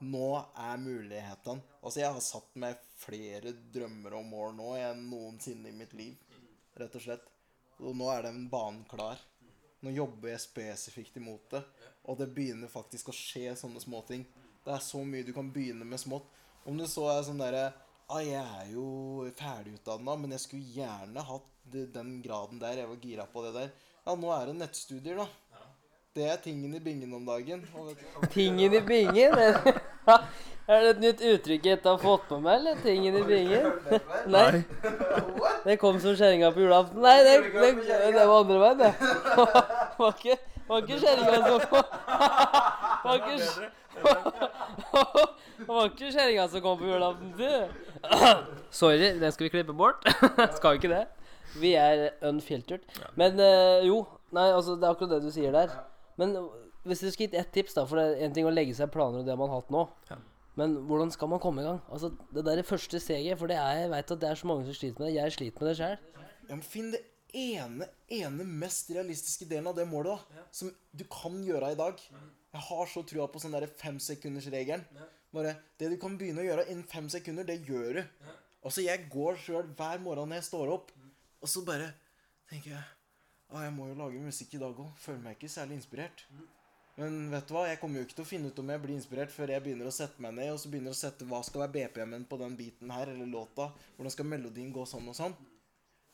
Nå 0.00 0.28
er 0.56 0.78
mulighetene. 0.80 1.60
Altså, 1.82 2.00
jeg 2.00 2.12
har 2.14 2.22
satt 2.24 2.54
meg 2.60 2.78
flere 3.00 3.52
drømmer 3.72 4.16
og 4.16 4.24
mål 4.30 4.54
nå 4.56 4.70
enn 4.80 5.02
noensinne 5.10 5.68
i 5.68 5.76
mitt 5.76 5.92
liv. 5.96 6.16
Rett 6.80 6.96
og 6.96 7.04
slett. 7.04 7.26
Og 7.80 7.96
nå 7.96 8.08
er 8.12 8.24
den 8.28 8.46
banen 8.52 8.86
klar. 8.88 9.20
Nå 9.84 9.92
jobber 9.92 10.32
jeg 10.32 10.44
spesifikt 10.44 11.18
imot 11.20 11.52
det. 11.52 11.60
Og 12.08 12.16
det 12.20 12.30
begynner 12.32 12.72
faktisk 12.72 13.12
å 13.12 13.16
skje 13.16 13.52
sånne 13.60 13.80
småting. 13.80 14.24
Det 14.64 14.72
er 14.72 14.82
så 14.84 15.02
mye 15.04 15.24
du 15.24 15.32
kan 15.36 15.52
begynne 15.52 15.88
med 15.88 16.00
smått. 16.00 16.28
Om 16.68 16.80
du 16.80 16.86
så 16.88 17.06
er 17.12 17.22
sånn 17.24 17.40
derre 17.40 17.70
ah, 18.08 18.20
Jeg 18.20 18.40
er 18.40 18.72
jo 18.74 19.28
ferdigutdanna, 19.38 20.16
men 20.20 20.36
jeg 20.36 20.44
skulle 20.44 20.74
gjerne 20.76 21.24
hatt 21.28 21.48
den 21.70 22.18
graden 22.24 22.60
der. 22.60 22.82
Jeg 22.82 22.92
var 22.92 23.04
gira 23.04 23.28
på 23.28 23.44
det 23.46 23.54
der. 23.56 23.72
Ja, 24.04 24.16
nå 24.16 24.32
er 24.36 24.48
det 24.48 24.58
nettstudier, 24.60 25.20
da. 25.20 25.28
Det 26.16 26.26
er 26.26 26.40
tingen 26.42 26.74
i 26.74 26.80
bingen 26.82 27.12
om 27.14 27.28
dagen. 27.28 27.62
Tingen 28.32 28.74
i 28.74 28.80
bingen? 28.80 29.36
Er 30.70 30.84
det 30.84 30.90
et 30.90 31.00
nytt 31.02 31.22
uttrykk 31.26 31.64
jeg 31.66 31.78
ikke 31.80 31.90
har 31.90 31.98
fått 31.98 32.28
med 32.30 32.44
meg, 32.44 32.60
eller? 32.60 32.76
Tingen 32.84 33.16
i 33.18 33.22
bingen? 33.26 33.64
Nei. 34.30 34.60
Det 35.64 35.74
kom 35.82 35.96
som 35.98 36.14
kjerringa 36.14 36.52
på 36.54 36.62
julaften. 36.62 37.00
Nei, 37.02 37.16
det, 37.26 37.32
det, 37.56 37.70
det 38.14 38.26
var 38.28 38.44
andre 38.44 38.58
veien, 38.60 38.78
det. 38.78 38.92
Var 40.00 40.14
ikke, 40.14 40.36
var 40.68 40.84
ikke 40.84 40.98
kjerringa 41.02 41.40
som 41.42 41.58
Var 43.04 43.18
ikke 43.18 43.34
Det 45.58 45.66
var 45.66 45.90
ikke 45.90 46.12
kjerringa 46.14 46.46
som 46.54 46.62
kom 46.64 46.78
på 46.78 46.92
julaften, 46.92 47.34
du. 47.34 47.50
Sorry, 48.80 49.10
det 49.18 49.34
skal 49.34 49.48
vi 49.48 49.52
klippe 49.58 49.74
bort. 49.76 50.06
Skal 50.54 50.76
vi 50.76 50.84
ikke 50.84 50.94
det? 50.94 51.02
Vi 51.58 51.74
er 51.74 52.12
unfiltered. 52.30 52.86
Men 53.18 53.42
eh, 53.42 53.88
jo, 53.90 54.04
nei, 54.30 54.52
altså 54.54 54.78
det 54.78 54.86
er 54.86 54.94
akkurat 54.94 55.16
det 55.16 55.24
du 55.26 55.34
sier 55.34 55.50
der. 55.56 55.74
Men 56.20 56.38
hvis 56.84 57.02
du 57.02 57.10
skulle 57.10 57.28
gitt 57.28 57.38
ett 57.38 57.52
tips, 57.52 57.76
da, 57.76 57.84
for 57.88 58.00
det 58.00 58.06
er 58.08 58.26
en 58.26 58.34
ting 58.36 58.48
å 58.48 58.52
legge 58.52 58.74
seg 58.76 58.92
planer 58.92 59.22
og 59.22 59.28
det 59.28 59.36
man 59.36 59.52
har 59.52 59.62
hatt 59.62 59.72
nå. 59.74 59.84
Ja. 60.10 60.18
Men 60.58 60.74
hvordan 60.88 61.12
skal 61.14 61.30
man 61.30 61.40
komme 61.42 61.62
i 61.62 61.66
gang? 61.66 61.78
Altså 61.92 62.10
Det 62.34 62.42
der 62.44 62.62
første 62.66 63.00
steget, 63.00 63.38
for 63.38 63.50
det 63.50 63.56
er, 63.60 63.84
jeg 63.84 63.92
vet 63.92 64.12
at 64.16 64.20
det 64.22 64.28
er 64.28 64.40
så 64.40 64.48
mange 64.50 64.66
som 64.66 64.76
sliter 64.76 65.02
med 65.02 65.08
det. 65.10 65.14
Jeg 65.16 65.36
sliter 65.36 65.62
med 65.62 65.70
det 65.70 65.76
sjøl. 65.78 65.96
Ja, 66.48 66.56
men 66.56 66.66
Finn 66.66 66.90
det 66.92 67.00
ene, 67.36 67.86
ene 68.10 68.44
mest 68.44 68.90
realistiske 68.90 69.46
delen 69.48 69.70
av 69.70 69.78
det 69.78 69.86
målet 69.88 70.18
da 70.18 70.40
ja. 70.40 70.44
som 70.54 70.70
du 70.70 71.04
kan 71.12 71.38
gjøre 71.46 71.72
i 71.72 71.78
dag. 71.78 72.02
Jeg 72.50 72.66
har 72.66 72.90
så 72.90 73.04
trua 73.06 73.28
på 73.30 73.42
sånn 73.42 73.54
der 73.54 73.68
femsekundersregelen. 73.80 74.86
Bare 75.30 75.54
Det 75.78 75.92
du 75.92 75.98
kan 76.02 76.16
begynne 76.18 76.42
å 76.42 76.48
gjøre 76.48 76.66
innen 76.72 76.86
fem 76.90 77.06
sekunder, 77.12 77.46
det 77.46 77.60
gjør 77.68 78.00
du. 78.00 78.30
Altså, 78.60 78.82
jeg 78.82 79.06
går 79.12 79.38
sjøl 79.40 79.68
hver 79.78 80.02
morgen 80.02 80.32
når 80.32 80.42
jeg 80.42 80.50
står 80.50 80.72
opp, 80.74 80.90
og 81.40 81.48
så 81.48 81.62
bare 81.64 81.92
tenker 82.50 82.74
jeg 82.74 82.88
Å, 83.50 83.64
jeg 83.64 83.72
må 83.74 83.88
jo 83.88 83.96
lage 83.98 84.20
musikk 84.22 84.52
i 84.54 84.60
dag 84.62 84.76
òg. 84.78 84.90
Føler 85.02 85.22
meg 85.24 85.38
ikke 85.38 85.48
særlig 85.50 85.80
inspirert. 85.80 86.20
Men 87.00 87.30
vet 87.32 87.46
du 87.48 87.54
hva, 87.54 87.62
jeg 87.70 87.78
kommer 87.80 88.00
jo 88.00 88.04
ikke 88.04 88.18
til 88.18 88.26
å 88.26 88.28
finne 88.28 88.50
ut 88.50 88.58
om 88.60 88.70
jeg 88.74 88.80
blir 88.82 88.92
inspirert 88.92 89.32
før 89.32 89.54
jeg 89.54 89.64
begynner 89.64 89.88
å 89.88 89.94
sette 89.94 90.20
meg 90.20 90.34
ned 90.36 90.50
og 90.52 90.58
så 90.60 90.68
begynner 90.68 90.92
å 90.92 90.98
sette 90.98 91.24
hva 91.28 91.40
skal 91.46 91.62
være 91.62 91.72
BPM-en 91.78 92.26
på 92.28 92.36
den 92.42 92.58
biten 92.58 92.92
her, 92.92 93.08
eller 93.08 93.30
låta. 93.30 93.70
Hvordan 93.96 94.12
skal 94.12 94.28
melodien 94.28 94.74
gå 94.74 94.84
sånn 94.88 95.08
og 95.08 95.16
sånn. 95.16 95.36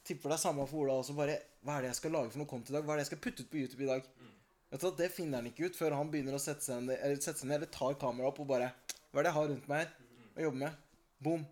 Tipper 0.06 0.30
det 0.30 0.36
er 0.36 0.42
samme 0.44 0.66
for 0.70 0.84
Ola 0.84 1.00
også. 1.00 1.16
Bare 1.18 1.40
hva 1.66 1.78
er 1.78 1.86
det 1.86 1.90
jeg 1.90 1.98
skal 1.98 2.14
lage 2.14 2.30
for 2.30 2.42
noe 2.42 2.50
content 2.52 2.70
i 2.70 2.76
dag? 2.76 2.86
Hva 2.86 2.94
er 2.94 3.00
det 3.00 3.06
jeg 3.06 3.10
skal 3.10 3.22
putte 3.24 3.42
ut 3.42 3.50
på 3.50 3.58
YouTube 3.64 3.82
i 3.82 3.90
dag? 3.90 4.06
Vet 4.70 4.82
du 4.82 4.86
hva, 4.86 4.92
Det 5.00 5.08
finner 5.14 5.42
han 5.42 5.50
ikke 5.50 5.66
ut 5.66 5.78
før 5.78 5.96
han 5.98 6.12
begynner 6.12 6.38
å 6.38 6.42
sette 6.42 6.62
seg 6.62 6.84
ned 6.84 7.00
eller, 7.00 7.18
sette 7.18 7.42
seg 7.42 7.50
ned, 7.50 7.58
eller 7.58 7.72
tar 7.74 7.98
kameraet 7.98 8.30
opp 8.30 8.40
og 8.44 8.50
bare 8.50 8.70
Hva 9.10 9.18
er 9.18 9.26
det 9.26 9.32
jeg 9.32 9.38
har 9.40 9.50
rundt 9.50 9.68
meg 9.72 9.82
her 9.82 9.90
å 10.36 10.46
jobbe 10.46 10.62
med? 10.62 10.78
Boom. 11.26 11.42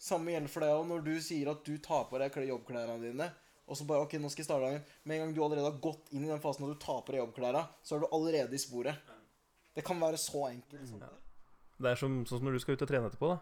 Samme 0.00 0.34
gjelder 0.34 0.50
for 0.50 0.66
deg 0.66 0.80
òg 0.80 0.90
når 0.90 1.06
du 1.06 1.14
sier 1.22 1.52
at 1.52 1.62
du 1.66 1.74
tar 1.84 2.08
på 2.10 2.18
deg 2.18 2.42
jobbklærne 2.50 2.98
dine. 3.04 3.30
Og 3.70 3.76
så 3.78 3.86
bare, 3.86 4.02
ok, 4.02 4.16
nå 4.18 4.28
skal 4.32 4.42
jeg 4.42 4.48
starte 4.48 4.66
dagen 4.66 4.82
Med 5.06 5.14
en 5.16 5.22
gang 5.28 5.34
du 5.36 5.40
allerede 5.46 5.68
har 5.70 5.78
gått 5.80 6.08
inn 6.12 6.24
i 6.26 6.30
den 6.32 6.40
fasen 6.42 6.64
og 6.66 6.72
du 6.74 6.80
tar 6.82 7.00
på 7.06 7.14
deg 7.14 7.20
jobbklærne, 7.22 7.62
så 7.86 7.96
er 7.96 8.00
du 8.02 8.08
allerede 8.12 8.52
i 8.58 8.58
sporet. 8.58 8.96
Det 9.76 9.84
kan 9.86 10.00
være 10.02 10.18
så 10.18 10.48
enkelt. 10.50 10.88
Sånn. 10.90 11.04
Det 11.80 11.92
er 11.92 11.94
som, 12.00 12.24
sånn 12.26 12.40
som 12.40 12.48
når 12.48 12.58
du 12.58 12.62
skal 12.64 12.74
ut 12.74 12.82
og 12.82 12.88
trene 12.90 13.06
etterpå. 13.12 13.28
da 13.30 13.38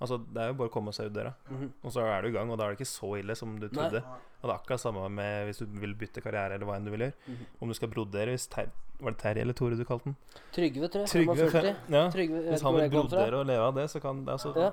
Altså 0.00 0.16
Det 0.32 0.40
er 0.40 0.46
jo 0.48 0.54
bare 0.56 0.68
å 0.70 0.72
komme 0.72 0.92
seg 0.96 1.10
ut 1.10 1.12
døra, 1.12 1.34
Mhm. 1.50 1.72
og 1.84 1.92
så 1.92 2.00
er 2.08 2.22
du 2.22 2.28
i 2.28 2.32
gang. 2.32 2.50
Og 2.50 2.56
da 2.56 2.64
er 2.64 2.74
det 2.74 2.78
ikke 2.80 2.88
så 2.88 3.18
ille 3.20 3.34
som 3.36 3.58
du 3.60 3.68
trodde. 3.68 4.00
Og 4.40 4.48
det 4.48 4.50
er 4.50 4.58
akkurat 4.58 4.80
samme 4.80 5.08
med 5.10 5.46
hvis 5.48 5.58
du 5.58 5.66
vil 5.66 5.92
bytte 5.94 6.22
karriere, 6.22 6.54
eller 6.54 6.64
hva 6.64 6.76
enn 6.76 6.84
du 6.86 6.90
vil 6.90 7.00
gjøre. 7.00 7.12
Mhm. 7.28 7.46
Om 7.60 7.68
du 7.68 7.74
skal 7.74 7.88
brodere 7.88 8.32
hvis 8.36 8.48
ter 8.48 8.70
Var 9.00 9.12
det 9.12 9.18
Terje 9.18 9.40
eller 9.40 9.54
Tore 9.54 9.76
du 9.76 9.84
kalte 9.84 10.04
den? 10.04 10.16
Trygve, 10.52 10.88
tror 10.92 11.06
jeg. 11.06 11.08
Trygve, 11.08 11.36
45. 11.50 11.76
ja. 11.88 12.10
Trygve, 12.10 12.40
Hvis 12.52 12.60
han 12.62 12.74
vil 12.76 12.90
brodere 12.90 13.34
og 13.40 13.46
leve 13.46 13.60
av 13.64 13.74
det, 13.74 13.84
så 13.90 14.00
kan 14.00 14.24
det 14.26 14.32
altså 14.34 14.54
Ja. 14.56 14.72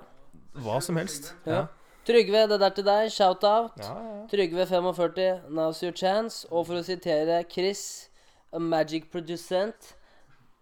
Hva 0.55 0.81
som 0.81 0.95
helst. 0.97 1.33
Ja. 1.45 1.67
Trygve, 2.07 2.45
det 2.47 2.59
der 2.63 2.69
til 2.71 2.85
deg. 2.87 3.11
Shout 3.11 3.43
out. 3.43 3.75
Ja, 3.83 3.93
ja, 3.93 4.15
ja. 4.15 4.27
Trygve 4.31 4.65
45, 4.65 5.41
now's 5.49 5.83
your 5.83 5.91
chance. 5.91 6.47
Og 6.51 6.67
for 6.69 6.79
å 6.79 6.83
sitere 6.87 7.43
Chris, 7.51 8.09
a 8.55 8.59
magic 8.59 9.11
producent 9.11 9.97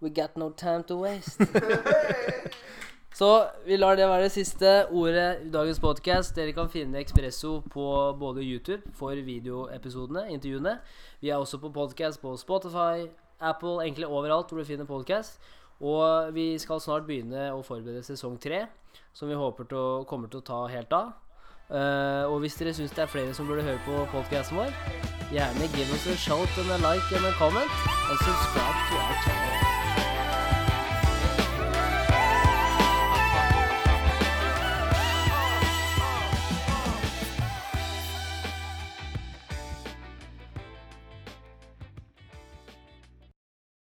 We 0.02 0.10
got 0.10 0.38
no 0.38 0.50
time 0.50 0.84
to 0.84 0.96
waste. 1.04 1.38
Så 3.16 3.46
vi 3.66 3.78
lar 3.78 3.96
det 3.96 4.10
være 4.10 4.24
det 4.24 4.32
siste 4.32 4.72
ordet 4.91 5.46
i 5.46 5.50
dagens 5.50 5.80
podcast. 5.80 6.36
Dere 6.36 6.52
kan 6.52 6.70
finne 6.70 7.00
Expresso 7.00 7.62
på 7.72 7.86
både 8.20 8.43
YouTube 8.43 8.91
for 8.93 9.16
videoepisodene, 9.16 10.26
intervjuene. 10.36 10.76
Vi 11.22 11.30
er 11.30 11.38
også 11.38 11.58
på 11.58 11.70
podcast 11.70 12.22
på 12.22 12.36
Spotify, 12.38 13.08
Apple, 13.39 13.80
egentlig 13.86 14.08
overalt 14.08 14.52
hvor 14.52 14.60
du 14.60 14.66
finner 14.66 14.86
podcast. 14.86 15.39
Og 15.80 16.34
vi 16.36 16.58
skal 16.60 16.82
snart 16.84 17.08
begynne 17.08 17.54
å 17.56 17.64
forberede 17.64 18.04
sesong 18.04 18.36
tre, 18.41 18.66
som 19.14 19.32
vi 19.32 19.39
håper 19.39 19.72
til 19.72 19.80
å, 19.80 20.04
kommer 20.10 20.28
til 20.28 20.43
å 20.43 20.48
ta 20.52 20.66
helt 20.76 20.91
av. 20.93 21.14
Eh, 21.70 22.26
og 22.30 22.39
hvis 22.39 22.53
dere 22.59 22.74
syns 22.78 22.93
det 22.93 23.03
er 23.03 23.09
flere 23.09 23.34
som 23.34 23.47
burde 23.47 23.66
høre 23.66 23.82
på 23.86 24.05
podcasten 24.11 24.57
vår, 24.57 24.76
gjerne 25.34 25.72
give 25.74 25.89
oss 25.97 26.05
a 26.07 26.16
shout 26.16 26.61
and 26.61 26.70
a 26.70 26.78
like 26.78 27.09
and 27.18 27.26
a 27.26 27.34
comment, 27.41 27.72
and 28.09 28.20
subscribe 28.22 28.78
to 28.89 28.95
our 29.01 29.18
channel. 29.26 29.85